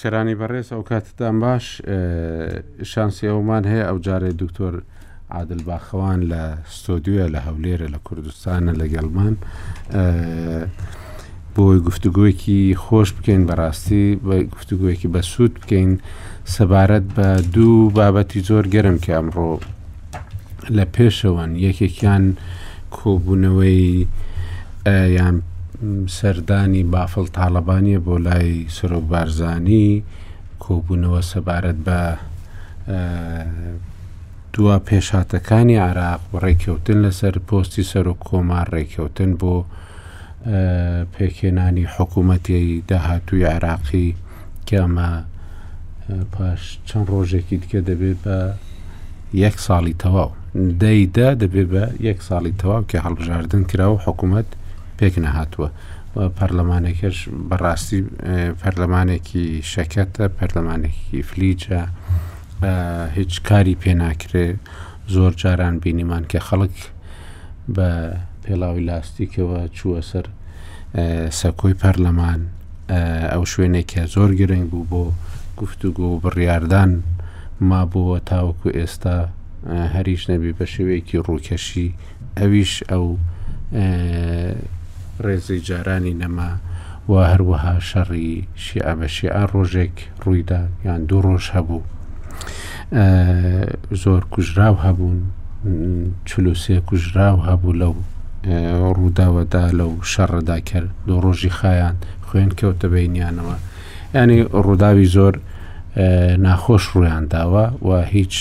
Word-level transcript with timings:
سەرانی 0.00 0.34
بەڕێز 0.40 0.68
ئەو 0.72 0.82
کاتتان 0.90 1.36
باش 1.44 1.64
شانسیەوەمان 2.92 3.64
هەیە 3.72 3.84
ئەو 3.88 3.98
جارێ 4.06 4.30
دکتۆر 4.42 4.74
عادل 5.34 5.60
باخەوان 5.68 6.20
لە 6.32 6.42
ستۆدیوە 6.78 7.26
لە 7.34 7.40
هەولێرە 7.46 7.86
لە 7.94 7.98
کوردستانە 8.06 8.72
لە 8.80 8.86
گەڵمان 8.94 9.34
بۆی 11.54 11.78
گفتوگوۆیەکی 11.86 12.60
خۆش 12.84 13.08
بکەین 13.16 13.42
بەڕاستی 13.48 14.04
گفتوگوۆیەکی 14.54 15.08
بە 15.14 15.20
سوود 15.32 15.54
بکەین 15.60 15.90
سەبارەت 16.54 17.06
بە 17.16 17.28
دوو 17.54 17.78
بابەتی 17.96 18.40
زۆر 18.48 18.64
گەرم 18.74 18.96
کە 19.04 19.10
ئەمڕۆ 19.16 19.50
لە 20.76 20.84
پێشەوەن 20.94 21.50
یەکێکیان 21.66 22.24
کۆبوونەوەی 22.96 23.82
یان 25.18 25.36
سەردانی 26.16 26.82
بافڵ 26.92 27.26
تاالبانیە 27.36 27.98
بۆ 28.06 28.14
لای 28.26 28.50
سرۆ 28.76 28.98
بارزانانی 29.10 29.86
کۆبوونەوە 30.64 31.20
سەبارەت 31.30 31.78
بە 31.86 32.00
دووە 34.54 34.76
پێشاتەکانی 34.88 35.78
عراق 35.88 36.20
ڕێککەوتن 36.42 36.98
لەسەر 37.04 37.34
پۆستی 37.48 37.84
سەر 37.90 38.06
و 38.12 38.14
کۆمان 38.26 38.66
ڕێککەوتن 38.74 39.30
بۆ 39.40 39.54
پێکێنانی 41.14 41.86
حکوومەتی 41.94 42.82
داهاتووی 42.90 43.46
عراقی 43.54 44.08
کەمە 44.68 45.10
پاش 46.34 46.62
چەند 46.88 47.06
ڕۆژێکی 47.12 47.56
دیکە 47.62 47.80
دەبێت 47.90 48.18
بە 48.26 48.38
یەک 49.44 49.56
ساڵی 49.66 49.94
تەواو 50.02 50.28
دەیدا 50.82 51.28
دەبێت 51.42 51.68
بە 51.74 51.84
یەک 52.08 52.18
ساڵی 52.28 52.52
تەواو 52.60 52.88
کە 52.90 52.98
هەڵبژاردن 53.04 53.62
کرا 53.70 53.86
و 53.92 53.98
حکوومەت 54.06 54.48
پێک 54.98 55.14
نەهاتووە 55.26 55.68
پەرلەمانێکش 56.38 57.18
بەڕاستی 57.48 58.00
پەرلەمانێکی 58.60 59.44
شەکەتە 59.72 60.24
پەرلەمانێکی 60.36 61.18
فلیجە 61.28 61.80
هیچ 63.16 63.32
کاری 63.48 63.74
پێناکرێ 63.82 64.46
زۆر 65.14 65.32
جاران 65.40 65.74
بینیمان 65.82 66.24
کە 66.30 66.38
خەڵک 66.48 66.76
بە 67.74 67.88
پێڵاوی 68.42 68.84
لاستیکەوە 68.88 69.58
چووە 69.76 70.00
سەر 70.10 70.26
سەکۆی 71.40 71.78
پەرلەمان 71.82 72.40
ئەو 73.32 73.44
شوێنێکە 73.52 74.02
زۆر 74.14 74.30
گرنگ 74.40 74.66
بوو 74.70 74.82
بۆ 74.90 75.02
گفتوگو 75.60 76.06
و 76.14 76.20
بڕاردان 76.22 76.92
ما 77.70 77.82
بووە 77.92 78.18
تاوەکو 78.30 78.68
ئێستا 78.78 79.18
هەریش 79.94 80.22
نەبی 80.30 80.52
بە 80.58 80.64
شێوەیەکی 80.72 81.22
ڕووکەشی 81.26 81.88
ئەویش 82.38 82.72
ئەو 82.90 83.06
ڕێزی 85.26 85.60
جارانی 85.68 86.14
نەما 86.22 86.50
و 87.10 87.12
هەروەها 87.30 87.74
شەڕی 87.90 88.32
شیعە 88.64 88.92
بە 88.98 89.06
شیعە 89.16 89.44
ڕۆژێک 89.52 89.96
ڕوویدا 90.22 90.62
یان 90.86 91.00
دوو 91.08 91.20
ڕۆژ 91.26 91.44
هەبوو 91.54 91.80
زۆر 94.02 94.22
کوژراو 94.32 94.76
هەبوون 94.84 95.18
چلوسێ 96.28 96.76
کوژراو 96.88 97.36
هەبوو 97.48 97.78
لەو 97.82 97.94
ڕووداوەدا 98.96 99.64
لەو 99.78 99.92
شەڕەدا 100.12 100.58
کرد 100.68 100.88
دو 101.08 101.14
ڕۆژی 101.24 101.50
خایان 101.58 101.96
خوێن 102.28 102.50
کەوتە 102.58 102.86
بینیانەوە 102.92 103.56
ینی 104.14 104.38
ڕووداوی 104.66 105.06
زۆر 105.16 105.34
ناخۆش 106.46 106.84
ڕویان 106.92 107.24
داوە 107.34 107.64
و 107.86 107.90
هیچ 108.14 108.34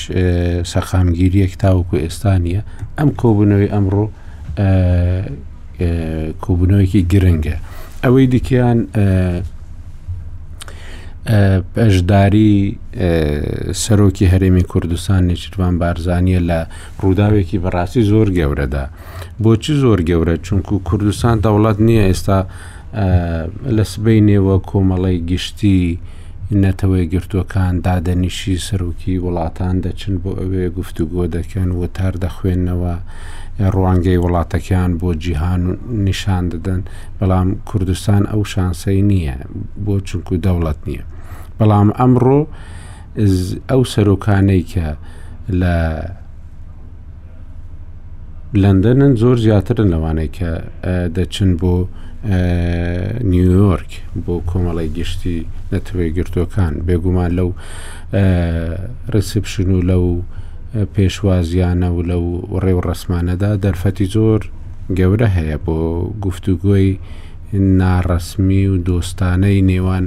سەخامگیریەک 0.73 1.53
تاوەکو 1.63 1.95
ئێستا 2.03 2.33
نیە 2.43 2.61
ئەم 2.97 3.09
کۆبوونەوەی 3.21 3.71
ئەمڕۆ 3.73 4.05
کوبنەوەکی 6.41 7.01
گرنگە 7.11 7.55
ئەوەی 8.03 8.27
دیکەیان 8.33 8.79
پەشداری 11.75 12.53
سەرۆکی 13.83 14.25
هەرێمی 14.33 14.65
کوردستان 14.71 15.21
نێچوان 15.29 15.73
بارزانیە 15.81 16.41
لە 16.49 16.59
ڕووداوێکی 17.01 17.61
بەڕاستی 17.63 18.03
زۆر 18.11 18.27
گەورەدا 18.37 18.85
بۆچی 19.43 19.73
زۆر 19.83 19.99
گەورە 20.09 20.35
چونکو 20.45 20.73
کوردستان 20.89 21.35
دەوڵات 21.45 21.77
نییە 21.87 22.03
ئێستا 22.09 22.39
لە 23.77 23.83
سبینێەوە 23.93 24.55
کۆمەڵی 24.69 25.17
گشتی 25.31 25.81
نەتەوەی 26.63 27.09
گرتوەکان 27.13 27.73
دادەنیشی 27.87 28.55
سەرۆکی 28.67 29.21
وڵاتان 29.25 29.75
دەچن 29.85 30.13
بۆ 30.23 30.31
ئەوێ 30.39 30.65
گفتوگۆ 30.77 31.23
دەکەن 31.35 31.69
وتار 31.81 32.13
دەخوێندنەوە 32.23 32.95
ڕوانگەی 33.59 34.17
وڵاتەکەیان 34.17 34.91
بۆ 34.99 35.13
جیهان 35.15 35.77
نیشان 35.89 36.49
دەدەن 36.49 36.81
بەڵام 37.19 37.47
کوردستان 37.65 38.23
ئەو 38.31 38.43
شانسەی 38.53 39.01
نییە 39.09 39.37
بۆ 39.85 39.99
چونکو 40.07 40.33
دەوڵەت 40.45 40.79
نییە 40.87 41.03
بەڵام 41.57 41.89
ئەمڕۆ 41.99 42.39
ئەو 43.69 43.81
سەرۆکانەی 43.93 44.61
کە 44.71 44.87
لە 45.61 45.75
لەندەنن 48.61 49.13
زۆر 49.21 49.37
زیاترن 49.45 49.87
لەوانەیە 49.93 50.29
کە 50.37 50.51
دەچن 51.15 51.51
بۆ 51.61 51.75
نیویۆرک 53.31 53.91
بۆ 54.25 54.33
کۆمەڵی 54.49 54.89
گشتی 54.97 55.37
نەتەوەی 55.71 56.11
گرتوەکان 56.17 56.73
بێگومان 56.87 57.29
لەو 57.37 57.49
ڕسپشن 59.13 59.69
و 59.75 59.81
لەو 59.89 60.07
پێشوازیانە 60.95 61.89
و 61.97 62.01
لەو 62.09 62.23
ڕێ 62.63 62.73
و 62.77 62.81
ڕسمانەدا 62.89 63.51
دەرفەتی 63.63 64.05
زۆر 64.15 64.41
گەورە 64.97 65.27
هەیە 65.37 65.57
بۆ 65.65 65.77
گفتوگوۆی 66.25 66.89
ناڕسمی 67.81 68.63
و 68.71 68.75
دۆستانەی 68.87 69.65
نێوان 69.69 70.05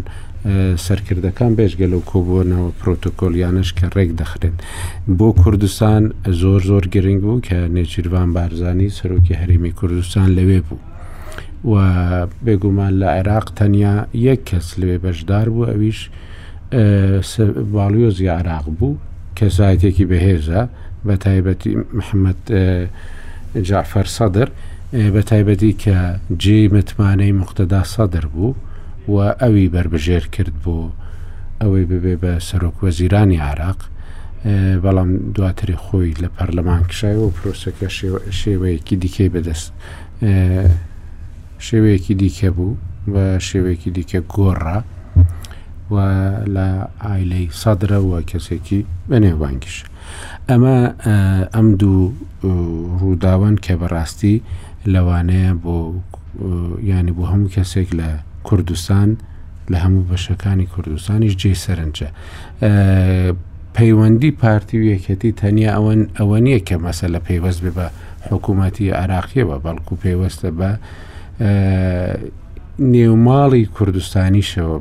سەرکردەکان 0.87 1.53
بێژگەل 1.59 1.93
و 1.97 2.07
کۆبوونەوە 2.11 2.69
پرۆتۆکۆلیانش 2.81 3.69
کە 3.79 3.87
ڕێک 3.97 4.11
دەخرێن 4.21 4.55
بۆ 5.19 5.29
کوردستان 5.43 6.03
زۆر 6.41 6.61
زۆر 6.71 6.85
گرنگ 6.95 7.21
بوو 7.25 7.43
کە 7.47 7.59
نێچیروان 7.77 8.29
بارزانانی 8.37 8.95
سەرۆکی 8.99 9.39
هەرمی 9.41 9.73
کوردستان 9.79 10.29
لەوێ 10.39 10.61
بوو 10.69 10.79
و 11.73 11.75
بێگومان 12.45 12.93
لە 13.01 13.07
عێراق 13.17 13.47
تەنیا 13.57 13.97
یەک 14.29 14.41
کەس 14.49 14.67
لەوێ 14.81 14.97
بەشدار 15.05 15.47
بوو 15.55 15.71
ئەویش 15.71 15.99
باڵیۆزی 17.75 18.29
عراق 18.41 18.67
بوو 18.79 18.93
کەسایەتێکی 19.41 20.05
بەهێزە 20.11 20.63
بە 21.07 21.15
تایبەتی 21.25 21.73
محەممەد 21.97 22.43
جعفەر 23.69 24.07
سەدر 24.17 24.49
بە 25.15 25.23
تایبەتی 25.31 25.73
کە 25.83 25.97
جێ 26.43 26.59
متمانەی 26.75 27.33
مختدا 27.41 27.81
سەدر 27.95 28.25
بوو 28.35 28.53
و 29.13 29.17
ئەوی 29.43 29.65
بربژێر 29.75 30.25
کرد 30.35 30.57
بۆ 30.65 30.77
ئەوەی 31.61 31.85
ببێ 31.91 32.15
بە 32.23 32.33
سەرۆک 32.49 32.77
وەزیرانی 32.85 33.39
عراق 33.49 33.81
بەڵام 34.85 35.11
دواتری 35.37 35.77
خۆی 35.85 36.19
لە 36.23 36.29
پەرلەمان 36.37 36.83
کشایەوە 36.91 37.25
و 37.27 37.35
پرۆسەکە 37.37 37.89
شێوەیەکی 38.41 38.97
دیکەی 39.03 39.31
بەدەست 39.35 39.71
شێوەیەکی 41.67 42.15
دیکە 42.23 42.49
بوو 42.57 42.77
بە 43.13 43.23
شێوەیەکی 43.49 43.91
دیکە 43.97 44.21
گۆڕە 44.35 44.79
و 45.91 45.99
لە 46.47 46.69
ئایلەی 47.05 47.49
سادرە 47.63 47.99
و 48.09 48.23
کەسێکی 48.31 48.81
بەنێوبانگیش 49.11 49.77
ئەمە 50.49 50.79
ئەم 51.55 51.69
دوو 51.81 52.03
ڕووداوان 53.01 53.57
کە 53.65 53.75
بەڕاستی 53.81 54.37
لەوانەیە 54.93 55.53
بۆ 55.65 55.77
ینی 56.91 57.13
بۆ 57.19 57.25
هەموو 57.33 57.53
کەسێک 57.57 57.89
لە 58.01 58.09
کوردستان 58.49 59.09
لە 59.71 59.77
هەموو 59.85 60.09
بەشەکانی 60.11 60.67
کوردستانیش 60.75 61.35
جێ 61.41 61.53
سەرنجە 61.65 62.09
پەیوەندی 63.77 64.31
پارتی 64.43 64.77
و 64.81 64.85
یەکەتی 64.95 65.33
تەنیا 65.41 65.71
ئەوەن 65.77 66.01
ئەوە 66.19 66.39
نییە 66.45 66.61
کە 66.69 66.77
مەسەلە 66.87 67.19
پەیوەست 67.27 67.61
بێ 67.65 67.71
بە 67.79 67.87
حکوومەتی 68.31 68.91
عراقیەوە 69.03 69.57
بەڵکو 69.65 69.95
پێوەستە 70.05 70.49
بە 70.59 70.71
نێوماڵی 72.93 73.65
کوردستانیشەوە 73.77 74.75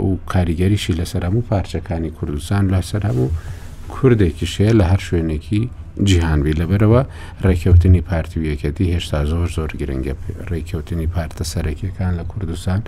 و 0.00 0.08
کاریگەریشی 0.32 0.92
لەسەر 1.00 1.22
هەموو 1.28 1.46
پارچەکانی 1.50 2.10
کوردستان 2.18 2.62
لەسەر 2.74 3.02
هەموو 3.08 3.30
کوردێکیشەیە 3.94 4.72
لە 4.80 4.84
هەر 4.90 5.00
شوێنێکی 5.06 5.62
جیهانوی 6.08 6.58
لەبەرەوە 6.60 7.02
ڕێککەوتنی 7.44 8.02
پارتویەکەتی 8.10 8.86
هێشتا 8.94 9.20
زۆر 9.32 9.48
زۆر 9.56 9.70
گرنگە 9.80 10.14
ڕێککەوتنی 10.50 11.08
پارتە 11.14 11.44
سەرەکیەکان 11.52 12.12
لە 12.18 12.24
کوردستان 12.32 12.80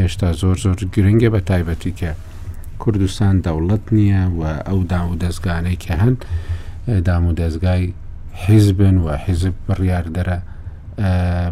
هێشتا 0.00 0.28
زۆر 0.42 0.56
زۆر 0.64 0.76
گرنگە 0.94 1.28
بە 1.34 1.40
تایبەتی 1.48 1.92
کە 1.98 2.10
کوردستان 2.82 3.34
دەوڵەت 3.46 3.84
نییە 3.96 4.22
و 4.38 4.42
ئەو 4.68 4.80
دام 4.92 5.06
و 5.12 5.16
دەستگانەی 5.24 5.78
کە 5.84 5.92
هەند 6.02 6.18
دام 7.06 7.24
و 7.28 7.32
دەستگای 7.42 7.84
حیزبن 8.42 8.96
و 9.04 9.08
حیزب 9.24 9.54
بڕیاردەرە 9.68 10.38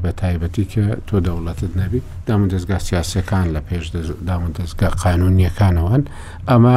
بە 0.03 0.13
تایبەتی 0.21 0.65
کە 0.73 0.85
تۆ 1.09 1.17
دەوڵەتت 1.27 1.73
نەبی 1.81 2.01
دامون 2.27 2.49
دەستگا 2.55 2.79
سیاسەکان 2.89 3.47
لە 3.57 3.61
پێش 3.69 3.85
دامون 4.29 4.53
دەستگا 4.59 4.89
قانونیەکانەوەن 5.03 6.03
ئەمە 6.51 6.77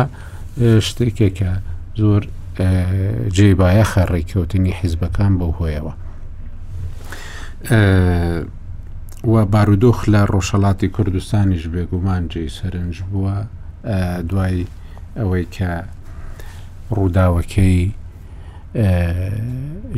شتێکێکە 0.88 1.52
زۆر 2.02 2.24
جێبایە 3.38 3.86
خەڕێککەوتنی 3.94 4.74
حیزبەکان 4.80 5.31
بۆ 5.40 5.48
هۆیەوە. 5.58 5.94
و 9.31 9.36
بارودۆخ 9.54 10.00
لە 10.14 10.22
ڕۆژەڵاتی 10.34 10.88
کوردستانیش 10.96 11.64
بێگومان 11.74 12.24
جێ 12.31 12.42
سەرنج 12.58 12.96
بووە 13.12 13.36
دوای 14.30 14.58
ئەوەی 15.18 15.46
کە 15.56 15.72
ڕووداوەکەی 16.96 17.80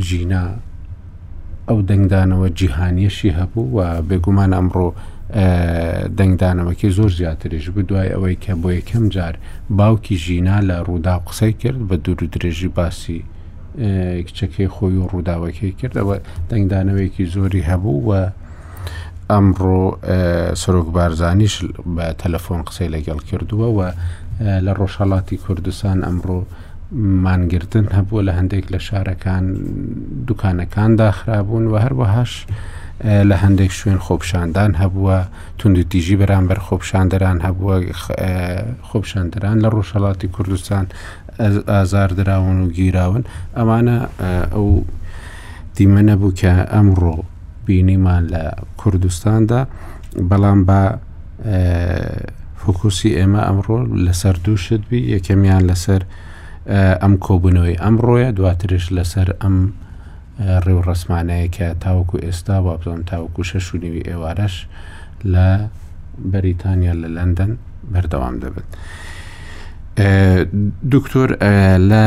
ژینا 0.08 0.46
ئەو 1.68 1.80
دەنگدانەوە 1.90 2.48
جیهانیەشی 2.60 3.30
هەبوو 3.38 3.66
و 3.76 3.78
بێگومان 4.08 4.50
ئەمڕۆ 4.58 4.88
دەنگدانەوەکی 6.18 6.88
زۆر 6.98 7.10
زیاتریش 7.18 7.64
بوو 7.70 7.82
دوای 7.90 8.08
ئەوەی 8.14 8.36
کە 8.44 8.52
بۆ 8.62 8.68
یەکەم 8.80 9.04
جار 9.14 9.34
باوکی 9.78 10.16
ژینا 10.24 10.56
لە 10.68 10.76
ڕوودا 10.86 11.14
قسەی 11.26 11.52
کرد 11.62 11.78
بە 11.88 11.94
دوور 12.04 12.24
و 12.24 12.28
درێژی 12.34 12.68
باسی 12.76 13.20
کچەکەی 14.28 14.68
خۆی 14.74 14.96
و 15.00 15.06
ڕووداوەکەی 15.12 15.72
کرد 15.80 15.94
ئەوە 16.00 16.16
دەنگدانەوەیکی 16.50 17.24
زۆری 17.34 17.66
هەبوو 17.70 18.02
و 18.08 18.12
ئەمڕۆ 19.30 19.82
سرۆک 20.62 20.88
بارزانیش 20.96 21.54
بە 21.96 22.06
تەلەفۆن 22.22 22.60
قسەی 22.68 22.92
لەگەڵ 22.94 23.18
کردووە 23.30 23.68
و 23.76 23.80
لە 24.66 24.72
ڕۆژهڵاتی 24.78 25.36
کوردستان 25.44 25.98
ئەمڕۆ 26.06 26.40
مانگرتن 26.92 27.86
هەبووە 27.90 28.20
لە 28.28 28.32
هەندێک 28.38 28.66
لە 28.74 28.78
شارەکان 28.78 29.44
دوکانەکاندا 30.26 31.10
خراببوون 31.10 31.66
و 31.66 31.76
هەروەهاش 31.84 32.32
لە 33.30 33.36
هەندێک 33.44 33.72
شوێن 33.78 33.98
خۆپشاندان 34.06 34.72
هەبووە 34.82 35.18
تونند 35.58 35.88
دیژی 35.90 36.16
بەرامبەر 36.20 36.58
خۆپشاندەران 36.66 37.38
هەبووە 37.46 37.76
خۆپشاندەران 38.88 39.56
لە 39.64 39.68
ڕۆژهڵاتی 39.74 40.26
کوردستان 40.34 40.86
ئازار 41.70 42.10
دراون 42.18 42.60
و 42.62 42.68
گیراون 42.70 43.24
ئەمانە 43.56 43.96
ئەو 44.54 44.66
دیمەنە 45.76 46.14
بوو 46.20 46.34
کە 46.40 46.52
ئەمڕۆ 46.74 47.16
بینیمان 47.66 48.22
لە 48.32 48.42
کوردستاندا 48.80 49.60
بەڵام 50.30 50.58
بە 50.68 50.78
فکوسی 52.62 53.10
ئێمە 53.18 53.40
ئەمڕۆ 53.48 53.76
لەسەر 54.06 54.34
دوو 54.44 54.56
شت 54.56 54.82
بی 54.90 55.00
یەکەمیان 55.16 55.62
لەسەر 55.70 56.02
ئەم 56.74 57.14
کۆبوونەوەی 57.26 57.80
ئەمڕۆیە 57.84 58.30
دواترش 58.38 58.84
لەسەر 58.96 59.28
ئەم 59.42 59.56
ڕێو 60.64 60.80
ڕسمانەیە 60.88 61.46
کە 61.56 61.66
تاوەکو 61.82 62.16
ئێستا 62.26 62.56
با 62.64 62.74
بڵم 62.82 63.02
تاوەکو 63.10 63.42
شەش 63.50 63.66
و 63.74 63.76
نوی 63.84 64.00
ئێوارەش 64.08 64.54
لە 65.32 65.48
بەریتانیا 66.32 66.94
لە 67.02 67.08
لەندەن 67.16 67.52
بەردەوام 67.92 68.36
دەبن. 68.42 68.66
دکتۆر 70.92 71.30
لە 71.90 72.04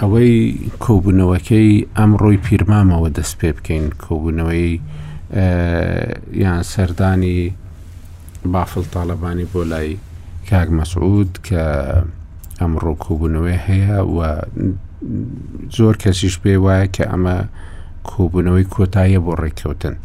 ئەوەی 0.00 0.34
کۆبوونەوەکەی 0.84 1.70
ئەمڕۆی 1.98 2.42
پیرمامەوە 2.46 3.08
دەست 3.18 3.34
پێ 3.40 3.50
بکەین 3.56 3.86
کۆبوونەوەی 4.04 4.68
یان 6.42 6.60
سەردانی 6.72 7.38
بافڵ 8.52 8.84
تاالبانی 8.94 9.46
بۆ 9.52 9.62
لای 9.70 9.90
کاگ 10.50 10.68
مەسعود 10.78 11.30
کە 11.46 11.60
ئەم 12.62 12.72
ڕووکوبوونەوەی 12.84 13.58
هەیە 13.68 13.98
و 14.14 14.18
زۆر 15.76 15.94
کەسیش 16.02 16.34
پێ 16.42 16.54
وایە 16.64 16.86
کە 16.96 17.04
ئەمە 17.10 17.36
کۆبوونەوەی 18.10 18.70
کۆتاییە 18.74 19.20
بۆ 19.24 19.32
ڕێککەوتن 19.42 19.96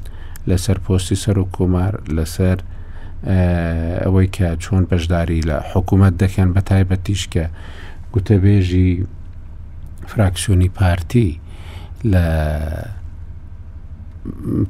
لەسەر 0.49 0.77
پۆستی 0.85 1.17
سەر 1.23 1.37
و 1.41 1.45
کۆمار 1.55 1.93
لەسەر 2.17 2.57
ئەوەی 4.03 4.27
کە 4.35 4.47
چۆن 4.63 4.83
بەشداری 4.89 5.45
لە 5.49 5.55
حکوومەت 5.71 6.13
دەکەن 6.23 6.49
بە 6.55 6.61
تایبەتیش 6.69 7.23
کە 7.33 7.45
گوتەبێژی 8.13 8.89
فراکسیۆنی 10.11 10.69
پارتی 10.79 11.29
لە 12.11 12.23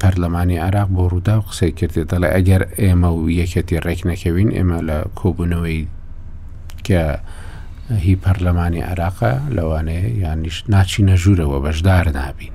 پەرلەمانی 0.02 0.58
عراق 0.68 0.90
بۆ 0.96 1.04
ڕوودا 1.12 1.36
و 1.40 1.46
قسەی 1.50 1.72
کردێتە 1.80 2.16
لە 2.24 2.30
ئەگەر 2.36 2.62
ئێمە 2.82 3.10
و 3.18 3.22
یەکەتی 3.42 3.84
ڕێک 3.86 4.02
نەکەوین 4.10 4.50
ئێمە 4.58 4.80
لە 4.90 4.98
کۆبوونەوەی 5.20 5.82
کە 6.88 7.02
هی 7.96 8.18
پەرلەمانی 8.26 8.82
عراقە 8.92 9.32
لەوانەیە 9.56 10.10
یانیش 10.24 10.58
ناچینە 10.74 11.16
ژوورەوە 11.24 11.58
بەشدار 11.66 12.06
نابین 12.20 12.54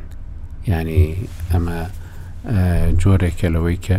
ینی 0.68 1.06
ئەمە 1.50 1.78
جۆرێکە 3.02 3.48
لەوەی 3.54 3.78
کە 3.86 3.98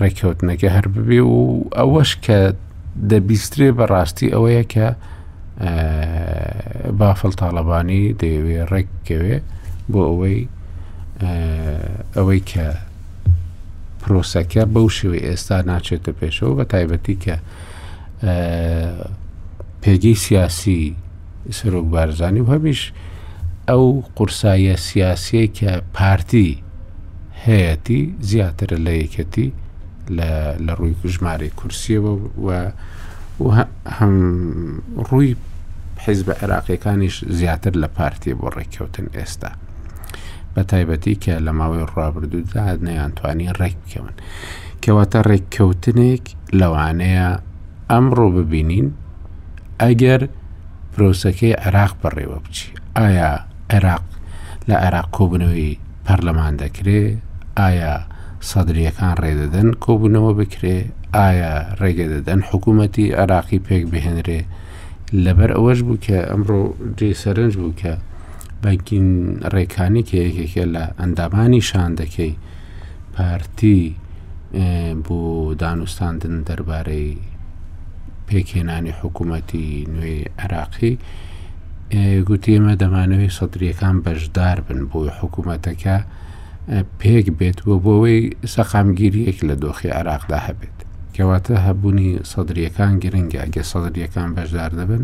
ڕێککەوتنەکە 0.00 0.68
هەر 0.76 0.86
ببێ 0.94 1.20
و 1.32 1.68
ئەوەش 1.78 2.10
کە 2.24 2.38
دەبیسترێ 3.10 3.68
بەڕاستی 3.78 4.32
ئەوەیە 4.34 4.64
کە 4.72 4.86
بافڵ 6.98 7.30
تاالبانی 7.40 8.02
دەیەوێ 8.20 8.58
ڕێککەوێ 8.72 9.38
بۆ 9.92 10.00
ئەوەی 10.10 10.38
ئەوەی 12.16 12.40
کە 12.50 12.66
پرۆسەکە 14.00 14.62
بەو 14.74 14.88
شوی 14.98 15.24
ئێستا 15.28 15.56
ناچێتە 15.70 16.12
پێشەوە 16.20 16.52
بە 16.58 16.64
تایبەتی 16.72 17.16
کە 17.24 17.36
پێگەی 19.82 20.16
سیاسی 20.24 20.80
سرۆک 21.58 21.86
بارزانانی 21.94 22.40
و 22.40 22.48
هەمیش 22.54 22.82
ئەو 23.68 23.84
قورسایە 24.16 24.76
سیاسیە 24.88 25.44
کە 25.58 25.70
پارتی 25.96 26.50
هەیەی 27.46 28.00
زیاترە 28.30 28.76
لە 28.86 28.92
یەکەتی 29.02 29.48
لە 30.66 30.72
ڕووی 30.78 30.94
ژمارەی 31.14 31.52
کورسیەوە 31.58 32.12
و 32.44 33.46
هەم 33.98 34.14
ڕووی 35.08 35.34
حیز 36.04 36.20
بە 36.26 36.32
عێراقیەکانیش 36.42 37.16
زیاتر 37.38 37.72
لە 37.82 37.88
پارتی 37.98 38.34
بۆ 38.40 38.48
ڕێککەوتن 38.56 39.06
ئێستا. 39.16 39.50
بە 40.54 40.62
تایبەتی 40.70 41.14
کە 41.24 41.34
لە 41.46 41.52
ماوەی 41.58 41.86
ڕابردوودا 41.94 42.64
نەیانتوانی 42.86 43.52
ڕێک 43.60 43.76
بکەون 43.82 44.14
کەواتە 44.82 45.20
ڕێککەوتنێک 45.30 46.24
لەوانەیە 46.60 47.28
ئەمڕۆ 47.90 48.26
ببینین 48.38 48.86
ئەگەر 49.84 50.22
پرۆسەکەی 50.92 51.58
عێراق 51.64 51.92
بڕێوە 52.02 52.38
بچی 52.44 52.68
ئایا 52.98 53.32
عێراق 53.72 54.04
لە 54.68 54.76
عێراق 54.84 55.08
کۆبنەوەی 55.16 55.72
پەرلەمان 56.06 56.54
دەکرێ 56.62 57.02
ئایا 57.58 57.94
سەدرریەکان 58.48 59.14
ڕێدەدەن 59.22 59.68
کۆبوونەوە 59.84 60.32
بکرێ 60.38 60.78
ئایا 61.16 61.52
ڕێگە 61.80 62.06
دەدەن 62.14 62.40
حکوومەتی 62.48 63.06
عراقی 63.20 63.58
پێک 63.66 63.84
بهێنرێ 63.92 64.40
لەبەر 65.24 65.50
ئەوەش 65.56 65.78
بوو 65.86 66.02
کە 66.06 66.18
ئەمڕۆ 66.30 66.62
جێ 66.98 67.10
سەرنج 67.22 67.52
بوو 67.60 67.76
کە 67.80 67.92
بەنکین 68.62 69.08
ڕێکانی 69.54 70.02
کە 70.08 70.16
یەکێکە 70.26 70.64
لە 70.74 70.84
ئەندامانی 71.00 71.62
شان 71.68 71.90
دەکەی 72.00 72.32
پارتی 73.14 73.80
بۆ 75.06 75.10
دانوستاندن 75.62 76.34
دەربارەی 76.48 77.10
پێکێنانی 78.32 78.92
حکوومەتی 79.02 79.66
نوێی 79.94 80.20
عراقی 80.42 80.92
گوتی 82.28 82.52
ئمە 82.58 82.74
دەمانەوەی 82.82 83.34
سەدرریەکان 83.38 83.96
بەشدار 84.04 84.58
بن 84.66 84.80
بۆی 84.90 85.10
حکوومەتەکە 85.20 85.96
پێک 87.00 87.26
بێت 87.38 87.58
بۆ 87.66 87.74
بۆەوەی 87.84 88.20
سەقامگیریەک 88.54 89.38
لە 89.48 89.54
دۆخی 89.62 89.90
عراقدا 89.98 90.38
هەبێت 90.46 90.76
کەواتە 91.16 91.54
هەبوونی 91.66 92.08
سەدرریەکان 92.32 92.92
گرنگگە 93.02 93.38
ئەگە 93.42 93.62
سەدرریەکان 93.72 94.28
بەشدار 94.36 94.70
دەبن 94.78 95.02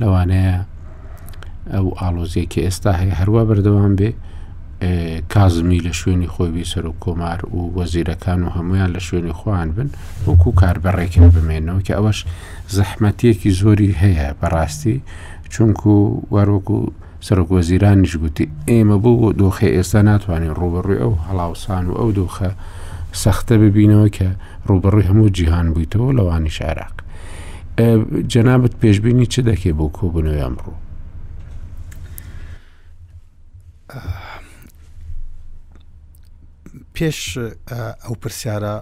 لەوانەیە 0.00 0.54
ئەو 1.74 1.86
ئالۆزیەکی 2.00 2.64
ئێستا 2.66 2.92
هەیە 3.00 3.14
هەروە 3.20 3.42
بەردەوام 3.48 3.92
بێ 3.98 4.10
کازمی 5.28 5.80
لە 5.86 5.92
شوێنی 5.92 6.28
خۆی 6.28 6.64
سەر 6.72 6.84
و 6.86 6.94
کۆمار 7.00 7.40
و 7.56 7.72
وەزیرەکان 7.78 8.40
و 8.44 8.48
هەمویان 8.56 8.90
لە 8.96 9.00
شوێنی 9.06 9.32
خۆیان 9.40 9.68
بن 9.76 9.88
وەکو 10.26 10.50
کاربڕێکن 10.60 11.28
بمێنەوە 11.34 11.80
کە 11.86 11.92
ئەوەش 11.96 12.18
زەحمەتیەکی 12.76 13.50
زۆری 13.60 13.92
هەیە 14.02 14.28
بەڕاستی 14.40 14.96
چونکو 15.52 15.92
وەرۆکو 16.34 16.78
سەرۆکۆزیرانیش 17.26 18.14
گوتی 18.22 18.48
ئێمە 18.68 18.96
بوو 19.02 19.32
دۆخێ 19.40 19.68
ئێستا 19.76 20.00
ناتوانین 20.08 20.52
ڕوبڕووی 20.60 21.00
ئەو 21.02 21.14
هەڵاوسان 21.28 21.84
و 21.88 21.92
ئەو 21.98 22.10
دۆخە 22.18 22.50
سەختە 23.22 23.54
ببینەوە 23.62 24.08
کە 24.16 24.28
ڕوبڕی 24.68 25.06
هەموو 25.08 25.28
جیهان 25.36 25.66
بوویتەوە 25.72 26.12
لەوانی 26.18 26.50
شاراق 26.58 26.94
جەنابەت 28.32 28.74
پێشببینی 28.82 29.26
چ 29.32 29.34
دەکێ 29.48 29.70
بۆ 29.78 29.86
کۆبنەوە 29.98 30.40
ئەمڕوو. 30.42 30.76
پێش 36.96 37.18
ئەو 38.04 38.14
پرسیارە 38.22 38.74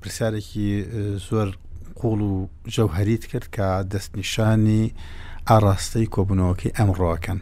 پرسیارێکی 0.00 0.68
زۆر 1.28 1.48
قوڵ 2.00 2.20
و 2.32 2.48
جەوهریت 2.74 3.24
کرد 3.30 3.46
کە 3.56 3.68
دەستنیشانی 3.92 4.82
ئاراستەی 5.50 6.10
کۆبوونەوەکەی 6.14 6.74
ئەمڕۆکەن 6.78 7.40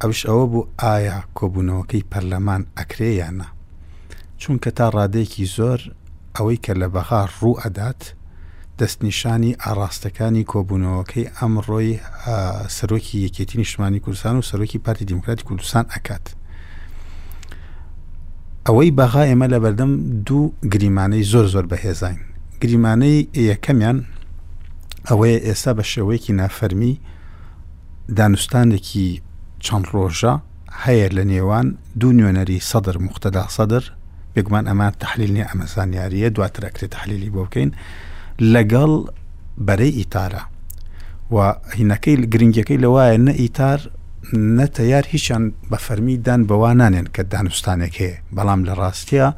ئەوش 0.00 0.20
ئەوە 0.28 0.44
بوو 0.50 0.68
ئایا 0.82 1.18
کۆبوونەوەکەی 1.38 2.06
پەرلەمان 2.10 2.62
ئەکرێیانە 2.78 3.48
چونکە 4.42 4.70
تا 4.76 4.86
ڕادێکی 4.96 5.44
زۆر 5.56 5.80
ئەوەی 6.36 6.58
کە 6.64 6.72
لە 6.80 6.88
بەغا 6.94 7.22
ڕوو 7.36 7.58
ئەدات 7.62 8.02
دەستنیشانی 8.78 9.56
ئاراستەکانی 9.64 10.48
کۆبوونەوەکەی 10.52 11.30
ئەمڕۆی 11.38 11.90
سەرۆکی 12.76 13.22
یەکێتی 13.26 13.58
نیشتمانی 13.62 14.02
کوردستان 14.04 14.34
و 14.36 14.46
سەرۆکی 14.50 14.82
پارتی 14.84 15.08
دیموکراتی 15.10 15.44
کوردستان 15.48 15.86
ئەکات 15.94 16.26
ئەوەی 18.66 18.90
بەغا 18.98 19.22
ئێمە 19.28 19.46
لە 19.54 19.58
بەردەم 19.64 19.92
دوو 20.26 20.52
گریمانەی 20.72 21.24
زۆر 21.32 21.46
زۆر 21.54 21.66
بەهێزین 21.72 22.18
گریمانەی 22.62 23.16
یەکەمیان 23.50 23.98
ئەوەیە 25.08 25.38
ئێستا 25.46 25.72
بە 25.78 25.84
شێوەیەکی 25.92 26.36
نافەرمی 26.40 26.94
دانوستانێکی 28.18 29.08
چەند 29.64 29.84
ڕۆژە 29.94 30.34
هەیە 30.84 31.06
لە 31.16 31.24
نێوان 31.32 31.66
دوو 32.00 32.12
نوێنەری 32.18 32.58
سەدر 32.70 32.96
مختدا 33.06 33.44
سەدر 33.56 33.84
بێگومان 34.34 34.64
ئەمان 34.70 34.92
تحلیلنی 35.02 35.46
ئەمەزانیاریە 35.48 36.28
دواترەکرێت 36.36 36.92
تحلیلی 36.94 37.32
بۆ 37.34 37.42
بکەین 37.46 37.70
لەگەڵ 38.54 38.92
بەرەی 39.66 39.96
ئیتارە 39.98 40.42
و 41.34 41.36
هینەکەی 41.78 42.16
گرنگەکەی 42.32 42.82
لەوایە 42.84 43.18
نە 43.26 43.32
ئیتار 43.42 43.80
نەتەیار 44.32 45.04
هیچیان 45.12 45.44
بە 45.70 45.78
فەرمیدان 45.86 46.42
بەوانانێن 46.50 47.06
کە 47.14 47.22
دانوستانێک 47.32 47.94
هەیە 48.02 48.16
بەڵام 48.36 48.60
لە 48.68 48.74
ڕاستیە 48.80 49.28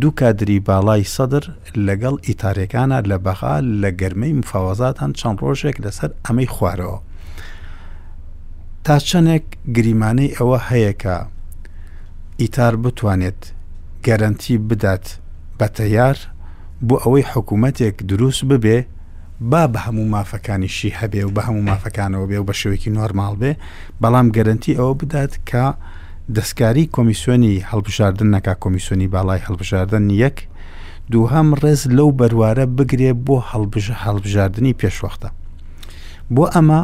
دوو 0.00 0.10
کادری 0.20 0.58
باڵای 0.68 1.04
سەدر 1.14 1.44
لەگەڵ 1.86 2.14
ئیتارەکانە 2.28 2.98
لە 3.10 3.16
بەخا 3.26 3.54
لە 3.82 3.90
گەرمەی 4.00 4.32
مفاوازاتان 4.40 5.10
چەند 5.18 5.38
ڕۆژێک 5.44 5.76
لەسەر 5.84 6.10
ئەمەی 6.26 6.48
خوارەوە 6.54 6.98
تا 8.84 8.94
چەندێک 9.08 9.44
گریمانەی 9.76 10.34
ئەوە 10.38 10.58
هەیەکە 10.68 11.16
ئیتار 12.40 12.74
بتوانێت 12.82 13.40
گەرنتی 14.06 14.56
بدات 14.68 15.06
بەتەیار 15.58 16.16
بۆ 16.88 16.94
ئەوەی 17.02 17.24
حکوومەتێک 17.32 17.96
دروست 18.10 18.42
ببێ 18.50 18.78
با 19.50 19.66
بە 19.72 19.76
هەموو 19.76 20.06
مافەکانیشی 20.14 20.90
هەبێ 21.00 21.22
و 21.24 21.30
بە 21.36 21.42
هەموو 21.46 21.66
مافەکانەوە 21.70 22.26
بێ 22.30 22.38
و 22.40 22.46
بە 22.50 22.54
شوێکی 22.60 22.90
نۆرمال 22.96 23.34
بێ 23.40 23.52
بەڵام 24.02 24.26
گەرنتی 24.36 24.76
ئەوە 24.78 24.94
بدات 25.00 25.32
کە 25.50 25.64
دەستکاری 26.36 26.90
کۆمیسیۆنی 26.96 27.54
هەڵبژاردن 27.70 28.28
نەکا 28.34 28.54
کۆمیسیۆنی 28.62 29.08
باڵای 29.14 29.42
هەڵبژاردن 29.46 30.04
یەک 30.22 30.36
دووهام 31.12 31.48
ڕێز 31.62 31.80
لەو 31.96 32.10
بەروارە 32.18 32.66
بگرێ 32.76 33.10
بۆ 33.26 33.36
هەڵبژ 33.50 33.86
هەڵبژاردننی 34.04 34.74
پێشوەختە 34.80 35.28
بۆ 36.34 36.44
ئەمە 36.54 36.80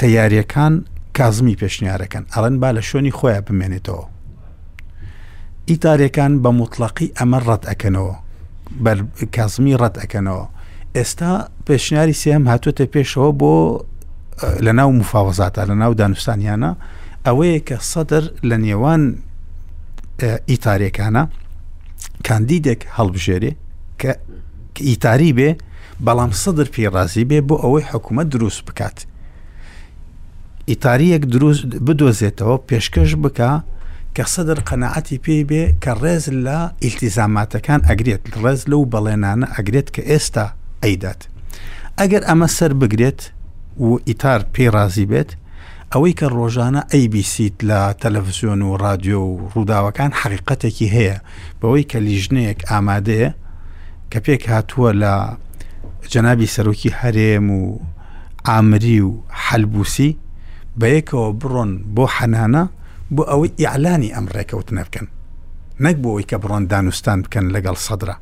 تیاریەکان 0.00 0.74
کازمی 1.16 1.54
پێشنیارەکەن 1.60 2.24
ئەڵەن 2.34 2.54
با 2.60 2.68
لە 2.76 2.82
شوێنی 2.90 3.12
خۆیان 3.18 3.44
بمێنێتەوە 3.46 4.04
ئیتارەکان 5.70 6.32
بە 6.42 6.48
مطلقی 6.60 7.08
ئەمە 7.18 7.38
ڕەت 7.46 7.62
ئەەکەنەوە 7.70 8.14
کازمی 9.36 9.74
ڕەت 9.82 9.96
ئەەکەنەوە 10.02 10.46
ئێستا 10.98 11.32
پێشنیاری 11.66 12.14
سم 12.22 12.42
هاتوتە 12.56 12.86
پێشەوە 12.94 13.32
بۆ 13.40 13.52
لە 14.66 14.72
ناو 14.78 14.90
مفاوەزاتە 15.00 15.62
لە 15.70 15.74
ناو 15.82 15.92
دانوستانیانە 16.00 16.72
ئەوەیە 17.26 17.60
کە 17.68 17.76
سەدر 17.92 18.24
لە 18.48 18.56
نێوان 18.64 19.02
ئیتارەکانە 20.50 21.24
کاندیدێک 22.26 22.80
هەڵبژێرێ 22.96 23.52
کە 24.00 24.12
ئیتاری 24.88 25.30
بێ 25.38 25.50
بەڵام 26.06 26.32
سەدر 26.42 26.66
پێڕازی 26.74 27.24
بێ 27.30 27.38
بۆ 27.48 27.54
ئەوەی 27.62 27.84
حکوومەت 27.90 28.28
دروست 28.34 28.62
بکات 28.68 28.98
ئیتاریەک 30.70 31.22
دروست 31.34 31.62
بدۆزێتەوە 31.86 32.56
پێشکەش 32.68 33.10
بکە 33.22 33.50
کە 34.16 34.24
سەدر 34.34 34.58
قەنەعەتی 34.68 35.18
پێی 35.24 35.42
بێ 35.50 35.62
کە 35.82 35.92
ڕێز 36.02 36.24
لە 36.46 36.58
ئیلتیزاماتەکان 36.82 37.80
ئەگرێت 37.88 38.22
ڕێز 38.42 38.60
لەو 38.70 38.82
بەڵێنانە 38.92 39.46
ئەگرێت 39.56 39.88
کە 39.96 40.02
ئێستا 40.10 40.46
ئەیدات 40.84 41.20
ئەگەر 42.00 42.22
ئەمە 42.28 42.46
سەر 42.56 42.72
بگرێت 42.80 43.20
و 43.86 43.88
ئیتار 44.08 44.40
پێڕازی 44.54 45.06
بێت 45.12 45.30
ئەوەی 45.92 46.14
کە 46.18 46.26
ڕۆژانە 46.36 46.82
ئەیبیسییت 46.92 47.56
لە 47.68 47.80
تەلەڤزیۆن 48.02 48.60
و 48.68 48.70
رادیۆ 48.84 49.18
و 49.28 49.32
ڕووداوەکان 49.52 50.10
حقیقەتێکی 50.20 50.88
هەیە 50.96 51.16
بەوەی 51.60 51.84
کە 51.90 51.98
لیژنەیەک 52.06 52.60
ئامادەیە 52.70 53.28
کە 54.10 54.18
پێک 54.26 54.42
هاتووە 54.52 54.90
لە 55.02 55.14
جەنابی 56.12 56.50
سەرۆکی 56.54 56.94
هەرێم 57.00 57.46
و 57.58 57.60
ئامری 58.48 59.00
و 59.08 59.12
حەلبوسی 59.44 60.10
بەیەکەوە 60.80 61.26
بڕۆن 61.40 61.70
بۆ 61.94 62.04
حەنانە 62.16 62.64
بۆ 63.14 63.22
ئەوەی 63.30 63.54
ئیعلانی 63.60 64.14
ئەم 64.14 64.26
ڕێکەوت 64.34 64.68
نەبکەن 64.78 65.06
نەک 65.84 65.96
بۆ 66.02 66.08
ئەوی 66.12 66.26
کە 66.30 66.36
بڕۆن 66.42 66.62
دانوستان 66.72 67.18
بکەن 67.24 67.46
لەگەڵ 67.54 67.76
سەدرە 67.86 68.14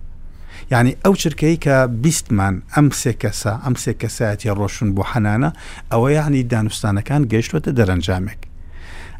یعنی 0.70 0.96
ئەو 1.06 1.12
چرکەی 1.14 1.56
کە 1.64 1.88
بیستمان 2.02 2.62
ئەم 2.76 2.88
سێ 3.02 3.12
کەسە 3.22 3.52
ئەم 3.64 3.74
سێ 3.82 3.92
کەسایەتی 4.02 4.48
ڕۆشن 4.58 4.88
بۆ 4.96 5.02
حەنانە 5.12 5.50
ئەوە 5.92 6.08
یعنی 6.18 6.42
دانوستانەکان 6.52 7.22
گەیشتوەتە 7.32 7.70
دەرەنجامێک 7.78 8.40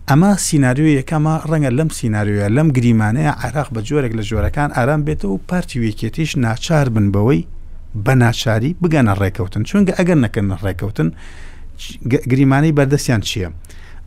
ئەما 0.08 0.30
سناریۆ 0.48 0.88
یەکەمە 0.98 1.34
ڕەنگە 1.50 1.70
لەم 1.78 1.90
سناریۆە 1.98 2.46
لەم 2.56 2.68
گریمانەیە 2.76 3.32
عراق 3.42 3.68
بە 3.74 3.80
جۆرێک 3.88 4.12
لە 4.18 4.22
جۆرەکان 4.30 4.68
ئارام 4.76 5.00
بێتەوە 5.06 5.30
و 5.36 5.38
پارتی 5.48 5.78
وەکێتیش 5.84 6.30
ناچار 6.44 6.86
بن 6.94 7.06
بەوەی 7.14 7.42
بە 8.04 8.12
ناچاری 8.24 8.70
بگەنە 8.82 9.12
ڕێکەوتن 9.20 9.62
چونکە 9.68 9.92
ئەگەر 9.98 10.18
نەکەن 10.24 10.46
ڕێکەوتن 10.64 11.08
گریمانەی 12.30 12.72
بەردەستیان 12.78 13.20
چییە؟ 13.28 13.48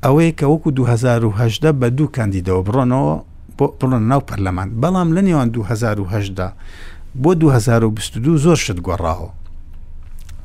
ئەوەیە 0.03 0.31
کە 0.39 0.45
وەکو 0.51 0.69
2010 0.71 1.71
بە 1.81 1.87
دوو 1.97 2.07
کاندیدەوە 2.17 2.61
بڕۆنەوە 2.67 3.15
بڕۆن 3.57 3.93
ناو 4.11 4.21
پەرلەمان 4.29 4.69
بەڵام 4.81 5.09
لە 5.15 5.21
نێوان 5.27 5.49
2010 5.51 6.51
بۆ 7.19 7.33
2022 7.35 8.37
زۆر 8.37 8.55
شت 8.55 8.77
گۆڕاوە 8.87 9.29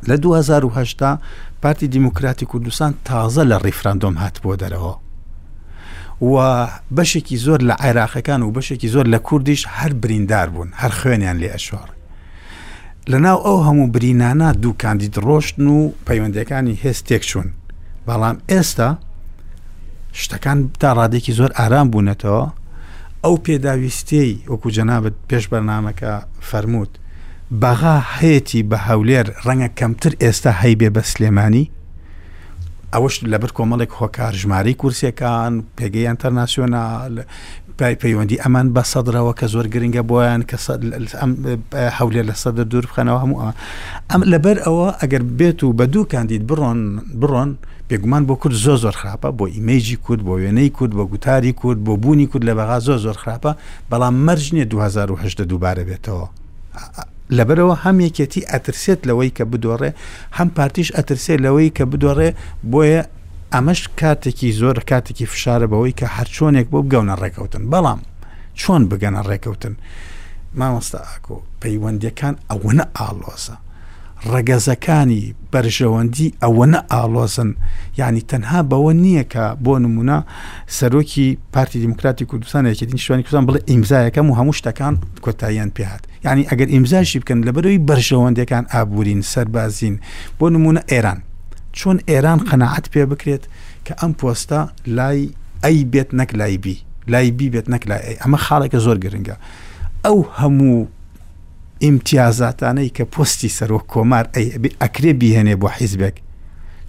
لە 0.09 0.13
2010 0.17 1.19
پارتی 1.63 1.89
دیموکراتی 1.89 2.47
کوردستان 2.47 2.95
تازە 3.05 3.43
لە 3.51 3.65
ڕیفراندۆم 3.65 4.15
هات 4.17 4.43
بۆ 4.43 4.57
دەرەوە 4.57 4.97
و 6.25 6.67
بەشێکی 6.97 7.35
زۆر 7.47 7.59
لە 7.69 7.75
عێراقەکان 7.83 8.43
و 8.43 8.53
بەشێکی 8.53 8.87
زۆر 8.95 9.07
لە 9.15 9.19
کوردیش 9.29 9.67
هەر 9.69 9.93
بریندار 10.03 10.49
بوون 10.51 10.69
هەر 10.81 10.89
خوێنیان 10.99 11.37
لێ 11.43 11.49
ئەشوار 11.57 11.89
لەناو 13.11 13.39
ئەو 13.47 13.59
هەموو 13.67 13.91
برینانە 13.95 14.51
دوو 14.63 14.73
کاندید 14.83 15.15
ڕۆشتن 15.27 15.67
و 15.77 15.93
پەیوەندەکانی 16.07 16.75
هێز 16.83 16.99
تێک 17.09 17.23
چوون 17.31 17.47
بەڵام 18.09 18.37
ئێستا 18.51 18.89
شتەکان 20.21 20.59
تا 20.81 20.89
ڕادێکی 20.99 21.33
زۆر 21.39 21.51
ئارام 21.59 21.89
بوونەتەوە 21.93 22.47
ئەو 23.27 23.37
پێداویستەی 23.47 24.31
وەکو 24.51 24.69
جەنابەت 24.77 25.17
پێش 25.31 25.45
بەرنامەکە 25.53 26.13
فەرمووت 26.49 26.93
بەغا 27.63 27.97
هەیەی 28.19 28.63
بە 28.71 28.79
هەولێر 28.89 29.27
ڕەنگە 29.47 29.69
کەمتر 29.79 30.13
ئێستا 30.23 30.53
هەیبێ 30.63 30.89
بە 30.97 31.03
سلێمانی 31.13 31.67
ئەوەش 32.93 33.15
لەبەر 33.33 33.51
کۆمەڵێک 33.59 33.93
هۆکار 34.01 34.33
ژماری 34.43 34.75
کورسەکان 34.81 35.53
پێگەی 35.79 36.09
ئەتەرناسیۆنال 36.11 37.15
پای 37.79 37.95
پەیوەندی 38.03 38.41
ئەمان 38.43 38.67
بە 38.77 38.83
سەدرەوە 38.93 39.33
کە 39.39 39.47
زۆر 39.55 39.67
گرنگە 39.75 40.03
بۆیان 40.11 40.43
کە 40.51 40.57
هەولێ 41.99 42.23
لە 42.29 42.35
سەدر 42.43 42.65
دوور 42.73 42.85
بخەنەوە 42.91 43.19
هەموو 43.25 43.41
ئەم 44.11 44.21
لەبەر 44.33 44.57
ئەوە 44.67 44.89
ئەگەر 45.01 45.23
بێت 45.39 45.61
و 45.65 45.75
بە 45.79 45.85
دوو 45.93 46.05
کاندید 46.13 46.43
بڕۆن 46.51 46.81
بڕۆن 47.21 47.51
پێگومان 47.89 48.23
بۆ 48.29 48.35
کورد 48.41 48.55
زۆ 48.65 48.75
زۆر 48.85 48.93
خراپە 49.01 49.29
بۆ 49.39 49.45
ئیمێجی 49.55 49.97
کورد 50.05 50.21
بۆ 50.27 50.33
وێنەی 50.41 50.71
کورد 50.77 50.93
بۆ 50.99 51.05
گوتاری 51.13 51.53
کورد 51.61 51.79
بۆ 51.87 51.93
بوونی 52.03 52.27
کورد 52.31 52.45
لە 52.51 52.55
بەغا 52.59 52.79
زۆ 52.87 52.95
زۆر 53.05 53.17
خراپە 53.23 53.53
بەڵام 53.91 54.15
مەرج 54.27 54.47
نیە 54.55 54.65
2010 54.65 55.47
دووبارە 55.49 55.83
بێتەوە 55.89 56.27
لەبەرەوە 57.37 57.75
هەم 57.85 57.97
یەکێتی 58.07 58.47
ئەترسێت 58.51 59.01
لەوەی 59.09 59.31
کە 59.37 59.45
بدۆڕێ 59.53 59.91
هەم 60.39 60.49
پارتیش 60.57 60.89
ئەترسێت 60.97 61.41
لەوەی 61.47 61.71
کە 61.77 61.85
بدۆڕێ 61.93 62.31
بۆیە 62.71 63.03
ئەمەش 63.55 63.81
کاتێکی 64.01 64.51
زۆر 64.61 64.77
کاتێکی 64.91 65.27
فشارە 65.33 65.67
بەوەی 65.73 65.95
کە 66.01 66.07
هەرچۆنێک 66.17 66.67
بۆ 66.73 66.79
بگەونە 66.85 67.15
ڕێکەوتن 67.23 67.65
بەڵام 67.73 68.01
چۆن 68.61 68.83
بگەنە 68.91 69.21
ڕێکەوتن 69.29 69.75
مامۆستا 70.59 70.99
ئاکۆ 71.09 71.37
پەیوەندەکان 71.61 72.35
ئەوەنە 72.51 72.85
ئاڵۆسە 73.01 73.55
ڕەگەزەکانی 74.33 75.35
بەرژەوەندی 75.53 76.29
ئەوەنە 76.43 76.81
ئالۆزن 76.91 77.51
ینی 77.99 78.23
تەنها 78.31 78.61
بەوە 78.71 78.93
نییە 79.05 79.25
کە 79.33 79.45
بۆ 79.65 79.75
نمونە 79.85 80.19
سەرۆکی 80.79 81.29
پارتی 81.55 81.79
دیموکراتی 81.85 82.25
کوردستان 82.31 82.63
یەکەدین 82.73 82.97
شوانی 83.05 83.23
کوردستان 83.23 83.47
بڵێ 83.49 83.61
ئیمزایەکەم 83.71 84.27
و 84.31 84.37
هەموو 84.39 84.59
شتەکان 84.59 84.95
کۆتاییان 85.25 85.71
پێهات 85.77 86.03
ینی 86.27 86.45
ئەگەر 86.51 86.69
ئیمزاشی 86.75 87.19
بکەن 87.23 87.39
لە 87.47 87.53
بەرەوەی 87.57 87.81
بەرژەوەندەکان 87.89 88.65
ئابوورین 88.75 89.21
سەربازین 89.33 89.97
بۆ 90.39 90.47
نمونە 90.55 90.83
ئێران 90.93 91.21
چۆن 91.79 91.97
ئێران 92.11 92.39
قەنەعات 92.49 92.87
پێ 92.93 93.03
بکرێت 93.13 93.45
کە 93.87 93.93
ئەم 94.01 94.13
پۆستە 94.21 94.61
لای 94.97 95.21
ئەی 95.65 95.79
بێت 95.93 96.11
نەک 96.19 96.31
لایبی 96.41 96.77
لایبی 97.13 97.47
بێت 97.55 97.67
نەک 97.73 97.83
لای 97.91 98.17
ئەمە 98.23 98.39
خاڵێکە 98.47 98.79
زۆر 98.87 98.99
گرنگە 99.05 99.37
ئەو 100.05 100.19
هەموو 100.41 100.87
ئیمتیازاتانەی 101.83 102.91
کە 102.97 103.03
پستی 103.05 103.49
سەرۆک 103.57 103.85
کۆمار 103.93 104.25
ئەکرێ 104.81 105.13
بیهێنێ 105.21 105.55
بۆ 105.63 105.69
حیزبێک 105.79 106.15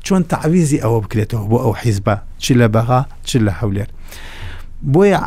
چۆن 0.06 0.24
تعویزی 0.32 0.80
ئەوە 0.84 1.00
بکرێتەوە 1.04 1.46
بۆ 1.52 1.58
ئەو 1.66 1.74
حیزبە 1.84 2.16
چی 2.44 2.54
لە 2.60 2.68
بەغا 2.74 3.02
چ 3.28 3.32
لە 3.46 3.52
هەولێر 3.60 3.90
بۆیە 4.94 5.20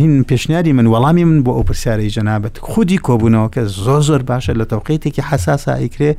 هین 0.00 0.24
پێشنیاری 0.30 0.72
من 0.78 0.86
وەڵامی 0.92 1.24
من 1.30 1.40
بۆ 1.44 1.50
ئەو 1.56 1.64
پرسیارەی 1.68 2.10
جەنابەت 2.16 2.54
خودی 2.70 2.98
کۆبوونەوە 3.06 3.48
کە 3.54 3.60
زۆ 3.84 3.98
زۆر 4.08 4.22
باشە 4.30 4.52
لە 4.60 4.64
تەوقیتێکی 4.72 5.22
حساسە 5.30 5.72
ئەیکرێ 5.80 6.12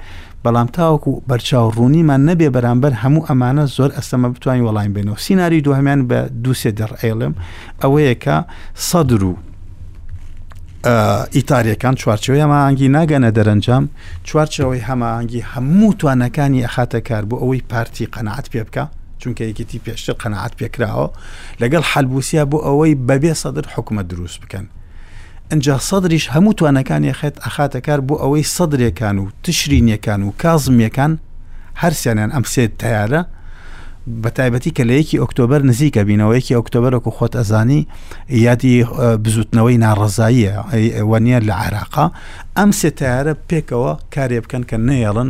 بەڵام 0.46 0.68
تاوەکو 0.78 1.12
بەرچاو 1.30 1.68
ڕوونیمان 1.78 2.22
نەبێ 2.30 2.48
بەرامبەر 2.56 2.94
هەموو 3.04 3.28
ئەمانە 3.28 3.64
زۆر 3.78 3.92
ئەستەمە 3.98 4.28
بتوانین 4.36 4.64
وەڵامی 4.68 4.94
بێنەوە 4.96 5.20
سیناری 5.26 5.62
دوهمیان 5.66 6.02
بە 6.10 6.20
دووسێ 6.44 6.72
دەڕئێڵم 6.80 7.34
ئەوەیە 7.82 8.16
کە 8.24 8.36
سەدر 8.90 9.24
و 9.30 9.34
ئیتاریەکان 11.34 11.96
چوارچەوەی 12.02 12.42
هەماهنگگی 12.46 12.88
ناگەنە 12.98 13.32
دەرەنجام 13.38 13.84
چوارچەوەی 14.30 14.82
هەماهنگگی 14.90 15.42
هەموو 15.52 15.98
توانەکانی 16.00 16.62
ئەخاتە 16.68 17.00
کار 17.10 17.24
بۆ 17.30 17.36
ئەوەی 17.42 17.62
پارتی 17.72 18.06
قەنعات 18.16 18.48
پێ 18.52 18.62
بکە 18.68 18.84
چونکە 19.22 19.44
یەکێتی 19.50 19.80
پێشتر 19.86 20.14
قەنعات 20.22 20.54
پێکراوە 20.60 21.08
لەگەڵ 21.62 21.84
حەلبوسیا 21.92 22.44
بۆ 22.52 22.58
ئەوەی 22.66 22.96
بەبێ 23.08 23.34
سەدر 23.42 23.66
حکومە 23.74 24.04
دروست 24.12 24.38
بکەن. 24.42 24.66
ئەجا 25.52 25.78
سەدرریش 25.90 26.26
هەموو 26.34 26.58
توانەکانی 26.60 27.14
خێت 27.20 27.36
ئەخاتە 27.46 27.80
کار 27.86 28.00
بۆ 28.08 28.16
ئەوەی 28.24 28.46
سەدرێکان 28.56 29.16
و 29.24 29.26
تشرینیەکان 29.46 30.22
و 30.24 30.30
کازمیەکان 30.42 31.12
هەرسیانیان 31.82 32.32
ئەمسێت 32.36 32.72
تیارە 32.82 33.22
بە 34.22 34.30
تایبەتی 34.38 34.72
کە 34.78 34.84
لە 34.90 34.94
یەکی 35.02 35.18
ئۆکتۆبەر 35.20 35.62
نزیکە 35.70 36.02
بینەوەیەکی 36.10 36.56
ئۆکتۆبەرەکو 36.58 37.12
خۆت 37.18 37.34
ئەزانی 37.40 37.82
یادی 38.30 38.76
بزوتنەوەی 39.24 39.78
ناڕزاییە 39.86 40.54
وەنیە 41.12 41.40
لە 41.48 41.54
عێراقا 41.64 42.06
ئەم 42.58 42.70
سێتارە 42.80 43.34
پێکەوە 43.50 43.92
کارێ 44.14 44.38
بکەن 44.46 44.64
کە 44.70 44.78
نێڵن 44.88 45.30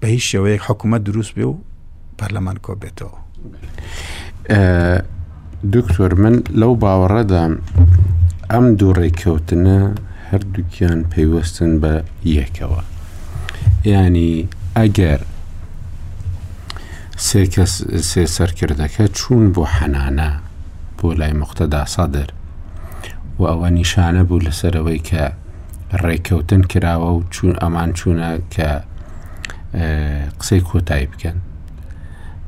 بە 0.00 0.06
هیچ 0.14 0.24
شێوەیەک 0.30 0.62
حکوومەت 0.68 1.02
دروست 1.08 1.32
بێ 1.38 1.44
و 1.50 1.54
پەرلەمان 2.18 2.58
کۆ 2.64 2.72
بێتەوە 2.82 3.16
دکتۆر 5.74 6.12
من 6.22 6.34
لەو 6.60 6.72
باوەڕەدام 6.82 7.52
ئەم 8.50 8.66
دوو 8.78 8.92
ڕێککەوتنە 8.98 9.78
هەردووکیان 10.30 10.98
پەیوەستن 11.12 11.72
بە 11.82 11.92
یەکەوە 12.38 12.82
ینی 13.92 14.34
ئەگەر 14.78 15.20
سێ 18.10 18.24
سەرکردەکە 18.36 19.04
چوون 19.18 19.44
بۆ 19.54 19.62
حەنانە 19.76 20.30
بۆ 20.98 21.08
لای 21.20 21.34
مختەدا 21.42 21.82
سادر 21.94 22.28
و 23.38 23.42
ئەوە 23.50 23.68
نیشانە 23.78 24.22
بوو 24.28 24.44
لەسەرەوەی 24.46 25.00
کە 25.08 25.22
ڕێککەوتن 26.02 26.62
کراوە 26.70 27.10
و 27.16 27.18
چون 27.34 27.52
ئەمان 27.62 27.90
چوونە 27.98 28.28
کە 28.54 28.68
قسەی 30.40 30.62
کۆتایی 30.68 31.10
بکەن 31.12 31.36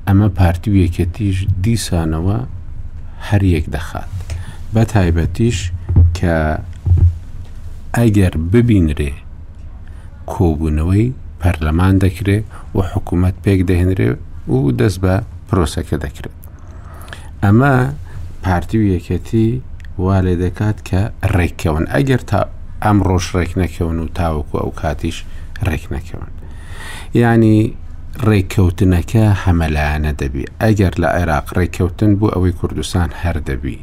ئەمە 0.06 0.28
پارتی 0.38 0.70
یەکەتیش 0.84 1.36
دیسانەوە 1.64 2.38
هەر 3.28 3.42
یەک 3.56 3.66
دەخات 3.74 4.10
بە 4.74 4.82
تایبەتیش 4.92 5.58
کە 6.18 6.34
ئەگەر 7.96 8.32
ببینرێ 8.52 9.12
کۆبوونەوەی 10.32 11.06
پەرلەمان 11.40 11.94
دەکرێت 12.04 12.44
و 12.76 12.78
حکوومەت 12.92 13.36
پێک 13.44 13.60
دەهێنرێت 13.70 14.20
و 14.48 14.56
دەست 14.80 14.98
بە 15.04 15.14
پرۆسەکە 15.50 15.96
دەکرێت 16.04 16.34
ئەمە 17.44 17.74
پارتی 18.44 18.76
و 18.80 18.84
یەکەتی 18.94 19.46
وا 20.04 20.18
لێ 20.24 20.34
دەکات 20.44 20.76
کە 20.88 21.00
ڕێککەون 21.36 21.84
ئەگەر 21.94 22.20
تا 22.30 22.40
ئەم 22.84 22.98
ڕۆژ 23.08 23.24
ڕێک 23.36 23.52
نەکەون 23.62 23.96
و 24.02 24.06
تاوەکو 24.18 24.56
ئەو 24.62 24.70
کاتیش 24.80 25.18
ڕێک 25.66 25.84
نەکەون 25.94 26.28
ینی 27.22 27.60
ڕێککەوتنەکە 28.28 29.24
هەمەلایەنە 29.44 30.12
دەبی 30.20 30.44
ئەگەر 30.62 30.92
لە 31.02 31.08
عێراق 31.18 31.46
ڕێککەوتن 31.56 32.12
بوو 32.18 32.30
ئەوەی 32.34 32.52
کوردستان 32.58 33.08
هەر 33.22 33.36
دەبی 33.48 33.78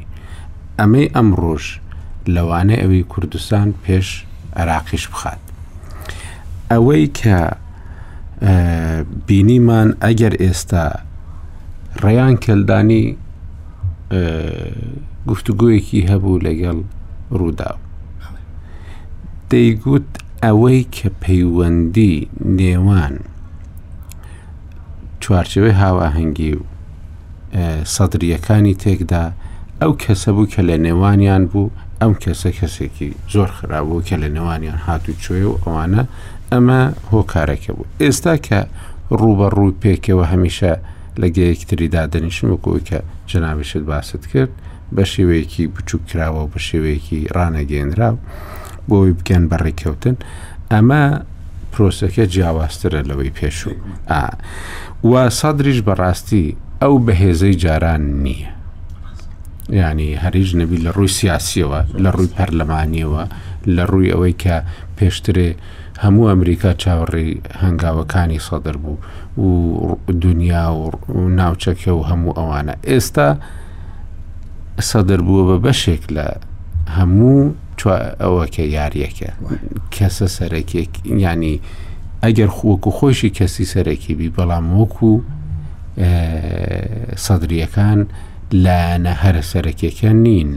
ئەمەی 0.80 1.08
ئەم 1.16 1.30
ڕۆژ 1.42 1.66
لەوانە 2.36 2.76
ئەوی 2.82 3.04
کوردستان 3.14 3.68
پێش 3.84 4.08
عراقیش 4.60 5.04
بخات 5.12 5.42
ئەوەی 6.72 7.06
کە 7.20 7.38
بینیمان 9.28 9.88
ئەگەر 10.06 10.34
ئێستا 10.44 10.86
ڕێیان 12.04 12.36
کەلدانی 12.46 13.04
گفتوگویەکی 15.30 16.00
هەبوو 16.12 16.42
لەگەڵ 16.48 16.78
ڕوودا 17.38 17.70
دەیگوت 19.52 20.10
ئەوەی 20.46 20.80
کە 20.96 21.08
پەیوەندی 21.24 22.16
نێوان 22.60 23.16
چوارچەوەی 25.22 25.78
هاواهەنگی 25.84 26.52
و 26.58 26.62
سەدرریەکانی 27.96 28.76
تێکدا 28.84 29.24
ئەو 29.82 29.92
کەسە 30.04 30.30
بوو 30.36 30.52
کە 30.54 30.62
لە 30.70 30.76
نێوانیان 30.86 31.44
بوو 31.52 31.72
ئەم 32.02 32.14
کەسە 32.24 32.50
کەسێکی 32.60 33.10
زۆر 33.34 33.50
خراببوو 33.58 34.06
کە 34.08 34.16
لە 34.22 34.28
نێوانیان 34.36 34.80
هاتو 34.86 35.12
چۆی 35.24 35.46
و 35.50 35.60
ئەوانە 35.64 36.04
ئەمە 36.54 36.80
هۆکارەکە 37.12 37.72
بوو 37.78 37.88
ئێستا 38.04 38.34
کە 38.48 38.60
ڕوبەڕووی 39.20 39.76
پێکەوە 39.84 40.26
هەمیشە 40.32 40.72
لەگە 41.22 41.44
یەکتریدا 41.52 42.04
دەنیشم 42.14 42.48
وکۆی 42.54 42.84
کە 42.90 43.00
جنابشت 43.32 43.84
باست 43.90 44.24
کرد 44.32 44.54
بە 44.96 45.04
شێوەیەکی 45.14 45.64
بچوو 45.76 46.06
کراوە 46.10 46.44
بە 46.52 46.60
شێوەیەکی 46.68 47.20
ڕانەگەێنرا 47.36 48.10
بۆی 48.90 49.12
بکەن 49.20 49.44
بەڕێککەوتن 49.52 50.18
ئەمە 50.72 51.04
پرۆسەکە 51.72 52.24
جیاوازترە 52.34 53.02
لەوەی 53.10 53.36
پێشوو 53.38 53.76
و 55.10 55.14
سەدریش 55.40 55.80
بەڕاستی 55.88 56.46
ئەو 56.82 56.96
بەهێزەی 57.06 57.56
جاران 57.64 58.04
نییە 58.26 58.52
ینی 59.90 60.10
هەریژ 60.24 60.50
نەبی 60.62 60.80
لە 60.86 60.92
ڕووی 60.98 61.14
سیاسیەوە 61.20 61.80
لە 62.04 62.10
ڕووی 62.16 62.34
پەرلەمانیەوە 62.36 63.24
لە 63.76 63.84
ڕووی 63.92 64.12
ئەوەی 64.14 64.36
کە 64.44 64.58
پێشترێ 64.98 65.50
هەموو 66.04 66.30
ئەمریکا 66.32 66.72
چاوەڕێ 66.84 67.28
هەنگاوەکانی 67.64 68.40
سەدر 68.50 68.76
بوو 68.84 68.98
و 69.46 69.96
دنیا 70.26 70.66
و 70.80 70.84
ناوچەکە 71.40 71.88
و 72.00 72.04
هەموو 72.10 72.38
ئەوانە 72.40 72.76
ئێستا 72.90 73.30
سەدر 74.90 75.20
بووە 75.28 75.44
بە 75.50 75.58
بەشێک 75.66 76.04
لە 76.16 76.28
هەموو 76.98 77.42
ئەوەکە 78.24 78.64
یاریەکە 78.78 79.30
کەسە 79.96 80.28
سەرەکێک 80.38 80.92
ینی 81.26 81.56
ئەگەر 82.24 82.50
خوەکو 82.58 82.90
خۆشی 82.98 83.30
کەسی 83.38 83.66
سەرەکی 83.74 84.14
بی 84.20 84.30
بەڵام 84.38 84.66
وەکو 84.80 85.14
سەدرریەکان 87.26 88.00
لایەنە 88.66 89.14
هەرە 89.24 89.42
سەرەکیەکە 89.52 90.10
نین 90.24 90.50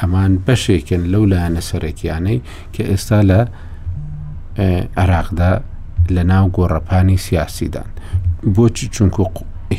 ئەمان 0.00 0.32
بەشێکن 0.46 1.02
لەو 1.12 1.24
لایەنە 1.32 1.62
سەرەکیانەی 1.70 2.38
کە 2.74 2.82
ئێستا 2.90 3.20
لە 3.30 3.40
عراقدا 4.96 5.60
لە 6.10 6.18
ناو 6.22 6.50
گۆڕەپانی 6.50 7.16
سیاسیدان 7.18 7.86
بۆچی 8.56 8.88
چونکو 8.96 9.24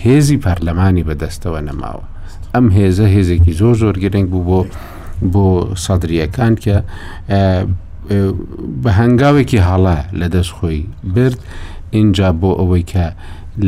هێزی 0.06 0.38
پارلەمانی 0.46 1.04
بەدەستەوە 1.10 1.62
نەماوە 1.68 2.06
ئەم 2.56 2.68
هێزە 2.78 3.06
هێزێکی 3.16 3.52
زۆر 3.54 3.76
زۆر 3.84 3.96
گرنگ 4.00 4.30
بوو 4.30 4.46
بۆ 4.50 4.66
بۆ 5.34 5.46
سەدرریەکان 5.86 6.54
کە 6.64 6.78
بە 8.84 8.90
هەنگاوێکی 9.00 9.60
هەڵە 9.68 9.98
لە 10.20 10.28
دەستخۆی 10.36 10.80
برد 11.16 11.40
اینجا 11.98 12.28
بۆ 12.42 12.52
ئەوەی 12.60 12.84
کە 12.92 13.06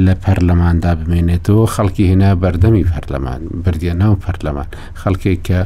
لە 0.06 0.13
پەرلەماندا 0.24 0.91
بمێنێتەوە 1.00 1.68
خەڵکی 1.76 2.06
هێنا 2.10 2.30
بەردەمی 2.44 2.86
پەرلەمان 2.94 3.41
بردە 3.63 3.94
ناو 4.02 4.13
پەرلەمان 4.24 4.70
خەڵکێک 5.02 5.39
کە 5.48 5.62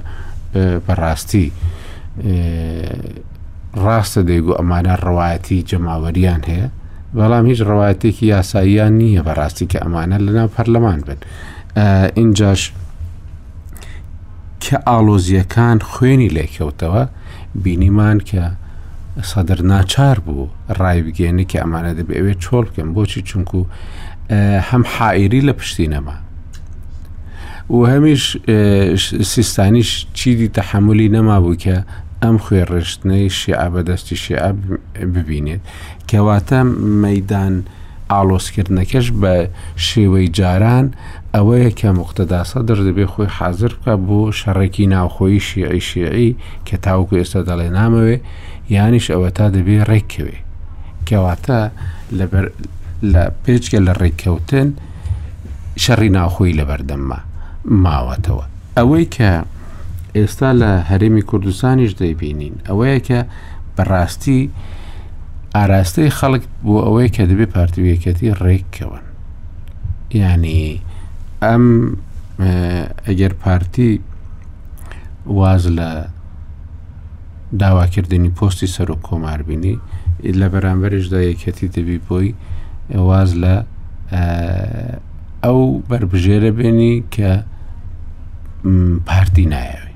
بەڕاستی 0.86 1.48
ڕاستە 3.84 4.22
دەیگو 4.30 4.52
ئەمانە 4.60 4.94
ڕەوایەتی 5.06 5.62
جەماوەریان 5.70 6.42
هەیە 6.50 6.68
بەڵام 7.18 7.46
هیچ 7.50 7.60
ڕەوایەتێکی 7.70 8.26
یاساییان 8.34 8.94
نییە 9.02 9.22
بەڕاستی 9.28 9.66
کە 9.72 9.78
ئەمانە 9.84 10.18
لەناو 10.26 10.48
پەرلەمان 10.56 11.00
بن 11.08 11.20
اینجاش 12.20 12.62
کە 14.64 14.76
ئالۆزیەکان 14.88 15.78
خوێنی 15.90 16.30
لێکەوتەوە 16.36 17.04
بینیمان 17.64 18.18
کە 18.30 18.44
سەدر 19.32 19.62
ناچار 19.72 20.18
بوو 20.26 20.48
ڕای 20.80 21.00
بگەێنی 21.06 21.46
کە 21.52 21.58
ئەمانە 21.64 21.92
دەبێوێت 22.00 22.40
چۆڵ 22.44 22.66
بکەم 22.70 22.90
بۆچی 22.96 23.22
چونکو 23.30 23.60
هەم 24.70 24.84
حائری 24.94 25.42
لە 25.48 25.54
پشتی 25.60 25.88
نەما 25.94 26.16
و 27.76 27.80
هەمیش 27.92 28.24
سیستانیش 29.34 29.92
چیدی 30.18 30.48
تەحملی 30.58 31.10
نەمابوو 31.16 31.56
کە 31.64 31.76
ئەم 32.24 32.38
خوێڕشتنەی 32.46 33.28
شیع 33.40 33.62
بەدەستی 33.74 34.18
شیع 34.24 34.46
ببینێت 35.16 35.62
کەواتە 36.10 36.60
مەدان 37.04 37.56
ئالۆسکردنەکەش 38.14 39.08
بە 39.22 39.36
شێوەی 39.88 40.28
جاران 40.38 40.86
ئەوەیە 41.36 41.72
کە 41.80 41.90
مختداسە 42.00 42.60
دەردەبێ 42.70 43.06
خۆی 43.14 43.28
حاضر 43.38 43.72
بکە 43.78 43.94
بۆ 44.08 44.20
شەڕێکی 44.40 44.86
ناوخۆی 44.96 45.40
شیعی 45.48 45.82
شیعی 45.90 46.30
کە 46.68 46.76
تاوکو 46.86 47.16
ئێستا 47.20 47.42
دەڵێ 47.50 47.70
نامەوێ 47.78 48.16
یانیش 48.76 49.08
ئەوە 49.14 49.30
تا 49.38 49.46
دەبێ 49.56 49.78
ڕێککەوێ 49.90 50.38
کەواتە 51.08 51.60
لە 53.14 53.24
پێچکە 53.44 53.80
لە 53.88 53.94
ڕێککەوتن 54.02 54.70
شەڕی 55.84 56.10
ناوخۆی 56.18 56.58
لەبەردەممە 56.60 57.20
ماوەتەوە 57.84 58.46
ئەوەی 58.78 59.06
کە 59.16 59.32
ئێستا 60.18 60.52
لە 60.62 60.72
هەرێمی 60.90 61.24
کوردستانیش 61.30 61.92
دەیبینین 62.00 62.54
ئەوەیە 62.70 63.00
کە 63.08 63.20
بەڕاستی 63.76 64.42
ئاراستەی 65.56 66.12
خەڵک 66.18 66.44
بۆ 66.66 66.76
ئەوەی 66.86 67.10
کە 67.16 67.24
دەبێت 67.30 67.50
پارتویەکەتی 67.58 68.32
ڕێککەون 68.44 69.04
ینی 70.20 70.82
ئەم 71.44 71.66
ئەگەر 73.08 73.34
پارتی 73.44 73.92
واز 75.40 75.64
لە 75.78 75.90
داواکردنی 77.62 78.32
پۆستی 78.38 78.68
سەر 78.76 78.90
و 78.92 78.96
کۆماربینی 79.08 79.76
لە 80.40 80.48
بەرامبەرشدا 80.54 81.20
یەکەتی 81.30 81.68
دەبی 81.76 81.98
بۆی 82.08 82.30
واز 83.10 83.32
لە 83.44 83.56
ئەو 85.44 85.60
بربژێرە 85.90 86.52
بێنی 86.58 86.94
کە 87.14 87.32
پارتی 89.08 89.46
نایەوێت 89.54 89.89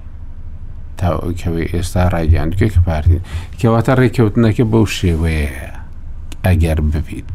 تاکەوەی 1.04 1.68
ئێستا 1.74 2.04
ڕایگەاندکە 2.16 2.68
کە 2.74 2.80
پارتین 2.88 3.22
کەواتە 3.60 3.94
ڕێککەوتنەکە 4.02 4.64
بەو 4.72 4.86
شێوەیە 4.98 5.54
ئەگەر 6.46 6.80
ببیت 6.92 7.28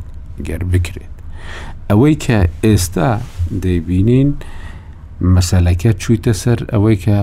گەر 0.48 0.62
بکرێت 0.72 1.14
ئەوەی 1.90 2.14
کە 2.24 2.38
ئێستا 2.64 3.10
دەیبینین 3.62 4.30
مەسلەکە 5.34 5.90
چوویتە 6.02 6.32
سەر 6.42 6.58
ئەوەی 6.72 6.96
کە 7.04 7.18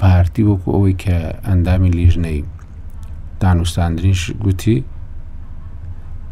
پارتی 0.00 0.42
وەکو 0.48 0.68
ئەوەی 0.74 0.96
کە 1.04 1.16
ئەندامی 1.46 1.90
لیژنەی 1.98 2.38
دانوستاندرینش 3.42 4.22
گوتی 4.44 4.78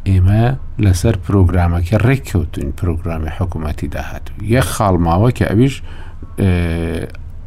ئێمە 0.08 0.42
لەسەر 0.84 1.14
پرۆگرامەکە 1.24 1.96
ڕێککەوتین 2.06 2.68
پرۆگرامی 2.78 3.30
حکوومەتی 3.38 3.88
داهات 3.94 4.24
و 4.28 4.38
یەک 4.56 4.66
خاڵماوە 4.74 5.30
کە 5.38 5.44
ئەویش 5.50 5.74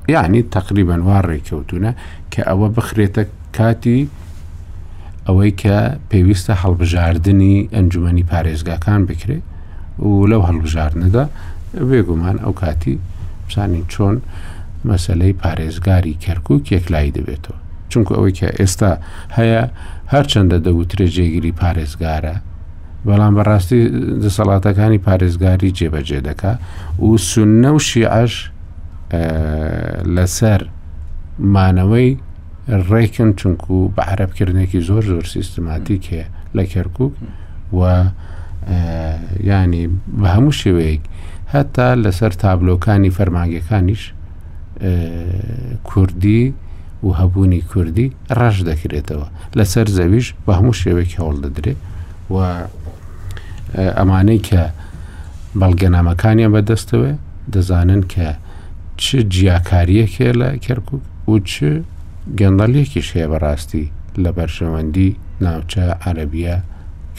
یعنی 0.09 0.41
تقریبان 0.55 0.99
وا 1.07 1.19
ڕێککەوتونە 1.27 1.91
کە 2.33 2.41
ئەوە 2.49 2.67
بخرێتە 2.77 3.23
کاتی 3.57 4.09
ئەوەی 5.27 5.51
کە 5.61 5.77
پێویستە 6.11 6.53
هەڵبژاردننی 6.63 7.55
ئەنجومی 7.75 8.25
پارێزگاکان 8.31 9.01
بکرێت 9.09 9.43
و 9.99 10.25
لەو 10.31 10.41
هەڵبژاردنەدا 10.49 11.23
بێگومان 11.89 12.37
ئەو 12.43 12.53
کاتی 12.61 12.93
بزانین 13.49 13.85
چۆن 13.93 14.15
مەسلەی 14.89 15.33
پارێزگاری 15.43 16.13
کەرکک 16.23 16.63
یەکلای 16.75 17.13
دەبێتەوە 17.17 17.57
چونکە 17.91 18.13
ئەوەی 18.17 18.33
کە 18.39 18.47
ئێستا 18.59 18.91
هەیە 19.37 19.61
هەرچەندە 20.13 20.57
دەوترێ 20.65 21.07
جێگیری 21.15 21.53
پارێزگارە 21.61 22.35
بەڵام 23.07 23.33
بەڕاستی 23.37 23.79
دەسەڵاتەکانی 24.23 24.99
پارێزگاری 25.07 25.69
جێبەجێ 25.77 26.19
دەکا 26.27 26.53
و 26.99 27.07
سنە 27.31 27.71
و 27.75 27.79
شیعش 27.89 28.33
لەسەر 30.15 30.61
مانەوەی 31.55 32.09
ڕێکن 32.89 33.31
چونکو 33.39 33.73
و 33.73 33.91
بە 33.95 34.03
عربکردنێکی 34.13 34.79
زۆر 34.89 35.03
زۆر 35.11 35.25
سیستماتیک 35.33 36.03
هەیە 36.11 36.27
لە 36.57 36.63
کەرکک 36.73 36.97
و 37.77 37.81
ینی 39.49 39.85
بە 40.21 40.27
هەموو 40.35 40.57
شێوەیەک 40.61 41.03
هەتا 41.53 41.87
لەسەر 42.03 42.31
تابلۆکانی 42.41 43.11
فەرماگەکانیش 43.17 44.03
کوردی 45.89 46.43
و 47.03 47.07
هەبوونی 47.19 47.61
کوردی 47.71 48.07
ڕەش 48.39 48.57
دەکرێتەوە 48.69 49.27
لەسەر 49.57 49.87
زەویش 49.97 50.27
بە 50.45 50.51
هەموو 50.57 50.79
شێوەیەکی 50.81 51.19
هەوڵ 51.21 51.35
دەدرێت 51.43 51.79
و 52.33 52.35
ئەمانەی 53.97 54.39
کە 54.47 54.61
بەڵگەنامەکانیان 55.59 56.51
بەدەستەوە 56.55 57.11
دەزانن 57.53 58.03
کە 58.13 58.29
چ 59.03 59.15
جیاکاریەکێ 59.36 60.29
لە 60.41 60.49
کەرکک 60.65 60.89
و 61.31 61.36
چ 61.51 61.53
گەندەلێکیش 62.39 63.08
هەیە 63.15 63.27
بەڕاستی 63.31 63.86
لە 64.23 64.29
بەرژەوەندی 64.38 65.10
ناوچە 65.43 65.84
عەربیە 66.05 66.58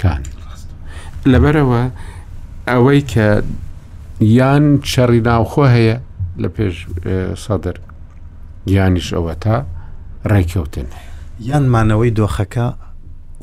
کان 0.00 0.22
لەبەرەوە 1.32 1.82
ئەوەی 2.70 3.00
کە 3.12 3.26
یان 4.38 4.64
چڕی 4.90 5.20
ناوخۆ 5.28 5.64
هەیە 5.76 5.96
لە 6.42 6.48
پێش 6.56 6.74
سەدر 7.44 7.76
یانیش 8.76 9.08
ئەوە 9.16 9.34
تا 9.44 9.56
ڕێککەوتن 10.30 10.88
یان 11.50 11.64
مانەوەی 11.74 12.12
دۆخەکە 12.18 12.66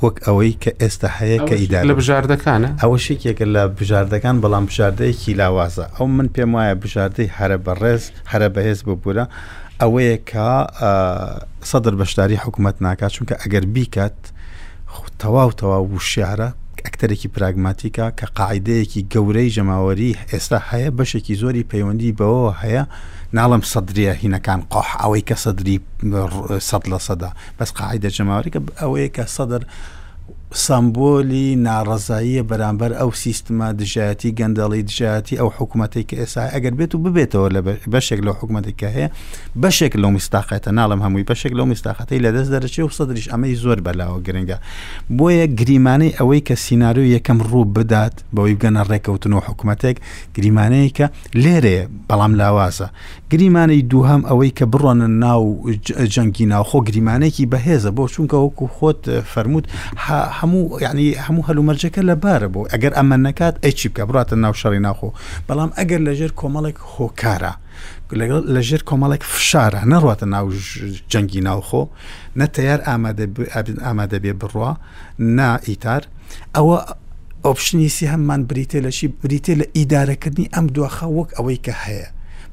وەک 0.03 0.17
ئەوەی 0.27 0.53
کە 0.63 0.71
ئێستا 0.81 1.09
هەیە 1.17 1.37
کە 1.47 1.55
ئیدا 1.61 1.79
لە 1.89 1.93
بژاردەکانە 1.99 2.69
ئەوە 2.81 2.97
شێکێکە 3.05 3.45
لە 3.55 3.63
بژاردەکان 3.77 4.35
بەڵام 4.43 4.63
بژاردەیەکی 4.69 5.31
لاوازە 5.39 5.85
ئەو 5.95 6.05
من 6.17 6.27
پێم 6.35 6.51
وایە 6.55 6.75
بژاردەی 6.83 7.29
هەرە 7.37 7.57
بەڕێز 7.65 8.03
هەرە 8.31 8.47
بەهێز 8.55 8.79
ببوورە 8.87 9.25
ئەوەیە 9.81 10.17
کە 10.29 10.49
سەدر 11.69 11.93
بەشداری 11.99 12.37
حکوومەت 12.43 12.77
ناکات 12.85 13.11
چونکە 13.15 13.35
ئەگەر 13.43 13.65
بیکات 13.75 14.19
تەواو 15.19 15.51
تەواو 15.59 15.85
و 15.95 15.99
شارە 16.11 16.49
ئەکتەرێکی 16.87 17.29
پراگماتیکە 17.35 18.05
کە 18.19 18.25
قاعدەیەکی 18.37 19.01
گەورەی 19.13 19.53
ژەماوەری 19.55 20.11
ئێستا 20.31 20.59
هەیە 20.69 20.89
بەشێکی 20.99 21.35
زۆری 21.41 21.67
پەیوەندی 21.71 22.15
بەوە 22.19 22.49
هەیە 22.61 22.83
ناڵم 23.37 23.61
سەدرە 23.71 24.13
هینەکان 24.21 24.59
قۆح 24.71 24.89
ئەوەی 25.01 25.23
کە 25.29 25.35
سەدری 25.43 25.77
سەد 26.69 26.83
لە 26.91 26.99
سەدا 27.07 27.29
بەس 27.57 27.69
قاعدە 27.77 28.09
جەماوەری 28.17 28.51
کە 28.55 28.61
ئەوەیە 28.81 29.09
کە 29.17 29.25
سەدر 29.35 29.61
سمبۆلی 30.53 31.55
ناڕزاییە 31.65 32.43
بەرامبەر 32.49 32.91
ئەو 33.01 33.11
سیستما 33.13 33.67
دژایەتی 33.73 34.33
گەندەڵی 34.39 34.83
دژاتی 34.89 35.37
ئەو 35.41 35.49
حکوومەتی 35.57 36.03
کە 36.09 36.13
ئێسا 36.21 36.49
ئەگەر 36.53 36.73
بێت 36.79 36.95
و 36.95 36.97
ببێتەوە 37.03 37.49
لە 37.55 37.61
بەشێک 37.93 38.21
لە 38.25 38.31
حکوومەتێککە 38.37 38.87
هەیە 38.95 39.09
بەشێک 39.63 39.93
لەو 40.01 40.11
میستاقێتە 40.15 40.69
ناڵم 40.77 41.01
هەمووی 41.05 41.25
بەشێک 41.31 41.53
لەو 41.57 41.65
میستاقەتی 41.71 42.19
لە 42.25 42.29
دەست 42.35 42.51
دەرەچی 42.53 42.79
و 42.83 42.89
سەدرش 42.97 43.27
ئەمەی 43.31 43.55
زۆر 43.63 43.79
بەلاوە 43.85 44.19
گرنگە 44.25 44.57
بۆیە 45.17 45.47
گریمانەی 45.59 46.11
ئەوەی 46.19 46.41
کە 46.47 46.53
سیننااروی 46.65 47.09
یەکەم 47.15 47.37
ڕوو 47.49 47.65
بدات 47.75 48.15
بەوەی 48.35 48.55
بگەنە 48.59 48.81
ڕێکەوتن 48.89 49.33
و 49.33 49.39
حکوومەتێک 49.47 49.97
گریمانەیە 50.35 50.89
کە 50.97 51.05
لێرێ 51.43 51.77
بەڵام 52.09 52.33
لاوازە 52.39 52.87
گریمانەی 53.31 53.81
دووهم 53.91 54.21
ئەوەی 54.29 54.51
کە 54.57 54.65
بڕۆنە 54.71 55.07
ناو 55.25 55.43
جەنگی 56.13 56.45
ناوخۆ 56.53 56.79
گریمانێکی 56.87 57.43
بەهێزە 57.51 57.89
بۆ 57.95 58.03
چونکە 58.13 58.35
وەکو 58.45 58.65
خۆت 58.77 59.01
فەرمووت 59.33 59.65
ها 60.03 60.42
هەموو 60.43 60.79
یعنی 60.85 61.05
هەموو 61.25 61.47
هەلومەرجەکە 61.49 61.99
لە 62.09 62.15
بارە 62.23 62.49
بۆ 62.53 62.61
ئەگەر 62.73 62.93
ئەمە 62.97 63.17
نکات 63.27 63.55
ئەیچی 63.65 63.87
بکە 63.89 64.03
بڕاتە 64.09 64.33
ناو 64.43 64.53
شەڕی 64.61 64.81
ناخۆ 64.87 65.09
بەڵام 65.47 65.71
ئەگەر 65.79 65.99
لەژێر 66.07 66.31
کۆمەڵێک 66.39 66.77
خۆکارە 66.91 67.53
لەژێر 68.55 68.81
کۆمەڵێک 68.89 69.23
فشارە 69.33 69.81
نەڕاتە 69.91 70.25
ناو 70.35 70.45
جەنگی 71.11 71.41
ناوخۆ 71.47 71.81
نەتەیار 72.39 72.79
ئامادە 72.87 73.25
ئامادە 73.85 74.17
بێ 74.23 74.33
بڕوا 74.41 74.71
نا 75.37 75.49
ئیتار 75.69 76.03
ئەوە 76.55 76.77
ئۆپشنیسی 77.45 78.05
هەممان 78.13 78.41
بریتێ 78.51 78.79
لەشی 78.85 79.07
بریتێ 79.23 79.53
لە 79.61 79.65
ئیدارەکردنی 79.77 80.51
ئەم 80.55 80.65
دوخە 80.75 81.07
وەک 81.17 81.29
ئەوەی 81.37 81.59
کە 81.65 81.73
هەیە 81.83 82.07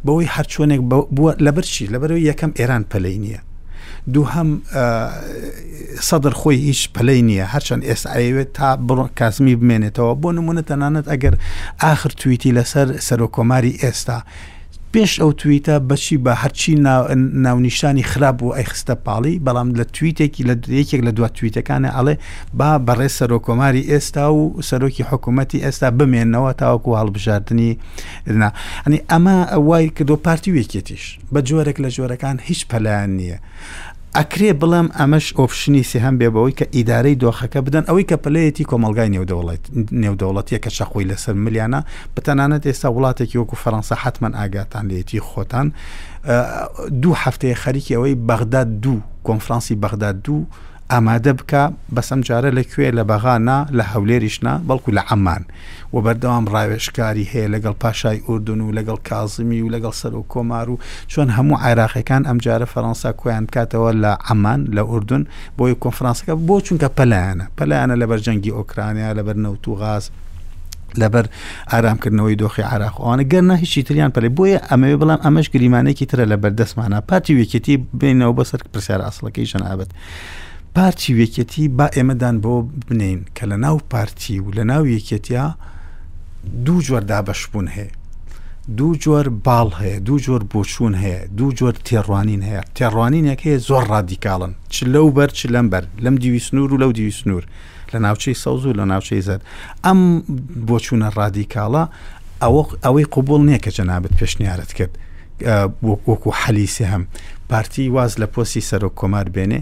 بەوەی 0.07 0.33
هەرچۆنێک 0.37 0.81
بووە 1.14 1.33
لەبەرچی 1.46 1.90
لەبەرەوەی 1.92 2.29
یەکەم 2.31 2.53
ئێران 2.59 2.85
پەلەی 2.92 3.18
نییە 3.24 3.40
دوو 4.12 4.27
هەم 4.27 4.59
سەدر 6.01 6.35
خۆی 6.35 6.57
هیچ 6.57 6.88
پلەی 6.99 7.23
نییە 7.23 7.46
هەرچەند 7.55 7.85
ئێسعوێت 7.88 8.53
تا 8.55 8.77
بڕۆ 8.88 9.07
کاسمی 9.18 9.55
بمێنێتەوە 9.61 10.14
بۆ 10.23 10.29
نمونە 10.38 10.62
تەنانەت 10.68 11.07
ئەگەر 11.12 11.35
آخر 11.92 12.11
توییتی 12.20 12.55
لەسەر 12.57 12.87
سەرۆکۆماری 13.09 13.79
ئێستا. 13.83 14.18
پێش 14.94 15.12
ئەو 15.23 15.31
تویتە 15.40 15.75
بەچی 15.88 16.16
بە 16.25 16.33
هەرچی 16.42 16.73
ناونیشانی 17.44 18.03
خراپ 18.03 18.42
و 18.42 18.55
ئەیخستە 18.57 18.94
پاڵی 19.07 19.35
بەڵام 19.46 19.68
لە 19.79 19.85
تویتێکی 19.96 20.44
لە 20.49 20.55
یەکێک 20.81 21.01
لە 21.07 21.11
دو 21.16 21.27
تویتەکانە 21.37 21.90
ئەڵێ 21.96 22.14
با 22.55 22.70
بەڕێ 22.87 23.09
سەرۆکۆماری 23.18 23.88
ئێستا 23.90 24.27
و 24.33 24.42
سەرۆکی 24.70 25.03
حکوومەتتی 25.11 25.62
ئێستا 25.64 25.88
بمێنەوە 25.99 26.53
تاوەکو 26.61 26.99
هەڵبژاردننی 27.01 27.70
ئەنی 28.29 29.01
ئەمە 29.11 29.55
وای 29.68 29.88
کردۆ 29.96 30.16
پارتی 30.27 30.53
وێکێتیش 30.57 31.05
بە 31.35 31.40
جۆرێک 31.49 31.77
لە 31.85 31.88
جۆرەکان 31.96 32.37
هیچ 32.49 32.61
پەلایان 32.70 33.11
نییە 33.18 33.38
ئەکرێ 34.18 34.51
بڵام 34.61 34.88
ئەمەش 34.99 35.27
ئۆپشنی 35.38 35.83
سێ 35.90 35.99
هەم 36.05 36.14
بێبەوەی 36.20 36.55
کە 36.59 36.64
ئیدارەی 36.77 37.16
دۆخەکە 37.23 37.59
بدەن 37.66 37.85
ئەوەی 37.88 38.07
کە 38.11 38.16
پلەیەتی 38.25 38.64
کۆمەلگای 38.70 39.11
نێودەوڵێت 39.14 39.62
نێودەوڵەتیە 40.03 40.59
کە 40.64 40.70
شەخۆی 40.77 41.09
لەسەر 41.11 41.35
ملیانە 41.44 41.81
بتەنانەت 42.16 42.62
ئێستا 42.68 42.88
وڵاتێکی 42.96 43.38
وەکو 43.40 43.57
فەەنسا 43.62 43.96
حتمما 44.05 44.29
ئاگاتان 44.40 44.85
لێتی 44.90 45.20
خۆتان 45.29 45.66
دوو 47.03 47.14
هەفتەیە 47.23 47.57
خەریکی 47.62 47.94
ئەوەی 47.96 48.14
بەغدا 48.29 48.62
دوو 48.85 48.99
کۆنفرانسی 49.29 49.75
بەغدا 49.83 50.11
دوو 50.25 50.40
ئامادە 50.94 51.33
بکە 51.38 51.61
بەسم 51.96 52.20
جارە 52.29 52.50
لەکوێ 52.59 52.88
لە 52.98 53.03
بەغانا 53.11 53.59
لە 53.79 53.85
هەولێریشنا 53.92 54.53
بەڵکو 54.68 54.90
لە 54.96 55.03
عمان 55.14 55.42
و 55.94 55.96
بەردەوام 56.05 56.44
ڕاوێشکاری 56.55 57.24
هەیە 57.33 57.48
لەگەڵ 57.55 57.74
پاشای 57.83 58.20
ئوردون 58.26 58.61
و 58.61 58.72
لەگەڵ 58.79 58.98
کازمی 59.09 59.61
و 59.62 59.68
لەگەڵ 59.74 59.94
سەر 60.00 60.14
و 60.14 60.24
کۆمار 60.33 60.66
و 60.72 60.79
چۆن 61.12 61.29
هەموو 61.37 61.57
عێراقیەکان 61.66 62.22
ئەم 62.29 62.38
جارە 62.46 62.66
فەەنسا 62.72 63.11
کۆیان 63.20 63.44
بکاتەوە 63.48 63.90
لە 64.03 64.12
ئەمان 64.29 64.61
لە 64.76 64.83
ئوردون 64.90 65.22
بۆی 65.59 65.74
کۆفرانسەکە 65.85 66.35
بۆ 66.48 66.57
چونکە 66.66 66.88
پەلایانە 66.98 67.46
پەلایانە 67.59 67.94
لە 68.00 68.07
بەرجەنگی 68.11 68.50
ئۆکرانیا 68.59 69.11
لەبەر 69.18 69.37
نەوت 69.44 69.64
و 69.68 69.74
غاز 69.81 70.05
لەبەر 71.00 71.24
ئارامکردنەوەی 71.72 72.37
دۆخی 72.42 72.62
عراخواانە 72.72 73.24
گەرنا 73.33 73.55
هیچی 73.62 73.83
تریان 73.88 74.11
پەلێ 74.14 74.29
بۆیە 74.38 74.59
ئەمەوێ 74.70 74.96
بەڵام 75.00 75.20
ئەمەش 75.24 75.46
گریمانێکی 75.55 76.07
ترە 76.11 76.24
لە 76.33 76.37
بەردەستمانە 76.42 76.98
پارتی 77.09 77.33
وێکێتی 77.42 77.74
بینەوە 78.00 78.33
بەسەر 78.38 78.61
پرسیار 78.72 79.00
ئاسڵەکەی 79.07 79.46
ژەنابەت. 79.53 79.90
پارچی 80.75 81.15
وەکەتی 81.27 81.69
با 81.69 81.87
ئێمەدان 81.97 82.43
بۆ 82.43 82.65
بنین 82.91 83.25
کە 83.37 83.43
لە 83.45 83.57
ناو 83.65 83.81
پارتی 83.91 84.41
و 84.41 84.51
لە 84.51 84.59
ناو 84.59 84.87
یەکەتیا 84.87 85.55
دوو 86.65 86.83
جۆر 86.83 87.01
دابەشبوون 87.11 87.69
هەیە 87.77 87.91
دوو 88.77 88.95
جۆر 88.95 89.27
باڵ 89.47 89.71
هەیە 89.81 89.99
دوو 90.07 90.19
جۆر 90.19 90.43
بۆچوون 90.53 90.95
هەیە 91.03 91.29
دوو 91.37 91.53
جۆر 91.59 91.73
تێڕوانین 91.87 92.43
هەیە 92.49 92.61
تێڕوانینێک 92.77 93.41
هەیە 93.47 93.59
زۆر 93.69 93.85
ڕادیکاڵن 93.93 94.53
چ 94.69 94.77
لەو 94.95 95.09
بەر 95.17 95.31
چ 95.39 95.41
لەم 95.47 95.67
بەر 95.73 95.85
لەم 96.05 96.15
دیوی 96.23 96.39
سنوور 96.39 96.73
و 96.73 96.77
لەو 96.83 96.93
دیوی 96.93 97.11
سنوور 97.11 97.45
لە 97.95 97.99
ناوچەی 98.05 98.35
سەوز 98.35 98.67
و 98.67 98.73
لە 98.73 98.81
ناوچەی 98.93 99.23
زەر 99.29 99.39
ئەم 99.85 100.01
بۆچوونە 100.69 101.09
ڕادیکاڵە 101.19 101.85
ئەوەی 102.85 103.05
قوبول 103.15 103.41
نییە 103.49 103.59
کە 103.65 103.71
جەنابەت 103.77 104.13
پێشنیارت 104.21 104.73
کرد 104.79 104.93
وەکو 106.09 106.31
حەلیسی 106.43 106.85
هەم 106.85 107.03
پارتی 107.51 107.89
واز 107.97 108.13
لە 108.21 108.27
پۆسی 108.35 108.61
سەرۆک 108.71 108.95
کۆمار 109.01 109.29
بێنێ 109.35 109.61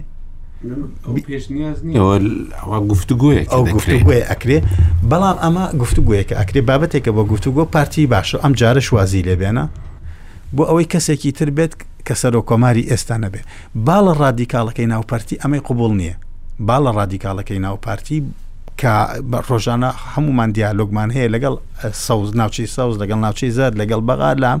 گفتوگوۆە 2.91 4.21
ئەکرێ 4.31 4.57
بەڵام 5.11 5.37
ئەمە 5.43 5.63
گفتوگوۆیەکە 5.81 6.35
ئەکرێ 6.39 6.61
بابەتێکە 6.69 7.11
بۆ 7.15 7.23
گفتوگۆ 7.31 7.63
پارتی 7.75 8.03
باشە 8.13 8.37
ئەم 8.43 8.53
جارە 8.61 8.81
شوازی 8.87 9.23
لێبێنە 9.27 9.63
بۆ 10.55 10.63
ئەوەی 10.69 10.87
کەسێکی 10.93 11.31
تر 11.37 11.49
بێت 11.57 11.73
کە 12.07 12.13
سەرۆ 12.21 12.41
کۆماری 12.49 12.83
ئێستا 12.91 13.15
نەبێ 13.23 13.41
باڵە 13.87 14.13
ڕادیکالەکەی 14.21 14.87
ناوپەرتی 14.93 15.35
ئەمەی 15.43 15.61
قوبول 15.67 15.91
نییە 16.01 16.15
باڵە 16.67 16.91
ڕادیکالەکەی 16.97 17.59
ناوپارتی 17.65 18.19
کە 18.81 18.93
ڕۆژانە 19.49 19.89
هەمومان 20.13 20.49
دیالۆگمان 20.57 21.09
هەیە 21.15 21.29
لەگەڵ 21.35 21.55
سەوز 22.07 22.29
ناوچی 22.39 22.65
سەوز 22.75 22.95
لەگەڵ 23.01 23.19
ناوچی 23.25 23.49
زاد 23.57 23.73
لەگەڵ 23.81 24.01
بەغا 24.09 24.31
لام 24.43 24.59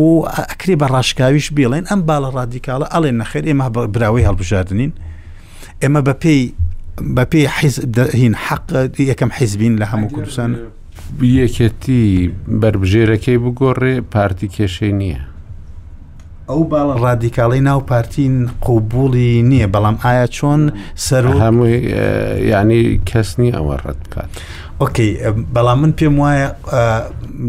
و 0.00 0.04
ئەکری 0.50 0.76
بە 0.80 0.86
ڕاشکاویش 0.94 1.46
بیڵێن 1.56 1.84
ئەم 1.90 2.00
باڵە 2.08 2.28
ڕادیکالە 2.38 2.86
ئەڵێن 2.94 3.16
نەخێر 3.22 3.44
ئێمە 3.48 3.66
براوەی 3.94 4.26
هەڵبژاردنین 4.28 4.92
ئێمە 5.82 6.00
بە 6.08 6.12
پێی 6.22 6.40
بە 7.16 7.24
پێی 7.30 7.46
حین 8.18 8.34
حەق 8.46 8.64
یەکەم 9.10 9.30
حیزبین 9.36 9.74
لە 9.80 9.86
هەموو 9.92 10.12
کوردستان 10.14 10.50
یەکەتی 11.40 12.02
بربژێرەکەی 12.60 13.38
بگۆڕێ 13.44 13.94
پارتی 14.14 14.48
کێشەی 14.54 14.92
نییە 15.00 15.22
ئەو 16.50 16.62
باڵ 16.70 16.88
ڕادیکاڵی 17.04 17.60
ناو 17.68 17.80
پارتین 17.92 18.34
قوبولی 18.66 19.32
نییە 19.50 19.66
بەڵام 19.74 19.96
ئایا 20.04 20.26
چۆن 20.36 20.62
سەر 21.06 21.24
هەمووی 21.42 21.76
ینی 22.52 22.82
کەسنی 23.08 23.50
ئەوە 23.56 23.76
ڕەت 23.84 23.98
بکات. 24.08 24.28
ئۆکەی 24.80 25.10
بەڵام 25.54 25.78
من 25.82 25.92
پێم 25.98 26.14
وایە 26.22 26.48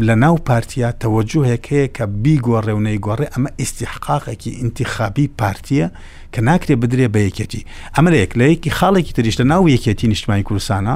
لە 0.06 0.14
ناو 0.22 0.34
پارتیا 0.48 0.88
تەوەجوهێک 1.02 1.64
هەیە 1.72 1.88
کە 1.96 2.04
بیگۆڕێ 2.22 2.72
و 2.76 2.80
نەیگۆڕێ 2.88 3.26
ئەمە 3.34 3.50
ئیسیحقاقێکی 3.60 4.50
ئینتیخابی 4.60 5.26
پارتیە 5.40 5.86
کە 6.34 6.40
ناکرێ 6.48 6.74
بدرێ 6.82 7.06
بە 7.14 7.20
یەکەتی 7.28 7.62
ئەمە 7.94 8.08
لە 8.12 8.18
یەکلەیەکی 8.24 8.70
خاڵێکی 8.78 9.14
تریش 9.16 9.34
لە 9.40 9.44
ناو 9.52 9.62
یەکەتی 9.74 10.08
نیشتمانی 10.12 10.44
کوردستانە 10.48 10.94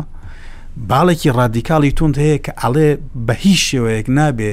باڵێکی 0.91 1.31
ڕادیکاڵی 1.39 1.91
تونند 1.99 2.17
هەیە 2.23 2.39
کە 2.45 2.53
ئەڵێ 2.63 2.89
بە 3.27 3.35
هیچ 3.45 3.61
شێوەیەک 3.69 4.07
نابێ 4.19 4.53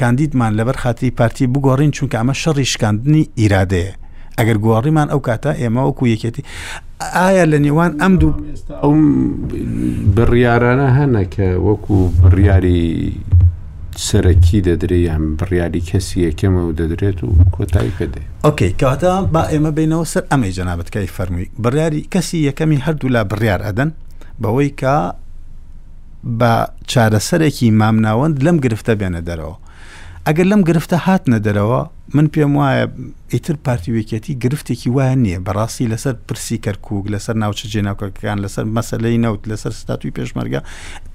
کاندیدمان 0.00 0.52
لەبەر 0.58 0.76
خاتی 0.82 1.10
پارتی 1.18 1.46
بگۆڕین 1.52 1.90
چونکە 1.96 2.16
ئەمە 2.18 2.34
شەڕی 2.42 2.66
شکاندنی 2.72 3.22
ئیرادەیە 3.40 3.92
ئەگەر 4.38 4.58
گواڕیمان 4.64 5.08
ئەو 5.12 5.20
کاتە 5.28 5.50
ئێمە 5.62 5.82
وەکو 5.88 6.04
یەکێتی 6.14 6.42
ئایا 7.16 7.44
لە 7.52 7.58
نێوان 7.64 7.92
ئەم 8.02 8.12
دوو 8.20 8.32
ئەو 8.82 8.92
بڕیارانە 10.16 10.88
هەنە 10.98 11.22
کە 11.34 11.48
وەکو 11.66 11.98
بڕیاری 12.20 12.82
سەرەکی 14.04 14.60
دەدرێت 14.68 15.06
یان 15.08 15.22
بڕیاری 15.40 15.80
کەسی 15.90 16.18
یەکەمە 16.26 16.62
و 16.68 16.72
دەدرێت 16.80 17.18
و 17.24 17.28
کۆتایی 17.56 17.92
پێدێ 17.98 18.22
ئۆکەی 18.46 18.72
کەواتە 18.80 19.12
با 19.32 19.42
ئێمە 19.52 19.70
بینەوە 19.76 20.06
سەر 20.12 20.24
ئەمەی 20.30 20.52
جەنابەتکەی 20.58 21.08
فەرمووی 21.16 21.50
بڕیاری 21.64 22.02
کەسی 22.14 22.38
یەکەمی 22.48 22.82
هەردوو 22.86 23.12
لا 23.14 23.22
بڕیار 23.30 23.60
ئەدەن 23.66 23.90
بەوەی 24.42 24.70
کە 24.80 24.96
بە 26.40 26.52
چارەسەرێکی 26.90 27.68
مامناوەند 27.80 28.36
لەم 28.46 28.56
گرفتە 28.64 28.92
بێنە 29.00 29.22
دەرەوە 29.28 29.56
ئەگەر 30.28 30.46
لەم 30.50 30.62
گرفتە 30.68 30.96
هاتنە 31.06 31.38
دەرەوە 31.46 31.80
من 32.16 32.26
پێم 32.34 32.52
وایە 32.58 32.86
ئیتر 33.32 33.56
پارتیوێکەتی 33.66 34.32
گرفتێکی 34.44 34.90
وایە 34.96 35.14
نییە 35.24 35.38
بەڕاستی 35.46 35.86
لەسەر 35.92 36.14
پرسی 36.26 36.58
کەرکک 36.64 37.04
لەسەر 37.14 37.34
ناوچە 37.42 37.64
جێناوکەکان 37.72 38.38
لەسەر 38.44 38.64
مەسلەی 38.76 39.18
نەوت 39.24 39.42
لەسەر 39.50 39.72
ستاتوی 39.80 40.12
پێشمەرگە 40.16 40.60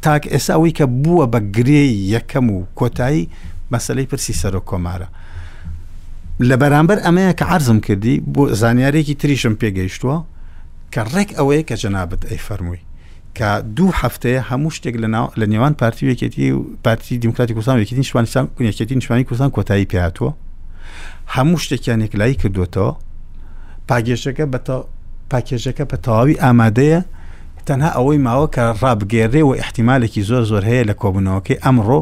تاک 0.06 0.24
ئێستا 0.34 0.52
ئەوی 0.56 0.72
کە 0.78 0.86
بووە 1.04 1.26
بە 1.34 1.40
گرێ 1.56 1.84
یەکەم 2.16 2.46
و 2.56 2.58
کۆتایی 2.80 3.30
مەسلەی 3.74 4.06
پرسی 4.12 4.34
سەرۆ 4.42 4.62
کۆمارە. 4.70 5.08
لە 6.50 6.56
بەرامبەر 6.62 6.98
ئەمەیە 7.06 7.34
کە 7.40 7.46
عرزم 7.56 7.80
کردی 7.88 8.16
بۆ 8.34 8.44
زانیارێکی 8.62 9.16
تریشم 9.22 9.56
پێگەیشتووە 9.62 10.18
کە 10.94 11.02
ڕێک 11.14 11.30
ئەوەیە 11.38 11.64
کە 11.70 11.76
جەنابەت 11.84 12.22
ئەی 12.30 12.42
فەرمووی 12.48 12.82
کە 13.40 13.50
دوو 13.76 13.92
هەفتەیە 14.02 14.42
هەموو 14.52 14.72
شتێک 14.78 14.96
لە 15.04 15.08
ناو 15.16 15.26
لە 15.40 15.44
نێوان 15.52 15.74
پارتی 15.80 16.04
وێکێتی 16.10 16.52
و 16.56 16.60
پارتی 16.84 17.18
دیموکراتی 17.22 17.54
کوردستان 17.54 17.78
وێکێتی 17.84 18.02
شوانستان 18.12 18.46
یەکێتی 18.70 18.92
نیشوانی 18.96 19.24
کوردستان 19.28 19.50
کۆتایی 19.58 19.86
پیاتوە 19.92 20.30
هەموو 21.36 21.60
شتێکیان 21.64 22.00
یەکلایی 22.06 22.36
کردوێتەوە 22.42 22.92
پاگێشەکە 23.90 24.46
بە 24.54 24.58
پاکێژەکە 25.32 25.84
بە 25.92 25.98
تەواوی 26.06 26.36
ئامادەیە 26.44 27.02
تەنها 27.68 27.90
ئەوەی 27.98 28.20
ماوە 28.28 28.48
کە 28.56 28.64
ڕابگەێڕێ 28.82 29.42
و 29.48 29.52
احتیمالێکی 29.64 30.22
زۆر 30.30 30.44
زۆر 30.52 30.64
هەیە 30.70 30.84
لە 30.90 30.96
کۆبنەوەکەی 31.02 31.58
ئەمڕۆ 31.66 32.00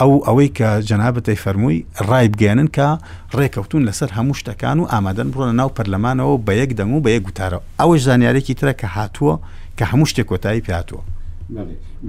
ئەو 0.00 0.12
ئەوەی 0.26 0.50
کە 0.58 0.68
جەنابەتی 0.88 1.40
فەرمووی 1.44 1.84
ڕای 2.08 2.26
بگەێنن 2.32 2.68
کە 2.76 2.88
ڕێکەوتون 3.36 3.82
لەسەر 3.88 4.10
هەموو 4.16 4.38
شتەکان 4.40 4.76
و 4.80 4.88
ئامادەن 4.92 5.28
بڕۆنە 5.32 5.54
ناو 5.60 5.74
پەرلەمانەوە 5.76 6.34
بە 6.46 6.52
یەک 6.60 6.70
دەنگ 6.78 6.92
و 6.94 7.02
بە 7.04 7.10
یەک 7.16 7.22
گوتارەوە 7.28 7.64
ئەوەش 7.80 8.00
زانیارێکی 8.08 8.54
ترە 8.60 8.72
کە 8.80 8.86
هاتووە 8.96 9.34
کە 9.78 9.84
هەموو 9.90 10.10
شتێک 10.10 10.26
کۆتایی 10.30 10.64
پیاتوە 10.66 11.02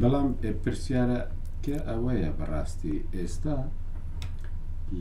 بەڵام 0.02 0.28
پرسیارە 0.64 1.20
کە 1.64 1.76
ئەوەیە 1.90 2.30
بەڕاستی 2.38 2.96
ئێستا 3.16 3.56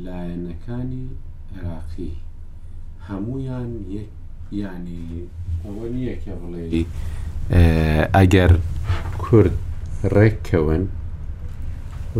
لایەنەکانی 0.04 1.04
عراقی 1.56 2.12
هەمویان 3.08 3.68
ینی 3.86 5.22
ئەوە 5.64 5.84
نییە 5.94 6.14
کە 6.22 6.32
بڵێ 6.40 6.64
ئەگەر 8.18 8.52
کورد 9.22 9.54
ڕێککەون 10.14 10.84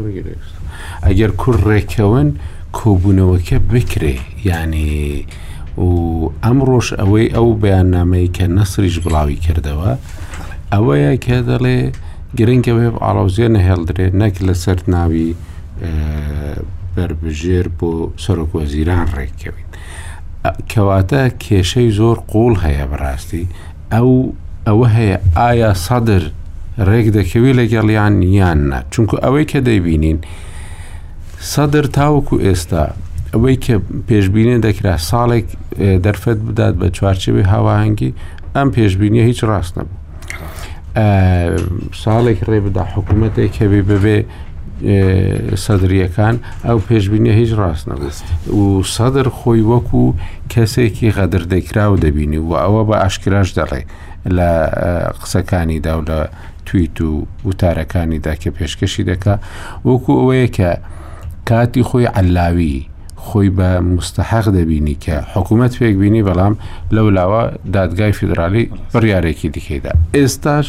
ئەگەر 0.05 1.31
کوڕ 1.41 1.57
ڕێکەون 1.69 2.29
کۆبوونەوەکە 2.77 3.59
بکرێ 3.71 4.17
ینی 4.51 5.27
و 5.87 5.89
ئەم 6.45 6.59
ڕۆژ 6.69 6.87
ئەوەی 7.01 7.29
ئەو 7.37 7.49
بەیاننامەی 7.63 8.29
کە 8.37 8.45
نەسریش 8.59 8.97
بڵاوی 9.05 9.39
کردەوە 9.45 9.91
ئەوەیە 10.75 11.13
کە 11.25 11.37
دەڵێ 11.49 11.79
گرنگەوەێ 12.39 12.89
ئاڵاوزیە 13.05 13.49
نەهێڵدرێت 13.57 14.15
نەک 14.23 14.35
لەسەر 14.47 14.79
ناوی 14.95 15.27
بربژێر 16.95 17.67
بۆ 17.79 17.91
سەرۆکۆزیران 18.25 19.05
ڕێککەوین. 19.17 19.69
کەواتە 20.71 21.23
کێشەی 21.45 21.89
زۆر 21.99 22.17
قۆڵ 22.33 22.55
هەیە 22.65 22.85
بەڕاستی 22.91 23.45
ئەو 23.95 24.13
ئەوە 24.67 24.87
هەیە 24.97 25.17
ئایا 25.43 25.73
سەدر 25.87 26.23
ڕێک 26.89 27.07
دەکەوی 27.19 27.53
لە 27.59 27.65
گەڵیان 27.73 28.15
یاننا 28.41 28.79
چونکو 28.93 29.17
ئەوەی 29.25 29.45
کە 29.51 29.59
دەیبینین 29.69 30.19
سەدر 31.53 31.87
تاوەکو 31.97 32.37
ئێستا 32.47 32.83
ئەوەی 33.35 33.57
کە 33.65 33.75
پێشببینێ 34.09 34.57
دەکرا 34.67 34.95
ساڵێک 35.11 35.47
دەرفەت 36.05 36.39
بدات 36.49 36.75
بە 36.81 36.87
چوارچەوی 36.97 37.47
هاواهنگگی 37.53 38.11
ئەم 38.57 38.69
پێشببینیە 38.77 39.23
هیچ 39.31 39.41
ڕاست 39.51 39.73
نەبوو 39.79 39.97
ساڵێک 42.05 42.39
ڕێبدا 42.49 42.85
حکوومەتێک 42.95 43.53
هەبێ 43.63 43.81
ببێ 43.91 44.19
سەدرریەکان 45.65 46.35
ئەو 46.67 46.79
پێشببینە 46.89 47.33
هیچ 47.41 47.51
ڕاست 47.61 47.85
نەبست 47.91 48.25
و 48.59 48.83
سەدر 48.97 49.27
خۆی 49.39 49.63
وەکو 49.73 50.05
کەسێکی 50.53 51.09
غەدر 51.17 51.43
دەکرا 51.53 51.87
و 51.93 51.97
دەبینی 52.05 52.41
و 52.49 52.53
ئەوە 52.65 52.83
بە 52.89 52.95
ئاشکراش 53.03 53.49
دەڕێ 53.59 53.83
لە 54.37 54.51
قسەکانی 55.21 55.79
دا 55.85 55.93
و 55.99 56.03
لە 56.09 56.21
تویت 56.67 57.01
و 57.01 57.27
وتارەکانیدا 57.45 58.35
کە 58.41 58.51
پێشکەشی 58.59 59.05
دەکا 59.09 59.35
وەکو 59.89 60.11
ئەوەیە 60.21 60.49
کە 60.57 60.71
کاتی 61.49 61.83
خۆی 61.89 62.07
علاوی 62.19 62.87
خۆی 63.27 63.51
بە 63.59 63.69
مستحق 63.97 64.47
دەبینی 64.57 64.97
کە 65.05 65.17
حکوومەت 65.35 65.73
پێک 65.81 65.97
بینی 66.03 66.23
بەڵام 66.27 66.55
لەو 66.95 67.11
لاوە 67.11 67.43
دادگای 67.73 68.13
فیدراالی 68.13 68.71
بڕیارێکی 68.93 69.49
دیکەیدا 69.57 69.93
ئێستاش 70.17 70.69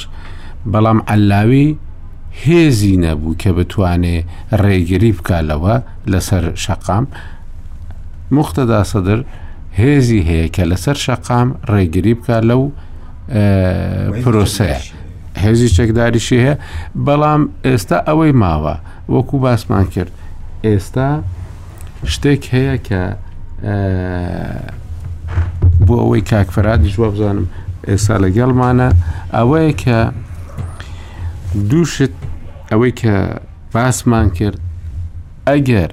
بەڵام 0.73 0.99
علاوی 1.07 1.77
هێزی 2.45 2.95
نەبوو 3.03 3.35
کە 3.41 3.49
بتوانێ 3.57 4.17
ڕێگیری 4.63 5.11
بکالەوە 5.17 5.75
لەسەر 6.11 6.43
شەقام 6.63 7.05
مختدا 8.31 8.83
سەدر 8.91 9.19
هێزی 9.81 10.21
هەیە 10.29 10.47
کە 10.55 10.63
لەسەر 10.71 10.97
شەقام 11.05 11.47
ڕێگیری 11.71 12.13
بکە 12.19 12.37
لەو 12.49 12.63
پرۆسەیە 14.23 14.79
هێزی 15.43 15.69
چەکداریشی 15.77 16.37
هەیە 16.45 16.55
بەڵام 17.05 17.41
ئێستا 17.65 17.97
ئەوەی 18.07 18.33
ماوە 18.41 18.75
وەکو 19.13 19.35
باسمان 19.45 19.85
کرد 19.95 20.11
ئێستا 20.67 21.09
شتێک 22.13 22.43
هەیە 22.55 22.75
کە 22.87 23.03
بۆ 25.85 25.95
ئەوەی 26.03 26.23
کاکفرادی 26.31 26.89
ژوە 26.95 27.07
بزانم 27.13 27.45
ئێستا 27.89 28.15
لەگەڵمانە 28.23 28.89
ئەوەیە 29.35 29.73
کە 29.83 29.99
دووشت 31.69 32.13
ئەوەی 32.71 32.93
کە 33.01 33.15
باسمان 33.73 34.27
کرد 34.37 34.59
ئەگەر 35.49 35.91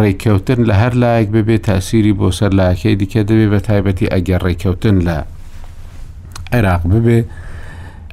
ڕێککەوتن 0.00 0.60
لە 0.68 0.74
هەر 0.82 0.92
لایەک 1.02 1.28
ببێت 1.36 1.62
تاسیری 1.70 2.12
بۆ 2.20 2.28
سەر 2.38 2.52
لاکەی 2.60 2.94
دیکە 3.00 3.20
دەبێت 3.28 3.50
بە 3.54 3.60
تایبەتی 3.66 4.06
ئەگەر 4.14 4.40
ڕێککەوتن 4.46 4.96
لە 5.08 5.18
عێراق 6.52 6.82
ببێ 6.92 7.18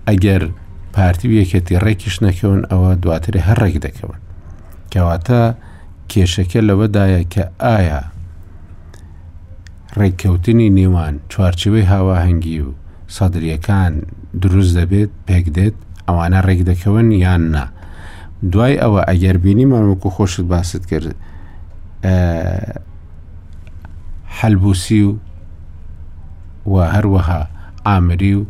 ئەگەر 0.09 0.43
پارتی 0.95 1.29
یەکەتی 1.41 1.79
ڕێکیش 1.85 2.15
نەکەون 2.25 2.61
ئەوە 2.71 2.91
دواتری 3.03 3.45
هەر 3.47 3.57
ڕێک 3.63 3.77
دەکەون 3.85 4.17
کەواتە 4.93 5.41
کێشەکە 6.11 6.59
لەوەدایە 6.69 7.21
کە 7.33 7.43
ئایا 7.65 8.01
ڕێککەوتنی 9.99 10.73
نێوان 10.77 11.15
چوارچوەی 11.31 11.87
هاواهنگگی 11.91 12.59
و 12.65 12.69
سەدرریەکان 13.15 13.93
دروست 14.43 14.71
دەبێت 14.79 15.11
پێک 15.27 15.45
دێت 15.57 15.75
ئەوانە 16.07 16.39
ڕێک 16.47 16.61
دەکەون 16.69 17.07
یان 17.25 17.43
نا 17.55 17.65
دوای 18.51 18.75
ئەوە 18.83 19.01
ئەگەر 19.09 19.35
بینی 19.43 19.65
مامەکو 19.71 20.09
خۆشت 20.15 20.41
باست 20.51 20.83
کرد 20.89 21.07
حەلبوسی 24.37 25.01
و 25.07 25.13
و 26.73 26.75
هەروەها 26.93 27.41
ئامری 27.87 28.33
و 28.39 28.47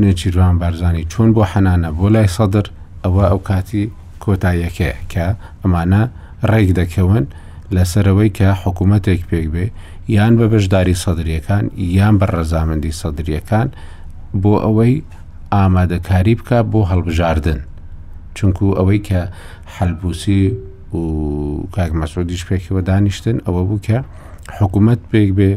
نێچیروان 0.00 0.56
بارزانانی 0.62 1.04
چۆن 1.12 1.28
بۆ 1.36 1.42
حەنانە 1.52 1.88
بۆ 1.98 2.06
لای 2.14 2.28
سەدر 2.36 2.66
ئەوە 3.04 3.22
ئەو 3.30 3.38
کاتی 3.48 3.82
کۆتاییەکەیە 4.22 4.96
کە 5.12 5.26
ئەمانە 5.62 6.02
ڕێک 6.50 6.70
دەکەون 6.80 7.24
لەسەرەوەی 7.74 8.30
کە 8.38 8.48
حکوومەتێک 8.62 9.20
پێک 9.30 9.46
بێ 9.54 9.66
یان 10.16 10.32
بە 10.38 10.46
بەشداری 10.52 11.00
سەدرریەکان 11.04 11.64
یان 11.98 12.14
بە 12.20 12.26
ڕەزامەندی 12.34 12.96
سەدرریەکان 13.00 13.68
بۆ 14.42 14.54
ئەوەی 14.64 14.94
ئامادەکاری 15.54 16.34
بکە 16.40 16.58
بۆ 16.72 16.80
هەڵبژاردن 16.90 17.60
چونکو 18.36 18.64
ئەوەی 18.78 19.00
کە 19.08 19.20
حەلبوسی 19.74 20.42
و 20.96 21.00
کاک 21.74 21.92
مەسۆدیش 22.00 22.42
پێکەوە 22.48 22.80
دانیشتن 22.88 23.36
ئەوە 23.46 23.62
بوو 23.68 23.80
کە 23.86 23.98
حکوومەت 24.58 25.00
پێک 25.12 25.30
بێ 25.38 25.52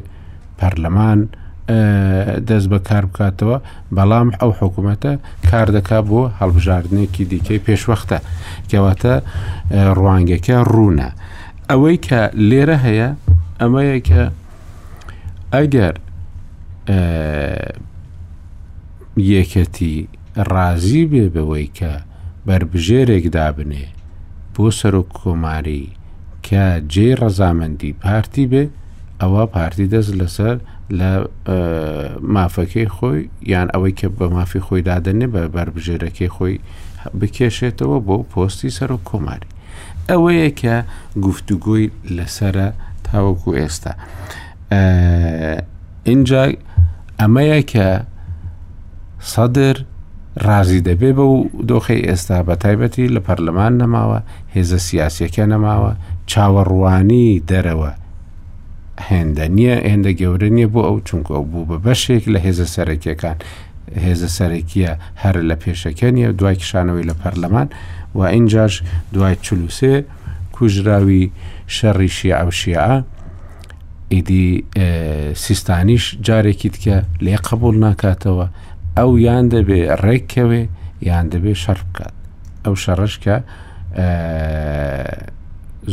پەرلەمان 0.59 1.19
و 1.27 1.35
دەست 2.47 2.67
بە 2.73 2.79
کار 2.89 3.05
بکاتەوە 3.11 3.57
بەڵام 3.97 4.27
ئەو 4.39 4.51
حکوومەتە 4.59 5.11
کار 5.49 5.67
دەکا 5.77 5.99
بۆ 6.09 6.21
هەڵبژاردنێکی 6.39 7.23
دیکەی 7.31 7.63
پێشوەختە 7.65 8.19
کەواتە 8.71 9.13
ڕوانگەکە 9.97 10.57
ڕوونە 10.71 11.09
ئەوەی 11.69 11.97
کە 12.07 12.21
لێرە 12.49 12.77
هەیە 12.85 13.09
ئەمەیە 13.61 13.97
کە 14.09 14.23
ئەگەر 15.53 15.93
یەکەتی 19.33 19.95
ڕازی 20.51 21.03
بێ 21.11 21.25
بەوەی 21.33 21.67
کە 21.77 21.91
بربژێرێک 22.45 23.25
دابنێ 23.35 23.87
بۆ 24.55 24.65
سەرۆک 24.79 25.09
کۆماری 25.19 25.83
کە 26.47 26.63
جێ 26.93 27.09
ڕەزامەندی 27.21 27.91
پارتی 28.03 28.45
بێ 28.51 28.63
ئەوە 29.21 29.43
پارتی 29.53 29.87
دەست 29.93 30.13
لەسەر 30.19 30.57
لە 30.93 31.25
مافەکەی 32.35 32.87
خۆی 32.95 33.21
یان 33.45 33.67
ئەوەی 33.73 33.91
کە 33.99 34.07
بە 34.17 34.25
مافی 34.35 34.59
خۆی 34.65 34.81
دادەنێ 34.89 35.27
بە 35.33 35.41
بربژێرەکەی 35.53 36.29
خۆی 36.35 36.55
بکێشێتەوە 37.19 37.97
بۆ 38.07 38.17
پۆستی 38.31 38.69
سەر 38.77 38.91
و 38.91 38.99
کۆماری 39.09 39.47
ئەوەیە 40.09 40.49
کە 40.61 40.75
گفتوگوی 41.25 41.91
لەسرە 42.15 42.67
تاوەکو 43.05 43.51
ئێستا 43.59 43.93
اینجا 46.09 46.43
ئەمەیە 47.19 47.61
کە 47.71 47.87
سەدر 49.33 49.75
ڕازی 50.45 50.81
دەبێ 50.87 51.11
بە 51.17 51.23
و 51.33 51.37
دۆخی 51.69 52.05
ئێستا 52.09 52.37
بە 52.47 52.55
تایبەتی 52.63 53.07
لە 53.15 53.19
پەرلەمان 53.27 53.73
نەماوە 53.81 54.19
هێزە 54.55 54.79
سیاسەکە 54.87 55.43
نەماوە 55.53 55.91
چاوەڕوانی 56.31 57.25
دەرەوە 57.49 57.91
هێندە 59.09 59.45
نییە 59.55 59.75
هێندە 59.91 60.11
گەورە 60.21 60.47
نییە 60.55 60.67
بۆ 60.73 60.81
ئەو 60.87 60.97
چونکە 61.07 61.31
ئەو 61.35 61.45
بوو 61.51 61.65
بە 61.71 61.77
بەشێک 61.85 62.23
لە 62.33 62.39
هێزە 62.45 62.67
سەرەکیەکان 62.75 63.37
هێزە 64.05 64.29
سەرەکیە 64.37 64.91
هەر 65.21 65.35
لە 65.49 65.55
پێشەکە 65.63 66.07
نیە 66.17 66.29
دوای 66.39 66.55
کشانەوەی 66.61 67.05
لە 67.09 67.15
پەرلەمان 67.21 67.67
و 68.17 68.21
اینجاش 68.35 68.73
دوای 69.13 69.35
چلووسێ 69.45 69.93
کوژراوی 70.55 71.25
شەڕیشی 71.75 72.29
ئەوشیعە 72.39 72.91
ئیدی 74.13 74.47
سیستانیش 75.43 76.03
جارێکی 76.27 76.69
تکە 76.75 76.97
لێ 77.25 77.35
قبول 77.47 77.75
ناکاتەوە 77.85 78.47
ئەو 78.97 79.11
یان 79.27 79.45
دەبێ 79.53 79.79
ڕێککەوێ 80.03 80.61
یان 81.09 81.25
دەبێ 81.33 81.53
شەر 81.63 81.79
بکات 81.87 82.13
ئەو 82.65 82.75
شەڕشکە 82.83 83.35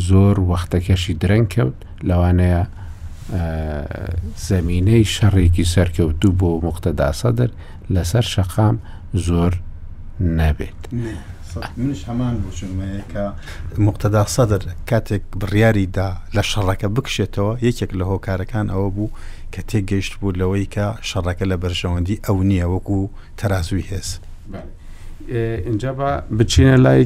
زۆر 0.08 0.36
وەختەکەشی 0.50 1.14
درەنگ 1.22 1.46
کەوت 1.54 1.76
لەوانەیە 2.08 2.62
زمینەی 4.48 5.04
شەڕێکی 5.14 5.64
سەرکەوتوو 5.74 6.37
بۆ 6.40 6.50
مختەداسەدر 6.66 7.50
لەسەر 7.94 8.24
شەقام 8.35 8.76
زۆر 9.26 9.52
نەبێت. 10.38 10.80
منش 11.82 12.02
هەمان 12.08 12.35
بچونمەیەکە 12.44 13.24
مقتەدا 13.87 14.22
سەدر 14.37 14.61
کاتێک 14.90 15.22
بڕیاریدا 15.40 16.08
لە 16.37 16.42
شەڕەکە 16.50 16.88
بکشێتەوە 16.96 17.52
یەکێک 17.66 17.90
لە 17.98 18.04
هۆکارەکان 18.11 18.66
ئەوە 18.74 18.88
بوو 18.96 19.11
کە 19.52 19.61
تێگەیشت 19.70 20.12
بوو 20.20 20.37
لەوەی 20.40 20.66
کە 20.74 20.87
شەڕەکە 21.08 21.44
لە 21.50 21.56
بەرژەوەندی 21.62 22.22
ئەو 22.26 22.38
نییە 22.50 22.66
وەکو 22.74 23.00
تەازوی 23.38 23.85
هێز 23.90 24.08
اینجا 25.68 25.90
بە 25.98 26.08
بچینە 26.38 26.76
لای 26.85 27.04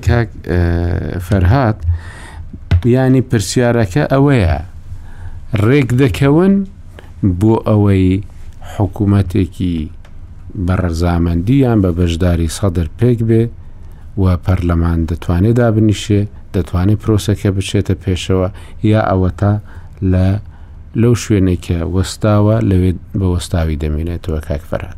فەرهاات 1.29 1.79
ینی 2.95 3.23
پرسیارەکە 3.31 4.03
ئەوەیە 4.13 4.59
ڕێک 5.65 5.89
دەکەون 6.03 6.55
بۆ 7.41 7.55
ئەوەی 7.69 8.09
حکوومەتێکی 8.77 9.77
بەڕزامەندیان 10.67 11.79
بە 11.85 11.91
بەشداری 11.99 12.53
سەدر 12.59 12.87
پێک 12.99 13.19
بێ 13.29 13.43
و 14.23 14.25
پەرلەمان 14.45 15.01
دەتوانێت 15.11 15.57
دابنیشێ 15.61 16.21
دەتوانێت 16.55 16.99
پرۆسەکە 17.03 17.49
بچێتە 17.57 17.95
پێشەوە 18.03 18.49
یا 18.91 19.01
ئەوە 19.11 19.31
تا 19.41 19.53
لە 20.13 20.27
لەو 21.03 21.15
شوێنێکە 21.23 21.79
وەستاوە 21.95 22.57
لەوێ 22.71 22.91
بە 23.19 23.27
وەستاوی 23.33 23.81
دەمێنێتەوە 23.83 24.41
کاکفرات 24.49 24.97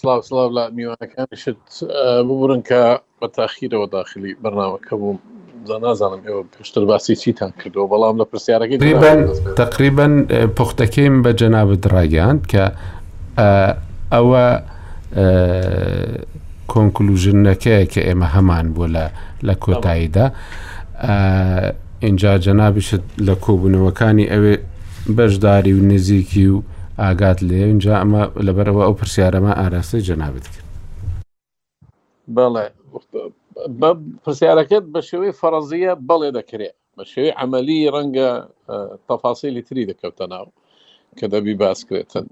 سلااو 0.00 0.20
سلااو 0.30 0.48
لە 0.58 0.64
میوانەکانیشت 0.76 1.58
ببرن 2.28 2.60
کە 2.68 2.80
بە 3.20 3.26
تاخیرەوە 3.38 3.86
داخلی 3.96 4.32
بەرنامەکە 4.42 4.94
بووم 5.00 5.18
نازانم 5.72 6.20
ئێوە 6.26 6.42
پێشتر 6.56 6.78
باسی 6.84 7.14
چیتان 7.22 7.50
کردەوە 7.60 7.86
بەڵام 7.90 8.16
لە 8.22 8.26
پرسیارەکەی 8.34 9.56
تقریبن 9.56 10.14
پختەکەیم 10.58 11.14
بە 11.24 11.30
جەنابەت 11.40 11.84
ڕاگەاند 11.94 12.42
کە 12.52 12.64
ئەوە 14.12 14.44
کۆنکلوژنەکەی 16.72 17.86
کە 17.92 18.00
ئێمە 18.08 18.26
هەمان 18.34 18.66
بووە 18.74 18.88
لە 18.96 19.06
لە 19.46 19.54
کۆتاییدا 19.64 20.26
اینجا 22.06 22.32
جەنابیشت 22.46 23.02
لە 23.26 23.34
کۆبوونەوەکانی 23.44 24.26
ئەوێ 24.32 24.54
بەشداری 25.16 25.72
و 25.76 25.80
نزیکی 25.92 26.46
و 26.48 26.62
ئاگات 26.98 27.38
لێ 27.48 27.58
اینجا 27.72 27.94
ئەمە 28.02 28.22
لەبەرەوە 28.46 28.82
ئەو 28.86 28.94
پرسیارەمە 29.00 29.52
ئاراسی 29.60 30.00
جەنابێت 30.08 30.46
کرد 30.54 30.66
بەڵێ 32.36 32.64
پرسیارەکەت 34.24 34.84
بە 34.92 35.00
شێوەی 35.08 35.36
فەرەزیە 35.40 35.92
بەڵێ 36.08 36.30
دەکرێت 36.38 36.76
بە 36.96 37.04
شێوەی 37.10 37.32
عملی 37.42 37.90
ڕەنگە 37.94 38.30
تەفاسیلی 39.08 39.62
تری 39.68 39.88
دەکەوتە 39.90 40.26
ناو 40.34 40.46
کە 41.18 41.26
دەبی 41.32 41.54
باسکرێتن 41.62 42.26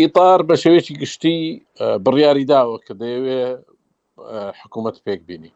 ئیتار 0.00 0.40
بە 0.48 0.54
شێوێکی 0.62 0.94
گشتی 1.02 1.38
بڕیاری 2.04 2.44
داوە 2.52 2.76
کە 2.86 2.92
دەیەوێ 3.00 3.42
حکوومەت 4.60 4.96
پێک 5.06 5.20
بینی 5.28 5.52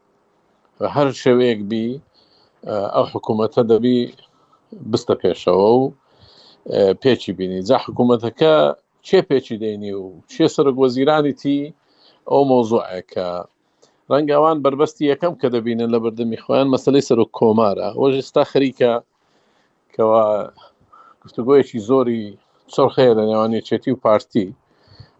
هەر 0.94 1.08
شەوەیەک 1.22 1.60
بی 1.70 1.88
ئەو 2.94 3.06
حکوومەتە 3.12 3.62
دەبی 3.72 3.98
بستە 4.92 5.14
پێشەوە 5.22 5.68
و 5.78 5.82
پێچی 7.02 7.32
بینی 7.38 7.60
جا 7.68 7.76
حکوومەتەکە 7.84 8.54
چێ 9.06 9.18
پێچی 9.28 9.56
دێنی 9.62 9.92
و 10.00 10.04
چێ 10.32 10.46
سەرک 10.54 10.76
وەزیرانی 10.82 11.34
تی 11.42 11.58
ئەو 12.30 12.42
مۆزوعەکە 12.50 13.30
ڕەنگە 14.10 14.34
ئەوان 14.36 14.58
بربەستی 14.64 15.04
یەکەم 15.12 15.34
کە 15.40 15.48
دەبینن 15.54 15.88
لە 15.94 15.98
بردەمی 16.04 16.42
خۆیان 16.44 16.68
مەسلەی 16.74 17.06
سەر 17.08 17.18
و 17.22 17.26
کۆمارە 17.38 17.88
وەژستا 18.02 18.42
خەریکە 18.52 18.92
کەەوە 19.94 20.22
گفتگویەکی 21.22 21.78
زۆری 21.88 22.22
چرخەیە 22.72 23.12
لە 23.18 23.24
نێوانێچێتی 23.30 23.90
و 23.92 24.00
پارتی 24.04 24.46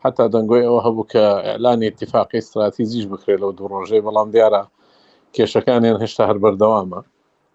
حتا 0.05 0.24
دەنگۆی 0.34 0.66
ئەوە 0.66 0.80
هەبوو 0.86 1.09
کە 1.12 1.24
ئەلانی 1.49 1.86
اتفاقی 1.91 2.38
استراتیزیش 2.43 3.05
بکرێت 3.12 3.41
لەو 3.43 3.53
دوو 3.59 3.70
ڕۆژەی 3.74 4.05
بەڵام 4.07 4.28
دیارە 4.34 4.62
کێشەکانیان 5.34 5.97
هێشتا 6.03 6.22
هەر 6.30 6.38
بەردەوامە 6.45 7.01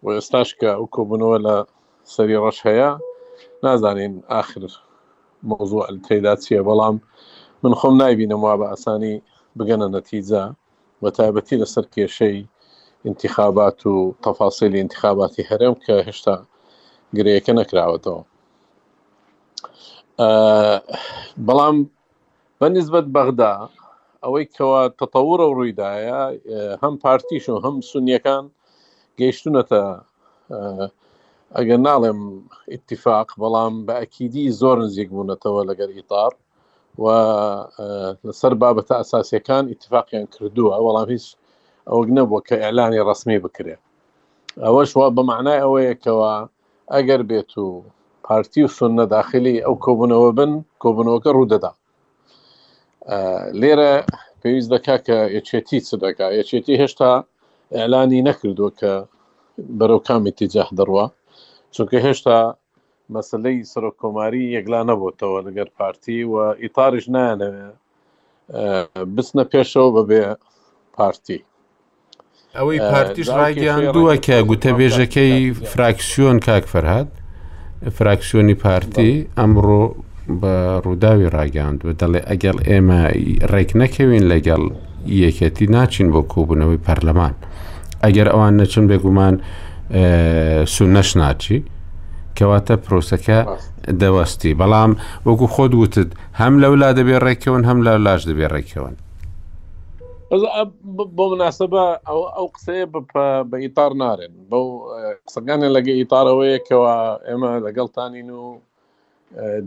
و 0.04 0.06
ئێستاش 0.18 0.50
کە 0.60 0.68
ئەو 0.78 0.86
کۆبنەوە 0.96 1.38
لە 1.48 1.56
سەری 2.14 2.42
ڕەش 2.44 2.58
هەیە 2.68 2.90
نازانین 3.64 4.14
آخر 4.42 4.62
مۆزوع 5.50 5.84
تێدا 6.08 6.34
چیە 6.44 6.62
بەڵام 6.68 6.96
من 7.64 7.74
خۆم 7.80 7.94
نایبینەوە 8.02 8.54
بە 8.60 8.66
ئاسانی 8.72 9.16
بگەنە 9.58 9.88
نەتیجە 9.96 10.44
بە 11.06 11.12
تایبەتی 11.20 11.62
لەسەر 11.64 11.86
کێشەی 11.96 12.38
انتخابات 13.10 13.80
و 13.92 13.94
تەفاسیلی 14.26 14.80
انتخاباتی 14.86 15.48
هەرم 15.50 15.76
کە 15.86 15.96
هێشتا 16.08 16.36
گرەیەکە 17.18 17.52
نەکراوەتەوە 17.60 18.22
بەڵام 21.48 21.78
بەنسبت 22.60 23.06
بەغدا 23.16 23.54
ئەوەی 24.24 24.46
کەەوە 24.56 24.82
تەتەورە 25.00 25.46
و 25.48 25.56
ڕوویدایە 25.60 26.22
هەم 26.84 26.94
پارتیش 27.06 27.44
و 27.50 27.58
هەم 27.66 27.76
سونیەکان 27.90 28.44
گەیشتونەتە 29.20 29.84
ئەگەر 31.58 31.80
ناڵێم 31.88 32.22
اتفاق 32.76 33.28
بەڵام 33.42 33.74
بە 33.88 33.94
ئەکیدی 34.02 34.54
زۆر 34.62 34.78
نزیک 34.86 35.10
بوونەتەوە 35.16 35.62
لەگەر 35.70 35.90
ئیتار 35.98 36.34
و 37.04 37.08
لەسەر 38.26 38.54
بابەتە 38.62 38.96
ئەساسیەکان 39.02 39.64
ئیتفاقیان 39.72 40.26
کردووە 40.36 40.74
وەڵام 40.86 41.08
هیچ 41.14 41.26
ئەوە 41.90 42.06
نەبووە 42.18 42.42
کە 42.48 42.56
ئەلانی 42.64 43.02
ڕسمی 43.08 43.40
بکرێت 43.46 43.82
ئەوەش 44.66 44.92
وا 45.00 45.08
بەمعنای 45.18 45.60
ئەوەیەکەوە 45.64 46.32
ئەگەر 46.94 47.22
بێت 47.30 47.52
و 47.64 47.68
پارتی 48.26 48.62
و 48.66 48.70
سنە 48.78 49.06
داخلی 49.16 49.56
ئەو 49.66 49.76
کۆبوونەوە 49.86 50.30
بن 50.38 50.52
کۆبنەوەکە 50.84 51.30
ڕوودەدا 51.38 51.72
لێرە 53.62 53.94
پێویست 54.42 54.70
دەکا 54.74 54.96
کە 55.08 55.18
یەچێتی 55.38 55.80
چ 55.88 55.90
دەکا 56.04 56.28
یەچێتی 56.40 56.80
هێشتا 56.82 57.12
ئەلانی 57.78 58.26
نەکردووە 58.30 58.72
کە 58.80 58.94
بەرەو 59.80 60.00
کامیتی 60.08 60.48
جاح 60.54 60.70
دەڕوە 60.80 61.06
چونکە 61.76 61.98
هێشتا 62.06 62.38
مەسلەی 63.14 63.58
سەرۆکۆماری 63.72 64.44
یەکلا 64.56 64.82
نەبووتەوە 64.90 65.40
لەگەر 65.48 65.68
پارتی 65.78 66.20
و 66.24 66.34
ئیتارش 66.62 67.06
نانەوێ 67.14 67.68
بچنە 69.16 69.44
پێشەوە 69.54 69.90
بەبێ 69.98 70.22
پارتی 70.96 71.40
ئەوەی 72.58 72.80
پارتیش 72.92 73.28
ڕاگەیاندووە 73.40 74.16
کە 74.26 74.36
گوتەبێژەکەی 74.50 75.34
فراکسیۆن 75.72 76.38
کاک 76.48 76.66
فەرهاد 76.74 77.08
فراکسیۆنی 77.98 78.56
پارتی 78.66 79.12
ئەمڕۆ 79.38 79.84
بە 80.42 80.54
ڕووداوی 80.86 81.30
ڕاگەاندوە 81.36 81.92
دەڵێ 82.02 82.22
ئەگەڵ 82.30 82.58
ئێمە 82.70 83.02
ڕێک 83.52 83.70
نەکەوین 83.82 84.24
لەگەڵ 84.32 84.64
یەکەتی 85.24 85.66
ناچین 85.76 86.08
بۆ 86.14 86.22
کۆبوونەوەی 86.34 86.84
پەرلەمان 86.86 87.34
ئەگەر 88.06 88.28
ئەوان 88.34 88.54
نەچن 88.62 88.86
بێگومان 88.92 89.36
سو 90.74 90.86
نەشناچی 90.96 91.58
کەواتە 92.40 92.76
پرۆسەکە 92.86 93.38
دەوەستی 94.02 94.54
بەڵام 94.60 94.92
وەکو 95.28 95.48
خۆت 95.56 95.74
وتت 95.82 96.10
هەم 96.42 96.54
لەولا 96.64 96.90
دەبێ 97.00 97.16
ڕێکەوەن 97.26 97.64
هەم 97.70 97.80
لە 97.88 97.92
لاش 98.06 98.22
دەبێ 98.30 98.46
ڕێکەوەن 98.56 98.96
بۆ 101.18 101.26
مناسبە 101.34 101.86
ئەو 102.08 102.20
ئەو 102.36 102.48
قسەیە 102.56 102.86
بە 103.52 103.58
ئیتار 103.64 103.92
نارێن 104.04 104.34
بەو 104.52 104.66
قسەکانە 105.28 105.68
لەگە 105.76 105.92
ئیتارەوەیەکەوە 106.00 106.94
ئێمە 107.28 107.52
لەگەڵتانین 107.66 108.30
و 108.40 108.46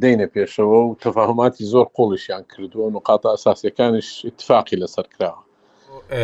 دەینە 0.02 0.26
پێشەوە 0.34 0.78
و 0.86 0.96
تەفاهماتی 1.04 1.64
زۆر 1.72 1.86
قۆڵیشیان 1.96 2.42
کردووە 2.50 2.86
نقاتە 2.96 3.28
ئەساسیەکانش 3.34 4.08
اتفاقی 4.30 4.76
لەسەر 4.82 5.06
کراوە 5.14 5.42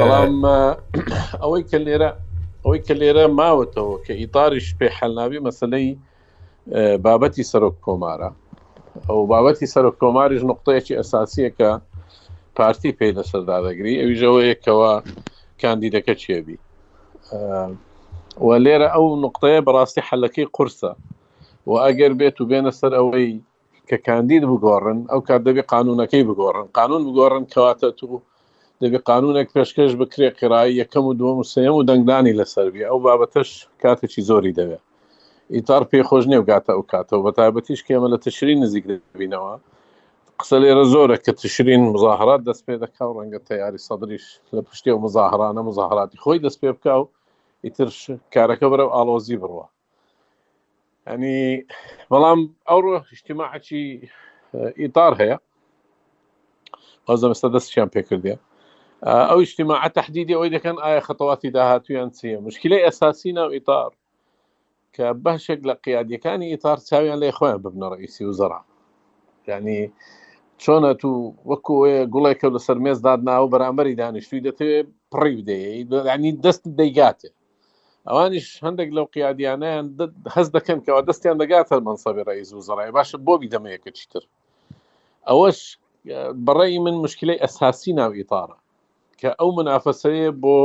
بەڵام 0.01 0.35
ئەوەی 1.43 1.63
کە 1.71 1.79
لێرە 1.87 2.11
ئەوەی 2.65 2.81
کە 2.87 2.95
لێرە 3.01 3.25
ماوەتەوە 3.39 3.95
کە 4.05 4.13
ئیتاریش 4.21 4.67
پێ 4.79 4.89
حەلناوی 4.99 5.39
مەسلەی 5.47 5.89
بابەتی 7.05 7.45
سەرۆک 7.53 7.75
کۆمارە 7.87 8.31
ئەو 9.09 9.21
بابەتی 9.33 9.69
سەرۆک 9.75 9.97
کۆماریش 10.03 10.43
نقطەیەکی 10.51 10.99
ئەساسیە 10.99 11.51
کە 11.59 11.71
پارتی 12.57 12.97
پێی 12.99 13.13
لە 13.19 13.23
سەردادەگری 13.31 14.01
ئەویژەوەیەکەوە 14.01 14.91
کاندیدەکە 15.63 16.15
چێبی 16.23 16.57
و 18.47 18.49
لێرە 18.65 18.89
ئەو 18.97 19.05
نقطەیە 19.25 19.61
بەڕاستی 19.67 20.07
حلەکەی 20.09 20.47
قرسە 20.57 20.93
و 21.69 21.73
ئەگەر 21.85 22.13
بێت 22.21 22.37
و 22.41 22.49
بێنە 22.51 22.73
سەر 22.81 22.93
ئەوەی 22.99 23.29
کە 23.89 23.97
کاندید 24.07 24.43
بگۆڕن 24.51 24.99
ئەو 25.11 25.21
کار 25.29 25.41
دەبی 25.47 25.63
قانونەکەی 25.73 26.27
بگۆڕن 26.29 26.67
قانون 26.79 27.03
بگۆڕن 27.09 27.45
کەواتە 27.53 27.89
تو 27.99 28.07
دەبی 28.83 28.99
قانونێک 29.09 29.49
پێشکەش 29.55 29.93
بکرێ 30.01 30.29
قێرایی 30.39 30.79
یەکەم 30.83 31.05
و 31.09 31.15
دوم 31.21 31.37
و 31.39 31.49
سێم 31.55 31.75
و 31.77 31.87
دەنگدانی 31.89 32.37
لەسەروی 32.41 32.85
ئەو 32.89 32.99
بابەتەش 33.07 33.51
کاتێکی 33.83 34.23
زۆری 34.31 34.57
دەوێت 34.59 34.85
ئیتار 35.53 35.83
پێی 35.91 36.03
خۆش 36.09 36.25
نیە 36.33 36.41
گاتە 36.51 36.71
ئەو 36.75 36.83
کاتەوە 36.93 37.21
بە 37.25 37.33
تایبەتیش 37.39 37.81
کێمە 37.87 38.09
لە 38.15 38.19
تشرین 38.25 38.59
نزیک 38.65 38.85
بینەوە 39.21 39.55
قسە 40.41 40.57
لێرە 40.63 40.85
زۆرە 40.93 41.17
کە 41.25 41.33
تشرین 41.41 41.83
مزاهرات 41.95 42.41
دەست 42.49 42.63
پێ 42.67 42.75
دەکا 42.85 43.05
و 43.09 43.15
ڕەنگە 43.19 43.41
تیاری 43.49 43.85
سەدرریش 43.89 44.27
لە 44.57 44.63
پشتی 44.69 44.91
و 44.97 44.99
مزاهرانە 45.07 45.61
مزاهراتی 45.69 46.19
خۆی 46.23 46.39
دەست 46.47 46.59
پێ 46.63 46.71
بکە 46.77 46.95
و 47.01 47.05
ئیتر 47.65 47.89
کارەکە 48.35 48.67
بەرە 48.73 48.85
ئالۆزی 48.95 49.37
بڕوە 49.43 49.67
ئەنی 51.09 51.41
بەڵام 52.11 52.41
ئەوڕۆ 52.69 52.97
هشتیماعکی 53.11 53.83
ئیتار 54.83 55.13
هەیە 55.21 55.37
ئەوزەمەستا 57.09 57.49
دەستیان 57.55 57.89
پێکردە 57.95 58.35
ئەو 59.31 59.39
اجتماع 59.45 59.89
تهدیدی 59.99 60.35
ئەوی 60.37 60.51
دەکەن 60.57 60.77
ئایا 60.85 61.01
خەتەواتی 61.09 61.51
داهاتویان 61.57 62.11
چیە 62.17 62.39
مشکلی 62.49 62.85
ئەساسی 62.85 63.33
ناو 63.39 63.51
ئیتار 63.57 63.91
کە 64.97 65.07
باشێک 65.25 65.61
لە 65.69 65.75
قیادەکانی 65.85 66.49
ئیتار 66.53 66.79
چاویان 66.89 67.19
لێ 67.23 67.31
خۆیان 67.39 67.61
ببنە 67.65 67.87
ڕئیسی 67.95 68.23
و 68.27 68.33
زەرا 68.41 68.61
ینی 69.49 69.81
چۆنە 70.63 70.93
تو 71.01 71.11
وەکو 71.51 71.75
گوڵێکە 72.13 72.49
لە 72.55 72.61
سەرمێز 72.67 72.99
دادناوە 73.07 73.51
بەرامبەری 73.53 73.99
دانیشتوی 74.03 74.45
دەتەوێت 74.47 74.89
پڕی 75.13 75.35
بدەیەنی 75.39 76.31
دەست 76.45 76.65
دەیگاتێ 76.81 77.31
ئەوانیش 78.09 78.47
هەندێک 78.65 78.91
لەو 78.97 79.07
قیادیانیان 79.15 79.87
هەز 80.35 80.49
دەکەن 80.57 80.79
کەەوە 80.87 81.03
دەستیان 81.09 81.37
دەگاتە 81.43 81.77
منسەبی 81.89 82.27
ڕئیز 82.29 82.49
و 82.55 82.65
زەڕای 82.69 82.91
باشە 82.97 83.17
بۆ 83.27 83.35
بیدەمەیەکە 83.43 83.91
چیتر 83.99 84.25
ئەوەش 85.29 85.61
بەڕێی 86.47 86.79
من 86.85 86.97
مشکلەی 87.05 87.41
ئەساسی 87.45 87.93
ناو 88.01 88.11
ئیتارە 88.19 88.57
کە 89.21 89.31
ئەو 89.41 89.51
منافەسەیە 89.59 90.31
بۆ 90.43 90.59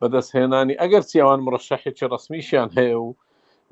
بەدەستهێنانی 0.00 0.76
ئەگەر 0.82 1.02
چیاوان 1.10 1.40
مڕەشەحێکی 1.46 2.06
ڕسمیشیان 2.14 2.70
هەیە 2.78 2.98
و 3.04 3.08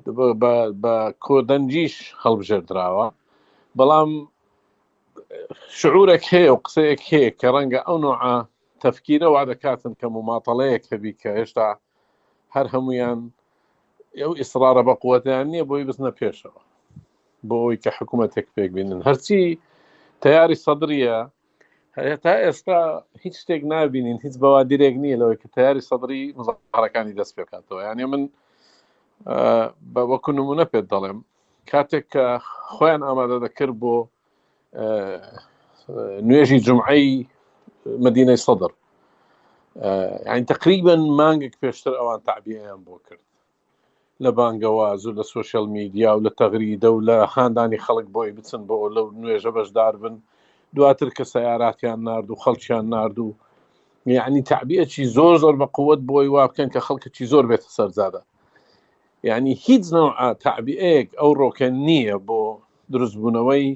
بە 0.07 0.93
کۆدەنجیش 1.27 1.95
هەڵبژێردراوە 2.23 3.07
بەڵام 3.77 4.11
شعورێک 5.79 6.23
هەیە 6.33 6.51
و 6.53 6.61
قسەیەک 6.65 7.01
هەیە 7.11 7.29
کە 7.39 7.47
ڕەنگە 7.55 7.79
ئەو 7.87 7.97
نوع 8.05 8.17
تەفکیرە 8.83 9.27
وا 9.33 9.41
دەکاتن 9.51 9.93
کە 9.99 10.05
مماتەڵەیەک 10.15 10.83
هەبی 10.91 11.13
کە 11.21 11.29
هێشتا 11.37 11.67
هەر 12.55 12.65
هەمویان 12.73 13.19
ئەو 14.19 14.31
ئیسرارە 14.39 14.81
بە 14.87 14.93
قوتیان 15.01 15.47
نییە 15.53 15.63
بۆی 15.69 15.87
بزنە 15.89 16.11
پێشەوە 16.19 16.61
بۆ 17.47 17.55
ئەوی 17.63 17.77
کە 17.83 17.89
حکوومەتێک 17.97 18.47
پێک 18.55 18.69
بینن 18.77 19.01
هەرچی 19.07 19.41
تیاری 20.23 20.57
سەدرە 20.65 21.17
تا 22.23 22.33
ئێستا 22.43 22.79
هیچ 23.23 23.35
شتێک 23.41 23.61
نبینین 23.73 24.17
هیچ 24.25 24.35
بەوا 24.41 24.61
دیرێک 24.69 24.95
نییە 25.03 25.17
لەوەی 25.21 25.37
کە 25.41 25.47
تیاری 25.55 25.81
سەدری 25.89 26.21
مزارەکانی 26.37 27.17
دەست 27.19 27.33
پێکاتەوە 27.37 27.79
یانە 27.87 28.05
من 28.11 28.23
بە 29.93 30.01
وەکو 30.11 30.31
نمونە 30.39 30.65
پێت 30.71 30.85
دەڵێم 30.93 31.19
کاتێک 31.71 32.05
کە 32.13 32.25
خۆیان 32.73 33.01
ئامادە 33.07 33.37
دەکرد 33.45 33.75
بۆ 33.81 33.95
نوێژی 36.27 36.59
جمعی 36.65 37.07
مدینەی 38.05 38.39
سەدر 38.45 38.71
ئەین 40.29 40.43
تقریبن 40.53 41.01
مانگێک 41.19 41.53
پێشتر 41.61 41.93
ئەوان 41.99 42.19
تعبییان 42.29 42.79
بۆ 42.85 42.95
کرد 43.07 43.23
لە 44.23 44.31
بانگەوە 44.37 44.87
زوو 45.01 45.13
لە 45.19 45.23
سوۆشل 45.31 45.65
میدیا 45.77 46.09
و 46.15 46.23
لە 46.25 46.31
تەغریدە 46.39 46.89
و 46.93 47.03
لە 47.09 47.17
خاندانی 47.33 47.83
خەڵک 47.85 48.07
بۆی 48.15 48.31
بچن 48.37 48.61
بۆ 48.69 48.75
لەو 48.95 49.07
نوێژە 49.21 49.51
بەشدار 49.57 49.93
بن 50.03 50.15
دواتر 50.75 51.09
کە 51.17 51.23
سەیاراتیان 51.33 51.99
نرد 52.07 52.29
و 52.29 52.35
خەڵکیان 52.43 52.85
نرد 52.93 53.17
و 53.19 53.27
یعنی 54.17 54.41
تعبیەکی 54.53 55.03
زۆر 55.17 55.33
زۆر 55.43 55.55
بە 55.61 55.67
قوت 55.77 55.99
بۆی 56.09 56.27
وا 56.33 56.43
بکەن 56.47 56.69
کە 56.73 56.79
خەڵکەی 56.87 57.25
زۆر 57.33 57.45
بێتە 57.49 57.69
سەرزادە 57.77 58.21
یعنی 59.29 59.53
هیچ 59.61 59.83
تعبیەیەک 60.45 61.07
ئەو 61.21 61.31
ڕۆکە 61.41 61.67
نییە 61.87 62.17
بۆ 62.27 62.41
دروستبوونەوەی 62.93 63.67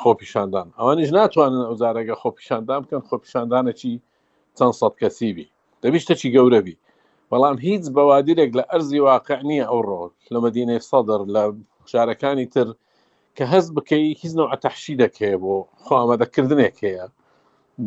خۆپیشاندان 0.00 0.68
ئەوانش 0.78 1.08
ناتوانن 1.16 1.62
ئەو 1.68 1.74
زارەگە 1.82 2.14
خۆپیشاندان 2.22 2.78
بکەن 2.84 3.02
خۆپیشاندانەی 3.08 3.96
چەند 4.58 4.74
سەد 4.80 4.94
کەسیبی 5.00 5.46
دەبیشتە 5.82 6.12
چی 6.20 6.28
گەورەبی 6.36 6.76
بەڵام 7.30 7.56
هیچ 7.66 7.84
بەوادرێک 7.96 8.50
لە 8.58 8.64
ئەرزی 8.70 9.00
واقع 9.08 9.38
نییە 9.50 9.66
ئەو 9.70 9.80
ڕۆک 9.88 10.14
لە 10.32 10.38
مدینەی 10.46 10.80
سەدر 10.90 11.20
لە 11.34 11.42
شارەکانی 11.92 12.46
تر 12.54 12.68
کە 13.36 13.44
هەز 13.52 13.66
بکەی 13.76 14.04
هیچنەوە 14.20 14.48
ئەتەحشی 14.52 14.94
دەکەێ 15.02 15.32
بۆ 15.42 15.54
خامەدەکردنێک 15.86 16.76
هەیە 16.86 17.06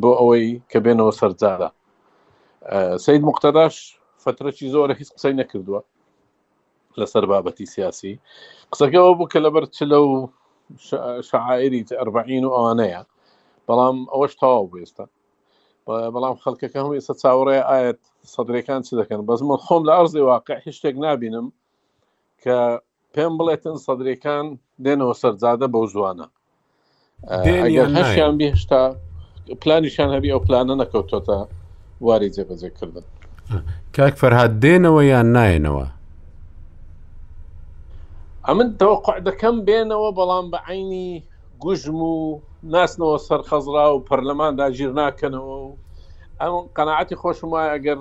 بۆ 0.02 0.12
ئەوەی 0.20 0.48
کە 0.72 0.78
بێنەوە 0.86 1.14
سەرجارە 1.20 1.70
سید 3.06 3.22
مختەداش 3.30 3.76
فترەی 4.24 4.70
زۆرە 4.74 4.94
هیچ 5.00 5.10
قسەی 5.18 5.36
نەکردووە 5.42 5.82
لەسەر 7.02 7.26
بابەتی 7.32 7.66
سیاسی 7.74 8.14
قسەکەەوە 8.74 9.12
بوو 9.18 9.30
کە 9.34 9.40
لەبەر 9.46 9.66
چ 9.76 9.78
لەو 9.92 10.06
شعائری 11.30 11.86
ئەربعین 12.00 12.44
و 12.46 12.56
ئەوانەیە 12.58 13.02
بەڵام 13.68 13.98
ئەوەش 14.14 14.34
تەواو 14.40 14.72
بێستا 14.74 15.06
بەڵام 16.14 16.36
خەڵکەکە 16.44 16.78
هەم 16.84 16.92
ئێستا 16.98 17.14
چاوەڕێ 17.24 17.60
ئاەت 17.70 18.00
سەدرەکان 18.34 18.82
چ 18.88 18.90
دەکەن 19.00 19.20
بەزمە 19.30 19.56
خۆم 19.66 19.82
لە 19.88 19.94
ئەرزی 19.98 20.22
واقع 20.32 20.58
هیچ 20.66 20.76
شتێک 20.80 20.96
نبینم 21.06 21.46
کە 22.44 22.58
پێم 23.16 23.34
بڵێتن 23.40 23.78
سەدرەکان 23.86 24.46
دێنەوە 24.86 25.14
سەرزادە 25.22 25.68
بەو 25.74 25.84
جوانە 25.94 26.28
هەشیان 28.00 28.34
بهێشتا 28.40 28.82
پلانیشان 29.62 30.10
هەبی 30.16 30.30
ئەو 30.34 30.42
پلانە 30.48 30.76
نەکەوتۆتە 30.82 31.38
واری 32.06 32.30
جێبەجێ 32.36 32.70
کردن 32.80 33.06
کاک 33.96 34.14
فەرهاد 34.22 34.54
دێنەوە 34.64 35.04
یان 35.14 35.28
نایەنەوە 35.38 35.88
ئەمن 38.50 38.70
تەوەقع 38.80 39.14
دەکەم 39.28 39.56
بێنەوە 39.68 40.10
بەڵام 40.20 40.46
بە 40.54 40.60
عینی 40.70 41.10
گوژم 41.64 42.00
و 42.12 42.16
ناسنەوە 42.74 43.18
سەر 43.28 43.42
خەزرا 43.50 43.86
و 43.92 44.06
پەرلەماندا 44.08 44.68
گیر 44.78 44.92
ناکەنەوە 45.02 45.56
و 45.66 45.70
ئەم 46.42 46.54
قەنەعاتی 46.76 47.16
خۆشمای 47.22 47.70
ئەگەر 47.76 48.00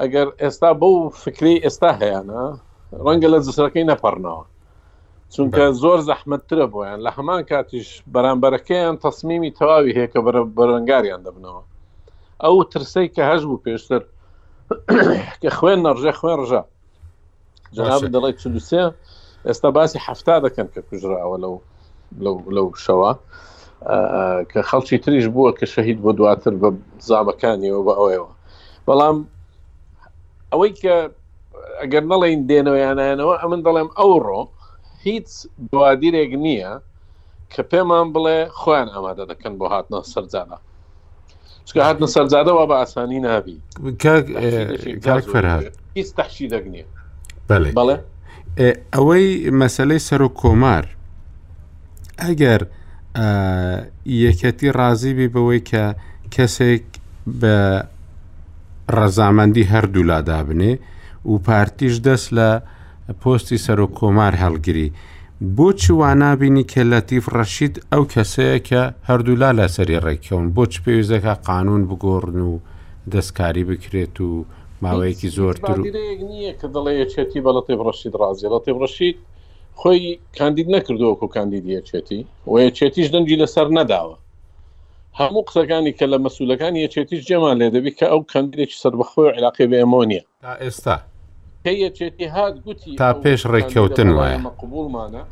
ئەگەر 0.00 0.28
ئێستا 0.42 0.70
بەو 0.80 0.94
فکری 1.22 1.54
ئێستا 1.64 1.90
هەیەە 2.00 2.20
ڕەنگە 3.04 3.28
لە 3.34 3.38
جسەکەی 3.46 3.88
نەپەرنەوە 3.92 4.42
چونکە 5.34 5.62
زۆر 5.82 5.98
زەحمەتترە 6.08 6.66
بۆیان 6.72 7.00
لە 7.06 7.10
هەمان 7.16 7.42
کاتیش 7.50 7.88
بەرامبەرەکەیان 8.14 8.96
تەسمیمی 9.04 9.50
تەواوی 9.58 9.96
هەیە 9.96 10.08
کە 10.12 10.18
بەرەنگاریان 10.56 11.20
دەبنەوە 11.26 11.62
ئەو 12.42 12.56
ترسی 12.72 13.06
کە 13.14 13.22
هەش 13.30 13.42
بوو 13.48 13.62
پێشتر 13.66 14.02
کە 15.42 15.48
خوێن 15.58 15.80
نەڕژێ 15.86 16.12
خوێن 16.18 16.36
ڕژە 16.42 16.62
جناب 17.76 18.00
دەڵی 18.14 18.32
چلووسێ 18.42 18.82
ئێستا 19.48 19.68
باسی 19.76 19.98
هەفتا 20.06 20.36
دەکەن 20.46 20.68
کە 20.74 20.80
کوژراوە 20.88 21.36
لەو 21.44 21.54
لەو 22.56 22.66
شەوە 22.84 23.12
کە 24.52 24.60
خەڵکی 24.70 24.98
تریش 25.04 25.26
بووە 25.34 25.50
کە 25.58 25.64
شەهید 25.74 25.98
بۆ 26.04 26.10
دواتر 26.18 26.52
بە 26.62 26.68
زابەکانیەوە 27.08 27.82
بە 27.88 27.92
ئەوەوە 28.02 28.30
بەڵام 28.86 29.16
ئەوەی 30.52 30.72
کە 30.82 30.96
ئەگەر 31.82 32.04
نەڵین 32.10 32.40
دێنەوەیانایانەوە 32.50 33.34
ئە 33.40 33.46
من 33.52 33.60
دەڵێم 33.66 33.90
ئەوڕۆ 33.98 34.40
هیچ 35.06 35.28
دوادیرێک 35.72 36.30
نییە 36.44 36.72
کە 37.52 37.62
پێمان 37.72 38.06
بڵێ 38.14 38.38
خۆیان 38.60 38.88
ئامادە 38.94 39.24
دەکەن 39.32 39.52
بۆ 39.60 39.66
هاتنە 39.72 39.98
سەرجانە 40.12 40.58
چکە 41.68 41.80
هاتنە 41.86 42.08
سەرجادەوە 42.14 42.64
بە 42.70 42.76
ئاسانی 42.80 43.20
نابی 43.26 43.56
هیچ 45.96 46.08
تەخشی 46.18 46.46
دەگنیە 46.54 46.86
بڵێ 47.78 47.96
ئەوەی 48.92 49.50
مەسلەی 49.50 49.98
سەر 50.08 50.22
و 50.22 50.28
کۆمار 50.40 50.84
ئەگەر 52.20 52.60
یەکەتی 54.24 54.70
ڕازیبی 54.78 55.28
بەوەی 55.34 55.60
کە 55.70 55.84
کەسێک 56.34 56.84
بە 57.40 57.56
ڕەزامەندی 58.96 59.70
هەردوو 59.72 60.08
لادابنێ 60.10 60.72
و 61.30 61.34
پارتیش 61.48 61.94
دەست 62.06 62.28
لە 62.36 62.50
پۆستی 63.22 63.58
سەر 63.66 63.80
و 63.80 63.86
کۆمار 63.98 64.34
هەڵگیری 64.44 64.88
بۆچی 65.56 65.92
وانابینی 66.00 66.64
کە 66.72 66.82
لەتیف 66.92 67.24
ڕەشید 67.36 67.74
ئەو 67.92 68.04
کەسەیە 68.14 68.58
کە 68.68 68.82
هەردوولا 69.08 69.50
لەسەری 69.58 70.02
ڕێکەون 70.06 70.44
بۆچ 70.56 70.72
پێویزەکە 70.84 71.34
قانون 71.48 71.82
بگۆڕن 71.88 72.38
و 72.50 72.52
دەستکاری 73.12 73.64
بکرێت 73.70 74.16
و 74.20 74.32
ماوەیەکی 74.84 75.28
زۆرتر 75.38 75.78
نییە 76.30 76.52
کە 76.60 76.66
دەڵێچێتی 76.74 77.40
بە 77.44 77.50
لە 77.56 77.62
تێبڕەشید 77.66 78.14
ڕازیە 78.20 78.48
لە 78.54 78.60
تێبڕەشید 78.64 79.16
خۆی 79.80 80.00
کاندید 80.38 80.68
نەکردووەکو 80.74 81.26
کاندیدیەچێتی 81.36 82.20
و 82.50 82.52
یەچێتیش 82.66 83.08
دەنجی 83.14 83.36
لەسەر 83.42 83.68
نەداوە 83.78 84.16
هەموو 85.18 85.44
قسەکانی 85.48 85.92
کە 85.98 86.06
لە 86.12 86.18
مەسوولەکان 86.24 86.74
یەچێتیش 86.84 87.20
جەمان 87.30 87.54
لێ 87.60 87.68
دەبی 87.74 87.92
کە 87.98 88.06
ئەو 88.12 88.20
کاندیدێکی 88.32 88.76
سربەخۆی 88.82 89.30
علاقی 89.38 89.66
بێمۆنیە 89.72 90.22
تا 90.44 90.52
ئێستا 90.64 90.96
پێیەچێتی 91.64 92.26
هات 92.36 92.54
گوتی 92.66 92.92
تا 93.02 93.08
پێش 93.22 93.40
ڕێککەوتن 93.52 94.10
وایە 94.18 94.38
قبولمانە 94.62 95.22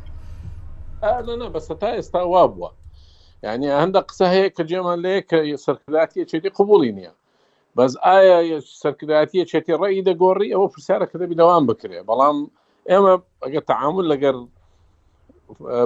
بەسە 1.55 1.73
تا 1.81 1.89
ئێستا 1.97 2.21
وا 2.33 2.43
بووە 2.53 2.71
یعنی 3.45 3.67
هەندە 3.81 3.99
قسە 4.09 4.25
هەیە 4.33 4.49
کە 4.57 4.63
جێمان 4.69 4.99
لێ 5.05 5.15
کە 5.29 5.37
سەرکلاتی 5.65 6.17
یەچێتی 6.21 6.49
قوبولی 6.57 6.91
نییە 6.97 7.13
بەس 7.79 7.93
ئایا 8.11 8.59
سەرکردایەتی 8.69 9.45
چێتی 9.51 9.75
ڕێی 9.81 10.01
دەگۆڕی 10.07 10.53
ئەوە 10.53 10.67
پرسیارەکە 10.73 11.17
دەبی 11.21 11.35
دەوام 11.41 11.63
بکرێ 11.69 11.99
بەڵام 12.09 12.37
ئێمە 12.89 13.13
ئەگە 13.43 13.61
تعامل 13.69 14.05
لەگەر 14.13 14.35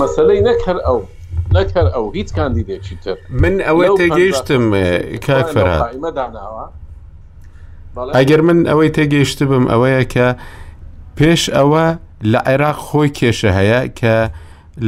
مەسلەی 0.04 0.40
او 0.48 0.76
ئەو 0.86 1.00
او 1.76 1.86
ئەو 1.94 2.06
هیچ 2.18 2.28
کاندیدێکی 2.38 2.96
تر 3.04 3.16
من 3.42 3.54
ئەوە 3.68 3.84
تێگەیشتم 3.98 4.64
کاک 5.26 5.46
فەرمەداناوە 5.54 6.64
ئەگەر 8.16 8.40
من 8.48 8.58
ئەوەی 8.70 8.90
تێگەیشت 8.96 9.38
بم 9.50 9.64
ئەوەیە 9.72 10.02
کە 10.14 10.26
پێش 11.18 11.42
ئەوە 11.56 11.86
لە 12.32 12.40
عێراق 12.48 12.78
خۆی 12.86 13.10
کێشە 13.18 13.50
هەیە 13.58 13.80
کە 13.98 14.16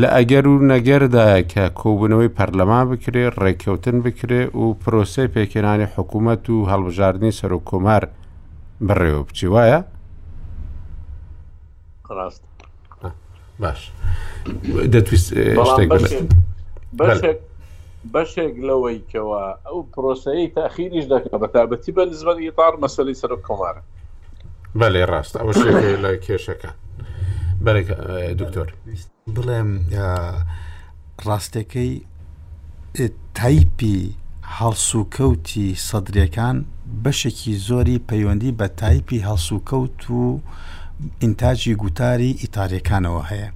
لە 0.00 0.08
ئەگەر 0.16 0.44
و 0.46 0.54
نەگەردایە 0.72 1.40
کە 1.52 1.64
کۆبوونەوەی 1.80 2.34
پەرلەما 2.36 2.80
بکرێ 2.90 3.24
ڕێککەوتن 3.42 3.96
بکرێ 4.04 4.42
و 4.61 4.64
پرۆسی 4.82 5.28
پێکێنانی 5.34 5.88
حکوومەت 5.94 6.44
و 6.50 6.58
هەڵبژاردننی 6.70 7.34
سەر 7.38 7.52
و 7.56 7.61
کۆمار 7.70 8.02
بڕێوە 8.86 9.22
بچی 9.28 9.46
وایە؟ 9.54 9.78
باش 13.61 13.80
دەتویست 14.94 15.28
شتێک 15.70 15.88
بەشێک 16.98 17.38
بەشێک 18.14 18.55
لەوەیکەوە 18.66 19.42
ئەو 19.66 19.78
پرۆسەی 19.92 20.48
تاخیریش 20.57 21.05
دەکە 21.12 21.34
بە 21.42 21.48
تابەتی 21.55 21.92
بە 21.96 22.03
نزبەن 22.11 22.38
ئیتار 22.44 22.72
مەسەلی 22.84 23.14
سەر 23.20 23.32
کۆمارە 23.46 23.82
بەێ 24.78 25.05
ڕاست 25.11 25.34
ئەو 25.40 25.48
لە 26.05 26.11
کێشەکە 26.24 26.70
بەێک 27.64 27.88
دکتۆر 28.40 28.68
بڵێم 29.34 29.70
ڕاستەکەی 31.26 31.92
تایپی 33.38 33.98
هەڵسوکەوتی 34.57 35.68
سەدرەکان 35.88 36.57
بەشێکی 37.05 37.53
زۆری 37.68 38.03
پەیوەندی 38.09 38.57
بە 38.59 38.66
تایپی 38.80 39.24
هەڵسوکەوت 39.28 40.01
و 40.18 40.40
ئینتاجی 41.22 41.74
گوتاری 41.82 42.38
ئیتارەکانەوە 42.42 43.22
هەیە 43.30 43.48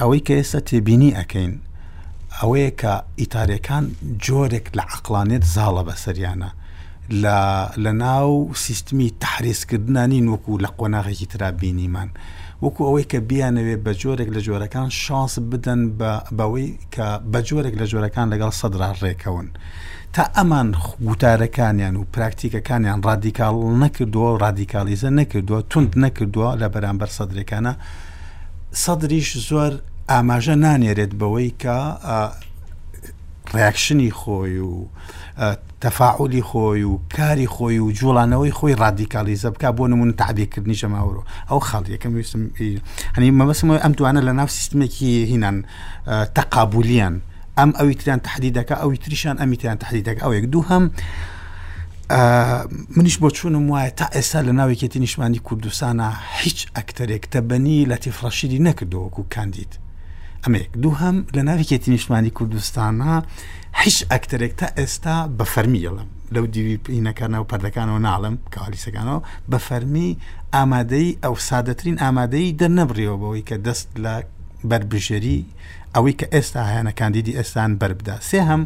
ئەوەی 0.00 0.24
کە 0.26 0.34
ئێستا 0.38 0.60
تێبینی 0.68 1.16
ئەەکەین 1.18 1.52
ئەوەیە 2.40 2.70
کە 2.80 2.92
ئیتارەکان 3.20 3.84
جۆرێک 4.26 4.66
لە 4.78 4.84
عقلانێت 4.96 5.44
زاڵە 5.54 5.82
بەسەریانە 5.88 6.50
لە 7.84 7.92
ناو 8.04 8.28
سیستمی 8.64 9.08
تحریسکردنانی 9.24 10.20
وەکو 10.32 10.52
لە 10.64 10.70
قۆناغێکی 10.78 11.26
ترابینیمان 11.32 12.08
وەکو 12.64 12.82
ئەوەی 12.88 13.06
کە 13.10 13.18
بیانەوێ 13.28 13.76
بە 13.84 13.92
جۆرێک 14.02 14.30
لە 14.36 14.40
جۆرەکان 14.46 14.88
شانس 15.02 15.34
بدەن 15.50 15.80
بەوەی 16.38 16.68
کە 16.94 17.06
بە 17.32 17.40
جۆرێک 17.48 17.74
لە 17.80 17.86
جۆرەکان 17.92 18.26
لەگەڵ 18.32 18.52
سەدرا 18.60 18.90
ڕێکەون 19.02 19.48
تا 20.14 20.22
ئەمان 20.36 20.68
گوتارەکانیان 21.06 21.94
و 21.96 22.04
پراکتیکەکانیان 22.14 22.98
ڕادیکال 23.08 23.54
نەکردووە 23.84 24.28
و 24.32 24.40
ڕادیکالیزە 24.44 25.10
نەکردووە 25.20 25.60
تند 25.72 25.90
نەکردووە 26.04 26.48
لە 26.60 26.66
بەرامبەر 26.74 27.10
سەدرەکانە 27.18 27.72
سەدریش 28.84 29.28
زۆر 29.50 29.72
ئاماژە 30.12 30.54
نانێرێت 30.64 31.12
بەوەی 31.20 31.50
کە 31.62 31.78
ڕاکشنی 33.58 34.10
خۆی 34.20 34.56
و 34.68 34.72
تەفاعولی 35.84 36.42
خۆی 36.50 36.82
و 36.90 36.94
کاری 37.16 37.46
خۆی 37.54 37.78
و 37.84 37.94
جوڵانەوەی 37.98 38.52
خۆی 38.58 38.74
رادیکالیزە 38.84 39.48
بک 39.54 39.62
بۆ 39.76 39.84
نمون 39.90 40.10
تعبیکردنی 40.22 40.74
ژەماورۆ 40.80 41.22
ئەو 41.50 41.60
خەڵ 41.70 41.84
یەکەم 41.94 42.12
ویسم 42.16 42.40
هەنی 43.14 43.30
مەبەسمەوە 43.40 43.78
ئەم 43.84 43.92
توانە 43.98 44.20
لە 44.28 44.32
ناو 44.38 44.46
سیستمێکی 44.58 45.02
هینان 45.32 45.56
تەقابولیان 46.36 47.14
ئەم 47.58 47.70
ئەوی 47.78 47.94
تریان 48.00 48.20
تهدیدەکە 48.28 48.74
ئەوی 48.82 48.98
تریشان 49.02 49.36
ئەمیتیان 49.42 49.78
تهدیدەکە 49.84 50.20
ئەو 50.24 50.32
یەک 50.38 50.44
دوو 50.52 50.62
هەم 50.70 50.84
منیش 52.96 53.16
بۆ 53.22 53.28
چوونم 53.36 53.66
وایە 53.72 53.92
تا 53.98 54.04
ئێستا 54.16 54.40
لە 54.48 54.52
ناوێکێتی 54.58 54.98
نیشمانی 55.04 55.38
کوردستانە 55.46 56.08
هیچ 56.42 56.58
ئەکتەرێک 56.76 57.24
تەبەنی 57.32 57.88
لە 57.90 57.96
تیفرەشیدی 58.02 58.60
نەکردەوەکو 58.68 59.22
کاندید. 59.36 59.72
ئەمێک 60.44 60.68
دووهم 60.82 61.16
لە 61.36 61.42
ناوێکێتی 61.48 61.88
نیشتمانی 61.94 62.32
کوردستانە 62.38 63.12
هیچ 63.82 63.98
ئەکتەرێک 64.12 64.52
تا 64.60 64.66
ئێستا 64.78 65.16
بە 65.38 65.44
فەرمیڵم 65.54 65.98
لەو 66.34 66.44
دیویینەکانەوە 66.54 67.48
پەردەکانەوە 67.50 68.00
ناڵم 68.08 68.34
کالیسەکانەوە 68.54 69.20
بە 69.50 69.58
فەرمی 69.68 70.10
ئامادەی 70.54 71.08
ئەو 71.24 71.34
سادەترین 71.48 71.96
ئامادەی 72.02 72.56
دەرنەبڕیەوە 72.60 73.16
بەوەی 73.22 73.44
کە 73.48 73.56
دەست 73.66 73.88
لە 74.04 74.14
بربژێری 74.70 75.40
ئەوەی 75.94 76.14
کە 76.20 76.26
ئێستا 76.34 76.62
هەیەە 76.70 76.92
کاندیدی 77.00 77.32
ئێستان 77.38 77.70
بربدا 77.80 78.16
سێ 78.28 78.40
هەم 78.50 78.62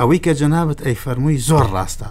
ئەوەی 0.00 0.20
کە 0.24 0.32
جەنابەت 0.40 0.80
ئەی 0.86 0.96
فەرمووی 1.04 1.38
زۆر 1.48 1.64
ڕاستە 1.74 2.08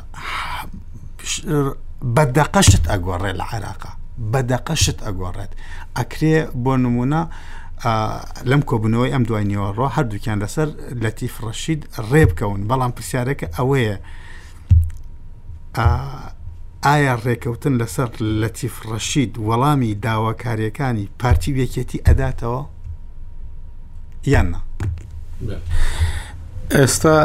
بەدەقەشت 2.16 2.84
ئەگۆڕێ 2.92 3.32
لە 3.40 3.46
عێراقا 3.54 3.92
بەدەقەشت 4.32 4.98
ئەگۆڕێت 5.08 5.52
ئەکرێ 5.98 6.38
بۆ 6.64 6.74
نمونە 6.84 7.24
لەم 8.46 8.62
کۆبنەوەی 8.70 9.12
ئەم 9.16 9.24
دوای 9.28 9.46
نیوەڕۆ 9.52 9.88
هەردووکیان 9.96 10.40
لەسەر 10.44 10.68
لەتی 11.04 11.28
فڕەشید 11.36 11.82
ڕێبکەون 12.12 12.62
بەڵام 12.70 12.92
پرسیارەکە 12.98 13.48
ئەوەیە 13.58 13.96
ئایا 16.86 17.16
ڕێکەوتن 17.26 17.74
لەسەر 17.82 18.10
لەتی 18.42 18.68
فڕەشید 18.76 19.32
وەڵامی 19.48 19.92
داواکاریەکانی 20.06 21.06
پارتی 21.22 21.52
وەکێتی 21.60 22.04
ئەداتەوە 22.08 22.62
یاننا 24.34 24.60
ئێستا 26.76 27.18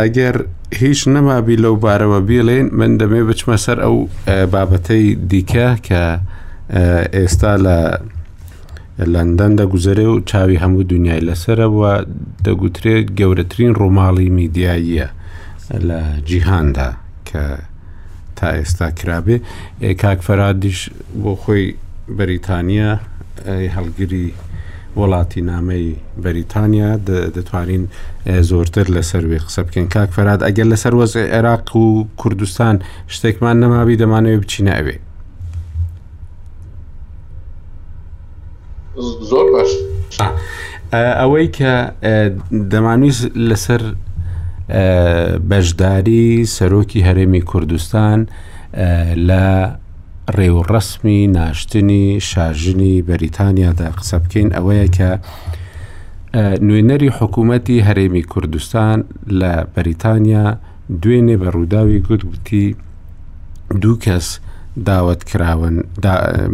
ئەگەر 0.00 0.36
هیچ 0.80 1.00
نەمابی 1.14 1.56
لەو 1.64 1.74
بارەوە 1.84 2.20
بیڵێن 2.28 2.66
من 2.78 2.90
دەمێ 3.00 3.22
بچمە 3.28 3.56
سەر 3.64 3.78
ئەو 3.84 3.96
بابەتەی 4.52 5.06
دیکە 5.30 5.68
کە 5.86 6.02
ئێستا 7.16 7.52
لە 7.66 7.78
لەندەن 9.04 9.52
دەگوزارێ 9.58 10.06
و 10.12 10.20
چاوی 10.30 10.60
هەموو 10.64 10.88
دنیای 10.92 11.26
لەسەرەوە 11.28 11.92
دەگوترێت 12.46 13.06
گەورەترین 13.18 13.72
ڕۆماڵی 13.80 14.28
میدیاییە 14.38 15.08
لە 15.88 16.00
جیهاندا 16.28 16.90
کە 17.28 17.44
تا 18.36 18.46
ئێستا 18.58 18.88
کرابێ 18.98 19.36
کاکفەرادیش 20.02 20.78
بۆ 21.22 21.32
خۆی 21.42 21.64
بەریتانیا 22.18 22.90
هەڵگیری 23.76 24.26
وڵاتی 25.00 25.40
نامەی 25.50 25.86
بەریتانیا 26.24 26.90
دەتوانین 27.36 27.84
زۆرتر 28.50 28.86
لەسەر 28.96 29.24
وێ 29.30 29.38
قسە 29.46 29.60
بکەین 29.66 29.88
کاک 29.94 30.10
فەراد 30.16 30.40
ئەگەر 30.46 30.66
لەسەر 30.72 30.94
وەز 30.98 31.12
عێراق 31.34 31.68
و 31.76 31.86
کوردستان 32.20 32.76
شتێکمان 33.14 33.56
نەمابی 33.62 33.96
دەمانەوێت 34.00 34.40
بچینە 34.44 34.72
ئەوێ 34.78 34.96
زۆر 39.30 39.46
باش 39.54 39.70
ئەوەی 40.92 41.48
کە 41.56 41.72
دەمانویست 42.72 43.24
لەسەر 43.48 43.82
بەشداری 45.50 46.46
سەرۆکی 46.56 47.00
هەرێمی 47.08 47.42
کوردستان 47.50 48.18
لە 49.28 49.44
ڕێوڕسمی 50.38 51.20
ناشتنی 51.38 52.06
شاژنی 52.30 53.02
بەریتانیادا 53.08 53.88
قسە 53.98 54.16
بکەین 54.22 54.48
ئەوەیە 54.56 54.86
کە 54.96 55.10
نوێنەری 56.66 57.10
حکوومەتی 57.18 57.84
هەرێمی 57.88 58.22
کوردستان 58.32 58.96
لە 59.40 59.52
بەریتانیا 59.74 60.46
دوێنێ 61.02 61.36
بە 61.42 61.48
ڕووداوی 61.56 62.02
گوتگوتی 62.08 62.66
دوو 63.82 63.94
کەس 64.04 64.26
داوت 64.84 65.24
کراون 65.24 65.80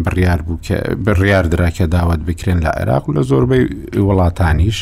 بڕیار 0.05 0.43
بوو 0.47 0.59
بڕیار 1.05 1.45
دراکە 1.51 1.81
داوت 1.83 2.21
بکرێن 2.27 2.63
لە 2.63 2.71
عێراق 2.71 3.09
و 3.09 3.13
لە 3.13 3.23
زۆربەی 3.27 3.69
وڵاتانیش 3.97 4.79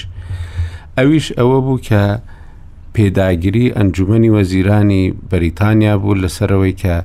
ئەویش 0.99 1.32
ئەوە 1.38 1.59
بوو 1.66 1.78
کە 1.82 2.20
پێداگیری 2.95 3.72
ئەنجومی 3.74 4.30
وەزیرانی 4.36 5.14
بەریتانیا 5.30 5.95
بوو 5.99 6.14
لەسەرەوەی 6.22 6.72
کە 6.82 7.05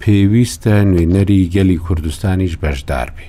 پێویستە 0.00 0.74
نوێنەری 0.90 1.50
گەلی 1.54 1.78
کوردستانیش 1.86 2.56
بەشدار 2.62 3.08
بێ 3.16 3.28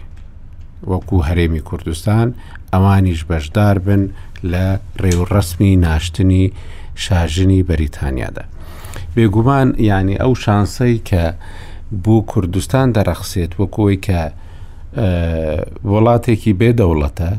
وەکو 0.89 1.23
هەرێمی 1.27 1.59
کوردستان 1.69 2.27
ئەوانیش 2.73 3.21
بەشدار 3.29 3.77
بن 3.85 4.09
لە 4.51 4.67
ڕێوڕسمی 5.03 5.73
ناشتنی 5.85 6.51
شاژنی 6.95 7.63
بەریتانیادا 7.69 8.43
بێگومان 9.15 9.67
ینی 9.89 10.15
ئەو 10.21 10.33
شانسەی 10.43 10.99
کە 11.09 11.23
بوو 11.91 12.21
کوردستان 12.25 12.91
دەرەخسێت 12.95 13.51
وەکوی 13.59 13.97
کە 14.05 14.21
وڵاتێکی 15.91 16.53
بێدەوڵەتە 16.59 17.31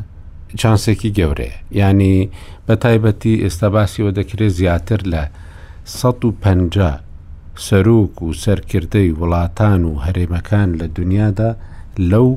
چانسێکی 0.59 1.09
گەورەیە 1.17 1.55
ینی 1.71 2.29
بە 2.67 2.75
تایبەتی 2.83 3.41
ئێستا 3.43 3.67
باسیەوە 3.75 4.11
دەکرێت 4.19 4.53
زیاتر 4.59 4.99
لە 5.13 5.23
150 5.85 6.99
سەرۆک 7.65 8.21
و 8.21 8.27
سەرکردەی 8.43 9.15
وڵاتان 9.19 9.81
و 9.89 10.01
هەرێمەکان 10.05 10.69
لە 10.79 10.85
دنیادا 10.97 11.51
لەو 12.11 12.27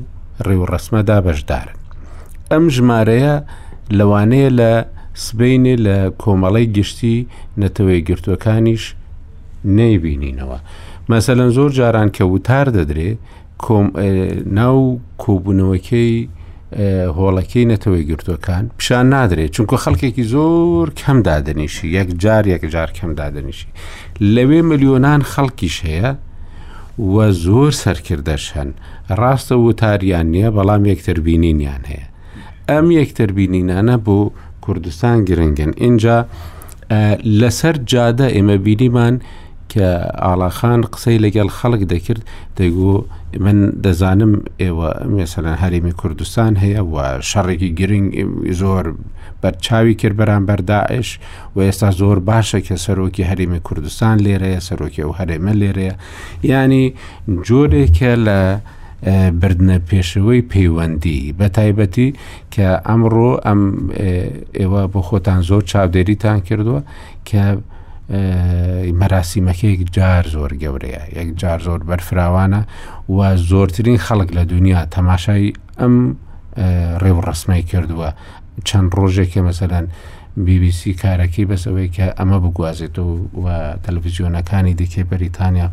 ڕێوڕسمەدا 0.45 1.17
بەشدارن. 1.25 1.77
ئەم 2.51 2.63
ژمارەیە 2.75 3.35
لەوانەیە 3.97 4.49
لە 4.59 4.71
سبینێ 5.25 5.75
لە 5.85 5.97
کۆمەڵی 6.21 6.67
گشتی 6.77 7.17
نەتەوەی 7.61 8.05
گرتوەکانیش 8.09 8.83
نەیبینینەوە. 9.77 10.59
مەسەلەن 11.11 11.49
زۆر 11.57 11.69
جاران 11.79 12.09
کەوتار 12.17 12.67
دەدرێ 12.77 13.09
ناو 14.59 14.79
کۆبوونەوەکەی 15.23 16.15
هۆڵەکەی 17.17 17.65
نەتەوەی 17.71 18.07
گرتوەکان 18.09 18.63
پیشان 18.77 19.05
نادرێت 19.15 19.49
چونکە 19.55 19.75
خەڵکێکی 19.83 20.23
زۆر 20.33 20.85
کەم 20.99 21.19
دادنیشی 21.29 21.87
یەک 21.97 22.09
جار 22.23 22.43
یەک 22.53 22.63
جار 22.73 22.89
کەم 22.97 23.11
دادنیشی 23.19 23.67
لەوێ 24.35 24.61
ملیۆنان 24.69 25.21
خەڵکیش 25.31 25.77
هەیە 25.89 26.09
وە 27.13 27.25
زۆر 27.45 27.71
سەرکردەش 27.83 28.45
هەن 28.55 28.69
ڕاستە 29.19 29.55
وتاریان 29.65 30.27
نییە 30.33 30.49
بەڵام 30.57 30.83
یەکتربینینیان 30.91 31.83
هەیە 31.91 32.07
ئەم 32.69 32.87
یەکتربینینانە 32.99 33.97
بۆ 34.05 34.19
کوردستان 34.63 35.17
گرنگن 35.27 35.71
اینجا 35.83 36.17
لەسەر 37.39 37.75
جادە 37.91 38.27
ئێمە 38.35 38.57
بینیمان 38.65 39.15
کە 39.73 39.89
ئالاخان 40.27 40.81
قسەی 40.93 41.17
لەگەڵ 41.25 41.49
خەڵک 41.57 41.83
دەکرد 41.93 42.21
دەگو 42.59 42.91
من 43.45 43.57
دەزانم 43.85 44.33
ئێوە 44.61 44.89
مێسەلەن 45.15 45.57
هەرێمی 45.63 45.93
کوردستان 46.01 46.51
هەیە 46.63 46.81
و 46.93 46.95
شەڕێکی 47.29 47.69
گرنگ 47.79 48.09
زۆر 48.61 48.85
بەرچاوی 49.41 49.95
کرد 50.01 50.15
بەرامبەر 50.19 50.59
داعش 50.71 51.09
و 51.55 51.57
ئێستا 51.67 51.89
زۆر 52.01 52.17
باشە 52.29 52.59
کە 52.67 52.75
سەرۆکی 52.85 53.27
هەرێمی 53.29 53.59
کوردستان 53.67 54.15
لێرەیە 54.25 54.61
سەرۆکی 54.67 55.03
و 55.09 55.13
هەرێمە 55.19 55.53
لێرەیە 55.61 55.95
ینی 56.53 56.85
جۆرێکە 57.47 58.11
لە 58.27 58.39
بردنە 59.41 59.77
پێشەوەی 59.89 60.41
پەیوەندی 60.51 61.19
بە 61.39 61.45
تایبەتی 61.55 62.09
کە 62.53 62.67
ئەمڕۆ 62.87 63.31
ئەم 63.45 63.61
ئێوە 64.59 64.81
بۆ 64.93 64.99
خۆتان 65.07 65.39
زۆر 65.49 65.63
چاودێریتان 65.71 66.37
کردووە 66.47 66.81
کە 67.29 67.41
مەراسیمەکەیەک 69.01 69.81
جار 69.97 70.23
زۆر 70.33 70.51
گەورەیە 70.61 71.03
یەک 71.17 71.29
جار 71.41 71.59
زۆر 71.65 71.79
بەرفراوانە 71.89 72.61
و 73.09 73.17
زۆرترین 73.49 73.97
خەڵک 74.05 74.29
لە 74.37 74.43
دنیا 74.53 74.81
تەماشای 74.95 75.45
ئەم 75.79 75.95
ڕێو 77.03 77.19
ڕسمی 77.27 77.63
کردووە 77.71 78.09
چەند 78.67 78.87
ڕۆژێکی 78.97 79.41
مەسەدەن 79.47 79.85
BBC 80.45 80.81
کارەکەی 81.01 81.49
بەسەوەی 81.51 81.89
کە 81.95 82.05
ئەمە 82.17 82.37
بگوازێت 82.45 82.95
و 82.99 83.45
تەلەڤزیۆنەکانی 83.83 84.77
دکێ 84.81 85.03
بەریتانیا 85.11 85.67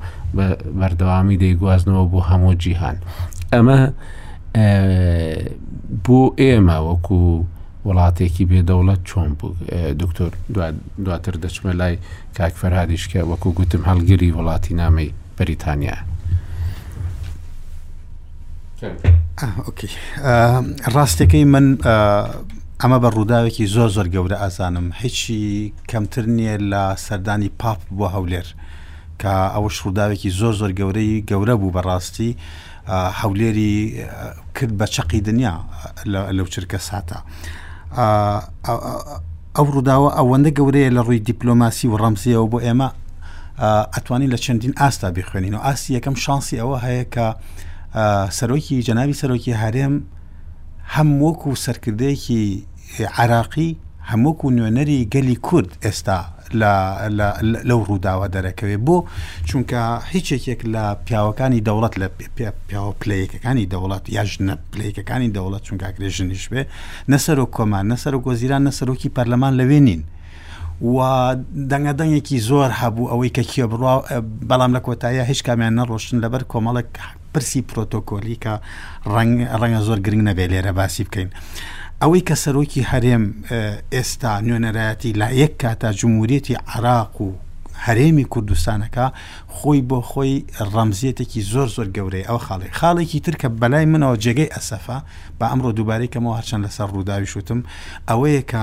بەردەوامی 0.79 1.41
دەیگوازنەوە 1.43 2.05
بۆ 2.13 2.21
هەموو 2.31 2.55
جیهان 2.63 2.97
ئەمە 3.53 3.81
بۆ 6.05 6.21
ئێمە 6.43 6.77
وەکوو 6.89 7.31
وڵاتێکی 7.87 8.45
بێدەوڵەت 8.51 9.01
چۆن 9.09 9.31
بوو 9.39 9.53
دکتۆر 10.03 10.31
دواتر 11.05 11.35
دەچمە 11.45 11.73
لای 11.81 11.95
کاکفەرهادیشکە 12.39 13.21
وەکو 13.31 13.51
گوتم 13.59 13.83
هەڵگیری 13.91 14.35
وڵاتی 14.39 14.73
نامەی 14.83 15.11
بەریتانیا. 15.39 15.97
ڕاستەکەی 20.95 21.45
من 21.55 21.67
ئەمە 22.83 22.99
بە 23.03 23.09
ڕووداوێکی 23.17 23.65
زۆ 23.77 23.87
زۆر 23.95 24.07
گەورە 24.15 24.37
ئازانم 24.43 24.87
هیچی 25.01 25.39
کەمتر 25.91 26.25
نییە 26.37 26.57
لە 26.73 26.83
سەردانی 27.07 27.51
پاپ 27.61 27.81
بۆ 27.99 28.07
هەولێر 28.15 28.47
کە 29.21 29.33
ئەوەش 29.55 29.77
ڕووداوێکی 29.85 30.31
زۆر 30.41 30.55
زۆر 30.61 30.73
گەورەی 30.81 31.23
گەورە 31.31 31.55
بوو 31.61 31.75
بەڕاستی 31.77 32.31
هەولێری 33.21 33.75
کرد 34.57 34.73
بە 34.81 34.87
چەقی 34.95 35.21
دنیا 35.27 35.55
لەو 36.37 36.47
چرکە 36.55 36.79
ساتە. 36.89 37.19
ئەو 39.57 39.67
ڕووداوە 39.75 40.09
ئەوەندە 40.19 40.51
گەورەیە 40.59 40.91
لە 40.97 41.03
ڕووی 41.07 41.21
دیپلۆماسی 41.31 41.87
و 41.91 41.99
ڕەمزیەوە 42.03 42.47
بۆ 42.53 42.59
ئێمە 42.67 42.89
ئەتوانی 43.95 44.29
لە 44.33 44.39
چەندین 44.45 44.75
ئاستا 44.81 45.09
بخوێنینەوە 45.17 45.65
ئاسی 45.67 45.95
یەکەم 45.97 46.15
شانسی 46.25 46.57
ئەوە 46.61 46.77
هەیە 46.85 47.05
کە 47.15 47.27
سەرۆکی 48.39 48.85
جەناوی 48.89 49.19
سەرۆکی 49.21 49.59
هەرێم 49.63 49.95
هەم 50.95 51.09
وەکو 51.23 51.51
سەرکردەیەکی 51.65 52.43
عراقی 53.19 53.71
هەمووک 54.11 54.39
و 54.45 54.49
نوێنەری 54.59 55.07
گەلی 55.15 55.37
کورد 55.47 55.71
ئێستا 55.85 56.19
لەو 56.59 57.81
ڕووداوە 57.89 58.27
دەرەکەوێ 58.35 58.79
بۆ 58.87 58.97
چونکە 59.49 59.81
هیچێکێک 60.13 60.61
لە 60.75 60.85
پیاوەکانی 61.07 61.61
دەوڵەت 61.69 61.95
لە 62.03 62.07
پیاوە 62.69 62.93
پلەیەکەکانی 63.01 63.67
دەوڵەت 63.73 64.05
یاژ 64.17 64.31
نە 64.47 64.55
پلەیەکەکانی 64.73 65.31
دەوڵەت 65.37 65.63
چونکەکرێژنیش 65.69 66.45
بێ 66.53 66.63
نەسەرۆ 67.13 67.45
کۆمان 67.57 67.85
نەسەر 67.93 68.13
و 68.17 68.21
گۆزیران 68.29 68.63
نەسەرۆکی 68.69 69.15
پەرلەمان 69.17 69.53
لەوێ 69.61 69.81
نین. 69.87 70.03
و 70.95 70.99
دەنگەدەنگێکی 71.71 72.37
زۆر 72.49 72.71
هەبوو 72.81 73.11
ئەوەی 73.11 73.35
کە 73.37 73.43
کیە 73.51 73.65
بڕوا 73.71 73.95
بەڵام 74.49 74.71
لە 74.77 74.81
کۆتاییە 74.87 75.25
هیچ 75.31 75.41
کامیان 75.47 75.75
نەڕۆشتن 75.81 76.19
لەبەر 76.25 76.43
کۆمەڵک 76.53 76.89
پرسی 77.33 77.61
پرۆتۆکۆلی 77.69 78.37
کە 78.45 78.53
ڕەنگە 79.63 79.81
زۆر 79.87 79.99
گرنگ 80.07 80.23
نەبێ 80.29 80.45
لێرە 80.53 80.73
باسی 80.79 81.03
بکەین. 81.07 81.29
ئەوەی 82.03 82.23
کە 82.29 82.35
سەرۆکی 82.43 82.83
هەرێم 82.91 83.25
ئێستا 83.95 84.33
نوێنەرایەتی 84.47 85.11
لا 85.21 85.29
یەک 85.43 85.53
کاتا 85.63 85.91
جمهورەتی 86.01 86.57
عراق 86.73 87.15
و 87.21 87.29
هەرێمی 87.87 88.27
کوردستانەکە 88.33 89.07
خۆی 89.57 89.81
بۆ 89.89 89.99
خۆی 90.11 90.35
ڕەمزیەتێکی 90.73 91.41
زۆر 91.53 91.69
زۆر 91.77 91.89
گەورەی 91.97 92.27
ئەو 92.29 92.39
خاڵی 92.47 92.71
خاڵێکی 92.79 93.21
ترکە 93.27 93.49
بەلای 93.61 93.87
منەوە 93.93 94.17
جێگەی 94.25 94.53
ئەسەفا 94.55 94.99
بە 95.39 95.45
ئەمڕۆ 95.51 95.71
دووبارەی 95.79 96.13
کەمەوە 96.13 96.37
هەرچەند 96.39 96.65
لەسەر 96.67 96.89
ڕووداوی 96.95 97.31
شوتم 97.33 97.61
ئەوەیە 98.09 98.43
کە 98.51 98.63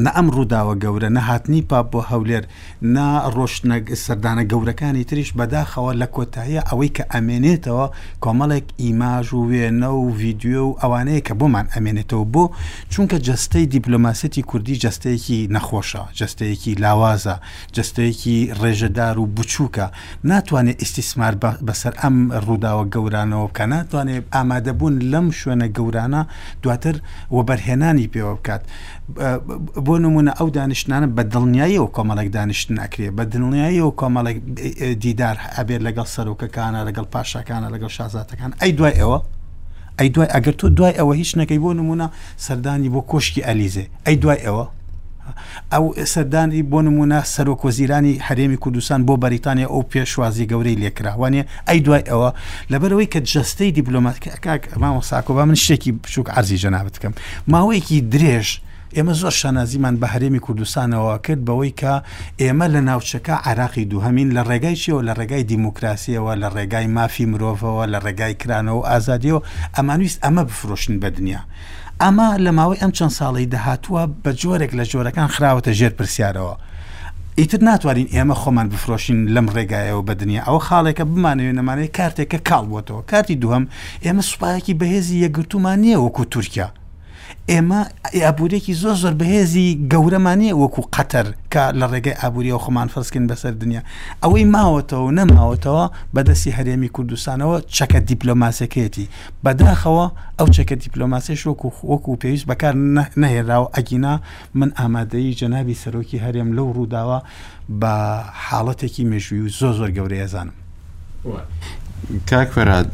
نە 0.00 0.10
ئەم 0.16 0.28
ڕووداوە 0.36 0.74
گەورە 0.84 1.08
نەهاتنی 1.16 1.62
پاپ 1.70 1.86
بۆ 1.92 2.00
هەولێر 2.10 2.44
نا 2.94 3.06
ڕۆشنە 3.36 3.76
سەردانە 4.04 4.44
گەورەکانی 4.52 5.04
تریش 5.08 5.30
بەداخەوە 5.38 5.92
لە 6.00 6.06
کۆتاییە 6.14 6.60
ئەوەی 6.68 6.88
کە 6.96 7.04
ئەمێنێتەوە 7.14 7.86
کۆمەڵێک 8.24 8.66
ئیماژ 8.82 9.26
و 9.34 9.46
وێنە 9.50 9.90
و 9.98 10.04
ڤیددیو 10.20 10.64
و 10.68 10.76
ئەوانەیە 10.82 11.20
کە 11.26 11.34
بۆمان 11.40 11.66
ئەمێنێتەوە 11.74 12.24
بۆ 12.34 12.44
چونکە 12.92 13.16
جستەی 13.26 13.66
دیپلۆماسەتی 13.74 14.42
کوردی 14.50 14.80
جستەیەکی 14.84 15.38
نەخۆشە 15.54 16.02
جستەیەکی 16.18 16.72
لاوازە 16.84 17.34
جستەیەکی 17.76 18.38
ڕێژەدار 18.60 19.16
و 19.18 19.24
بچووکە 19.36 19.86
ناتوانێت 20.30 20.78
ئیسیسمار 20.82 21.34
بەسەر 21.66 21.94
ئەم 22.02 22.16
ڕووداوە 22.46 22.84
گەورانەوە 22.94 23.48
کە 23.56 23.64
ناتوانێت 23.74 24.24
ئامادەبوون 24.34 24.94
لەم 25.12 25.26
شوێنە 25.40 25.66
گەورانە 25.76 26.22
دواتر 26.62 26.96
وەبەرهێنانی 27.36 28.06
پێوە 28.12 28.32
بکات 28.38 28.64
بۆ 29.86 29.98
نمونە 30.04 30.30
ئەو 30.38 30.48
دانیشتانە 30.58 31.06
بە 31.16 31.22
دڵنیاییەوە 31.34 31.88
کۆمەڵک 31.96 32.28
دانیشتن 32.36 32.74
ناکرێ 32.80 33.08
بە 33.18 33.24
دڵنیاییەوە 33.32 33.92
کۆمەڵک 34.00 34.36
دیدار 35.04 35.36
ئەبێت 35.56 35.80
لەگەڵ 35.86 36.06
سەرۆکەکانە 36.14 36.80
لەگەڵ 36.88 37.06
پاشەکانە 37.14 37.68
لەگەڵ 37.74 37.88
شازاتەکان 37.96 38.50
ئەی 38.62 38.72
دوای 38.78 38.94
ئەوە 39.00 39.18
ئەی 39.98 40.08
دوای 40.14 40.30
ئەگەر 40.34 40.54
تۆ 40.60 40.66
دوای 40.78 40.94
ئەوە 40.98 41.12
هیچ 41.20 41.30
نەکەی 41.40 41.58
بۆ 41.64 41.70
نمونە 41.80 42.06
سەردانی 42.46 42.88
بۆ 42.94 43.00
کۆشکی 43.10 43.42
ئەلیزێ 43.46 43.84
ئەی 44.06 44.16
دوای 44.22 44.40
ئەوە 44.46 44.66
ئەو 45.72 45.84
سەردانی 46.14 46.60
بۆ 46.72 46.80
نمونە 46.86 47.18
سەرۆکۆزیرانی 47.34 48.14
هەرێمی 48.26 48.56
کوردستان 48.62 49.00
بۆ 49.08 49.14
بەریتانیا 49.24 49.68
ئەو 49.72 49.82
پێشوازی 49.92 50.44
گەورەی 50.50 50.76
لێکراوانە 50.82 51.42
ئەی 51.68 51.78
دوای 51.86 52.02
ئەوە 52.10 52.28
لەبەرەوەی 52.72 53.08
کە 53.12 53.18
جستەی 53.32 53.70
دیبلۆماتکە 53.76 54.30
ماوە 54.84 55.02
ساکۆ 55.10 55.30
با 55.36 55.44
من 55.48 55.56
شتێکی 55.64 55.90
بچووک 56.04 56.28
ئازی 56.34 56.58
جەنابەت 56.62 56.94
بکەم 56.96 57.12
ماوەیەکی 57.52 57.98
درێژ 58.14 58.48
ئێمە 58.96 59.12
زۆر 59.22 59.30
شانازیمان 59.40 59.94
بە 60.00 60.06
هەرێمی 60.12 60.40
کوردستانەوە 60.46 61.14
کرد 61.24 61.40
بەوەی 61.48 61.72
کە 61.80 61.94
ئێمە 62.42 62.66
لە 62.74 62.80
ناوچەکە 62.88 63.34
عراقی 63.48 63.84
دووهەمین 63.90 64.28
لە 64.36 64.42
ڕێگای 64.48 64.76
چیەوە 64.82 65.02
لە 65.08 65.12
ڕێگای 65.18 65.42
دیموکراسیەوە 65.50 66.32
لە 66.42 66.48
ڕێگای 66.56 66.86
مافی 66.96 67.26
مرۆڤەوە 67.32 67.84
لە 67.92 67.98
ڕێگای 68.04 68.34
کرانەوە 68.40 68.82
ئازادیەوە 68.90 69.40
ئەمانویست 69.76 70.18
ئەمە 70.24 70.42
بفرۆشن 70.48 70.94
بە 71.02 71.08
دنیا. 71.16 71.40
ئەمە 72.02 72.28
لە 72.44 72.50
ماوەی 72.58 72.80
ئەم 72.82 72.92
چەند 72.96 73.12
ساڵی 73.18 73.46
دەهاتووە 73.54 74.02
بە 74.24 74.30
جۆرێک 74.40 74.72
لە 74.78 74.84
جۆرەکان 74.92 75.28
خراوەتە 75.34 75.70
ژێر 75.78 75.92
پرسیارەوە. 75.98 76.54
ئیتر 77.38 77.60
ناتوانین 77.68 78.06
ئێمە 78.14 78.34
خۆمان 78.42 78.66
بفرۆشین 78.72 79.18
لەم 79.34 79.46
ڕێگایەوە 79.56 80.02
بەدنیا 80.08 80.42
ئەو 80.48 80.58
خاڵێکە 80.66 81.04
بمانەوێت 81.10 81.56
نەمانەیە 81.58 81.94
کارتێکە 81.96 82.38
کاڵ 82.48 82.64
بۆتەوە 82.72 83.02
کاتی 83.10 83.36
دووەم 83.42 83.64
ئێمە 84.04 84.20
سوپایەکی 84.30 84.74
بەهێزی 84.80 85.20
یەگرتومان 85.24 85.78
نییە 85.84 85.98
وەکو 86.04 86.24
تورکیا 86.32 86.68
ئێمە 87.50 87.80
ئابورێکی 88.24 88.74
زۆر 88.82 88.96
زۆر 89.02 89.14
بەهێزی 89.20 89.68
گەورەمانەیە 89.92 90.54
وەکو 90.62 90.82
قەتەر 90.94 91.26
کە 91.52 91.62
لە 91.80 91.86
ڕێگەی 91.92 92.18
ئابوووریەوە 92.22 92.60
خۆمان 92.64 92.88
فەرسکن 92.94 93.24
بەسەر 93.30 93.54
دنیا 93.62 93.82
ئەوەی 94.22 94.46
ماوەتەوە 94.54 95.08
نەماوەتەوە 95.18 95.84
بەدەستی 96.14 96.54
هەرێمی 96.58 96.92
کوردستانەوە 96.94 97.56
چەکە 97.76 97.98
دیپلۆماسەکەیەتی 98.08 99.06
بەداخەوە 99.44 100.06
ئەو 100.38 100.46
چەکە 100.56 100.74
دیپلۆماسیش 100.84 101.40
وەکو 101.48 101.68
وەکو 101.90 102.18
پێویست 102.22 102.46
بەکار 102.50 102.74
نەهێراوە 103.22 103.68
ئەگینا 103.76 104.14
من 104.60 104.70
ئامادەی 104.78 105.34
جەنابی 105.40 105.74
سەرۆکی 105.82 106.22
هەرێم 106.24 106.48
لەو 106.56 106.68
ڕووداوە 106.76 107.18
بە 107.80 107.94
حاڵەتێکی 108.46 109.02
مێژووی 109.10 109.42
و 109.46 109.48
زۆ 109.58 109.68
زۆر 109.78 109.90
گەورەیەزانم 109.96 110.54
کاکوێرات 112.30 112.88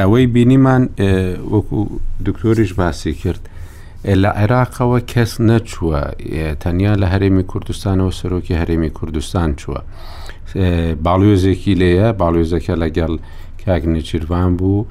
ئەوەی 0.00 0.26
بینیمان 0.34 0.82
وەکو 1.52 1.76
دکتۆریش 2.26 2.72
باسی 2.80 3.12
کرد 3.22 3.42
لە 4.22 4.30
عێراقەوە 4.40 4.98
کەس 5.12 5.32
نەچووە 5.48 6.00
تەنیا 6.62 6.94
لە 7.02 7.06
هەرێمی 7.12 7.44
کوردستانەوە 7.52 8.12
سەرۆکی 8.20 8.58
هەرێمی 8.62 8.90
کوردستان 8.98 9.50
چووە 9.60 9.80
باڵۆزێکی 11.06 11.72
لێیە 11.80 12.08
باڵۆزەکە 12.20 12.74
لەگەڵ 12.82 13.12
کاگنەچیروان 13.64 14.50
بوو 14.58 14.86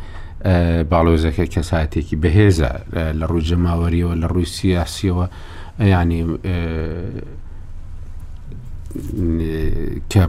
باڵۆزەکە 0.94 1.46
کەساتێکی 1.54 2.16
بەهێزە 2.24 2.72
لە 3.20 3.26
ڕوو 3.30 3.46
جەماوەریەوە 3.50 4.14
لە 4.22 4.28
ڕووی 4.32 4.50
سیاسیەوە 4.58 5.26
ینی 5.94 6.22
کە 10.12 10.24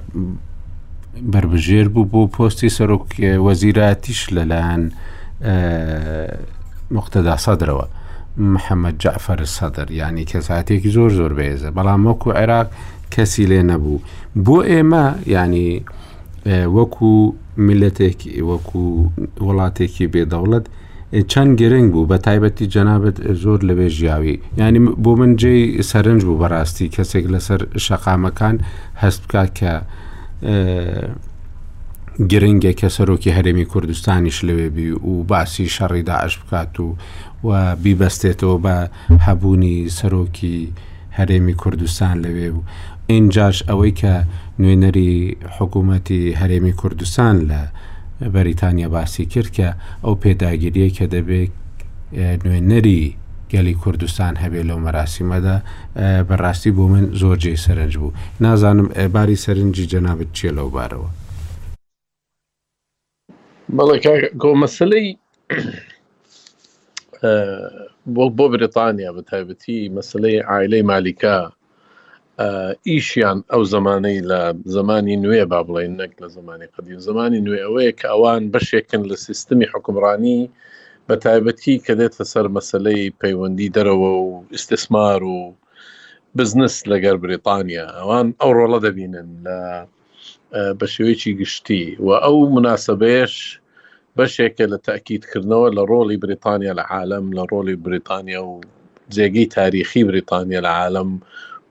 بربژێر 1.32 1.88
بوو 1.94 2.04
بۆ 2.12 2.20
پۆستی 2.36 2.68
سەرۆک 2.76 3.06
وەزیراتیش 3.46 4.20
لەلایەن 4.36 4.82
مختدا 6.94 7.36
سەدرەوە 7.46 7.84
محەممەد 8.54 8.96
جعفر 9.02 9.40
سەدر 9.56 9.86
ینی 10.00 10.24
کەساتێکی 10.30 10.90
زۆر 10.96 11.10
زۆر 11.18 11.32
بێزە 11.38 11.68
بەڵام 11.76 12.00
وەکو 12.08 12.28
عێراق 12.40 12.68
کەسی 13.14 13.44
لێ 13.50 13.62
نەبوو 13.70 14.02
بۆ 14.46 14.56
ئێمە 14.70 15.04
ینی 15.34 15.70
وەکو 16.76 17.10
میلەتێکی 17.66 18.32
وەکو 18.50 18.82
وڵاتێکی 19.46 20.06
بێدەوڵەت 20.14 20.66
چەند 21.32 21.52
گرنگ 21.60 21.88
بوو 21.92 22.06
بە 22.10 22.18
تایبەتی 22.26 22.66
جەنابەت 22.74 23.16
زۆر 23.42 23.60
لەوێ 23.68 23.88
ژیاوی 23.96 24.36
ینی 24.60 24.80
بۆ 25.02 25.10
من 25.20 25.32
جێی 25.40 25.62
سەرنج 25.90 26.20
بوو 26.26 26.40
بەڕاستی 26.42 26.86
کەسێک 26.96 27.26
لەسەر 27.34 27.60
شەقامەکان 27.86 28.56
هەست 29.02 29.22
بک 29.30 29.50
کە 29.58 29.74
گرنگە 32.30 32.72
کە 32.80 32.88
سەرۆکی 32.96 33.34
هەرێمی 33.36 33.64
کوردستانیش 33.72 34.38
لەوێبی 34.48 34.88
و 35.08 35.12
باسی 35.30 35.68
شەڕی 35.76 36.02
داعش 36.10 36.34
بکات 36.38 36.74
و 36.80 36.96
و 37.46 37.50
بیبەستێتەوە 37.82 38.56
بە 38.64 38.76
هەبوونی 39.26 39.76
سەرۆکی 39.98 40.58
هەرێمی 41.18 41.54
کوردستان 41.62 42.14
لەوێ 42.24 42.48
و 42.54 42.58
اینجاش 43.12 43.56
ئەوەی 43.68 43.92
کە 44.00 44.14
نوێنەری 44.60 45.36
حکوومەتی 45.56 46.22
هەرێمی 46.40 46.74
کوردستان 46.80 47.34
لە 47.50 47.60
بەریتانیا 48.34 48.88
باسی 48.96 49.24
کرد 49.32 49.50
کە 49.56 49.68
ئەو 50.04 50.14
پێداگیریە 50.22 50.88
کە 50.96 51.04
دەبێت 51.14 51.50
نوێنەری 52.44 53.02
گەلی 53.54 53.74
کوردستان 53.82 54.34
هەبێ 54.44 54.62
لەو 54.68 54.78
مەراسیمەدا 54.86 55.56
بەڕاستی 56.28 56.72
بۆ 56.76 56.84
من 56.92 57.04
زۆر 57.20 57.36
جێ 57.42 57.54
سەرنج 57.66 57.92
بوو 58.00 58.16
نازانم 58.44 58.88
باری 59.14 59.36
سەرنجی 59.44 59.86
جەنابێت 59.92 60.30
چێ 60.38 60.50
لەو 60.58 60.68
بارەوە 60.76 61.08
بەڵێ 63.76 63.96
کۆمەسلەی 64.42 65.08
بۆ 68.14 68.24
بۆ 68.36 68.44
بریتانیا 68.54 69.10
بە 69.16 69.22
تایبەتی 69.30 69.78
مەسلەی 69.98 70.36
عیلەی 70.52 70.82
مالیکا 70.90 71.38
ئیشیان 72.90 73.38
ئەو 73.52 73.62
زمانەی 73.74 74.18
لە 74.30 74.40
زمانی 74.76 75.16
نوێ 75.24 75.42
با 75.52 75.60
بڵێن 75.66 75.92
نەک 76.00 76.12
لە 76.22 76.26
زمانی 76.36 76.66
قدیم 76.74 76.98
زمانی 77.08 77.40
نوێ 77.46 77.58
ئەوەیە 77.64 77.92
کە 78.00 78.06
ئەوان 78.12 78.42
بەشێکن 78.54 79.02
لە 79.10 79.16
سیستمی 79.26 79.66
حکمڕانی 79.72 80.40
بە 81.10 81.16
تایبەتی 81.26 81.76
کە 81.86 81.92
دێتە 82.00 82.24
سەر 82.32 82.46
مەسلەی 82.56 83.14
پەیوەندی 83.22 83.72
دەرەوە 83.76 84.12
و 84.24 84.28
استثمار 84.56 85.20
و 85.34 85.38
بزنس 86.36 86.74
لەگەر 86.92 87.16
بریتانیا 87.24 87.86
ئەوان 87.98 88.26
ئەو 88.40 88.50
ڕۆڵە 88.58 88.78
دەبینن 88.86 89.30
لە 89.46 89.58
بە 90.78 90.86
شێوەیەکی 90.94 91.32
گشتی 91.40 91.84
و 92.06 92.08
ئەو 92.24 92.36
مناسبەیەش 92.54 93.34
بەشێکە 94.16 94.64
لە 94.72 94.78
تاکیدکردنەوە 94.86 95.68
لە 95.76 95.82
ڕۆڵی 95.90 96.20
بریتانیا 96.24 96.72
لە 96.80 96.84
عالم 96.94 97.26
لە 97.36 97.42
ڕۆلی 97.52 97.76
بریتانیا 97.86 98.40
و 98.52 98.54
جێگەی 99.14 99.46
تاریخی 99.58 100.02
بریتانیا 100.10 100.60
لە 100.66 100.72
عالم 100.82 101.10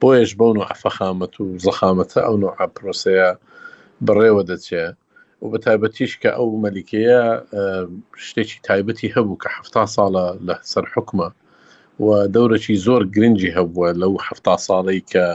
بۆیش 0.00 0.30
بەون 0.38 0.56
و 0.60 0.64
عفەخامەت 0.72 1.34
و 1.42 1.46
زەخامەتە 1.64 2.20
ئەو 2.26 2.36
نوع 2.44 2.54
پرۆسەیە 2.76 3.30
بڕێوە 4.06 4.42
دەچێت 4.50 4.96
و 5.42 5.46
بە 5.52 5.58
تایبەتیش 5.66 6.12
کە 6.22 6.30
ئەو 6.36 6.48
مەلیکەیە 6.64 7.22
شتێکی 8.26 8.58
تایبەتی 8.68 9.12
هەبوو 9.16 9.40
کە 9.42 9.48
هەفتا 9.56 9.82
ساڵە 9.96 10.26
لە 10.46 10.56
سەر 10.72 10.84
حکومە 10.94 11.28
و 12.04 12.06
دەورەی 12.34 12.78
زۆر 12.86 13.02
گرنگی 13.16 13.54
هەبووە 13.56 13.88
لەو 14.02 14.14
هەفتا 14.26 14.54
ساڵی 14.66 15.00
کە 15.12 15.26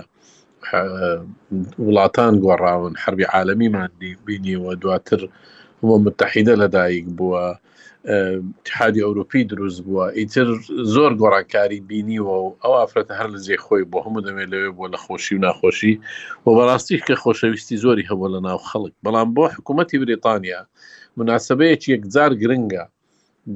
وڵاتان 1.85 2.33
گۆڕاون 2.43 2.93
حربی 3.01 3.69
بینی 4.25 4.55
و 4.63 4.67
دواتر 4.83 5.21
ومە 5.85 5.97
متحیدە 6.05 6.55
لەدایک 6.61 7.05
بووە. 7.17 7.45
تحادی 8.65 9.01
ئەوروپی 9.01 9.43
دروست 9.49 9.81
بووە 9.83 10.07
ئیتر 10.17 10.47
زۆر 10.95 11.11
گۆڕانکاری 11.21 11.79
بینیوە 11.89 12.35
و 12.45 12.55
ئەو 12.63 12.73
ئافرەتە 12.79 13.13
هەر 13.19 13.27
لە 13.33 13.39
زیێ 13.45 13.57
خۆی 13.65 13.83
بۆ 13.91 13.97
هەموو 14.05 14.25
دەمێت 14.27 14.47
لەوێ 14.53 14.69
بۆ 14.77 14.85
لە 14.93 14.97
خۆشی 15.05 15.33
و 15.37 15.43
ناخۆشی 15.45 15.93
بۆ 16.43 16.51
بەڕاستیش 16.57 17.01
کە 17.07 17.15
خۆشەویستی 17.23 17.81
زۆری 17.83 18.07
هەبوو 18.09 18.33
لە 18.35 18.39
ناو 18.47 18.59
خەڵک 18.69 18.93
بەڵام 19.05 19.29
بۆ 19.35 19.43
حکوومەتتی 19.55 19.97
بریتانیا 20.03 20.61
مناسبەیەکی 21.17 21.89
یەکجار 21.93 22.31
گرنگە 22.41 22.85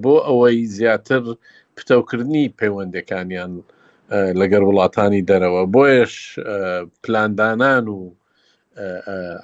بۆ 0.04 0.16
ئەوەی 0.28 0.58
زیاتر 0.78 1.24
پتەوکردنی 1.78 2.46
پەیوەندەکانیان 2.60 3.52
لەگەر 4.42 4.62
وڵاتانی 4.68 5.22
دەرەوە 5.30 5.64
بۆیش 5.76 6.14
پلاندانان 7.04 7.86
و 7.96 7.98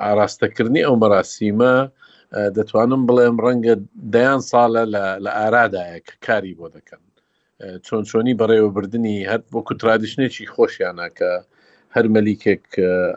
ئاراستەکردنی 0.03 0.81
ئەو 0.87 0.95
مەراسیمە، 1.03 1.73
دەتوانم 2.57 3.01
بڵێم 3.09 3.35
ڕەنگە 3.45 3.75
دەیان 4.13 4.41
ساڵە 4.51 4.83
لە 5.23 5.31
ئارادایە 5.37 5.97
کە 6.07 6.15
کاری 6.25 6.53
بۆ 6.59 6.67
دەکەن 6.77 7.01
چۆن 7.85 8.03
چۆنی 8.09 8.37
بەڕێوەبردننی 8.41 9.17
هەر 9.31 9.41
بۆ 9.51 9.59
کوترادیشنێکی 9.67 10.45
خۆشیانە 10.55 11.07
کە 11.17 11.31
هەر 11.95 12.05
مەلیکێک 12.15 12.65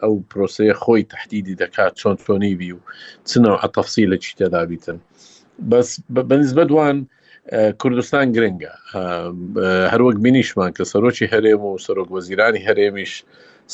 ئەو 0.03 0.15
پرۆسەیە 0.31 0.75
خۆی 0.83 1.03
تهدیدی 1.15 1.59
دەکات 1.63 1.93
چۆن 2.01 2.17
چۆنی 2.25 2.53
بی 2.61 2.71
و 2.77 2.81
چنەوە 3.31 3.57
ئەتەفسی 3.63 4.05
لە 4.11 4.17
چی 4.25 4.33
تێدابیتن 4.39 4.99
بەس 5.71 5.89
بەنسبەتوان 6.31 6.97
کوردستان 7.83 8.27
گرنگە 8.37 8.73
هەروەک 9.93 10.17
بینیشمان 10.25 10.71
کە 10.77 10.85
سەرۆکی 10.93 11.27
هەرێم 11.33 11.61
و 11.67 11.73
سەرۆک 11.87 12.09
وەزیرانی 12.17 12.65
هەرێمیش 12.69 13.13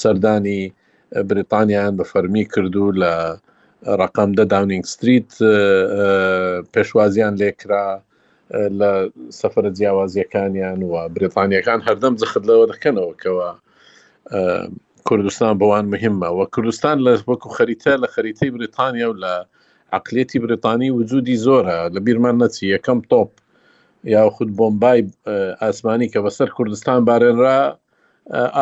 سەردانی 0.02 0.62
بریتانیان 1.30 1.92
بە 1.98 2.04
فەرمی 2.12 2.44
کردو 2.54 2.86
لە 3.00 3.12
ڕقامدە 3.86 4.44
داونینگ 4.54 4.84
ستریت 4.94 5.30
پێشوازیان 6.74 7.34
لێکرا 7.40 7.86
لە 8.80 8.90
سەفرە 9.40 9.70
جیاوازیەکانیان 9.78 10.80
وە 10.92 11.02
بریتانیەکان 11.16 11.80
هەردەم 11.86 12.14
زخت 12.22 12.42
لەوە 12.48 12.64
دەکەنەوەکەوە 12.72 13.48
کوردستان 15.08 15.52
بەوان 15.62 15.86
مهمە 15.94 16.28
وە 16.38 16.44
کوردستان 16.54 16.96
لە 17.06 17.12
وەکو 17.28 17.48
خەریتە 17.56 17.92
لە 18.02 18.08
خەریتەی 18.14 18.50
بریتانیا 18.56 19.06
و 19.10 19.14
لە 19.22 19.32
عقلێتی 19.98 20.38
برتانی 20.44 20.90
وجودی 20.98 21.36
زۆرە 21.46 21.78
لە 21.94 22.00
بیرمان 22.06 22.36
نەچی 22.42 22.64
یەکەم 22.74 22.98
تۆپ 23.10 23.30
یاخود 24.14 24.50
بۆمبای 24.58 25.00
ئاسمانی 25.62 26.08
کە 26.12 26.20
بەسەر 26.26 26.48
کوردستان 26.56 26.98
بارێنرا 27.08 27.60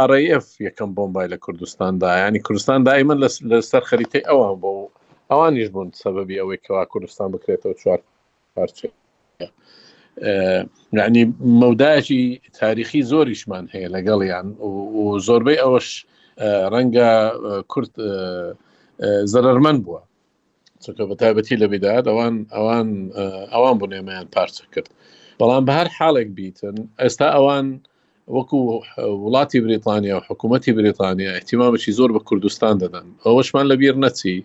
RAF 0.09 0.47
یەکەم 0.67 0.91
بۆمبای 0.97 1.29
لە 1.35 1.39
کوردستاندا 1.45 2.11
ینی 2.27 2.39
کوردستان 2.47 2.81
دائمە 2.89 3.15
لەسەر 3.53 3.83
خەریتەی 3.91 4.25
ئەوان 4.31 4.57
بۆ 4.63 4.73
ئەوانیش 5.33 5.69
بوون 5.75 5.89
سەبەبی 6.05 6.41
ئەوەی 6.41 6.61
کەوا 6.65 6.85
کوردستان 6.93 7.29
بکرێتەوە 7.35 7.75
چوار 7.83 8.01
پارچێ 8.55 8.89
یعنی 10.99 11.23
مەودایەکی 11.63 12.23
تاریخی 12.61 13.01
زۆریشمان 13.11 13.65
هەیە 13.75 13.89
لەگەڵیان 13.97 14.47
و 14.99 15.05
زۆربەی 15.27 15.61
ئەوەش 15.63 15.89
ڕەنگە 16.73 17.11
کورت 17.73 17.93
زەرەرمەند 19.33 19.81
بووە 19.87 20.03
چکە 20.85 21.03
بە 21.11 21.15
تایبەتی 21.23 21.61
لە 21.63 21.67
بیداد 21.73 22.05
ئەوان 22.11 22.35
ئەوان 22.57 22.89
ئەوان 23.55 23.77
بنێمەیان 23.83 24.27
پارچە 24.35 24.65
کرد 24.75 24.91
بەڵام 25.41 25.65
بە 25.69 25.73
هەر 25.79 25.89
حالێک 25.99 26.29
بیتن 26.39 26.75
ئێستا 27.03 27.29
ئەوان 27.37 27.67
وەکو 28.37 28.59
وڵاتی 29.25 29.59
بریتانیا 29.67 30.17
و 30.19 30.23
حکوومەتتی 30.29 30.73
بریتانیا 30.79 31.31
احتیمامەی 31.39 31.91
زۆر 31.99 32.11
بە 32.17 32.21
کوردستان 32.29 32.75
دەدەن 32.83 33.07
ئەوەشمان 33.25 33.67
لەبییر 33.71 33.97
نەچی 34.05 34.37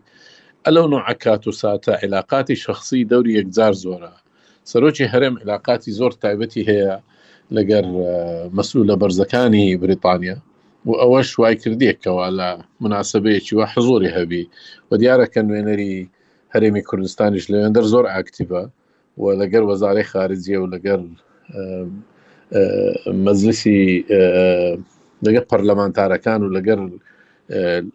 ئەلەو 0.65 0.85
نوع 0.93 1.01
عکات 1.11 1.41
و 1.47 1.51
ساتە 1.61 1.91
عیلاقاتی 2.03 2.55
شخصی 2.65 3.07
دەوری 3.11 3.31
یەکجار 3.39 3.73
زۆرە 3.83 4.13
سەرۆکی 4.71 5.09
هەرم 5.13 5.35
علااقاتی 5.43 5.91
زۆر 5.99 6.11
تایبەتی 6.21 6.63
هەیە 6.69 6.93
لەگەر 7.57 7.85
مەسوول 8.57 8.83
لە 8.91 8.95
بەرزەکانی 9.01 9.77
بریتانیا 9.83 10.37
و 10.87 10.91
ئەوە 11.01 11.21
شوای 11.31 11.55
کردێکەوە 11.63 12.25
لە 12.39 12.49
مناسبەیەکی 12.83 13.53
وە 13.57 13.65
حزۆری 13.73 14.13
هەبی 14.17 14.43
و 14.89 14.91
دیارەکە 15.01 15.39
نوێنەری 15.47 15.93
هەرێمی 16.53 16.83
کوردستانیش 16.89 17.45
لەێندەر 17.51 17.85
زۆر 17.93 18.05
ئاکتیڤە 18.13 18.63
و 19.21 19.23
لەگەر 19.41 19.63
وەزارەی 19.69 20.09
خارجیە 20.11 20.57
و 20.61 20.71
لەگەر 20.73 20.99
مەزلسی 23.25 23.83
لەگەر 25.25 25.43
پەرلەمانتارەکان 25.51 26.39
و 26.43 26.53
لەگەر 26.57 26.79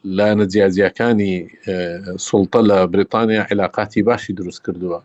لانە 0.05 0.45
جیاجیەکانی 0.53 1.35
سڵتە 2.29 2.61
لە 2.69 2.79
بریتانیا 2.95 3.43
عیلااقاتی 3.51 4.03
باشی 4.09 4.33
دروست 4.33 4.61
کردووە 4.69 5.01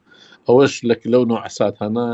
ئەوەش 0.47 0.73
لە 0.89 0.95
کلەون 1.01 1.29
و 1.31 1.37
عساتانە 1.47 2.07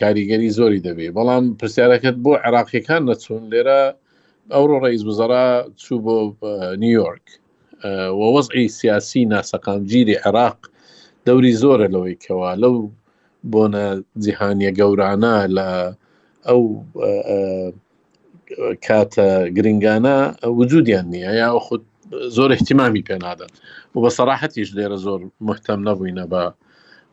کاریگەری 0.00 0.50
زۆری 0.58 0.84
دەبێ 0.86 1.06
بەڵام 1.16 1.44
پرسیارەکەت 1.60 2.16
بۆ 2.24 2.32
عراقیەکان 2.44 3.02
نەچون 3.10 3.42
لێرە 3.52 3.80
ئەوڕۆ 4.54 4.76
ڕیز 4.84 5.02
بزەرا 5.08 5.46
چوو 5.82 5.98
بۆ 6.04 6.16
نیویۆرک 6.82 7.26
وەوەزعی 8.18 8.66
سیاسی 8.78 9.22
ناسەقامگیری 9.32 10.20
عێراق 10.24 10.58
دەوری 11.26 11.52
زۆرە 11.62 11.86
لەوەیکەوە 11.94 12.50
لەو 12.62 12.76
بۆنە 13.52 13.86
جیهانیە 14.24 14.70
گەورانە 14.78 15.36
لە 15.56 15.68
ئەو 16.48 16.62
کاتە 18.58 19.26
گرنگانە 19.56 20.16
وجودیان 20.58 21.06
نییە 21.14 21.30
یا 21.42 21.58
خود 21.66 21.82
زۆر 22.36 22.52
احتیمامی 22.52 23.04
پێنادەن 23.08 23.50
و 23.96 24.00
بە 24.04 24.10
سەراحەتیش 24.16 24.68
لێرە 24.76 24.96
زۆر 25.06 25.20
محتەم 25.48 25.80
نەبووینە 25.88 26.24
بە 26.32 26.42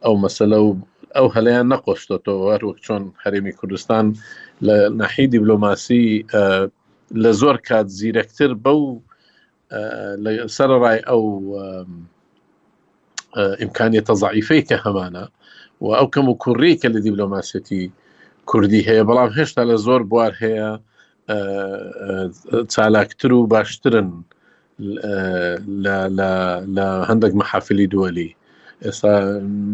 ئەو 0.05 0.15
مەسلە 0.23 0.57
و 0.65 0.69
ئەو 1.15 1.27
هەلیان 1.35 1.67
نەقۆشتەوە 1.73 2.47
هەروەک 2.53 2.77
چۆن 2.85 3.03
هەرێمی 3.23 3.53
کوردستان 3.59 4.05
لە 4.67 4.75
ناحی 5.01 5.25
دیبلۆماسی 5.31 6.05
لە 7.23 7.31
زۆر 7.41 7.55
کات 7.67 7.87
زیرەکتر 7.99 8.51
بەو 8.65 8.81
سەر 10.57 10.69
ڕای 10.83 10.99
ئەو 11.09 11.23
ئیمکانیتە 13.61 14.13
زعیفەی 14.23 14.61
کە 14.69 14.75
هەمانە 14.85 15.25
و 15.81 15.85
ئەو 15.99 16.07
کەم 16.15 16.27
و 16.29 16.37
کوڕێکە 16.43 16.87
لە 16.95 16.99
دیبلۆماسەتی 17.05 17.83
کوردی 18.49 18.85
هەیە 18.89 19.03
بەڵام 19.09 19.29
هێشتا 19.37 19.63
لە 19.71 19.75
زۆر 19.85 20.01
بوار 20.11 20.33
هەیە 20.43 20.69
چالاکتر 22.75 23.31
و 23.33 23.41
باشترن 23.51 24.11
لە 26.77 26.85
هەندێک 27.09 27.33
مەحافلی 27.41 27.87
دووەلی 27.93 28.29
ئێستا 28.85 29.13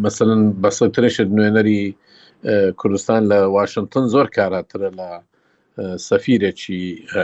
مثلن 0.06 0.42
بەسەترشت 0.64 1.30
نوێنەری 1.38 1.82
کوردستان 2.80 3.22
لە 3.32 3.38
واشنگتن 3.58 4.06
زۆر 4.14 4.28
کاراترە 4.38 4.90
لە 5.00 5.10
سەفیرێکی 6.08 6.80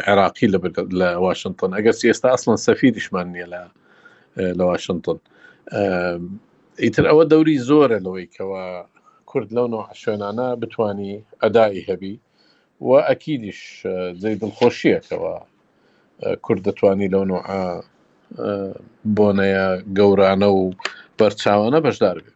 عێراقی 0.08 0.48
لە 1.02 1.08
واشنگتن 1.26 1.70
ئەگەر 1.78 1.96
ئێستا 2.10 2.28
ئەاصلن 2.32 2.58
سەفیریشمان 2.68 3.28
نیە 3.36 3.48
لە 3.54 3.62
لە 4.58 4.64
واشنگتن 4.72 5.18
ئیتر 6.84 7.06
ئەوە 7.10 7.24
دەوری 7.32 7.58
زۆرە 7.70 7.98
لەوەی 8.06 8.28
کەەوە 8.36 8.62
کورد 9.30 9.50
لەو 9.56 9.66
نەوە 9.74 9.84
حشوێنانە 9.90 10.46
بتانی 10.62 11.14
ئەدای 11.44 11.82
هەبی 11.90 12.14
و 12.82 12.90
ئەکیدیش 13.10 13.88
جێ 14.22 14.36
دڵخۆشیەکەوە 14.42 15.34
کورد 16.46 16.62
دەتوانی 16.68 17.12
لەو 17.14 17.24
نوع 17.32 17.44
بۆنەیە 19.18 19.68
گەورانە 19.98 20.50
و 20.58 20.62
بەرچاوانە 21.20 21.80
بەشدار 21.86 22.18
بێت 22.24 22.36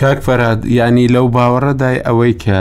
کاک 0.00 0.18
فەراد 0.26 0.60
ینی 0.78 1.08
لەو 1.14 1.26
باوەڕەدای 1.36 2.04
ئەوەی 2.06 2.34
کە 2.44 2.58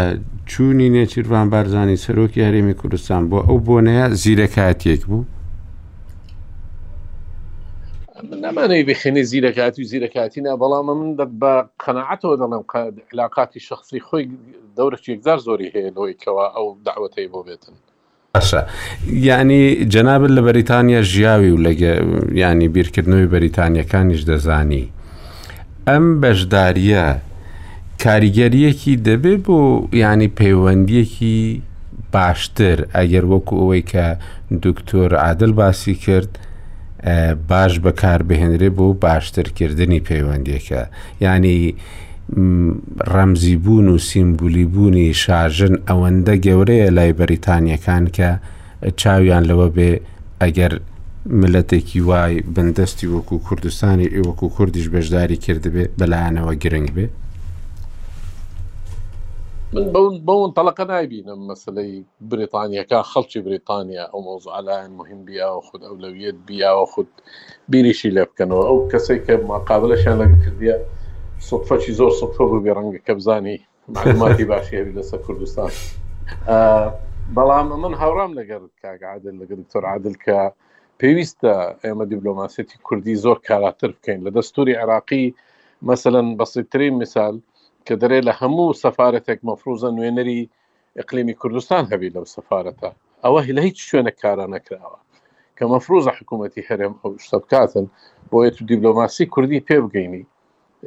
چوونی 0.51 0.89
نێچیروان 0.95 1.47
بارزانانی 1.53 1.97
سەرۆکی 2.05 2.45
هەرێمی 2.47 2.73
کوردستان 2.79 3.21
بۆ 3.29 3.39
ئەو 3.47 3.57
بۆنەیە 3.67 4.05
زیرەکاتێک 4.23 5.01
بوو 5.09 5.23
نامانەوەی 8.41 8.83
بخێنێ 8.89 9.23
زیرەکاتی 9.31 9.79
و 9.81 9.85
زیرەکاتی 9.91 10.39
نا 10.47 10.53
بەڵام 10.61 10.87
من 10.97 11.15
بە 11.41 11.53
قەنەعاتەوە 11.83 12.35
دەڵم 12.41 12.63
علااقاتی 13.13 13.59
شخصی 13.67 13.99
خۆی 14.07 14.25
دەورەێکزار 14.77 15.39
زۆری 15.47 15.71
هەیەەوەیکەوە 15.75 16.45
ئەو 16.55 16.67
داوەتەی 16.87 17.27
بۆ 17.33 17.39
بێتن. 17.47 17.75
باشە 18.37 18.61
یعنی 19.27 19.61
جەنابل 19.93 20.31
لە 20.37 20.41
بەریتانیا 20.47 21.01
ژیاوی 21.01 21.51
و 21.51 21.59
لەگە 21.67 21.91
ینی 22.41 22.67
بیرکردنەوەی 22.75 23.31
بەریتانیەکانیش 23.33 24.21
دەزانی 24.29 24.85
ئەم 25.87 26.05
بەشداریە 26.21 27.05
کاریگەریەکی 28.03 28.93
دەبێت 29.07 29.41
بۆ 29.47 29.59
ینی 30.03 30.29
پەیوەندیەکی 30.39 31.37
باشتر 32.13 32.77
ئەگەر 32.97 33.25
وەکو 33.31 33.55
ئەوەی 33.59 33.83
کە 33.91 34.05
دکتۆر 34.65 35.11
عادل 35.25 35.51
باسی 35.59 35.95
کرد 36.05 36.31
باش 37.49 37.73
بەکاربهێنرێ 37.85 38.69
بۆ 38.77 38.87
باشترکردنی 39.05 40.01
پەیوەندیەکە 40.07 40.81
ینی 41.25 41.59
ڕەمزی 43.13 43.55
بوون 43.63 43.87
و 43.93 43.97
سیمبولی 44.09 44.65
بوونی 44.73 45.07
شاژن 45.23 45.73
ئەوەندە 45.89 46.35
گەورەیە 46.47 46.89
لای 46.97 47.11
بەریتانیەکان 47.19 48.03
کە 48.17 48.29
چاویان 48.99 49.43
لەوە 49.49 49.67
بێ 49.75 49.89
ئەگەر 50.41 50.73
ملەتێکی 51.41 51.99
وای 52.09 52.35
بندستی 52.55 53.07
وەکو 53.13 53.35
کوردستانی 53.47 54.11
ئێوەکو 54.15 54.47
کوردیش 54.55 54.87
بەشداری 54.93 55.37
کردبێ 55.45 55.83
بەلایەنەوە 55.99 56.53
گرنگ 56.63 56.89
بێ 56.97 57.05
من 59.73 59.91
بون 59.91 60.25
بون 60.25 60.49
طلقة 60.51 60.83
نايبين 60.83 61.25
مثلا 61.49 62.03
بريطانيا 62.21 62.81
كان 62.83 63.01
خلشي 63.03 63.39
بريطانيا 63.41 64.01
او 64.01 64.21
موضوع 64.21 64.55
على 64.55 64.89
مهم 64.89 65.25
بيا 65.25 65.45
واخد 65.45 65.83
اولويات 65.83 66.33
بيا 66.33 66.71
واخد 66.71 67.05
بيريشي 67.69 68.09
لابكن 68.09 68.51
او 68.51 68.87
كسيك 68.87 69.29
ما 69.29 69.57
قابلش 69.57 70.07
انا 70.07 70.37
كرديا 70.45 70.85
صدفة 71.39 71.77
شي 71.77 71.91
زور 71.91 72.09
صدفة 72.09 72.45
بو 72.45 72.97
كبزاني 73.05 73.61
معلوماتي 73.89 74.43
باشي 74.43 74.81
هبي 74.81 74.99
لسا 74.99 75.17
كردستان 75.17 75.69
آه 76.49 76.95
بەڵام 77.35 77.65
من 77.83 77.95
هاوڕام 77.95 78.31
لەگەر 78.35 78.85
عادل 78.85 79.39
لەگە 79.41 79.53
دکتۆر 79.53 79.85
عادل 79.85 80.15
كا 80.15 80.51
پێویستە 81.03 81.53
ئێمە 81.85 82.03
دیبلۆماسەتی 82.05 82.77
كردي 82.83 83.15
زور 83.15 83.37
كاراتر 83.37 83.91
كاين 84.03 84.23
لدستوري 84.23 84.77
عراقي 84.77 85.33
مثلا 85.81 86.37
بسيطرين 86.37 86.93
مثال 86.99 87.41
کە 87.87 87.93
دەرێ 88.01 88.19
لە 88.27 88.33
هەموو 88.41 88.67
سەفاەتێک 88.83 89.39
مەفروزە 89.47 89.89
نوێنەری 89.97 90.39
ئەقلیمی 90.99 91.35
کوردستان 91.41 91.83
هەبی 91.91 92.09
لەو 92.15 92.25
سەفاەتە 92.35 92.89
ئەوە 93.23 93.39
لە 93.57 93.61
هیچ 93.67 93.77
شوێنە 93.89 94.11
کارە 94.21 94.45
نەکراوە 94.55 94.99
کە 95.57 95.63
مەفروزە 95.73 96.11
حکوومەتتی 96.17 96.63
هەرێم 96.69 96.93
ئەو 97.01 97.11
شتە 97.25 97.37
بکاتن 97.43 97.85
بۆیە 98.29 98.51
تو 98.55 98.61
دیبلۆماسی 98.69 99.25
کوردی 99.33 99.59
پێ 99.67 99.77
بگەینی 99.85 100.23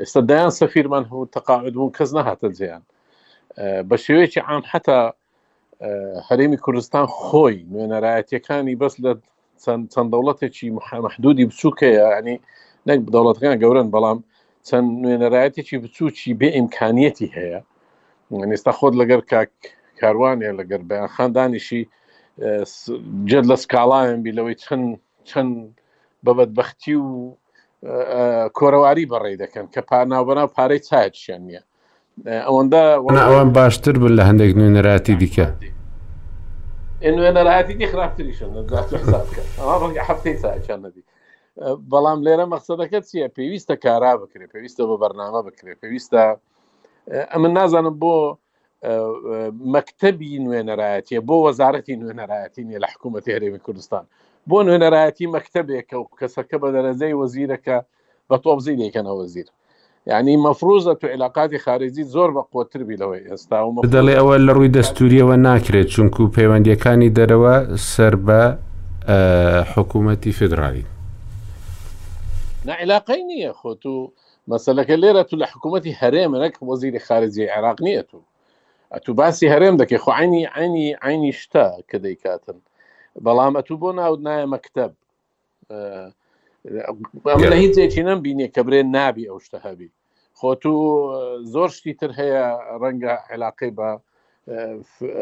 ئێستا 0.00 0.20
دایان 0.30 0.52
سەفیرمان 0.60 1.04
هەوو 1.10 1.30
تەقاعدبوون 1.36 1.90
کەس 1.96 2.10
نەهاتە 2.16 2.48
جیان 2.58 2.82
بە 3.88 3.96
شێوەیەکی 4.04 4.40
عام 4.48 4.62
حتا 4.72 4.98
هەرێمی 6.28 6.58
کوردستان 6.64 7.06
خۆی 7.20 7.56
نوێنەرایەتەکانی 7.72 8.74
بەس 8.82 8.94
لە 9.04 9.12
چەند 9.94 10.08
دەوڵەتێکی 10.12 10.68
محەمەحدودی 10.78 11.44
بچووکەیە 11.50 11.96
ینی 12.18 12.36
نەک 12.88 12.98
دەوڵەتەکان 13.14 13.56
گەورن 13.62 13.88
بەڵام 13.94 14.18
چەند 14.68 14.88
نوێنەرایەتێکی 15.04 15.76
بچووکی 15.82 16.32
بێ 16.40 16.48
ئیمکانیەتی 16.56 17.28
هەیە 17.36 17.60
ئێستا 18.54 18.72
خۆت 18.78 18.94
لەگەر 19.00 19.20
کاروانێ 20.00 20.50
لەگەر 20.60 20.80
بەیان 20.90 21.10
خاندانیشی 21.16 21.82
جد 23.30 23.44
لە 23.50 23.56
سکاڵایان 23.62 24.18
بی 24.24 24.32
لەوەی 24.38 24.56
چەند 24.64 24.86
چەند 25.30 25.52
بەبەتبختی 26.24 26.94
و 27.04 27.08
کۆرەواری 28.58 29.06
بەڕێ 29.12 29.32
دەکەن 29.42 29.66
کە 29.74 29.80
پاناوبنا 29.88 30.44
پارەی 30.56 30.80
چایت 30.88 31.14
شوێن 31.24 31.42
نیە 31.48 31.62
ئەوەندە 32.46 32.82
ئەوان 33.28 33.50
باشتر 33.58 33.94
بن 34.02 34.12
لە 34.18 34.22
هەندێک 34.28 34.52
نوێنەراتی 34.58 35.14
دیکە 35.22 35.46
نوێنەراتی 37.18 37.74
دی 37.80 37.86
خراپتریشن 37.92 38.50
هەفتەی 40.08 40.34
چایان 40.64 40.80
نەبی 40.86 41.02
بەڵام 41.62 42.20
لێرە 42.26 42.44
مەقصدەکە 42.52 43.00
چییە 43.08 43.28
پێویستە 43.36 43.74
کارا 43.84 44.12
بکرێت 44.16 44.50
پێویستە 44.54 44.82
بە 44.90 44.96
بەرنامە 45.02 45.40
بکرێت 45.48 45.78
پێویستە 45.82 46.22
ئەمە 47.32 47.48
نازانم 47.56 47.96
بۆ 48.02 48.14
مەکتتەبی 49.74 50.30
نوێنەرایەتە 50.44 51.18
بۆ 51.28 51.36
وەزارەتی 51.46 51.94
نوێنەرایەتی 52.00 52.62
نیە 52.68 52.78
لە 52.82 52.88
حکوومەتی 52.92 53.30
هەرێمی 53.36 53.58
کوردستان 53.64 54.04
بۆ 54.50 54.58
نوێنەرایەتی 54.66 55.26
مەکتتەبێکە 55.36 55.96
و 56.00 56.04
کەسەکە 56.20 56.56
بە 56.62 56.68
دەرەزەی 56.74 57.14
وەزیرەکە 57.20 57.76
بە 58.30 58.36
تۆبزی 58.44 58.76
دێکەنە 58.80 59.12
وەزیر. 59.20 59.48
یعنی 60.10 60.32
مەفروزە 60.44 60.94
تو 61.00 61.06
علااقاتی 61.14 61.58
خارجی 61.58 62.04
زۆر 62.14 62.30
بە 62.36 62.42
قوتربی 62.52 62.96
لەوەی 63.02 63.24
ئێستا 63.30 63.58
و 63.68 63.82
دەڵێ 63.96 64.14
ئەوە 64.18 64.34
لە 64.46 64.52
ڕووی 64.56 64.72
دەستوریەوە 64.76 65.36
ناکرێت 65.48 65.88
چونکو 65.94 66.22
پەیوەندیەکانی 66.36 67.10
دەرەوە 67.18 67.54
سەر 67.92 68.14
بە 68.26 68.40
حکوومەتی 69.74 70.32
فدرالی 70.38 70.84
نه 72.68 72.74
علاقەی 72.82 73.22
نییە 73.32 73.52
خۆ 73.60 73.70
تو 73.82 73.92
مەسلەکە 74.52 74.94
لێرە 75.02 75.22
تو 75.30 75.34
لە 75.42 75.46
حکوومەتتی 75.52 75.92
هەرێمەرەك 76.00 76.54
وەزیری 76.70 77.00
خارجی 77.06 77.50
عێراق 77.54 77.78
نییە 77.86 78.02
تو 78.10 78.20
ئەتو 78.94 79.10
باسی 79.20 79.46
هەرێم 79.54 79.74
دەکەی 79.80 80.02
خوعینی 80.04 80.42
عینی 80.56 80.88
عینی 81.06 81.32
شتا 81.40 81.66
کە 81.90 81.96
دەیکاتن 82.04 82.58
بەڵام 83.24 83.52
ئەتو 83.58 83.74
بۆ 83.82 83.90
ناود 83.98 84.20
نایە 84.28 84.46
مەکتب 84.54 84.92
لە 87.52 87.56
هیچ 87.62 87.72
جێکی 87.78 88.02
نم 88.08 88.18
بینێ 88.24 88.46
کە 88.54 88.60
برێن 88.66 88.88
نابی 88.96 89.28
ئەو 89.30 89.38
شتە 89.46 89.58
هەبی 89.66 89.90
خۆ 90.38 90.50
تو 90.62 90.72
آه، 91.08 91.38
زۆر 91.54 91.68
شتی 91.76 91.92
تر 92.00 92.10
هەیە 92.18 92.44
ڕەنگە 92.82 93.12
علاقی 93.34 93.70
بە 93.78 93.90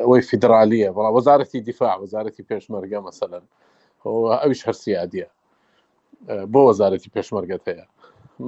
ئەوەی 0.02 0.22
آه، 0.24 0.28
فیدراالیە 0.30 0.90
بەڵام 0.96 1.12
وەزارەتی 1.18 1.58
دیفاع 1.68 1.94
وەزارەتی 2.02 2.42
پێشمەرگە 2.50 2.98
مەسەن 3.06 5.24
بۆ 6.52 6.60
وەزارەتی 6.68 7.10
پێشمەرگەت 7.16 7.64
هەیە 7.70 7.84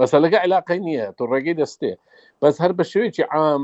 مەسلەکە 0.01 0.39
علاقی 0.47 0.81
نییە 0.89 1.07
تۆ 1.17 1.25
ڕێگەی 1.33 1.57
دەستێ 1.61 1.93
بەس 2.41 2.57
هەر 2.63 2.73
بە 2.79 2.85
شێوێکی 2.91 3.25
عام 3.35 3.63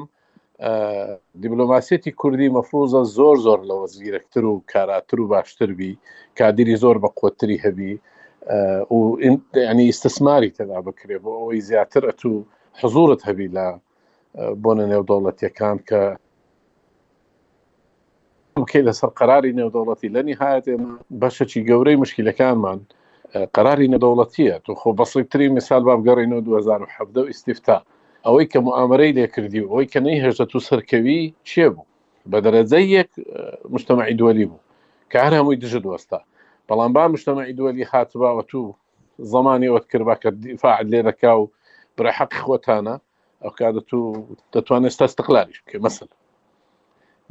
دیبلۆماسیەتی 1.42 2.12
کوردی 2.20 2.54
مەفروزە 2.56 3.02
زۆر 3.16 3.36
زۆر 3.46 3.60
لە 3.68 3.74
وەزگیرەکتر 3.82 4.44
و 4.50 4.54
کاراتر 4.72 5.18
و 5.20 5.28
باشتربی 5.32 5.92
کادیری 6.38 6.76
زۆر 6.82 6.96
بە 7.02 7.08
قوتری 7.20 7.58
هەبی 7.64 7.92
و 8.96 9.00
ینی 9.68 9.86
استثماری 9.92 10.50
تەدا 10.58 10.78
بکرێ 10.88 11.16
بۆ 11.24 11.30
ئەوەی 11.40 11.60
زیاتر 11.68 12.02
ئەت 12.08 12.22
و 12.30 12.44
حزورت 12.80 13.20
هەبی 13.28 13.48
لە 13.56 13.66
بۆنە 14.62 14.84
نێودەوڵەتیەکان 14.90 15.78
کە 15.88 16.02
کێ 18.70 18.80
لەسەر 18.88 19.10
قراری 19.18 19.52
نێودەوڵەتی 19.58 20.08
لە 20.16 20.20
نهایەت 20.28 20.66
بەشەکی 21.20 21.60
گەورەی 21.68 21.96
مشکلەکانمان 22.04 22.80
قراری 23.56 23.86
نەدەوڵەتیە 23.94 24.54
تو 24.64 24.70
خۆ 24.80 24.90
بەسڵترین 25.00 25.52
مثال 25.58 25.82
باب 25.88 26.00
گەڕینەوە 26.08 26.42
2017 26.48 27.20
و 27.22 27.26
ئیسیفتا 27.30 27.76
ئەوەی 28.26 28.46
کە 28.52 28.58
معامەی 28.66 29.12
لێکردی 29.18 29.60
و 29.64 29.68
ئەوەی 29.72 29.88
کەنەی 29.92 30.18
هێشتا 30.24 30.44
تو 30.52 30.58
سەرکەوی 30.68 31.22
چێ 31.50 31.66
بوو 31.74 31.86
بە 32.30 32.38
دەرەجەی 32.44 32.86
یەک 32.96 33.10
مشتمەعی 33.74 34.16
دووەلی 34.20 34.46
بوو 34.50 34.62
کە 35.12 35.18
هەر 35.24 35.32
هەمووی 35.38 35.60
دژ 35.62 35.72
دووەستا 35.84 36.18
بەڵام 36.68 36.92
با 36.96 37.04
مشتمەعی 37.14 37.54
دووەلی 37.58 37.84
هاتباوە 37.92 38.42
تو 38.50 38.60
زمانیەوەت 39.32 39.84
کردبا 39.90 40.14
کە 40.22 40.28
دیفاعت 40.42 40.86
لێ 40.92 41.00
دەکا 41.08 41.32
و 41.40 41.44
برە 41.96 42.10
حەق 42.18 42.32
خۆتانە 42.44 42.94
ئەو 43.42 43.52
کاتە 43.60 43.82
تو 43.90 43.98
دەتوانێت 44.54 44.92
ستا 44.96 45.04
استقلاریش 45.10 45.58
بکە 45.64 45.78
مەسل 45.84 46.10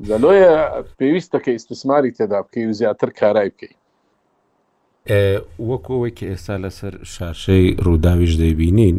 زەلۆیە 0.09 0.53
پێویستە 0.99 1.37
کە 1.43 1.51
ئیسماری 1.55 2.11
تێدا 2.17 2.39
بکەی 2.45 2.65
و 2.67 2.71
زیاتر 2.79 3.09
کارای 3.21 3.49
بکەیت 3.53 3.79
وەکەوەی 5.71 6.11
کە 6.17 6.25
ئێستا 6.31 6.55
لەسەر 6.63 6.93
شارشەی 7.13 7.65
ڕووداویش 7.85 8.33
دەیبینین 8.43 8.97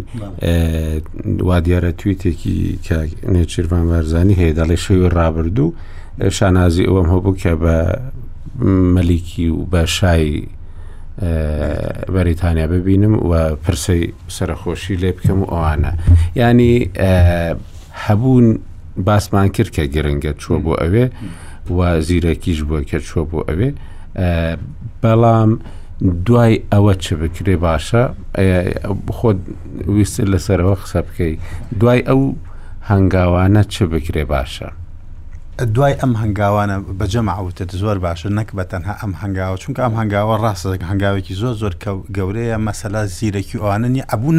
وا 1.47 1.59
دیارە 1.67 1.93
تویتێکی 2.01 2.59
نێچیروان 3.35 3.85
بارزانانی 3.93 4.35
هەیە 4.41 4.55
دەڵێ 4.59 4.77
شەوی 4.85 5.09
ڕابردوو 5.17 5.75
شانازی 6.37 6.85
ئەوەم 6.89 7.09
هەبوو 7.15 7.39
کە 7.43 7.53
بە 7.63 7.77
مەلیکی 8.95 9.47
و 9.49 9.63
بە 9.73 9.83
شایی 9.99 10.49
بەریتانیا 12.15 12.67
ببینم 12.73 13.15
و 13.31 13.33
پرسی 13.65 14.03
سەرخۆشی 14.37 14.97
لێ 15.03 15.11
بکەم 15.17 15.39
و 15.43 15.51
ئەوانە 15.53 15.93
ینی 16.43 16.75
هەبوون 18.05 18.47
باسمان 19.07 19.49
کرد 19.57 19.71
کە 19.77 19.83
گرنگە 19.95 20.33
چوە 20.43 20.57
بۆ 20.65 20.73
ئەوێ 20.81 21.07
و 21.77 21.79
زیرەکیش 22.07 22.59
بووە 22.69 22.81
کە 22.91 22.99
چوە 23.09 23.23
بۆ 23.31 23.39
ئەوێ 23.49 23.71
بەڵام 25.03 25.53
دوای 26.03 26.63
ئەوە 26.73 26.95
چ 27.05 27.13
بکرێ 27.21 27.57
باشە 27.67 28.03
خۆت 29.19 29.37
ویستت 29.95 30.27
لەسەرەوە 30.33 30.75
قسە 30.83 31.01
بکەی 31.07 31.35
دوای 31.81 32.01
ئەو 32.09 32.21
هەنگاوانە 32.91 33.63
چ 33.75 33.77
بکرێ 33.93 34.25
باشە. 34.35 34.69
دوای 35.75 35.95
ئەم 36.03 36.13
هەنگاوانە 36.23 36.77
بەجەماوتت 37.01 37.71
زۆر 37.83 37.99
باشە 38.07 38.27
نەک 38.39 38.49
بە 38.59 38.65
تەنها 38.71 38.95
ئەم 39.01 39.13
هەنگاوە 39.23 39.57
چونکە 39.63 39.81
ئەم 39.85 39.95
هەنگاوە 40.01 40.35
ڕاستە 40.45 40.85
هەنگاوێکی 40.91 41.35
زۆر 41.41 41.55
زۆر 41.63 41.73
گەورەیە 42.17 42.57
مەسەلا 42.69 43.01
زیرەکی 43.17 43.57
ئەواننی 43.63 44.03
ئەبوو 44.11 44.33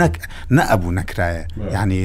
نەبوو 0.57 0.95
نەکرایە 0.99 1.43
ینی 1.77 2.03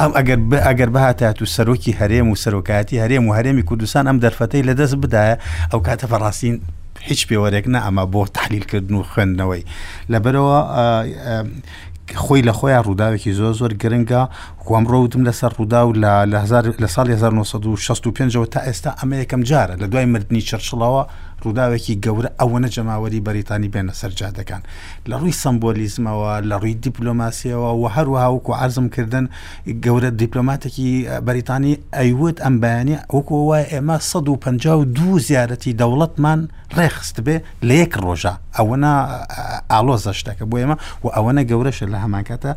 ئەم 0.00 0.10
ئەگەر 0.18 0.38
ئەگەر 0.68 0.88
بەهاتات 0.94 1.36
و 1.42 1.46
سەرۆکی 1.56 1.92
هەرێم 2.00 2.26
و 2.28 2.34
سەرۆکاتی 2.44 2.96
هەرێم 3.02 3.24
و 3.26 3.34
هەرێمی 3.38 3.64
کوردستان 3.68 4.04
ئەم 4.08 4.18
دەرفەتەی 4.24 4.66
لەدەست 4.68 4.96
بدایە 5.04 5.36
ئەو 5.72 5.80
کاتە 5.86 6.06
بەڕاستین 6.12 6.56
هیچ 7.08 7.22
پێوەرێک 7.28 7.66
نە 7.74 7.78
ئەمە 7.84 8.04
بۆ 8.12 8.22
تحلیلکردن 8.38 8.94
و 8.96 9.02
خوێندنەوەی 9.10 9.62
لەبەرەوە 10.12 10.58
خۆی 12.24 12.42
لە 12.48 12.52
خۆیان 12.58 12.82
ڕووداوێکی 12.88 13.32
زۆ 13.38 13.48
زۆر 13.60 13.72
گرنگە 13.82 14.22
ئەمڕۆوتم 14.70 15.22
لەسەر 15.28 15.52
ڕوودا 15.58 15.82
و 15.82 15.92
لە 15.92 16.46
سال 16.86 17.14
1965ەوە 17.16 18.46
تا 18.50 18.60
ئێستا 18.66 18.90
ئەمە 19.00 19.14
یەکەم 19.16 19.42
جارە 19.44 19.74
لە 19.80 19.86
دوای 19.90 20.04
مردنی 20.06 20.40
چرچڵەوە 20.40 21.02
ڕووداوێکی 21.44 21.98
گەورە 22.04 22.30
ئەوەنە 22.40 22.68
جەماوەری 22.76 23.20
بەریتانی 23.26 23.68
بێنە 23.74 23.92
سەررجادەکان 24.00 24.62
لە 25.08 25.14
ڕووی 25.20 25.32
سمبۆلیزمەوە 25.42 26.32
لە 26.50 26.56
ڕووی 26.62 26.74
دیپلۆماسیەوە 26.86 27.70
و 27.80 27.88
هەروەها 27.96 28.28
وکو 28.32 28.52
عزمکردن 28.54 29.28
گەورە 29.84 30.10
دیپلۆماتێکی 30.22 30.90
بەریتانی 31.26 31.74
ئەیوت 31.98 32.38
ئەم 32.44 32.54
بەیانی 32.62 32.96
وەکو 33.16 33.34
وای 33.48 33.64
ئێمە 33.72 33.96
152 34.00 35.18
زیارەتی 35.18 35.72
دەوڵەتمان 35.80 36.40
ڕێخست 36.76 37.16
بێ 37.26 37.36
لە 37.68 37.74
یەک 37.82 37.92
ڕۆژە 38.04 38.34
ئەوەنە 38.56 38.92
ئالۆزە 39.72 40.12
شتەکە 40.20 40.44
بۆ 40.50 40.56
ئێمە 40.62 40.76
و 41.04 41.06
ئەوەنە 41.16 41.42
گەورەشە 41.50 41.86
لە 41.92 41.98
هەمانکاتە 42.04 42.52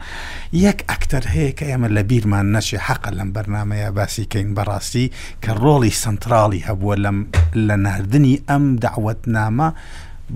یەک 0.66 0.80
ئەکتەر 0.90 1.24
هەیە 1.36 1.52
کە 1.60 1.66
ئێمە 1.72 1.88
لە 1.96 2.02
بیرمان 2.10 2.46
نەچێ 2.60 2.78
حەقە 2.88 3.12
لەم 3.18 3.30
بەرنمەیە 3.36 3.90
باسیکەین 3.98 4.50
بەڕاستی 4.58 5.08
کە 5.44 5.52
ڕۆڵی 5.64 5.94
سنترالی 6.04 6.66
هەبووە 6.68 6.96
لەم 7.06 7.18
لە 7.68 7.76
نردنی 7.86 8.36
ئەم 8.50 8.64
دعوت 8.86 9.20
نامە 9.36 9.70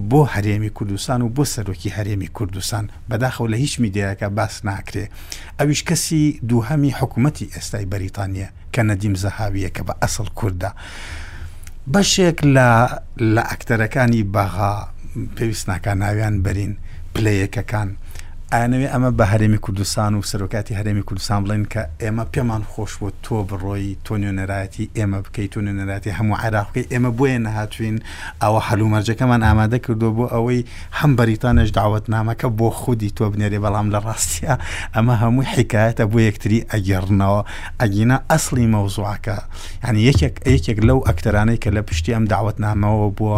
بۆ 0.10 0.22
هەرێمی 0.34 0.72
کوردستان 0.78 1.20
و 1.26 1.32
بۆ 1.36 1.44
سەرۆکی 1.54 1.94
هەرێمی 1.98 2.30
کوردستان 2.38 2.84
بەداخەو 3.10 3.46
لە 3.52 3.58
هیچ 3.64 3.74
میدیایەکە 3.84 4.28
باس 4.38 4.56
ناکرێ 4.70 5.06
ئەویش 5.60 5.82
کەسی 5.90 6.22
دووهەمی 6.50 6.92
حکوومەتتی 7.00 7.48
ئێستای 7.54 7.86
بەریتانیا 7.92 8.50
کە 8.76 8.82
نەدیم 8.90 9.16
زەهاویە 9.24 9.70
کە 9.76 9.82
بە 9.88 9.94
ئەسڵ 10.04 10.28
کووردا 10.38 10.72
بەشێک 11.94 12.38
لە 12.56 12.70
لە 13.36 13.44
ئەکتەرەکانی 13.52 14.24
بەغا 14.36 14.74
پێویست 15.38 15.66
ناکە 15.72 15.92
ناویان 16.02 16.36
بەرین 16.46 16.74
پلەیەکەکان 17.14 17.90
ئاەوێ 18.54 18.88
ئەمە 18.94 19.12
بە 19.18 19.26
هەرێمی 19.32 19.60
کوردستان 19.66 20.12
و 20.16 20.22
سەرۆکاتی 20.30 20.74
هەرێمی 20.80 21.04
کوردستان 21.08 21.40
بڵێن 21.46 21.66
کە 21.74 21.82
ئێمە 22.04 22.24
پێمان 22.34 22.64
خۆش 22.72 22.92
بۆ 23.00 23.08
تۆ 23.24 23.38
بڕۆی 23.50 23.88
تۆ 24.06 24.14
نوێنەراتی 24.22 24.86
ئێمە 24.98 25.20
بکەیت 25.26 25.50
تۆ 25.54 25.60
نوێنەراتی 25.66 26.12
هەموو 26.20 26.36
عراقی 26.44 26.84
ئێمە 26.92 27.10
بۆیە 27.18 27.38
نەهاتوین 27.46 27.98
ئەوە 28.44 28.60
هەلومەرجەکەمان 28.70 29.42
ئامادە 29.48 29.78
کردو 29.86 30.08
بۆ 30.18 30.26
ئەوەی 30.34 30.62
هەم 31.00 31.12
بەریتانەش 31.18 31.70
داوت 31.78 32.06
نامەکە 32.14 32.48
بۆ 32.60 32.68
خودی 32.82 33.10
تۆ 33.18 33.24
بنێری 33.34 33.60
بەڵام 33.64 33.88
لە 33.94 34.00
ڕاستیە 34.06 34.54
ئەمە 34.96 35.16
هەمووی 35.22 35.50
حکایەتە 35.56 36.04
بۆ 36.12 36.18
یەکتری 36.28 36.60
ئەگەڕنەوە 36.72 37.42
ئەگینە 37.82 38.18
ئەسلی 38.32 38.66
مەوزوعکە 38.74 39.38
ینی 39.88 40.02
یەکێک 40.10 40.36
یەکێک 40.56 40.80
لەو 40.88 41.00
ئەکتەرانەی 41.08 41.62
کە 41.64 41.70
لە 41.76 41.82
پشتی 41.88 42.12
ئەم 42.16 42.26
داوت 42.34 42.58
نامەوە 42.66 43.08
بۆ 43.20 43.32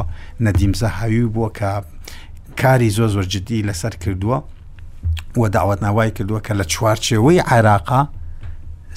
نەدیمزە 0.46 0.90
هەوی 1.00 1.26
بۆ 1.36 1.46
کە 1.58 1.72
کاری 2.62 2.90
زۆ 2.98 3.06
زۆر 3.16 3.26
جدی 3.34 3.58
لەسەر 3.70 3.96
کردووە 4.04 4.40
وە 5.38 5.50
داوت 5.50 5.84
ناوای 5.84 6.12
کردووە 6.20 6.42
کە 6.48 6.52
لە 6.60 6.66
چوارچێەوەی 6.74 7.42
عێراقا 7.52 8.02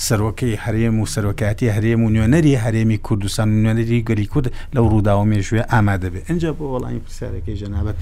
سەرۆکەی 0.06 0.56
هەرێم 0.64 0.96
و 1.00 1.06
سەرۆکاتی 1.14 1.68
هەرێم 1.76 2.00
و 2.02 2.10
نوێنەری 2.14 2.60
هەرێمی 2.64 2.98
کوردستان 3.06 3.48
نوێنەری 3.62 4.04
گەری 4.08 4.26
کورد 4.32 4.46
لەو 4.74 4.84
ڕووداوە 4.92 5.24
مێژوێ 5.30 5.62
ئامادەبێت 5.72 6.24
ئەجا 6.28 6.52
بۆ 6.58 6.64
وەڵامی 6.72 7.00
پرسیارەکەی 7.04 7.56
ژەنابەت 7.62 7.96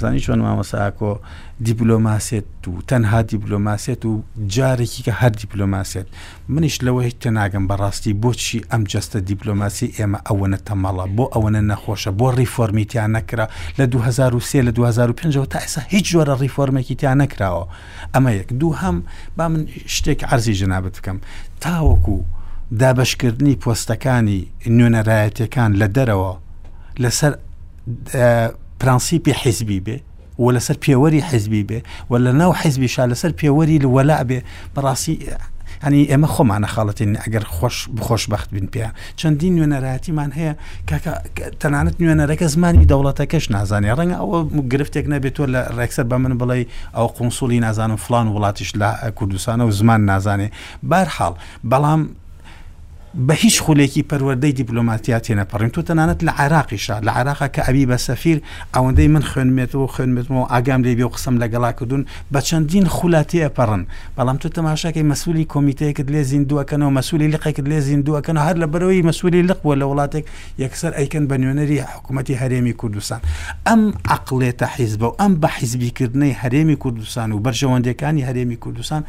زانی 0.00 0.20
چۆن 0.24 0.38
مامەساکۆ 0.46 1.12
دیپلۆماسێت 1.68 2.64
و 2.68 2.72
تەنها 2.90 3.20
دیپلۆماسێت 3.32 4.02
و 4.06 4.22
جارێکی 4.54 5.00
کە 5.06 5.12
هەر 5.20 5.28
دیپلۆماسێت 5.42 6.06
منیش 6.52 6.76
لەوە 6.86 7.00
هیچ 7.06 7.16
تەناگەم 7.24 7.64
بەڕاستی 7.70 8.12
بۆچی 8.22 8.58
ئەم 8.70 8.82
جەستە 8.92 9.16
دیپلۆماسی 9.30 9.88
ئێمە 9.98 10.18
ئەوەنە 10.28 10.58
تەمەڵە 10.66 11.06
بۆ 11.16 11.24
ئەوەنە 11.34 11.60
نەخۆشە 11.70 12.10
بۆ 12.18 12.26
ریفۆرمیتیان 12.40 13.10
نەکرا 13.16 13.46
لە 13.78 13.84
2023 13.92 14.64
لە 14.68 14.72
2005 14.72 15.36
تا 15.50 15.58
ئێسا 15.58 15.80
هیچ 15.88 16.04
جۆرە 16.16 16.34
ریفۆرمێکیتیان 16.42 17.16
نەکراوە 17.22 17.64
ئەمە 18.14 18.30
یەک 18.40 18.48
دوو 18.60 18.74
هەم 18.74 18.96
با 19.36 19.48
من 19.48 19.66
شتێک 19.94 20.20
ئەرزی 20.30 20.54
ژنابەت 20.60 20.96
بکەم 21.00 21.16
تاوەکو 21.64 22.16
دابشکردنی 22.80 23.54
پۆستەکانی 23.62 24.40
نوێنەرایەتەکان 24.78 25.70
لە 25.80 25.86
دەرەوە 25.96 26.32
لەسەر 27.02 27.32
پرەنسیپی 28.80 29.32
حیزبی 29.42 29.80
بێ 29.86 29.96
و 30.40 30.50
لەسەر 30.58 30.76
پێوەری 30.84 31.22
حزبی 31.30 31.62
بێ 31.68 31.80
و 32.10 32.14
لە 32.24 32.32
ناو 32.40 32.52
حزبی 32.60 32.88
شا 32.94 33.06
لەسەر 33.12 33.32
پێوەری 33.40 33.80
وەلا 33.94 34.20
بێ 34.28 34.40
بەڕاستی 34.76 35.16
هەنی 35.84 36.02
ئێمە 36.12 36.28
خۆمانە 36.34 36.68
خاڵەتین 36.74 37.10
ئەگەر 37.22 37.44
خۆش 37.56 37.76
بخۆشببخت 37.96 38.48
بن 38.54 38.66
پێ 38.72 38.86
چەندین 39.20 39.52
نوێنەراتیمان 39.56 40.30
هەیە 40.38 40.52
تەنانەت 41.60 41.96
نوێنەرەکە 42.02 42.46
زمانی 42.54 42.86
دەوڵەتەکەش 42.90 43.44
نازانانی 43.54 43.96
ڕەنگە 43.98 44.16
ئەوە 44.22 44.38
گرفتێک 44.72 45.06
نەبێتۆ 45.14 45.44
لە 45.54 45.60
ڕێکسەر 45.78 46.04
بە 46.10 46.16
من 46.24 46.32
بڵێ 46.40 46.58
ئەو 46.96 47.06
قنسولی 47.16 47.60
نازانم 47.64 47.96
فلان 48.04 48.26
وڵاتیش 48.34 48.70
لە 48.80 48.90
کوردستانە 49.18 49.62
و 49.68 49.70
زمان 49.80 50.00
نازانێ 50.10 50.48
بارحاڵ 50.90 51.34
بەڵام 51.70 52.02
بە 53.14 53.32
هیچ 53.34 53.60
خولێکی 53.62 54.02
پەروەدەی 54.10 54.54
دیپلۆماتیا 54.60 55.18
تێنەپەڕین 55.18 55.70
تو 55.74 55.82
تەنانەت 55.82 56.22
لە 56.26 56.32
عراقیشا 56.38 57.00
لە 57.00 57.10
عراقا 57.10 57.48
کە 57.54 57.62
ئەبی 57.66 57.86
بە 57.90 57.96
سەفیر 57.96 58.38
ئەوەندەی 58.74 59.08
من 59.14 59.22
خوێنمێتەوە 59.30 59.86
خوێنمێتەوە 59.94 60.44
ئاگام 60.52 60.80
لێ 60.84 60.94
بێ 60.94 61.04
و 61.06 61.10
قسم 61.16 61.34
لەگەڵا 61.42 61.70
کردوون 61.78 62.02
بە 62.32 62.40
چەندین 62.46 62.86
خولاتی 62.94 63.44
ئەپەڕن 63.46 63.82
بەڵام 64.16 64.36
تو 64.40 64.48
تەماشاکەی 64.56 65.02
مەسوولی 65.10 65.44
کۆمیتەیەکت 65.54 66.08
لێ 66.12 66.22
زیندوەکەنەوە 66.30 66.90
مەسوولی 66.98 67.28
لقێکت 67.34 67.66
لێ 67.72 67.80
زیندوەکەنەوە 67.88 68.44
هەر 68.48 68.56
لە 68.62 68.66
بەرەوەی 68.72 69.02
مەسوولی 69.08 69.42
لق 69.48 69.58
بووە 69.64 69.74
لە 69.80 69.86
وڵاتێک 69.90 70.24
یەکسەر 70.62 70.92
ئەیکەن 70.98 71.24
بە 71.30 71.36
نوێنەری 71.42 71.78
حکوومەتتی 71.94 72.34
هەرێمی 72.42 72.74
کوردستان 72.80 73.20
ئەم 73.66 73.82
عقلێتە 74.14 74.66
حیزبە 74.74 75.06
و 75.10 75.16
ئەم 75.20 75.32
بە 75.42 75.48
حیزبیکردنەی 75.58 76.34
هەرێمی 76.42 76.76
کوردستان 76.82 77.28
و 77.34 77.38
بەرژەوەندەکانی 77.44 78.22
هەرێمی 78.28 78.56
کوردستان 78.64 79.02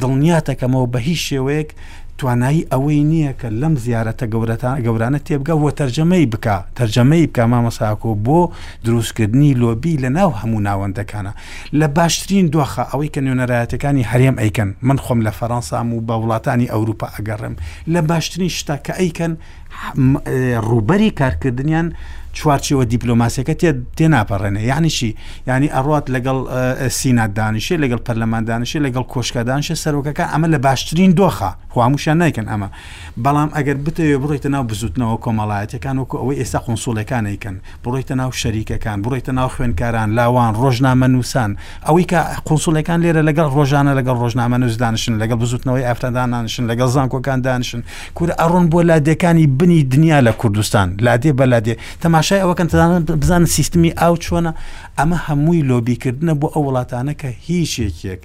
دڵنیاتەکەمەوە 0.00 0.86
بە 0.92 0.98
هیچ 1.08 1.20
شێوەیەک 1.30 1.70
توانایی 2.18 2.66
ئەوەی 2.72 3.02
نییە 3.10 3.32
کە 3.40 3.48
لەم 3.60 3.74
زیارەتە 3.84 4.26
گەورەتان 4.32 4.74
گەورانە 4.86 5.18
تێبگە 5.26 5.54
وە 5.62 5.70
تەرجەمەی 5.80 6.26
بک 6.32 6.46
تەرجەمەی 6.78 7.26
بکە 7.30 7.42
مامەساکۆ 7.52 8.10
بۆ 8.26 8.40
دروستکردنی 8.84 9.50
لۆبی 9.60 10.00
لە 10.02 10.08
ناو 10.18 10.30
هەموو 10.40 10.64
ناوەندەکانە 10.68 11.32
لە 11.80 11.86
باشترین 11.96 12.46
دۆخە 12.54 12.82
ئەوەی 12.90 13.10
کە 13.14 13.20
نوێنەرایەتەکانی 13.24 14.08
هەرێم 14.10 14.36
ئەیکەن 14.42 14.70
من 14.88 14.98
خۆم 15.04 15.20
لە 15.26 15.32
فەەنسام 15.38 15.88
و 15.94 15.98
بە 16.08 16.14
وڵاتانی 16.22 16.70
ئەوروپا 16.72 17.06
ئەگەڕم 17.16 17.54
لە 17.92 18.00
باشترین 18.10 18.52
شتا 18.58 18.76
کە 18.86 18.92
ئەیکەن 19.00 19.32
ڕوبەری 20.70 21.10
کارکردنیان 21.20 21.86
چوارچەوە 22.42 22.84
دیپلۆماسیەکە 22.94 23.54
تێ 23.60 23.70
تێناپەڕێنێ 23.98 24.62
یانیشی 24.72 25.10
ینی 25.48 25.68
ئەڕات 25.76 26.06
لەگەڵ 26.14 26.38
سینا 26.98 27.26
دانیشێ 27.38 27.74
لەگەڵ 27.82 28.00
پەرلەمان 28.06 28.42
دانیشێ 28.50 28.78
لەگەڵ 28.86 29.04
کۆشکدانشە 29.12 29.74
سەرۆکەکە 29.82 30.24
ئەمە 30.32 30.48
لە 30.54 30.58
باشترین 30.66 31.12
دۆخە 31.20 31.50
خواموشان 31.72 32.16
نیکەن 32.22 32.46
ئەمە 32.52 32.68
بەڵام 33.24 33.50
ئەگەر 33.56 33.76
بتەوێ 33.86 34.16
بڕیتە 34.22 34.48
ناو 34.54 34.62
بزوتنەوە 34.70 35.16
کۆمەڵایەتەکان 35.24 35.96
وکو 36.02 36.16
ئەوەی 36.22 36.36
ئێستا 36.40 36.58
قنسوڵەکانیکەن 36.66 37.56
بڕیتە 37.84 38.14
ناو 38.20 38.30
شەریکەکان 38.40 38.98
بڕیتە 39.04 39.32
ناو 39.38 39.48
خوێنکاران 39.56 40.08
لاوان 40.18 40.52
ڕۆژنامە 40.62 41.06
نووسان 41.12 41.50
ئەوەی 41.86 42.04
کە 42.10 42.20
قنسوڵەکان 42.46 42.98
لێرە 43.04 43.22
لەگەڵ 43.28 43.48
ڕۆژانە 43.56 43.92
لەگەڵ 43.98 44.16
ڕۆژنامە 44.22 44.56
نووس 44.62 44.76
دانشن 44.84 45.12
لەگەڵ 45.22 45.38
بزوتنەوەی 45.42 45.84
ئافرادانانشن 45.88 46.62
لەگەڵ 46.70 46.88
زانکۆکان 46.96 47.38
دانشن 47.48 47.80
کورە 48.18 48.34
ئەڕۆن 48.40 48.66
بۆ 48.72 48.80
لادەکانی 48.88 49.46
بنی 49.58 49.80
دنیا 49.92 50.18
لە 50.26 50.32
کوردستان 50.40 50.88
لادێ 51.06 51.30
بەلادێ 51.38 51.74
تەماش 52.02 52.25
تەماشای 52.26 52.40
ئەوەکەن 52.42 52.68
تدانن 52.72 53.04
بزان 53.04 53.44
سیستمی 53.46 53.90
ئاو 54.00 54.16
چۆنە 54.16 54.52
ئەمە 54.98 55.16
هەمووی 55.26 55.62
لۆبیکردنە 55.70 56.34
بۆ 56.40 56.48
ئەو 56.54 56.62
وڵاتانە 56.66 57.12
کە 57.20 57.28
هیچێکێک 57.46 58.20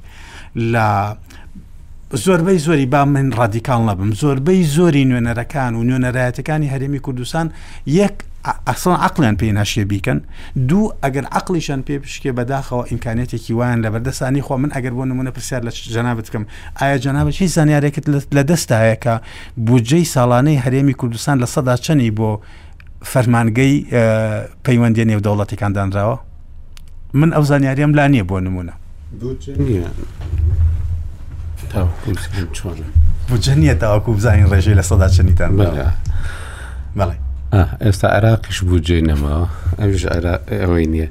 لە 0.73 0.87
زۆربەی 2.23 2.59
زۆری 2.65 2.85
با 2.93 3.05
من 3.05 3.27
ڕادیکال 3.39 3.81
نەبم 3.87 4.11
زۆربەی 4.21 4.63
زۆری 4.75 5.03
نوێنەرەکان 5.09 5.71
و 5.77 5.81
نوێنەرایەتەکانی 5.89 6.67
هەرێمی 6.73 6.99
کوردستان 7.05 7.47
یەک 7.99 8.13
ئەسڵ 8.67 8.91
عقلیان 9.07 9.35
پێی 9.39 9.51
ناشیە 9.59 9.83
بیکەن 9.91 10.19
دوو 10.69 10.93
ئەگەر 11.03 11.25
عقلیشان 11.39 11.81
پێ 11.87 11.95
پشکێ 12.03 12.31
بەداخەوە 12.37 12.83
ئیمکانێتێکی 12.91 13.51
وایان 13.57 13.79
لە 13.85 13.89
بەردەستانی 13.93 14.41
خۆ 14.45 14.51
من 14.63 14.71
ئەگەر 14.75 14.93
بۆ 14.97 15.03
نمونە 15.09 15.31
پرسیار 15.35 15.61
لە 15.67 15.71
جەنابەت 15.95 16.25
بکەم 16.31 16.43
ئایا 16.81 16.97
جەنابەت 17.05 17.35
هیچ 17.41 17.51
زانیارێکت 17.57 18.05
لە 18.37 18.43
دەستایەکە 18.49 19.13
بودجەی 19.67 20.05
ساڵانەی 20.15 20.61
هەرێمی 20.65 20.93
کوردستان 20.99 21.35
لە 21.43 21.47
سەدا 21.55 21.75
چەنی 21.85 22.11
بۆ 22.19 22.31
فەرمانگەی 23.09 23.73
پەیوەندی 24.65 25.07
نێودەوڵەتیکان 25.09 25.71
دانراوە 25.77 26.17
من 27.13 27.29
ئەو 27.35 27.43
زانیاریم 27.49 27.91
لا 27.97 28.05
نییە 28.11 28.23
بۆ 28.29 28.37
نمونە 28.45 28.73
بجنیە 33.31 33.75
تاواکو 33.81 34.13
بزانین 34.13 34.45
ڕێژەی 34.47 34.75
لە 34.79 34.83
سەدا 34.89 35.07
چنیتان 35.17 35.51
بڵێ 35.57 37.15
ئێستا 37.83 38.07
عراقیش 38.17 38.57
بجێ 38.71 38.99
نەمەوە 39.09 39.45
ئەوش 39.79 40.03
ئەوەی 40.61 40.85
نییە 40.91 41.07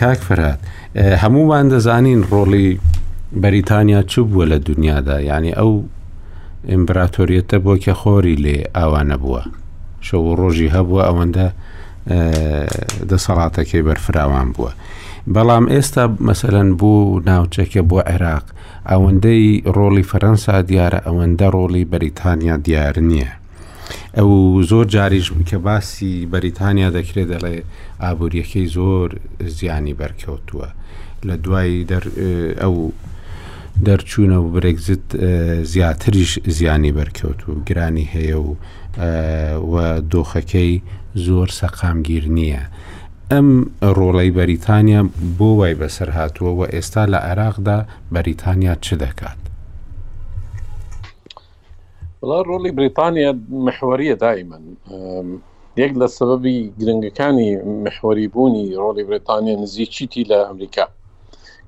کاک 0.00 0.20
فرات 0.28 0.58
هەمووان 1.22 1.66
دەزانین 1.72 2.20
ڕۆڵی 2.30 2.70
بەریتانیا 3.42 4.02
چوو 4.12 4.24
بووە 4.30 4.44
لە 4.52 4.56
دنیادا 4.68 5.16
ینی 5.20 5.52
ئەو 5.58 5.72
ئیمپراتۆریەتە 6.72 7.56
بۆکە 7.64 7.94
خۆری 8.00 8.36
لێ 8.44 8.56
ئاوانە 8.76 9.16
بووە 9.22 9.42
شەو 10.08 10.22
ڕۆژی 10.40 10.72
هەبووە 10.76 11.02
ئەوەندە 11.06 11.46
دەسەڵاتەکەی 13.10 13.86
بەرفراوان 13.88 14.48
بووە. 14.54 14.72
بەڵام 15.34 15.64
ئێستا 15.72 16.04
مەسەرەن 16.26 16.70
بوو 16.80 17.22
ناوچەکە 17.28 17.82
بۆ 17.90 17.98
عێراق 18.10 18.46
ئەوەندەی 18.90 19.44
ڕۆلی 19.76 20.08
فەرەنسا 20.10 20.54
دیارە 20.68 20.98
ئەوەندە 21.06 21.48
ڕۆلی 21.56 21.88
بەریتانیا 21.92 22.56
دیار 22.66 22.96
نییە. 23.10 23.32
ئەو 24.18 24.30
زۆر 24.70 24.86
جاریش 24.94 25.26
کە 25.48 25.54
باسی 25.66 26.14
بەریتانیا 26.32 26.88
دەکرێت 26.98 27.28
دەڵێ 27.32 27.56
ئابوووریەکەی 28.02 28.66
زۆر 28.76 29.08
زیانی 29.58 29.94
بەرکەوتووە 30.00 30.68
لە 31.28 31.34
دوای 31.44 31.72
ئەو 32.62 32.74
دەرچوونە 33.86 34.38
و 34.44 34.48
برێگزت 34.54 35.04
زیاتریش 35.72 36.38
زیانی 36.56 36.92
بەرکەوت 36.98 37.40
و 37.48 37.52
گرانی 37.66 38.06
هەیە 38.14 38.36
و 38.46 38.52
و 39.72 39.74
دۆخەکەی 40.12 40.74
زۆر 41.26 41.48
سەقامگیر 41.60 42.24
نییە. 42.36 42.62
ئەم 43.32 43.48
ڕۆڵی 43.98 44.30
بەریتانیا 44.38 45.00
بۆ 45.38 45.48
وای 45.58 45.74
بەسەر 45.80 46.08
هاتووە 46.18 46.52
و 46.58 46.62
ئێستا 46.74 47.04
لە 47.12 47.18
عێراقدا 47.30 47.78
بەریتانیا 48.14 48.74
چ 48.84 48.88
دەکات؟ 49.04 49.40
بڵ 52.20 52.30
ڕۆلی 52.48 52.70
بریتانیا 52.78 53.30
محوەریە 53.66 54.16
دائیمەن 54.24 54.64
یەک 55.82 55.92
لە 56.00 56.06
سەبەبی 56.16 56.58
گرنگەکانی 56.80 57.50
محوەری 57.84 58.26
بوونی 58.34 58.66
ڕۆلی 58.82 59.04
بریتانیا 59.10 59.54
نزیچیتی 59.62 60.22
لە 60.30 60.38
ئەمریکا. 60.48 60.86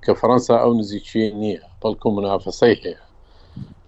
کە 0.07 0.13
فەەنسا 0.21 0.55
ئەو 0.63 0.73
نزیکی 0.81 1.25
نییە 1.41 1.61
بەڵکو 1.83 2.07
منافەسەی 2.17 2.75
هەیە 2.83 2.97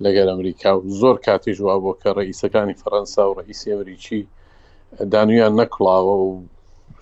لەگەر 0.04 0.26
ئەمریکا 0.32 0.70
و 0.78 0.86
زۆر 1.00 1.16
کاتیش 1.26 1.58
وا 1.66 1.74
بۆ 1.84 1.92
کە 2.02 2.10
ڕئیسەکانی 2.18 2.78
فەەنسا 2.82 3.22
و 3.26 3.36
ڕئیسی 3.38 3.72
ئەمریکی 3.74 4.20
دانویان 5.12 5.54
نەکڵاوە 5.60 6.14
و 6.24 6.28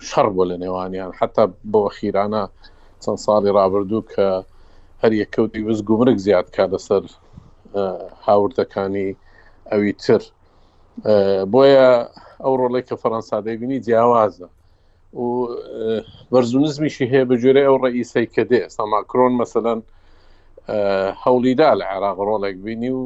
شەڕ 0.09 0.27
بۆ 0.35 0.43
لە 0.51 0.55
نێوانیان 0.63 1.11
حتا 1.19 1.43
بەوە 1.71 1.89
خیرانە 1.97 2.43
چەند 3.03 3.19
ساڵی 3.25 3.51
رابرردوو 3.57 4.07
کە 4.13 4.27
هەر 5.01 5.11
یەکەوتی 5.21 5.61
وز 5.67 5.79
گومرک 5.89 6.17
زیاد 6.27 6.47
کا 6.55 6.63
لەسەر 6.73 7.03
هاوردەکانی 8.27 9.09
ئەوی 9.71 9.91
تر 10.03 10.21
بۆیە 11.53 11.89
ئەو 12.43 12.53
ڕۆڵی 12.61 12.83
کە 12.89 12.95
فەەنسا 13.01 13.37
دەبینی 13.47 13.79
جیاوازە 13.85 14.47
و 15.15 15.47
بەرزونزمیشی 16.31 17.05
هەیە 17.11 17.25
بەجێرە 17.29 17.61
ئەو 17.67 17.75
ڕئیسی 17.83 18.25
کە 18.33 18.43
دێ 18.49 18.59
ئستا 18.67 18.85
ماکرۆن 18.93 19.33
مثلەن 19.43 19.79
هەولیدا 21.23 21.69
لە 21.79 21.85
عێراق 21.91 22.17
ڕۆڵێک 22.29 22.57
بینی 22.65 22.91
و 22.99 23.03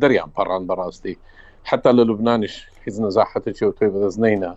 دەریان 0.00 0.30
پەڕان 0.36 0.62
بەڕاستی 0.68 1.14
حتا 1.68 1.90
لە 1.98 2.02
لوبنانیش 2.08 2.54
هیچ 2.84 2.96
نەزاحەتە 3.04 3.50
چێ 3.58 3.64
و 3.68 3.72
توی 3.76 3.88
بەدەست 3.94 4.18
نینە 4.24 4.52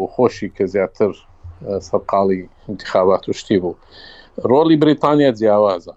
و 0.00 0.02
خۆشی 0.14 0.48
کە 0.56 0.64
زیاتر 0.74 1.12
سەرقاڵی 1.88 2.40
انتخابات 2.70 3.24
وشتی 3.28 3.58
بوو 3.62 3.78
ڕۆلی 4.50 4.76
بریتانیا 4.84 5.30
جیاوازە 5.38 5.94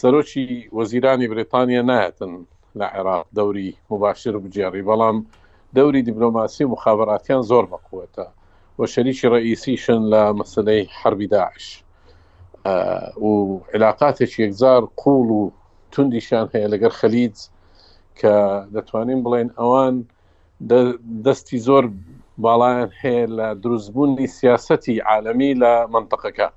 سەرۆکی 0.00 0.48
وەزیرانی 0.78 1.26
بریتانیا 1.34 1.82
نایەتن 1.90 2.32
لە 2.80 2.86
عێراق 2.96 3.26
دەوری 3.38 3.70
مباشر 3.90 4.34
بجێڕی 4.42 4.82
بەڵام 4.88 5.18
دەوری 5.74 6.02
دیبلۆماسی 6.02 6.64
و 6.64 6.68
مخابراتیان 6.68 7.42
زۆر 7.42 7.64
بەقوتە 7.70 8.24
و 8.78 8.82
شەریکی 8.94 9.26
ڕئیسیشن 9.32 10.00
لە 10.12 10.22
مەسلەی 10.40 10.82
حربی 10.98 11.26
داعش 11.34 11.66
و 13.26 13.60
علااقاتێکی 13.74 14.40
یەکزار 14.44 14.82
قوڵ 15.00 15.26
و 15.40 15.50
توندیشان 15.92 16.46
هەیە 16.54 16.68
لەگەر 16.72 16.92
خەلیج 17.00 17.36
کە 18.20 18.34
دەتوانین 18.74 19.20
بڵێن 19.24 19.48
ئەوان 19.58 19.94
دەستی 21.26 21.58
زۆر 21.68 21.84
باڵیان 22.44 22.90
هەیە 23.02 23.24
لە 23.38 23.48
دروستبوونی 23.62 24.26
سیاستی 24.26 25.00
عالمی 25.00 25.52
لە 25.62 25.72
منطقەکە 25.94 26.48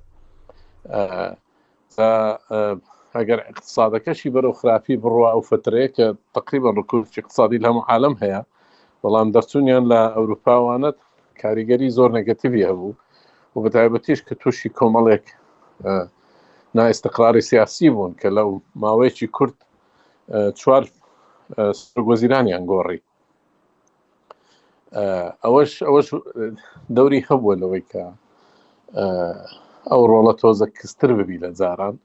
ئەگەر 3.17 3.39
اقتصادەکەشی 3.49 4.29
بەرەو 4.35 4.53
خراپی 4.59 4.95
بڕوە 5.03 5.27
ئەو 5.31 5.41
فترەیە 5.49 5.89
کە 5.95 6.05
تقریبا 6.35 6.69
ڕکوورچی 6.79 7.17
اقتصادی 7.21 7.57
لە 7.63 7.67
هەموو 7.69 7.85
عالم 7.93 8.15
هەیە 8.23 8.41
بەڵام 9.03 9.27
دەرچوونیان 9.35 9.83
لە 9.91 9.99
ئەوروپاوانت 10.15 10.97
کاریگەری 11.41 11.93
زۆر 11.97 12.09
نگەتیوی 12.19 12.67
هەبوو 12.69 12.91
و 13.55 13.57
بە 13.63 13.69
تایبەتیش 13.75 14.19
کە 14.27 14.33
تووشی 14.41 14.69
کۆمەڵێک 14.79 15.25
نائستقراری 16.77 17.43
سیاسی 17.51 17.87
بوون 17.93 18.13
کە 18.21 18.29
لەو 18.37 18.49
ماوەیەکی 18.81 19.27
کورت 19.35 19.57
چوار 20.59 20.83
سرگۆزیرانیان 21.81 22.63
گۆڕی 22.71 22.99
ئەوەش 25.43 25.71
ئەوەش 25.87 26.07
دەوری 26.95 27.25
هەبووە 27.29 27.53
لەوەی 27.61 27.83
کە 27.91 28.03
ئەو 29.91 30.01
ڕۆڵە 30.11 30.33
تۆزە 30.41 30.67
کستتر 30.77 31.11
ببی 31.17 31.41
لە 31.43 31.49
جاران 31.59 31.95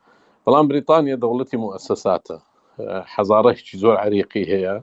بەڵام 0.44 0.66
بریتانیا 0.70 1.16
دەوڵەتی 1.22 1.56
مؤسساتە 1.64 2.36
حەزارەکی 3.14 3.74
زۆر 3.82 3.96
عریقی 4.04 4.44
هەیە 4.52 4.76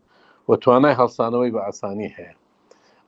و 0.50 0.56
توانای 0.62 0.94
هەڵسانەوەی 1.00 1.54
بە 1.56 1.62
ئاسانی 1.66 2.10
هەیە 2.18 2.34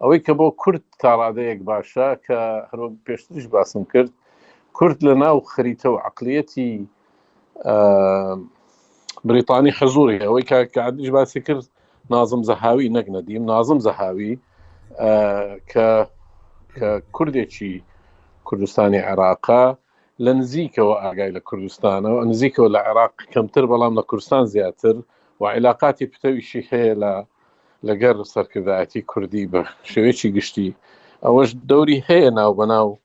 ئەوەی 0.02 0.20
کە 0.26 0.34
بۆ 0.40 0.46
کورت 0.62 0.84
تاڕادەیەک 1.04 1.60
باشە 1.70 2.08
کە 2.26 2.40
هەرۆ 2.70 2.88
پێشترش 3.08 3.46
باسم 3.56 3.82
کرد 3.94 4.12
کورت 4.78 4.98
لە 5.08 5.14
ناو 5.24 5.38
خەریتە 5.54 5.88
و 5.92 5.98
عقلەتی 6.10 6.72
بریتانی 9.28 9.72
خەزوری 9.80 10.24
ئەوەی 10.26 10.44
کاکەعادیش 10.52 11.10
باسی 11.18 11.42
کرد 11.48 11.64
نازم 12.14 12.42
زەهاوی 12.50 12.90
نەک 12.98 13.08
نەدیم 13.16 13.44
نازم 13.52 13.80
زەهاوی 13.88 14.34
کە 15.72 15.86
کوردێکی 17.16 17.74
کوردستانی 18.48 19.02
عێراقا 19.10 19.66
لە 20.26 20.32
نزیکەوە 20.40 20.96
ئاگای 21.04 21.32
لە 21.38 21.42
کوردستانەوە 21.50 22.20
نزیکەوە 22.32 22.70
لە 22.76 22.80
عێراق 22.88 23.14
کەمتر 23.34 23.64
بەڵام 23.72 23.94
لە 24.00 24.04
کوردستان 24.10 24.46
زیاتر 24.54 24.96
وعلاقاتي 25.40 26.06
بتوي 26.06 26.42
شي 26.42 26.68
هي 26.70 26.94
ل 26.94 27.26
لقر 27.84 28.24
صار 28.24 28.44
كذا 28.44 28.74
عتي 28.76 29.02
كردي 29.02 29.46
بشوي 29.46 30.12
شي 30.12 30.32
قشتي 30.32 30.74
اوش 31.26 31.54
دوري 31.54 32.04
هي 32.08 32.30
ناو 32.30 32.54
بناو 32.54 32.98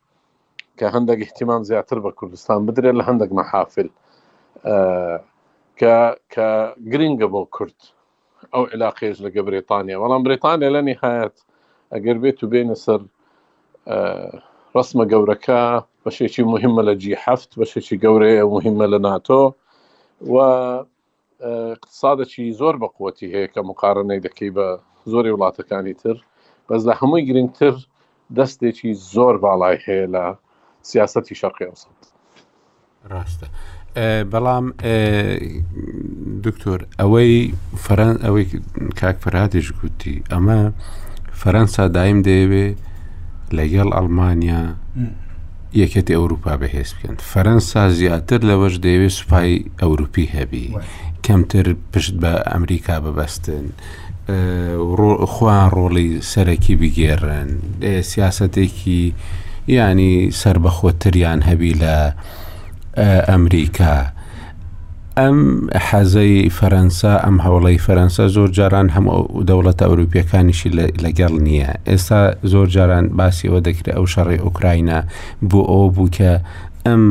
كهندق 0.77 1.15
اهتمام 1.15 1.63
زي 1.63 1.77
عتربة 1.77 2.11
كردستان 2.11 2.67
بدري 2.67 2.91
اللي 2.91 3.03
هندق 3.03 3.33
محافل 3.33 3.91
آه، 4.67 5.25
كا 5.77 6.17
آه 6.39 6.75
ك 6.75 7.49
كرد 7.59 7.75
او 8.55 8.65
علاقه 8.65 9.07
يجل 9.07 9.43
بريطانيا 9.43 9.97
ولا 9.97 10.23
بريطانيا 10.23 10.71
لا 10.71 10.81
نهايه 10.81 11.33
اقربيتو 11.93 12.47
بين 12.47 12.75
سر 12.75 13.07
آه 13.89 14.43
رسمه 14.77 15.11
قوركا 15.15 15.85
بشي 16.07 16.29
شي 16.29 16.43
مهمه 16.43 16.83
لجي 16.83 17.17
حفت 17.17 17.59
بشي 17.59 17.81
شي 17.81 17.97
قوري 18.03 18.43
مهمه 18.43 18.87
لناتو 18.87 19.53
و 20.27 20.39
اقتصادەکی 21.45 22.53
زۆر 22.59 22.75
بە 22.83 22.89
قوتی 22.99 23.33
هەیە 23.33 23.49
کە 23.55 23.59
مقارنەی 23.71 24.21
دەکەی 24.27 24.51
بە 24.57 24.67
زۆری 25.11 25.33
وڵاتەکانی 25.35 25.95
تر 26.03 26.17
بەس 26.69 26.81
لە 26.89 26.95
هەمووی 27.01 27.27
گرنگتر 27.29 27.75
دەستێکی 28.39 28.93
زۆر 29.15 29.35
باڵای 29.45 29.77
هەیە 29.87 30.07
لە 30.15 30.25
سیاستی 30.83 31.35
شەرقی 31.41 31.65
ئەوسەد 31.71 32.01
ڕاستە. 33.11 33.47
بەڵام 34.33 34.65
دکتۆر 36.47 36.79
ئەوەی 37.01 37.35
فەرەن 37.85 38.17
ئەوەی 38.25 38.47
کاک 39.01 39.17
فەراتیش 39.25 39.69
گوتی 39.81 40.15
ئەمە 40.33 40.61
فەەنسا 41.41 41.85
دایم 41.97 42.21
دەیەوێ 42.29 42.67
لەگەڵ 43.59 43.89
ئەلمانیا 43.97 44.63
یەکەتی 45.83 46.15
ئەوروپا 46.19 46.55
بەهێز 46.63 46.91
بکەن 46.97 47.17
فەەنسا 47.33 47.83
زیاتر 47.99 48.41
لەوەش 48.51 48.75
دەیەوێت 48.85 49.15
سوپای 49.19 49.55
ئەوروپی 49.83 50.27
هەبی 50.37 50.67
کەمتر 51.23 51.75
پشت 51.93 52.15
بە 52.23 52.33
ئەمریکا 52.53 52.95
ببەستن. 53.07 53.67
خوان 55.35 55.71
ڕۆڵی 55.77 56.21
سەرەکی 56.33 56.77
بگێڕن 56.81 57.51
سیاستێکی 58.11 59.05
ینی 59.69 60.31
سربەخۆتریان 60.43 61.41
هەبی 61.49 61.73
لە 61.83 61.97
ئەمریکا 63.29 63.97
ئەم 65.19 65.39
حەزەی 65.89 66.51
فەرەنسا 66.59 67.13
ئەم 67.25 67.37
هەوڵی 67.45 67.79
فەرەنسا 67.87 68.25
زۆر 68.37 68.51
جاران 68.59 68.89
هەموو 68.97 69.43
دەوڵەتە 69.49 69.85
ئەوروپیەکانیشی 69.89 70.71
لەگەڵ 71.05 71.33
نییە 71.47 71.71
ئێستا 71.89 72.21
زۆر 72.53 72.67
جاران 72.75 73.05
باسیەوە 73.19 73.61
دەکرێت 73.67 73.89
ئەو 73.97 74.05
شەڕی 74.15 74.43
ئوکراینە 74.45 74.99
بۆ 75.51 75.61
ئەو 75.71 75.87
بوو 75.95 76.09
کە 76.17 76.33
ئەم 76.87 77.03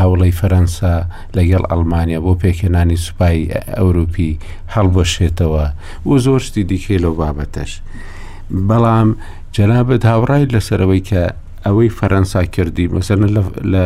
هەوڵی 0.00 0.32
فەەنسا 0.40 0.92
لەگەڵ 1.36 1.62
ئەلمانیا 1.70 2.20
بۆ 2.24 2.32
پێکێنانی 2.42 2.98
سوپای 3.06 3.38
ئەوروپی 3.78 4.32
هەڵبەشێتەوە 4.74 5.66
و 6.08 6.12
زۆر 6.24 6.40
شتی 6.46 6.64
دیکەی 6.70 7.02
لەو 7.04 7.14
بابەتەش. 7.20 7.72
بەڵام 8.68 9.08
جەنابەت 9.56 10.02
هاوڕای 10.10 10.44
لەسەرەوەی 10.54 11.02
کە 11.10 11.22
ئەوەی 11.66 11.90
فەەنسا 11.98 12.42
کردی 12.54 12.86
مەسەر 12.94 13.18
لە 13.74 13.84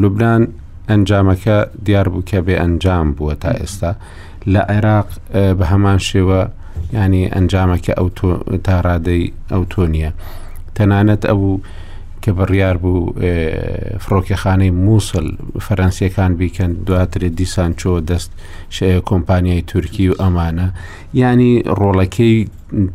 لوبناان 0.00 0.42
ئەنجامەکە 0.90 1.56
دیار 1.86 2.06
بوو 2.12 2.26
کە 2.30 2.38
بێ 2.46 2.54
ئەنجام 2.62 3.08
بووە 3.16 3.34
تا 3.42 3.50
ئێستا 3.60 3.92
لە 4.52 4.60
عێراق 4.72 5.08
بە 5.58 5.64
هەمان 5.72 5.98
شێوە 6.08 6.40
ینی 6.98 7.24
ئەنجامەکە 7.34 7.92
ئەو 7.98 8.08
تاڕادەی 8.66 9.24
ئەو 9.52 9.62
تۆنیە 9.72 10.10
تەنانەت 10.76 11.22
ئەو 11.30 11.40
کە 12.22 12.32
بڕیار 12.38 12.76
بوو 12.82 13.02
فڕۆکیخانەی 14.04 14.72
مووسڵ 14.84 15.26
فەرەنسیەکان 15.66 16.30
بیکەن 16.40 16.70
دواترێت 16.86 17.34
دیسان 17.38 17.70
چۆ 17.80 17.92
دەست 18.10 18.30
کۆمپانیای 19.08 19.62
تورکی 19.70 20.08
و 20.08 20.18
ئەمانە 20.22 20.66
ینی 21.22 21.52
ڕۆڵەکەی 21.80 22.36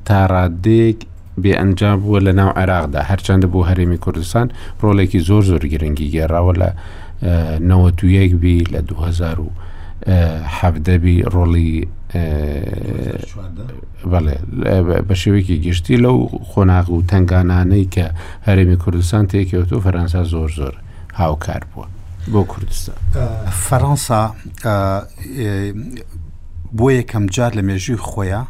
تاڕادێک 0.08 1.00
بێ 1.42 1.52
ئەنجام 1.60 1.98
بووە 2.04 2.20
لە 2.28 2.32
ناو 2.40 2.52
عێراقدا 2.62 3.02
هەرچنددە 3.10 3.48
بۆ 3.54 3.60
هەرێمی 3.70 4.02
کوردستان 4.04 4.48
ڕۆڵێکی 4.84 5.20
زۆر 5.28 5.44
زۆر 5.50 5.62
گرنگی 5.74 6.12
گێڕاوە 6.14 6.54
لە 6.62 6.70
90 7.60 8.40
بی 8.42 8.58
لە 8.74 8.80
2000 8.82 9.40
و 9.42 9.50
حەفدەبی 10.08 11.24
ڕۆڵی 11.34 11.86
بەڵێ 14.12 14.36
بە 15.08 15.16
شێوەیەکی 15.22 15.58
گشتی 15.66 15.98
لەو 16.04 16.18
خۆناغ 16.50 16.86
و 16.90 17.02
تنگانانەی 17.12 17.88
کە 17.96 18.06
هەرێمی 18.48 18.78
کوردستان 18.84 19.24
تێکەوتۆ 19.32 19.76
فەرەنسا 19.86 20.22
زۆر 20.34 20.50
زۆر 20.60 20.74
هاوکار 21.20 21.62
بووە 21.72 21.88
بۆ 22.32 22.42
کوردستان 22.52 22.96
فەەنسا 23.68 24.22
بۆ 26.78 26.88
یەکەم 27.00 27.24
جار 27.36 27.52
لە 27.58 27.62
مێژوی 27.70 28.00
خۆیە 28.10 28.42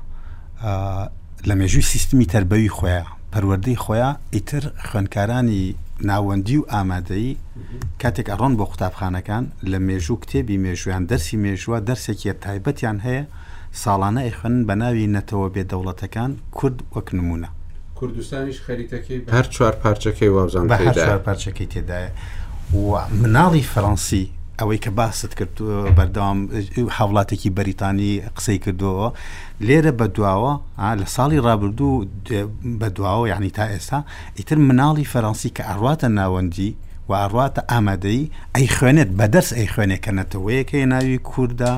لە 1.48 1.54
مێژوی 1.60 1.84
سیستمی 1.92 2.26
تربەوی 2.34 2.70
خۆیە 2.78 3.02
پەروەردەی 3.34 3.78
خۆیان 3.86 4.16
ئیتر 4.36 4.64
خوێنکارانی 4.90 5.66
ناوەندی 6.08 6.58
و 6.58 6.64
ئامادەی 6.72 7.38
کاتێک 8.02 8.28
ئەڕۆن 8.32 8.54
بۆ 8.60 8.66
قوتابخانەکان 8.72 9.44
لە 9.72 9.78
مێژوو 9.88 10.20
کتێبی 10.24 10.58
مێژویان 10.66 11.04
دەرسی 11.12 11.38
مێژووە 11.46 11.80
دەرسێکی 11.88 12.34
تایبەتیان 12.44 12.98
هەیە 13.06 13.24
ساڵانە 13.82 14.22
ئەیخن 14.28 14.56
بە 14.68 14.74
ناوی 14.84 15.08
نەتەوە 15.16 15.48
بێ 15.54 15.64
دەوڵەتەکان 15.72 16.32
کورد 16.58 16.78
وەک 16.96 17.08
نمونە 17.18 17.50
کوردستانیش 18.00 18.58
خەریتەکەی 18.66 19.20
هەر 19.36 19.46
چوار 19.56 19.74
پارچەکەی 19.84 20.30
وابزان 20.36 20.66
بە 20.72 20.76
هەر 20.86 20.96
چوار 21.04 21.20
پارچەکەی 21.28 21.68
تێدایە 21.74 22.10
مناڵی 23.22 23.64
فەڕەنسی 23.74 24.26
ئەوەی 24.60 24.80
کە 24.84 24.90
باست 25.00 25.34
کرد 25.38 25.56
بەردەوام 25.98 26.40
حوڵاتێکی 26.98 27.50
بەریتانی 27.58 28.12
قسەی 28.38 28.58
کردووە 28.64 29.08
لێرە 29.68 29.92
بەدواوە 30.00 30.54
لە 31.00 31.06
ساڵی 31.16 31.40
ڕابردوو 31.48 32.06
بەدواوە 32.82 33.26
یعنی 33.32 33.50
تا 33.58 33.66
ئێستا 33.74 34.00
ئیتر 34.38 34.58
مناڵی 34.68 35.06
فەڕەنسی 35.14 35.50
کە 35.56 35.64
ئەڕاتە 35.70 36.08
ناوەندی 36.20 36.72
و 37.10 37.12
ئەڕاتە 37.22 37.62
ئامادەی 37.72 38.24
ئەی 38.56 38.68
خوێنێت 38.76 39.10
بەدەست 39.20 39.52
ئەی 39.58 39.68
خوێنێکەنەتەوەیەکەی 39.74 40.86
ناوی 40.94 41.18
کووردا 41.30 41.74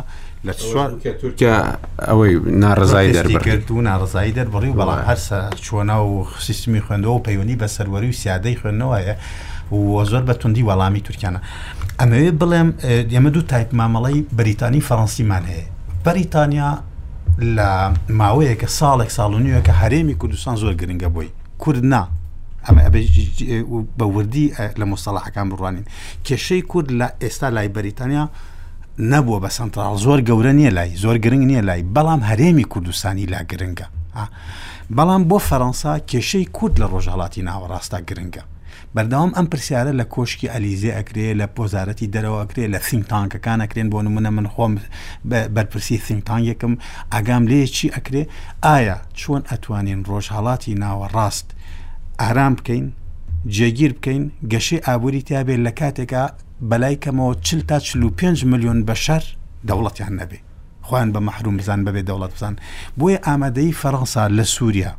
لە 0.47 0.53
تورکیا 0.61 1.57
ئەوەی 2.09 2.33
ناڕزای 2.63 3.07
دەربکرد 3.17 3.67
و 3.71 3.77
ناڕزایی 3.89 4.31
دەربڕی 4.37 4.69
و 4.71 4.77
بەڵام 4.79 5.01
هەرسە 5.09 5.39
چۆنا 5.65 5.97
و 6.09 6.27
سیستمی 6.47 6.81
خوێندەوە 6.85 7.13
و 7.15 7.23
پەیوەنی 7.27 7.55
بە 7.61 7.67
سەروەری 7.75 8.09
و 8.11 8.17
سیادەی 8.21 8.55
خوێندنەوەیە 8.59 9.15
و 9.75 10.03
زۆر 10.11 10.23
بە 10.27 10.33
توندی 10.41 10.63
وەڵامی 10.69 11.01
تورکانە 11.07 11.39
ئەمەوێت 12.03 12.35
بڵێم 12.41 12.69
ئێمە 13.13 13.29
دوو 13.35 13.47
تایپ 13.51 13.69
مامەڵی 13.79 14.17
بریتانی 14.39 14.81
فەڕەنسیمان 14.87 15.43
هەیە 15.51 15.67
بەریتانیا 16.05 16.69
لە 17.57 17.69
ماوەیەکە 18.19 18.67
ساڵێک 18.79 19.11
ساڵونیەکە 19.17 19.73
هەرێمی 19.81 20.15
کوردستان 20.21 20.55
زۆر 20.63 20.73
گرنگە 20.81 21.07
بووی 21.13 21.29
کوردنا 21.63 22.01
ئەمە 22.65 22.81
بە 23.97 24.05
وردی 24.15 24.47
لە 24.79 24.85
مۆسەڵاحەکان 24.91 25.45
بڕوانین 25.51 25.85
کێشەی 26.27 26.61
کورد 26.71 26.89
لە 26.99 27.07
ئێستا 27.23 27.47
لای 27.55 27.67
بەریتانیا 27.77 28.25
نەبووە 29.11 29.39
بە 29.43 29.49
سنترال 29.57 29.95
زۆر 30.05 30.19
گەورە 30.27 30.51
نییە 30.59 30.71
لای 30.77 30.91
زۆر 31.03 31.15
گرنگ 31.23 31.43
نییە 31.51 31.61
لای 31.69 31.81
بەڵام 31.95 32.21
هەرێمی 32.29 32.65
کوردستانی 32.71 33.25
لا 33.33 33.39
گرنگە 33.51 33.87
بەڵام 34.97 35.23
بۆ 35.29 35.37
فەەنسا 35.49 35.93
کێشەی 36.11 36.45
کورد 36.57 36.75
لە 36.81 36.87
ڕۆژهڵاتی 36.93 37.41
ناوەڕاستا 37.47 37.97
گرنگە 38.09 38.43
بەرداوام 38.97 39.31
ئەم 39.37 39.45
پرسیارە 39.53 39.93
لە 39.99 40.05
کۆشکی 40.15 40.47
ئەلیزیێ 40.53 40.91
ئەکرێ 40.97 41.27
لە 41.39 41.45
پۆزارەتی 41.55 42.11
دەرەوە 42.15 42.39
ئەکرێ 42.43 42.65
لە 42.73 42.79
سینگتانکەکان 42.89 43.59
ئەکرێن 43.63 43.87
بۆ 43.91 43.99
نمونە 44.05 44.29
من 44.37 44.47
خۆم 44.53 44.73
بەرپرسی 45.55 45.97
سینگتانگێکم 46.07 46.73
ئاگام 47.13 47.43
لێکی 47.51 47.87
ئەکرێ 47.95 48.23
ئایا 48.65 48.97
چۆن 49.19 49.41
ئەتوانین 49.49 50.01
ڕۆژهڵاتی 50.09 50.73
ناوە 50.83 51.07
ڕاست 51.15 51.47
ئارام 52.21 52.53
بکەین 52.59 52.85
جێگیر 53.55 53.91
بکەین 53.97 54.23
گەشی 54.51 54.83
ئابووری 54.87 55.21
تیاابێت 55.27 55.59
لە 55.65 55.71
کاتێکا 55.79 56.23
بەلای 56.69 56.95
کەمەوە 57.03 57.33
چل 57.47 57.61
تا 57.69 57.77
5 58.17 58.43
میلیۆن 58.45 58.79
بە 58.87 58.95
شەر 59.05 59.23
دەوڵەتیان 59.67 60.13
نەبێ 60.19 60.37
خوان 60.87 61.13
بە 61.13 61.19
مەحروم 61.27 61.57
بزان 61.57 61.79
بەبێ 61.85 62.01
دەوڵەت 62.09 62.31
بزان 62.35 62.55
بۆیە 62.99 63.19
ئامادەی 63.27 63.75
فەڕەنسا 63.81 64.23
لە 64.37 64.43
سووریا 64.55 64.91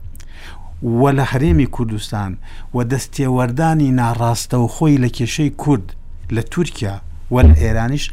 وە 0.82 1.12
لە 1.12 1.24
هەرێمی 1.32 1.66
کوردستان 1.68 2.36
و 2.74 2.82
دەستێوەردانی 2.84 3.92
ناڕاستە 4.00 4.54
و 4.58 4.68
خۆی 4.68 4.98
لە 5.04 5.08
کێشەی 5.10 5.50
کورد 5.56 5.92
لە 6.32 6.42
تورکیا 6.50 7.00
وە 7.34 7.42
لە 7.42 7.54
ئێرانیش 7.62 8.04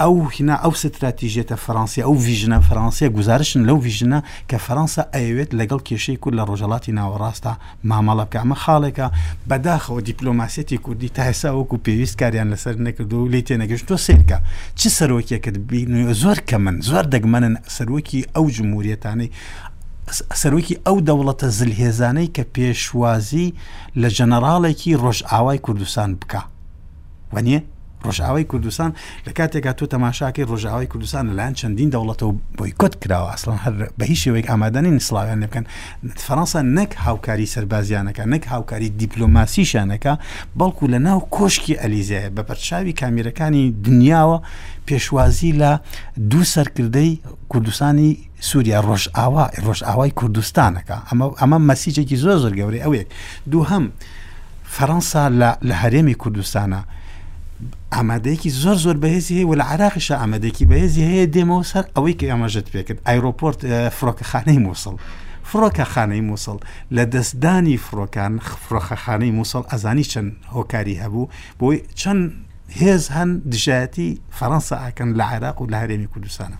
ئەو 0.00 0.14
هینا 0.34 0.56
ئەو 0.64 0.72
ستراتیژێتە 0.82 1.56
فەرانسی 1.66 2.02
ئەو 2.06 2.14
ڤژنە 2.26 2.58
فەرانسیە 2.68 3.08
گزارشن 3.18 3.60
لەو 3.68 3.78
ڤژنە 3.84 4.20
کە 4.50 4.58
فەرەنسا 4.66 5.02
ئەوێت 5.14 5.50
لەگەڵ 5.58 5.80
کێشەی 5.88 6.18
کورد 6.22 6.36
لە 6.38 6.44
ڕۆژەڵاتی 6.50 6.92
ناوەڕاستە 6.98 7.52
مامەڵە 7.90 8.24
بکە 8.28 8.38
ئەمە 8.42 8.54
خاڵێکە 8.62 9.06
بەداخەوە 9.48 10.00
دیپلۆماسەتی 10.08 10.78
کوردی 10.84 11.08
تا 11.16 11.22
هێسا 11.30 11.50
وەکو 11.58 11.76
پێویست 11.86 12.16
کاریان 12.20 12.48
لەسەر 12.52 12.74
نەکردو 12.86 13.16
و 13.20 13.28
لی 13.32 13.42
تێنەگەشتۆ 13.48 13.94
سێکە 14.06 14.38
چ 14.78 14.82
سەرۆکیەکەت 14.98 15.56
بین 15.70 16.12
زۆر 16.22 16.38
کە 16.48 16.54
من 16.64 16.76
زۆر 16.88 17.04
دەگمەن 17.14 17.54
سەرۆکی 17.76 18.20
ئەو 18.36 18.46
جمهوریەتانەی 18.56 19.30
سەرۆکی 20.40 20.76
ئەو 20.86 20.96
دەوڵەتە 21.08 21.48
زلهێزانەی 21.58 22.32
کە 22.36 22.42
پێشوازی 22.54 23.54
لە 24.00 24.08
ژەنەراڵێکی 24.16 24.98
ڕۆژئاوای 25.04 25.62
کوردستان 25.64 26.10
بکە 26.20 26.40
وەنیە 27.34 27.60
ڕۆژاوی 28.04 28.44
کوردستان 28.44 28.92
لە 29.26 29.32
کاتێکا 29.38 29.72
تۆ 29.78 29.86
تەماشاکی 29.94 30.42
ڕۆژاوی 30.50 30.86
کوردستان 30.92 31.24
لەلایەن 31.30 31.56
چەندین 31.60 31.90
دەوڵەتەوە 31.94 32.32
بۆیکۆت 32.58 32.94
کراوە 33.02 33.28
ئەسڵان 33.34 33.58
هەر 33.64 33.74
بە 33.98 34.04
هیچ 34.10 34.18
شێوەیەک 34.24 34.46
ئامادەنی 34.50 34.98
سلاویان 35.08 35.38
لەکەن 35.44 35.64
فەرەنسا 36.26 36.58
نەک 36.76 36.92
هاوکاری 37.06 37.46
سربازیانەکە 37.54 38.22
نەک 38.32 38.44
هاوکاری 38.52 38.88
دیپلۆماسیشانەکە 39.00 40.12
بەڵکو 40.58 40.84
لە 40.92 40.98
ناو 41.06 41.18
کۆشکی 41.36 41.74
ئەلیزیە 41.82 42.22
بە 42.36 42.42
پەرچاوی 42.48 42.92
کامیرەکانی 43.00 43.64
دنیاوە 43.86 44.38
پێشوازی 44.88 45.52
لە 45.60 45.70
دوو 46.30 46.44
سەرکردەی 46.54 47.10
کوردستانی 47.48 48.10
سووریا 48.40 48.78
ڕۆژ 48.88 49.02
ئاوا 49.16 49.44
ڕۆژ 49.66 49.80
ئاوای 49.88 50.10
کوردستانەکە 50.20 50.96
ئەمە 51.08 51.26
ئەمە 51.40 51.58
مەسیجێکی 51.70 52.16
زۆ 52.24 52.32
زۆر 52.42 52.52
گەورەی 52.58 52.82
ئەوەیە 52.84 53.04
دوو 53.50 53.64
هەم 53.70 53.84
فەەنسا 54.76 55.24
لە 55.68 55.74
هەرێمی 55.82 56.14
کوردستانە 56.22 56.80
ئامادەیەکی 57.94 58.50
زۆر 58.62 58.74
زۆر 58.84 58.96
بەهێزی 59.02 59.34
هەیە 59.38 59.46
و 59.50 59.54
لە 59.60 59.64
عراقیشە 59.72 60.14
ئامادەێکی 60.20 60.64
بەهێزی 60.70 61.02
هەیە 61.10 61.26
دێمەوە 61.34 61.64
سەر 61.72 61.84
ئەوەی 61.96 62.14
کە 62.18 62.26
ئاماژت 62.32 62.66
پێکرد 62.72 63.00
ئایرۆپۆرت 63.08 63.60
فرۆکەخانەی 63.98 64.58
مووسڵ. 64.66 64.96
فرۆکەخانەی 65.50 66.22
مووسڵ 66.28 66.58
لە 66.96 67.04
دەستدانی 67.14 67.76
فرۆکان 67.86 68.32
فرۆخەخانەی 68.64 69.32
مووسڵ 69.36 69.62
ئەزانی 69.70 70.04
چەند 70.12 70.30
هۆکاری 70.54 70.96
هەبوو 71.02 71.28
بۆی 71.60 71.78
چەند 72.00 72.22
هێز 72.80 73.02
هەن 73.16 73.30
دژایەتی 73.52 74.08
فەەنسا 74.38 74.76
ئاکەن 74.84 75.08
لە 75.18 75.24
عێراق 75.32 75.56
و 75.60 75.66
لە 75.72 75.76
هەرێمی 75.82 76.08
کوردستانە. 76.12 76.58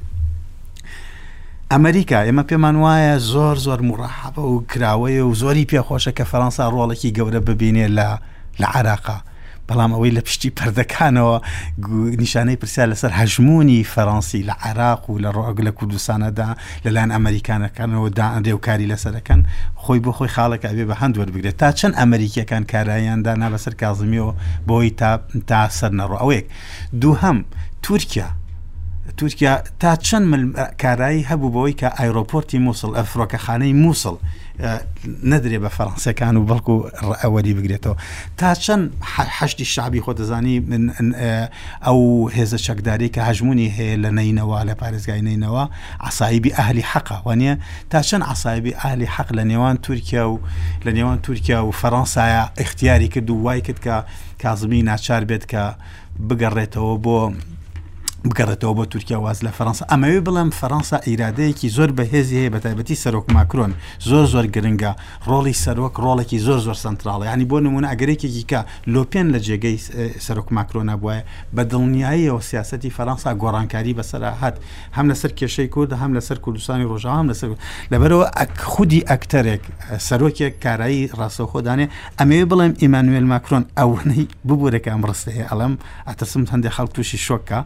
ئەمریکا 1.72 2.18
ئێمە 2.26 2.44
پێمان 2.50 2.76
وایە 2.82 3.16
زۆر 3.32 3.56
زۆر 3.66 3.80
مڕحەبە 3.88 4.38
و 4.52 4.56
کراوەیە 4.72 5.22
و 5.30 5.34
زۆری 5.42 5.66
پێخۆشە 5.72 6.12
کە 6.18 6.24
فەەنسا 6.32 6.64
ڕۆڵێکی 6.74 7.14
گەورە 7.16 7.40
ببینێ 7.48 7.86
لە 7.98 8.08
لە 8.60 8.66
عراقا. 8.76 9.18
بەڵام 9.72 9.92
ئەوەی 9.96 10.12
لە 10.16 10.20
پشتی 10.26 10.50
پردەکانەوە 10.58 11.36
نیشانەی 12.22 12.56
پرسیار 12.60 12.88
لەسەر 12.92 13.10
هەژمونی 13.20 13.80
فەڕەنسی 13.94 14.40
لە 14.48 14.54
عراق 14.68 15.02
و 15.10 15.18
لە 15.24 15.30
ڕۆگ 15.36 15.58
لە 15.66 15.70
کوردستانەدا 15.78 16.48
لەلایەن 16.84 17.10
ئەمریکانەکانەوە 17.16 18.08
داەندێوکاری 18.18 18.86
لەسەرەکەن 18.92 19.40
خۆی 19.82 20.00
بۆ 20.04 20.10
خۆی 20.16 20.28
خاڵک 20.36 20.62
ئەبێ 20.68 20.84
بە 20.90 20.94
هەند 21.02 21.14
وەربگرێت 21.18 21.56
تا 21.62 21.68
چەند 21.78 21.94
ئەمریکیەکان 22.00 22.64
کاراییاندا 22.72 23.32
نا 23.42 23.48
بەسەر 23.54 23.74
کازمیەوە 23.80 24.32
بۆی 24.68 24.90
تا 25.00 25.10
تا 25.50 25.68
سەر 25.78 25.90
نەڕۆ 26.00 26.16
ئەوەیەک 26.22 26.46
دوو 27.00 27.14
هەم 27.22 27.38
تورکیا 27.84 28.28
تورکیا 29.18 29.52
تا 29.82 29.90
چەند 30.06 30.24
کارایی 30.82 31.22
هەبوو 31.30 31.52
بەوەی 31.54 31.74
کە 31.80 31.88
ئایرۆپۆرتی 32.00 32.58
مووسڵ 32.64 32.90
ئەفرۆکەخانەی 33.00 33.72
مووسڵ 33.82 34.16
نەدرێ 35.32 35.58
بە 35.64 35.70
فەڕەنسیەکان 35.76 36.34
و 36.38 36.44
بەڵکو 36.50 36.74
ئەوەری 37.22 37.54
بگرێتەوە 37.58 37.96
تا 38.38 38.50
چەند 38.64 38.84
هەشتی 39.38 39.64
شعبی 39.74 40.00
خۆ 40.04 40.12
دەزانی 40.20 40.56
ئەو 41.86 42.00
هێزە 42.36 42.58
چەکداری 42.66 43.08
کە 43.14 43.20
هەژمونی 43.28 43.68
هەیە 43.76 43.96
لە 44.04 44.10
نینەوە 44.18 44.58
لە 44.68 44.74
پارێزگایینەوە 44.80 45.64
عسایبی 46.08 46.50
ئەهلی 46.58 46.84
حەقا 46.92 47.18
وانە 47.26 47.54
تا 47.90 47.98
چەند 48.08 48.24
عسایبی 48.32 48.72
ئاهلی 48.80 49.08
حەق 49.14 49.28
لە 49.38 49.44
نێوان 49.50 49.76
تورکیا 49.86 50.24
و 50.30 50.40
لە 50.86 50.90
نێوان 50.96 51.18
تورکیا 51.26 51.58
و 51.66 51.72
فەڕەنسایە 51.80 52.42
اختیاری 52.64 53.08
کرد 53.14 53.30
و 53.30 53.34
وای 53.44 53.60
کرد 53.66 53.78
کە 53.86 53.94
کازمی 54.42 54.80
ناچار 54.88 55.22
بێت 55.30 55.44
کە 55.52 55.62
بگەڕێتەوە 56.28 56.94
بۆ 57.04 57.18
بگەڕێتەوە 58.30 58.74
بۆ 58.78 58.84
تورکیا 58.92 59.18
واز 59.24 59.38
لە 59.46 59.50
فەرەنسا 59.58 59.84
ئەمەوێ 59.92 60.20
بڵم 60.26 60.50
فەەنسا 60.60 60.98
ئیرادەیەکی 61.08 61.68
زۆر 61.76 61.90
بەهێزی 61.98 62.36
هەیە 62.40 62.50
بە 62.54 62.58
تایبەتی 62.64 62.94
سەرۆک 63.04 63.26
ماکرۆن 63.36 63.72
زۆر 64.08 64.24
زۆر 64.32 64.46
گرنگە 64.54 64.92
ڕۆڵی 65.28 65.54
سەرۆک 65.64 65.94
ڕۆڵێکی 66.04 66.38
زۆر 66.46 66.58
زۆر 66.66 66.76
سنتراڵی 66.84 67.26
ینی 67.32 67.46
بۆ 67.50 67.58
نمونە 67.66 67.88
ئەگەرێکێکی 67.92 68.44
کە 68.50 68.60
لۆپێن 68.92 69.26
لە 69.34 69.38
جێگەی 69.46 69.76
سەرۆک 70.26 70.48
ماکرۆنا 70.56 70.94
بواە 71.02 71.18
بە 71.54 71.62
دڵنیاییەوە 71.70 72.40
سیاستی 72.50 72.90
فەەنسا 72.96 73.30
گۆڕانکاری 73.42 73.92
بەسەر 73.98 74.22
هات 74.42 74.56
هەم 74.96 75.06
لەسەر 75.10 75.30
کێشەی 75.38 75.68
کورد 75.74 75.90
هەم 76.02 76.10
لەسەر 76.16 76.38
کوردستانی 76.44 76.86
ڕۆژاو 76.90 77.14
هەم 77.20 77.26
لەسەر 77.30 77.48
لەبەرەوە 77.92 78.26
ئەک 78.38 78.52
خودی 78.72 79.00
ئەکتەرێک 79.10 79.62
سەرۆکێک 80.08 80.54
کارایی 80.64 81.02
ڕاستەخۆدانێ 81.18 81.86
ئەمەوێ 82.18 82.44
بڵێم 82.50 82.72
ئیمانوێل 82.82 83.26
ماکرۆن 83.32 83.64
ئەوەی 83.78 84.22
ببوورەکە 84.46 84.90
ئەم 84.94 85.02
ڕستەیە 85.08 85.44
ئەڵم 85.50 85.74
ئەتەسم 86.08 86.42
هەندێک 86.52 86.72
خەڵ 86.76 86.86
تووشی 86.94 87.18
شۆکە. 87.26 87.60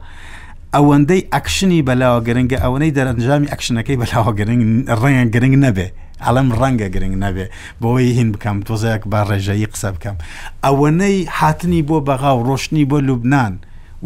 ئەوەندەی 0.75 1.23
ئەکشنی 1.33 1.85
بەلاوە 1.89 2.21
گرنگگە 2.27 2.59
ئەوەی 2.65 2.93
دەرەنجامی 2.99 3.51
ئەکشنەکەی 3.53 3.97
بەلاوە 4.03 4.33
گرنگ 4.39 4.61
ڕێیان 5.03 5.29
گرنگ 5.35 5.55
نەبێ 5.65 5.87
ئەڵم 6.25 6.49
ڕەنگە 6.61 6.89
گرنگ 6.95 7.15
نەبێ 7.25 7.47
بۆەوەی 7.81 8.15
هین 8.19 8.29
بکەم 8.35 8.59
تۆزەیەک 8.67 9.03
با 9.13 9.21
ڕێژایی 9.29 9.71
قسە 9.73 9.89
بکەم 9.95 10.17
ئەوەنەی 10.65 11.17
هاتنی 11.39 11.83
بۆ 11.89 11.97
بەغااو 12.09 12.39
ڕۆشنی 12.49 12.85
بۆ 12.91 12.99
لوبناان 13.09 13.55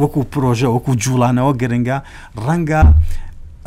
وەکو 0.01 0.21
پرۆژە 0.33 0.69
وەکو 0.75 0.93
جوڵانەوە 1.03 1.53
گرنگە 1.63 1.99
ڕەنگە 2.47 2.83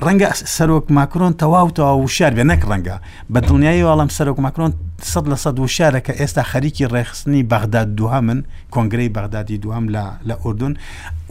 ڕەنگە 0.02 0.30
سەرۆک 0.56 0.86
ماکرۆن 0.98 1.34
تەواوتەوە 1.42 1.94
وشار 2.04 2.34
بێ 2.38 2.44
نەک 2.52 2.62
ڕەنگە 2.70 2.98
بە 3.34 3.40
دڵنیایی 3.48 3.86
وڵام 3.88 4.10
سەرۆک 4.18 4.38
ماکرۆن 4.46 4.72
سەد 5.12 5.26
لە 5.32 5.38
سەد 5.44 5.56
وشارە 5.60 6.00
کە 6.06 6.14
ئێستا 6.20 6.44
خەریکی 6.52 6.86
ڕێخستنی 6.94 7.44
بەغداد 7.52 7.90
دوها 7.98 8.20
من 8.28 8.40
کۆنگرەی 8.74 9.14
بەغدادی 9.16 9.58
دوام 9.64 9.86
لە 10.30 10.36
ئوردون 10.44 10.74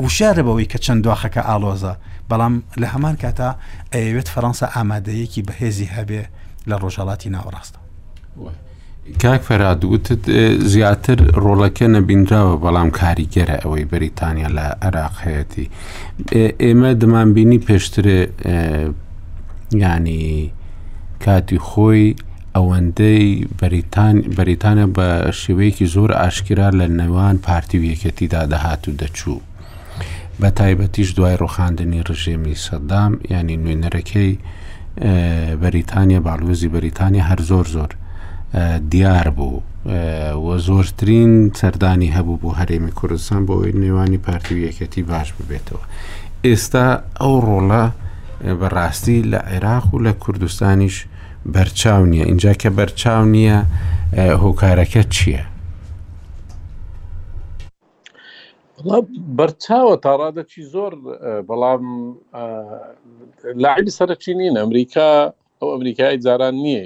وشارە 0.05 0.43
بەوەی 0.47 0.71
کە 0.73 0.79
چەند 0.85 1.01
دواخەکە 1.05 1.43
ئالۆزە 1.49 1.95
بەڵام 2.31 2.55
لە 2.81 2.87
هەمان 2.95 3.17
کاتا 3.23 3.51
ئەیەوێت 3.93 4.29
فەەنسا 4.35 4.67
ئامادەیەکی 4.75 5.43
بەهێزی 5.49 5.93
هەبێ 5.97 6.23
لە 6.69 6.75
ڕۆژهڵاتی 6.83 7.29
ناوەڕاستە. 7.35 7.79
کاک 9.21 9.43
فەرادوتت 9.49 10.25
زیاتر 10.73 11.19
ڕۆڵەکە 11.45 11.87
نەبینراوە 11.97 12.57
بەڵام 12.65 12.91
کاریگەرە 13.01 13.57
ئەوەی 13.63 13.85
بەریتانیا 13.93 14.49
لە 14.59 14.67
عراقەتی 14.87 15.67
ئێمە 16.63 16.91
دەمانبینی 17.01 17.59
پێشتر 17.69 18.07
ینی 19.83 20.53
کاتی 21.25 21.59
خۆی 21.69 22.09
ئەوەندەی 22.57 23.29
بەریتانە 24.39 24.87
بە 24.97 25.09
شێوەیەکی 25.41 25.87
زۆر 25.95 26.11
ئاشکرا 26.21 26.69
لە 26.81 26.87
نەوان 26.99 27.37
پارتی 27.47 27.79
و 27.79 27.85
یەکەتیدا 27.93 28.43
دەهات 28.53 28.83
و 28.89 28.97
دەچوو 29.01 29.39
بە 30.41 30.49
تایبەتیش 30.59 31.09
دوای 31.17 31.37
ڕۆخاندنی 31.43 32.03
ڕژێمی 32.09 32.57
سەددام 32.67 33.13
ینی 33.31 33.57
نوێنەرەکەی 33.63 34.35
بەریتانیا 35.63 36.21
باڵوزی 36.27 36.73
بەریتانیا 36.75 37.23
هەر 37.31 37.41
زۆر 37.51 37.67
زۆر 37.77 37.91
دیار 38.91 39.29
بوو 39.37 39.61
وە 40.47 40.57
زۆرترین 40.69 41.53
سەردانی 41.61 42.11
هەبوو 42.17 42.39
بۆ 42.43 42.51
هەرێمی 42.61 42.93
کوردستان 42.99 43.41
بۆەوەی 43.47 43.77
نێوانی 43.83 44.19
پارتی 44.27 44.63
یەکەتی 44.69 45.03
باش 45.11 45.29
ببێتەوە 45.37 45.85
ئێستا 46.47 46.87
ئەو 47.21 47.35
ڕۆڵە 47.49 47.85
بەڕاستی 48.61 49.19
لە 49.33 49.39
عێراق 49.53 49.95
و 49.95 49.99
لە 50.07 50.13
کوردستانیش 50.23 50.97
بەرچاو 51.55 52.03
نییە 52.11 52.25
اینجا 52.31 52.53
کە 52.63 52.69
بەرچاو 52.79 53.25
نییە 53.35 53.59
هۆکارەکە 54.43 55.03
چییە؟ 55.15 55.45
بەرچاوە 59.39 59.97
تاڕادەکی 60.05 60.63
زۆر 60.75 60.93
بەڵام 61.49 61.83
لاعب 63.65 63.87
سەرچی 63.99 64.35
نین 64.35 64.55
ئەمریکا 64.63 65.11
ئەو 65.61 65.69
ئەمریکای 65.75 66.19
جاران 66.25 66.55
نییە 66.65 66.85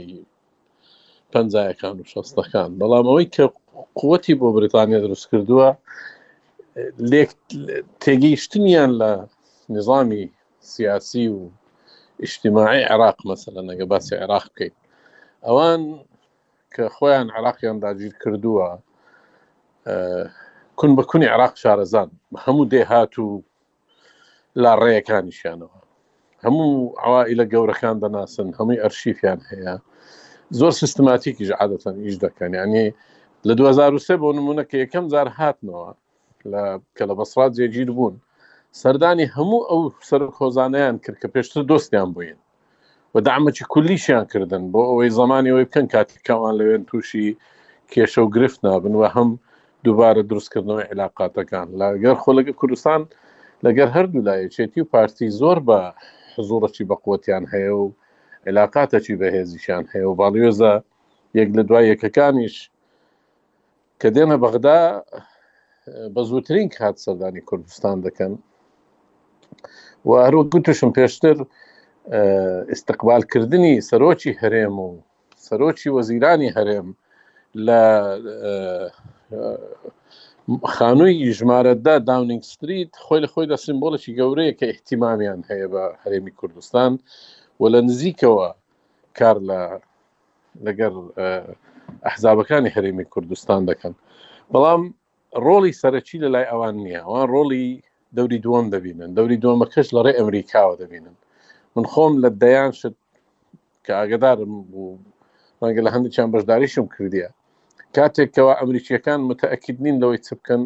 پەنجایەکان 1.36 1.96
و 2.00 2.08
شەستەکان 2.12 2.70
بەڵام 2.80 3.06
ئەوەی 3.08 3.28
کە 3.34 3.44
قوتی 4.00 4.34
بۆ 4.40 4.48
بریتانیا 4.58 4.98
دروست 5.06 5.26
کردووە 5.30 5.68
لێک 7.10 7.30
تێگەیشتنیان 8.02 8.90
لە 9.00 9.10
نظامی 9.76 10.24
سیاسی 10.72 11.24
و 11.34 11.38
اجتماعی 12.26 12.82
عراق 12.92 13.16
مەسەلە 13.30 13.62
نەگە 13.70 13.84
باسی 13.92 14.14
عراق 14.24 14.44
بکەین 14.50 14.74
ئەوان 15.46 15.80
کە 16.74 16.84
خۆیان 16.96 17.28
عراقیان 17.36 17.76
داگیر 17.84 18.12
کردووە 18.22 18.68
کون 20.78 20.90
بە 20.96 21.02
کونی 21.10 21.26
عراق 21.34 21.54
شارەزان 21.62 22.08
هەموو 22.44 22.64
دێهات 22.72 23.14
و 23.24 23.26
لا 24.62 24.72
ڕێیەکانیشیانەوە 24.82 25.78
هەموو 26.44 26.94
ئەوائلە 27.02 27.44
گەورەکان 27.52 27.96
دەناسن 28.02 28.48
هەمووی 28.58 28.80
ئەرشیفیان 28.82 29.40
هەیە 29.50 29.74
زۆر 30.60 30.72
سیستماتیکیش 30.82 31.50
عادەتەن 31.60 31.96
ئیش 32.04 32.16
دەکەن 32.24 32.50
ینی 32.58 32.86
لە 33.48 33.52
2023 33.60 34.18
بۆ 34.24 34.28
نمونونەکە 34.38 34.76
یەکەم 34.82 35.04
زار 35.12 35.26
هاتنەوە 35.38 35.90
کە 36.96 37.04
لە 37.08 37.14
بەسرات 37.18 37.52
جێگیر 37.58 37.90
بوون 37.96 38.14
سەردانی 38.80 39.26
هەموو 39.36 39.66
ئەو 39.70 39.80
سەر 40.08 40.22
خۆزانیان 40.36 40.96
کرد 41.04 41.16
کە 41.22 41.28
پێشتر 41.34 41.60
دۆستیان 41.70 42.08
بووین 42.14 42.38
بە 43.12 43.20
دامەکی 43.26 43.64
کولیشیان 43.72 44.24
کردن 44.32 44.62
بۆ 44.72 44.80
ئەوەی 44.90 45.10
زمانی 45.20 45.50
ئەوی 45.52 45.68
بکەن 45.68 45.86
کاتیکەوان 45.94 46.54
لەوێن 46.60 46.82
تووشی 46.88 47.28
کێشە 47.92 48.20
و 48.24 48.28
گرفت 48.34 48.58
نابن 48.66 48.94
و 48.96 49.04
هەم 49.14 49.28
دووبارە 49.84 50.22
دروستکردنەوەی 50.30 50.88
علااقاتەکان 50.92 51.66
لەگەر 51.80 52.16
خۆ 52.22 52.30
لەگە 52.38 52.52
کوردستان 52.60 53.02
لەگەر 53.64 53.88
هەردوو 53.96 54.24
لایەچێتی 54.28 54.80
و 54.82 54.90
پارتی 54.92 55.28
زۆر 55.40 55.58
بە 55.68 55.80
حزوڕەتی 56.36 56.84
بەقوتیان 56.90 57.44
هەیە 57.52 57.72
و 57.80 57.84
علااقاتەکی 58.48 59.14
بەهێزیشان 59.20 59.84
هەیە 59.92 60.06
و 60.10 60.18
باڵیۆزە 60.20 60.74
یەک 61.38 61.48
لە 61.56 61.62
دوای 61.68 61.88
یەکەکانیش 61.92 62.56
کە 64.00 64.08
دێنە 64.14 64.36
بەغدا 64.42 64.80
بە 66.14 66.20
زووترین 66.28 66.68
کات 66.76 66.96
سەردانی 67.04 67.42
کوردستان 67.48 67.96
دەکەن 68.06 68.32
و 70.06 70.10
هەرو 70.24 70.40
گوتشم 70.52 70.90
پێشتر 70.96 71.36
استقبالکردنی 72.74 73.72
سەرۆکی 73.88 74.32
هەرێم 74.40 74.74
و 74.86 74.88
سەرۆکی 75.46 75.92
وەزیرانی 75.96 76.54
هەرێم 76.56 76.88
لە 77.66 77.80
خانووی 80.76 81.32
ژمارەدا 81.38 81.94
داوننگ 82.10 82.42
ستریت 82.52 82.92
خۆی 83.04 83.20
لە 83.24 83.28
خۆی 83.32 83.46
دە 83.52 83.56
سمبۆڵێکی 83.64 84.16
گەورەیە 84.18 84.54
کە 84.58 84.64
احتیمامیان 84.72 85.40
هەیە 85.50 85.66
بە 85.74 85.82
هەرێمی 86.02 86.32
کوردستان 86.38 86.92
و 87.60 87.64
لە 87.74 87.80
نزیکەوە 87.88 88.48
کار 89.20 89.36
لە 89.50 89.60
لەگەر 90.66 90.92
ئەحزابەکانی 92.06 92.70
هەرێمی 92.76 93.04
کوردستان 93.12 93.60
دەکەن 93.70 93.94
بەڵام 94.52 94.82
ڕۆڵی 95.46 95.72
سەرەکی 95.80 96.18
لە 96.24 96.28
لای 96.34 96.46
ئەوان 96.50 96.74
نییە 96.84 97.00
ئەوان 97.06 97.26
ڕۆڵی 97.34 97.66
دەوری 98.16 98.38
دووەم 98.44 98.66
دەبینن 98.74 99.10
دەوری 99.18 99.38
دووەمەکەش 99.44 99.88
لەڕێ 99.96 100.12
ئەمریکاوە 100.18 100.74
دەبینن 100.82 101.16
من 101.74 101.84
خۆم 101.92 102.12
لە 102.22 102.30
دەیان 102.42 102.72
شت 102.78 102.94
کە 103.84 103.92
ئاگدارم 103.98 104.52
بوو 104.70 104.86
ڕەنگە 105.62 105.82
لە 105.86 105.90
هەندێکیان 105.94 106.28
بەشداریشم 106.34 106.86
کردیە 106.94 107.28
کاتێکەوە 107.96 108.52
ئەمریکیەکان 108.60 109.20
متەکید 109.30 109.76
نین 109.84 109.96
لەوەی 110.02 110.18
چ 110.26 110.28
بکەن 110.38 110.62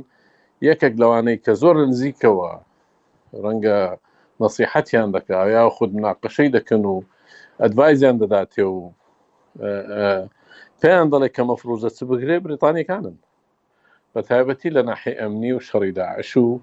یەکێک 0.68 0.94
لەوانەی 1.02 1.38
کە 1.44 1.52
زۆر 1.62 1.76
نزیکەوە 1.90 2.50
ڕەنگە 3.44 3.78
نسیحەتیان 4.40 5.08
دەکا 5.16 5.40
یا 5.56 5.64
خود 5.76 5.90
مناقەشەی 5.96 6.48
دەکەن 6.56 6.82
و 6.92 6.94
ئەدڤایزیان 7.62 8.16
دەداتێ 8.22 8.64
و 8.74 8.78
پێیان 10.80 11.08
دەڵێ 11.12 11.28
کە 11.36 11.42
مەفرۆزە 11.50 11.90
چ 11.96 11.98
بگرێ 12.10 12.36
بریتانیەکانن 12.46 13.16
بە 14.12 14.20
تایبەتی 14.30 14.70
لە 14.76 14.82
ناحی 14.90 15.14
ئەمنی 15.20 15.52
و 15.56 15.60
شەڕی 15.68 15.92
داعش 16.00 16.32
و 16.36 16.60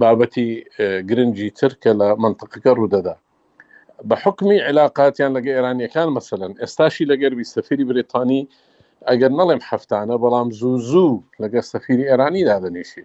بابەتی 0.00 0.48
گرنگجی 1.08 1.50
تر 1.58 1.72
کە 1.82 1.90
لە 2.00 2.08
منطقەکە 2.24 2.70
ڕوودەدا 2.78 3.16
بە 4.08 4.16
حکمی 4.24 4.58
علااقاتیان 4.68 5.32
لەگە 5.36 5.50
ئێرانیەکان 5.56 6.08
مەسەن 6.16 6.42
ئێستاشی 6.62 7.04
لەگەربی 7.12 7.48
سەفری 7.54 7.84
برێتانی 7.90 8.42
ئەگەر 9.10 9.32
نەڵێم 9.38 9.62
هەفتانە 9.70 10.16
بەڵام 10.22 10.48
زوو 10.60 10.74
زوو 10.90 11.12
لەگە 11.42 11.60
سەفری 11.70 12.06
ئێرانی 12.10 12.42
دادەنیشی 12.50 13.04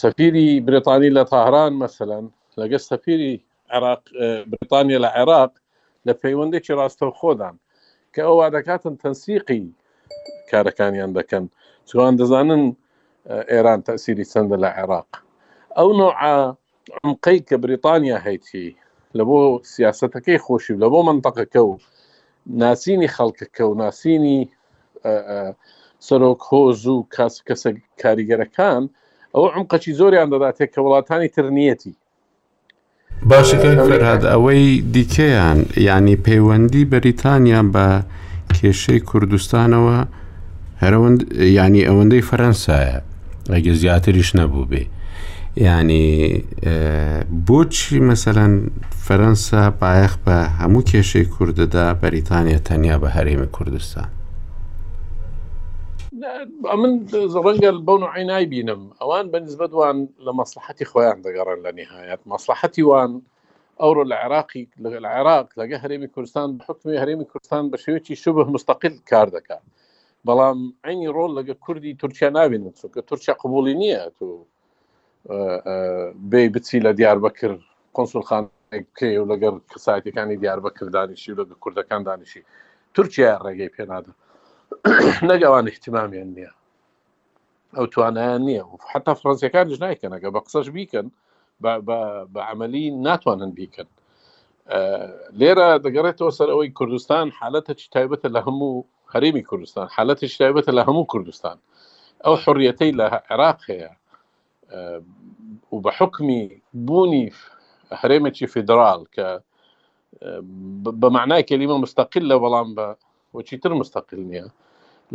سەفیری 0.00 0.48
برێتانی 0.66 1.10
لە 1.16 1.22
تاهران 1.32 1.72
مەسەن 1.82 2.24
لەگە 2.60 2.76
سەفیری 2.88 3.32
عراق 3.76 4.02
بریتانیا 4.52 4.98
لە 5.04 5.10
عێراق 5.18 5.52
لە 6.06 6.12
پەیوەندێکی 6.22 6.76
ڕاستە 6.78 7.06
خۆدان 7.18 7.56
کە 8.14 8.20
ئەووا 8.28 8.46
دەکاتن 8.56 8.94
تەنسیقی 9.02 9.62
کارەکانیان 10.50 11.10
دەکەن 11.18 11.44
چوان 11.88 12.14
دەزانن 12.20 12.64
ئێران 13.52 13.80
تەسیری 13.88 14.28
چەندە 14.32 14.56
لە 14.64 14.70
عێراق 14.78 15.10
ئەو 15.78 15.88
نوع 16.00 16.12
عمقەی 17.04 17.38
کە 17.48 17.54
بریتانیا 17.64 18.18
هەیتی 18.26 18.66
لە 19.16 19.22
بۆ 19.28 19.38
سیاستەکەی 19.74 20.42
خۆشی 20.44 20.74
لە 20.82 20.86
بۆ 20.92 21.00
منتەقەکە 21.08 21.60
و 21.68 21.72
ناسینی 22.62 23.08
خەڵکەکە 23.16 23.64
و 23.68 23.72
ناسینی 23.82 24.40
سەرۆک 26.06 26.40
هۆز 26.50 26.82
و 26.94 26.96
کاس 27.14 27.34
کەسە 27.48 27.70
کاریگەرەکان 28.02 28.82
ئەوە 29.34 29.48
عمقەچی 29.56 29.92
زۆریان 29.98 30.28
دەداتێک 30.34 30.70
کە 30.74 30.80
وڵاتانی 30.84 31.28
ترنیەتی 31.36 31.94
باشەکەرات 33.30 34.22
ئەوەی 34.30 34.68
دیکەیان 34.94 35.58
ینی 35.78 36.16
پەیوەندی 36.26 36.88
بەریتانیا 36.92 37.62
بە 37.74 37.88
کێشەی 38.56 39.00
کوردستانەوە 39.10 39.98
ینی 41.58 41.82
ئەوەندەی 41.88 42.26
فەرەنسایە 42.28 42.98
ئەگە 43.52 43.72
زیاتریش 43.80 44.30
نەبوو 44.38 44.68
بێ 44.70 44.82
ینی 45.66 46.04
بۆچی 47.46 47.96
مەسەرەن 48.08 48.54
فەرەنسا 49.04 49.62
پایەخ 49.80 50.12
بە 50.24 50.36
هەموو 50.60 50.86
کێشەی 50.90 51.26
کورددا 51.34 51.86
بەریتانیا 52.00 52.58
تەنیا 52.68 52.96
بە 53.02 53.08
هەرێمی 53.16 53.48
کوردستان 53.56 54.08
من 56.20 56.66
ئەمن 56.72 56.92
ڕەنگە 57.46 57.70
بەونعی 57.88 58.24
نایبینم 58.32 58.82
ئەوان 59.00 59.26
بەنسبت 59.32 59.72
وان 59.80 59.98
لە 60.26 60.32
مەسلحەتی 60.40 60.86
خۆیان 60.90 61.18
دەگەڕن 61.26 61.58
لە 61.66 61.72
نهایەت 61.80 62.20
مەسلحەتی 62.32 62.84
وان 62.90 63.10
اور 63.84 63.96
لە 64.10 64.16
عراقی 64.24 64.64
لە 64.82 64.88
العراق 65.00 65.46
لەگە 65.60 65.76
هەرێمی 65.84 66.08
کوردستان 66.14 66.48
حکمی 66.66 67.00
هەرێمی 67.02 67.26
کوردستان 67.30 67.64
بە 67.72 67.76
شێوەی 67.84 68.14
شبه 68.24 68.42
مستقل 68.54 68.94
کار 69.10 69.28
دەکات 69.36 69.64
بەڵام 70.26 70.58
ئەنی 70.86 71.08
ڕۆل 71.16 71.32
لەگە 71.38 71.54
کوردی 71.64 71.92
تورکیا 72.02 72.30
نابێنن 72.38 72.72
چونکە 72.80 73.00
تورکیا 73.08 73.34
قوبولی 73.42 73.74
نییە 73.82 74.02
تو 74.18 74.26
بێ 76.30 76.40
آه، 76.40 76.42
آه، 76.42 76.52
بچی 76.54 76.78
لە 76.86 76.92
دیار 76.98 77.18
بەکرد 77.24 77.60
کنسول 77.96 78.22
خان 78.28 78.44
و 79.20 79.24
لەگەر 79.32 79.54
کەسایەتەکانی 79.72 80.36
دیار 80.42 80.58
بەکردانیشی 80.66 81.32
لەگە 81.40 81.54
کوردەکان 81.64 82.02
دانیشی 82.08 82.42
تورکیا 82.94 83.32
ڕێگەی 83.46 83.70
پێنادە 83.76 84.12
نجوان 85.32 85.66
اهتمامي 85.68 86.18
عني 86.20 86.46
او 87.78 87.84
توانا 87.84 88.32
عني 88.32 88.60
وحتى 88.62 89.14
فرنسا 89.14 89.48
كان 89.48 89.64
كارج 89.66 89.80
نايك 89.80 90.04
انا 90.04 90.28
بقصش 90.28 90.68
بيكن 90.68 91.10
بعملي 92.26 92.90
ناتوان 92.90 93.50
بيكن 93.50 93.84
آه، 94.68 95.28
ليرا 95.32 95.76
دقريت 95.76 96.22
وصل 96.22 96.50
اوي 96.50 96.68
كردستان 96.68 97.32
حالتها 97.32 97.72
تشتايبت 97.72 98.26
لهم 98.26 98.84
هريمي 99.14 99.40
كردستان 99.42 99.88
حالتها 99.88 100.20
تشتايبت 100.20 100.70
لهم 100.70 101.04
كردستان 101.04 101.56
او 102.26 102.36
حريتي 102.36 102.90
لها 102.90 103.22
عراق 103.30 103.58
هي 103.70 103.90
آه، 104.70 105.02
وبحكمي 105.70 106.62
بوني 106.74 107.32
هريمتي 107.92 108.46
فيدرال 108.46 109.10
ك 109.10 109.18
آه، 109.18 109.42
بمعنى 110.42 111.42
كلمه 111.42 111.76
مستقله 111.78 112.36
ولا 112.36 112.96
وەچی 113.38 113.56
تر 113.64 113.72
مستەقل 113.82 114.22
نییە 114.30 114.46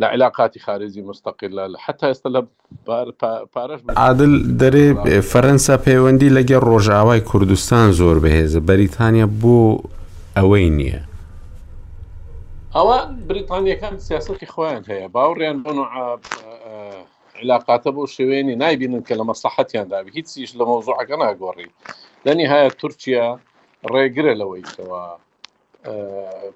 لە 0.01 0.07
عیلاقاتی 0.13 0.59
خارجی 0.65 1.01
مستەقل 1.11 1.51
لە 1.73 1.77
حتا 1.85 2.05
ئێستا 2.11 2.29
لە 2.35 2.41
پارش 3.53 3.79
عادل 4.03 4.33
دەرێ 4.61 4.87
فەرەنسا 5.31 5.75
پەیوەندی 5.85 6.33
لەگەر 6.37 6.61
ڕۆژاوای 6.71 7.21
کوردستان 7.29 7.85
زۆر 7.99 8.15
بەهێزە 8.23 8.59
بەریتانیا 8.69 9.27
بۆ 9.41 9.59
ئەوەی 10.37 10.67
نییە 10.79 11.01
ئەوە 12.75 12.97
بریتانیەکان 13.29 13.93
سیاستی 14.07 14.47
خۆیان 14.53 14.83
هەیە 14.91 15.07
باوڕیان 15.15 15.57
بۆ 15.65 15.71
علااقاتە 17.41 17.89
بۆ 17.95 18.03
شوێنی 18.15 18.55
نایبینن 18.63 19.03
کە 19.07 19.13
لە 19.19 19.23
مەسەحەتیان 19.29 19.87
داوی 19.91 20.11
هیچیش 20.17 20.51
لە 20.59 20.63
مۆزوعەکە 20.69 21.15
ناگۆڕی 21.21 21.69
لەنی 22.25 22.45
هاە 22.51 22.63
تورکیا 22.81 23.27
ڕێگرە 23.93 24.33
لەوەیەوە 24.41 25.03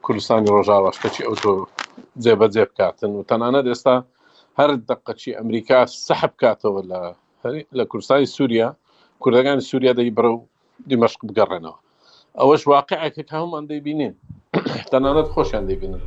کوردستانی 0.04 0.50
ڕۆژاوەش 0.56 0.98
کەچی 1.04 1.26
ئەو 1.28 1.36
تۆ 1.44 1.52
جێبەجێ 2.24 2.64
بکاتن 2.70 3.12
و 3.18 3.26
تەنانە 3.30 3.62
دێستا 3.68 3.96
هەر 4.60 4.70
دقەچی 4.90 5.38
ئەمریکا 5.40 5.80
سەحب 6.08 6.34
کاتەوە 6.42 6.82
لە 6.92 7.00
لە 7.78 7.84
کوردستانی 7.92 8.30
سووریا 8.36 8.68
کوردەکانی 9.22 9.64
سووریا 9.70 9.94
دەی 10.00 10.14
برە 10.18 10.30
و 10.36 10.46
دیمەشق 10.90 11.22
بگەڕێنەوە 11.30 11.78
ئەوەش 12.40 12.64
واقعەکە 12.74 13.24
هەم 13.40 13.52
ئەندەی 13.58 13.82
بینین 13.88 14.14
تەنانەت 14.92 15.28
خۆشیان 15.34 15.66
دەبینن 15.70 16.04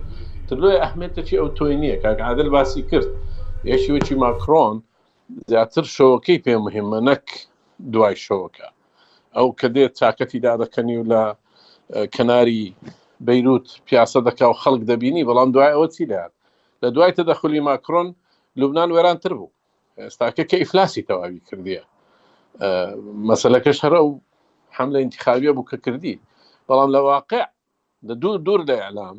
تلوی 0.49 0.79
ئەحمێتەچی 0.83 1.37
ئەو 1.41 1.49
تۆی 1.59 1.77
نییە 1.83 1.97
کاک 2.03 2.19
عادل 2.29 2.49
باسی 2.55 2.83
کرد 2.91 3.09
یەشی 3.73 3.91
وەکی 3.95 4.15
ماکرۆن 4.25 4.77
زیاتر 5.51 5.85
شەوەکەی 5.97 6.39
پێ 6.45 6.55
مهمە 6.67 6.99
نەک 7.09 7.25
دوای 7.93 8.17
شەوەکە 8.25 8.69
ئەو 9.37 9.47
کە 9.59 9.69
دێت 9.75 9.93
چاکەتی 10.01 10.41
دادەکەنی 10.47 10.97
و 11.01 11.05
لە 11.13 11.23
کناری 12.17 12.65
بەیروت 13.27 13.67
پیاسە 13.89 14.21
دەکا 14.29 14.47
و 14.51 14.59
خەڵک 14.63 14.83
دەبینی 14.91 15.27
بەڵام 15.29 15.49
دوای 15.55 15.73
ئەوە 15.75 15.89
چی 15.95 16.05
لات 16.11 16.33
لە 16.83 16.89
دوای 16.95 17.13
تەدەخلی 17.19 17.61
ماکرۆن 17.69 18.09
لوبناان 18.61 18.91
وێرانتر 18.95 19.33
بوو 19.39 19.51
ئێستاکە 20.01 20.45
کە 20.51 20.57
ئیفلاسی 20.63 21.07
تەواوی 21.09 21.41
کردیە 21.49 21.83
مەسلەکەش 23.31 23.79
هەرە 23.85 24.01
و 24.07 24.11
حمل 24.77 24.93
لە 24.95 24.99
انتخابیە 25.07 25.53
بوو 25.57 25.69
کە 25.71 25.77
کردی 25.85 26.17
بەڵام 26.69 26.91
لە 26.97 27.01
واقع 27.11 27.43
دوور 28.23 28.39
دوور 28.47 28.61
لە 28.71 28.77
ئەلام 28.85 29.17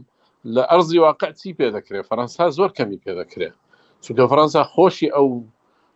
لە 0.56 0.64
ئەرزی 0.72 1.00
واقع 1.06 1.32
چی 1.40 1.52
پێ 1.58 1.68
دەکرێت 1.76 2.06
فەرەنسا 2.10 2.46
زۆر 2.58 2.70
کەمی 2.78 3.00
پێ 3.04 3.12
دەکرێت 3.22 3.56
چونکە 4.04 4.24
فەرەنسا 4.32 4.62
خۆشی 4.74 5.10
ئەو 5.16 5.28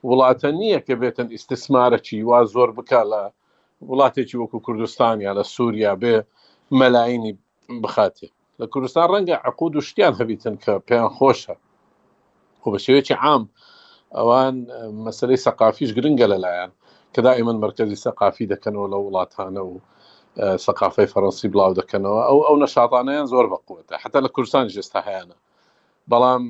وڵاتە 0.10 0.50
نییە 0.60 0.80
کە 0.88 0.94
بێتن 1.02 1.28
ئیسستسمارەکی 1.34 2.20
وا 2.30 2.40
زۆر 2.56 2.70
بک 2.78 2.92
لە 3.12 3.24
وڵاتێکی 3.90 4.38
وەکو 4.42 4.58
کوردستان 4.66 5.16
یا 5.26 5.32
لە 5.40 5.44
سووریا 5.56 5.94
بێ 6.02 6.16
مەلاینی 6.80 7.34
بخاتێ 7.82 8.30
لە 8.62 8.66
کوردستان 8.74 9.08
ڕەنگە 9.14 9.36
عقود 9.48 9.74
و 9.76 9.82
شتیان 9.90 10.14
هەبیتن 10.20 10.56
کە 10.64 10.74
پێیان 10.88 11.10
خۆشە 11.18 11.56
خۆ 12.62 12.68
بە 12.74 12.80
شێوەیەکی 12.86 13.16
عام 13.26 13.44
ئەوان 14.18 14.56
مەسلەی 15.06 15.44
سەقافیش 15.46 15.92
گرنگە 15.98 16.28
لەلایەن 16.34 16.72
کە 17.14 17.20
دائمەن 17.26 17.58
مرکزی 17.66 17.98
سەقافی 18.06 18.46
دەکەنەوە 18.54 18.88
لە 18.94 18.98
وڵاتانە 19.04 19.62
و 19.70 19.74
سەقافی 20.66 21.10
فەڕەنسی 21.14 21.48
بڵاو 21.54 21.74
دەکەنەوە 21.82 22.22
ئەو 22.28 22.40
ئەو 22.48 22.56
نەشاتانیان 22.64 23.26
زۆر 23.34 23.46
بەقوتە 23.54 23.96
حتا 24.04 24.20
لە 24.26 24.30
کوردستان 24.36 24.64
جێستا 24.76 25.00
هیانە 25.08 25.38
بەڵام 26.12 26.44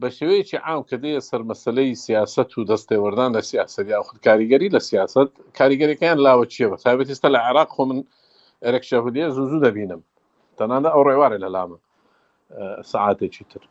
بە 0.00 0.08
شێوەیەکی 0.18 0.58
عام 0.66 0.82
کە 0.90 0.96
دەیە 1.02 1.20
سەر 1.28 1.42
مەسلەی 1.50 1.90
سیاست 2.04 2.50
و 2.56 2.60
دەستێوەردان 2.72 3.30
لە 3.36 3.42
سیاست 3.50 3.78
یا 3.92 3.98
خود 4.06 4.18
کاریگەری 4.26 4.68
لە 4.76 4.80
سیاست 4.88 5.28
کاریگەریەکەیان 5.58 6.18
لاوە 6.26 6.44
چیە 6.52 6.66
بە 6.72 6.76
تابێت 6.86 7.08
ئێستا 7.12 7.28
لە 7.34 7.40
عراق 7.48 7.68
خۆ 7.74 7.82
من 7.90 7.98
ئەرەکشەهودێ 8.64 9.24
زوو 9.34 9.46
زوو 9.50 9.64
دەبینم 9.66 10.02
تەنانە 10.58 10.88
ئەو 10.94 11.02
ڕێوارە 11.08 11.38
لە 11.44 11.48
لامە 11.54 11.78
سعاتێکی 12.92 13.44
تر 13.50 13.62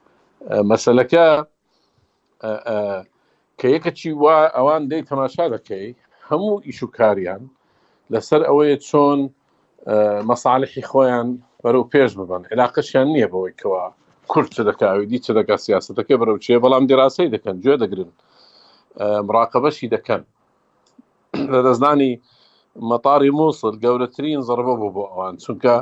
مەسلەکە 0.71 1.27
کە 3.59 3.67
یەکەچی 3.75 4.09
وا 4.23 4.37
ئەوان 4.57 4.83
دەی 4.91 5.01
تەماشا 5.09 5.45
دەکەی 5.55 5.87
هەموو 6.29 6.55
ئیشوکاریان 6.67 7.43
لەسەر 8.13 8.41
ئەوەیە 8.49 8.77
چۆن 8.89 9.19
مەساالحی 10.29 10.83
خۆیان 10.91 11.27
بەرەو 11.63 11.83
پێش 11.93 12.11
ببن 12.19 12.41
عێراقشیان 12.51 13.07
نییە 13.15 13.27
بەوەیەوە 13.31 13.83
کورت 14.31 14.49
چ 14.55 14.57
دەکاوی 14.69 15.05
دی 15.11 15.19
چ 15.25 15.27
دەکا 15.39 15.55
سیاستەکە 15.65 16.15
بەرەو 16.21 16.37
چێ 16.45 16.55
بەڵام 16.63 16.83
دیراسی 16.89 17.29
دەکەن 17.35 17.55
گوێ 17.63 17.75
دەگرن 17.83 18.11
مراقبەشی 19.27 19.87
دەکەن 19.95 20.21
لە 21.53 21.59
دەستانی 21.67 22.11
مەتاری 22.89 23.31
مووسڵ 23.39 23.73
گەورەترین 23.83 24.41
زەربە 24.47 24.73
بوو 24.79 24.93
بۆ 24.95 25.03
ئەوان 25.11 25.35
چونکە 25.43 25.75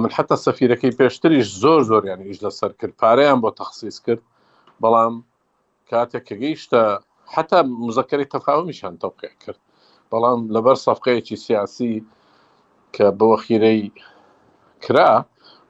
من 0.00 0.10
حتا 0.12 0.36
سەفیرەکەی 0.44 0.94
پێشتریش 1.00 1.46
زۆر 1.62 1.80
زۆریانیش 1.90 2.38
لەسەر 2.44 2.70
کرد 2.80 2.94
پارەیان 3.02 3.38
بۆ 3.44 3.50
تەخصیص 3.60 3.96
کرد 4.06 4.22
بەڵام 4.82 5.14
کاتێک 5.90 6.24
کە 6.28 6.34
گەیشتە 6.42 6.82
حتا 7.34 7.58
مزەکەی 7.86 8.26
تەفاومیشان 8.34 8.94
تەوقع 9.02 9.32
کرد 9.42 9.60
بەڵام 10.12 10.40
لەبەر 10.54 10.76
سەفقەیەکی 10.86 11.36
سیاسی 11.46 11.94
کە 12.96 13.06
بەوە 13.18 13.36
خیرەی 13.44 13.80
کرا 14.84 15.10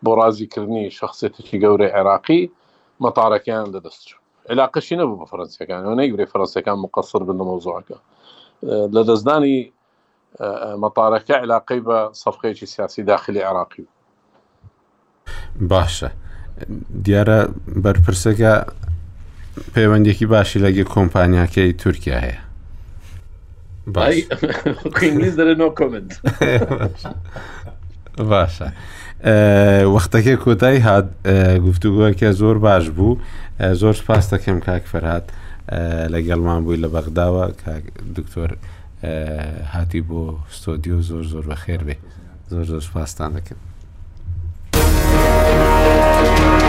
بۆ 0.04 0.12
ڕازیکردنی 0.20 0.84
شخصێتێکی 0.98 1.56
گەورەی 1.64 1.94
عێراقی 1.96 2.42
مەتارەکەیان 3.04 3.66
لەدەست 3.74 4.02
علاقشی 4.52 4.96
نەبوو 5.00 5.18
بە 5.20 5.26
فەرەنسیەکان 5.32 5.80
نەیگرێ 6.00 6.26
فەرەنسەکان 6.32 6.78
مقصر 6.84 7.22
بن 7.28 7.38
مۆزوعەکە 7.48 7.98
لە 8.94 9.02
دەستدانی 9.08 9.58
مەتارەکە 10.84 11.34
علاقەی 11.44 11.80
بە 11.88 11.98
سەفقەیەکی 12.22 12.66
سیاسی 12.74 13.02
داخلی 13.12 13.42
عراقی 13.50 13.86
باشە 15.72 16.08
دیارە 17.06 17.38
بەرپرسەکە 17.84 18.52
پەیوەندێکی 19.74 20.26
باشی 20.34 20.58
لەگە 20.66 20.84
کۆمپانیاکەی 20.94 21.72
تورکیا 21.82 22.18
هەیە 22.26 22.40
باشە 28.32 28.68
وەختەکە 29.94 30.34
کۆتایی 30.44 30.80
هات 30.86 31.06
گفتوگوەکە 31.66 32.28
زۆر 32.40 32.56
باش 32.66 32.84
بوو 32.96 33.20
زۆر 33.80 33.94
سپاس 34.00 34.24
دەکەم 34.34 34.58
کاک 34.66 34.84
فەرهات 34.92 35.26
لەگەڵمان 36.14 36.60
بووی 36.64 36.80
لە 36.84 36.88
بەغداوە 36.94 37.44
دکتۆر 38.16 38.50
هاتی 39.72 40.00
بۆ 40.08 40.20
ستۆدیۆ 40.56 40.96
زۆر 41.08 41.24
زۆر 41.32 41.44
بەخێر 41.52 41.82
بێ 41.86 41.96
زۆر 42.50 42.64
زۆر 42.70 42.82
سپاسان 42.88 43.30
دەکەم 43.36 43.58
Thank 46.24 46.52
you. 46.60 46.61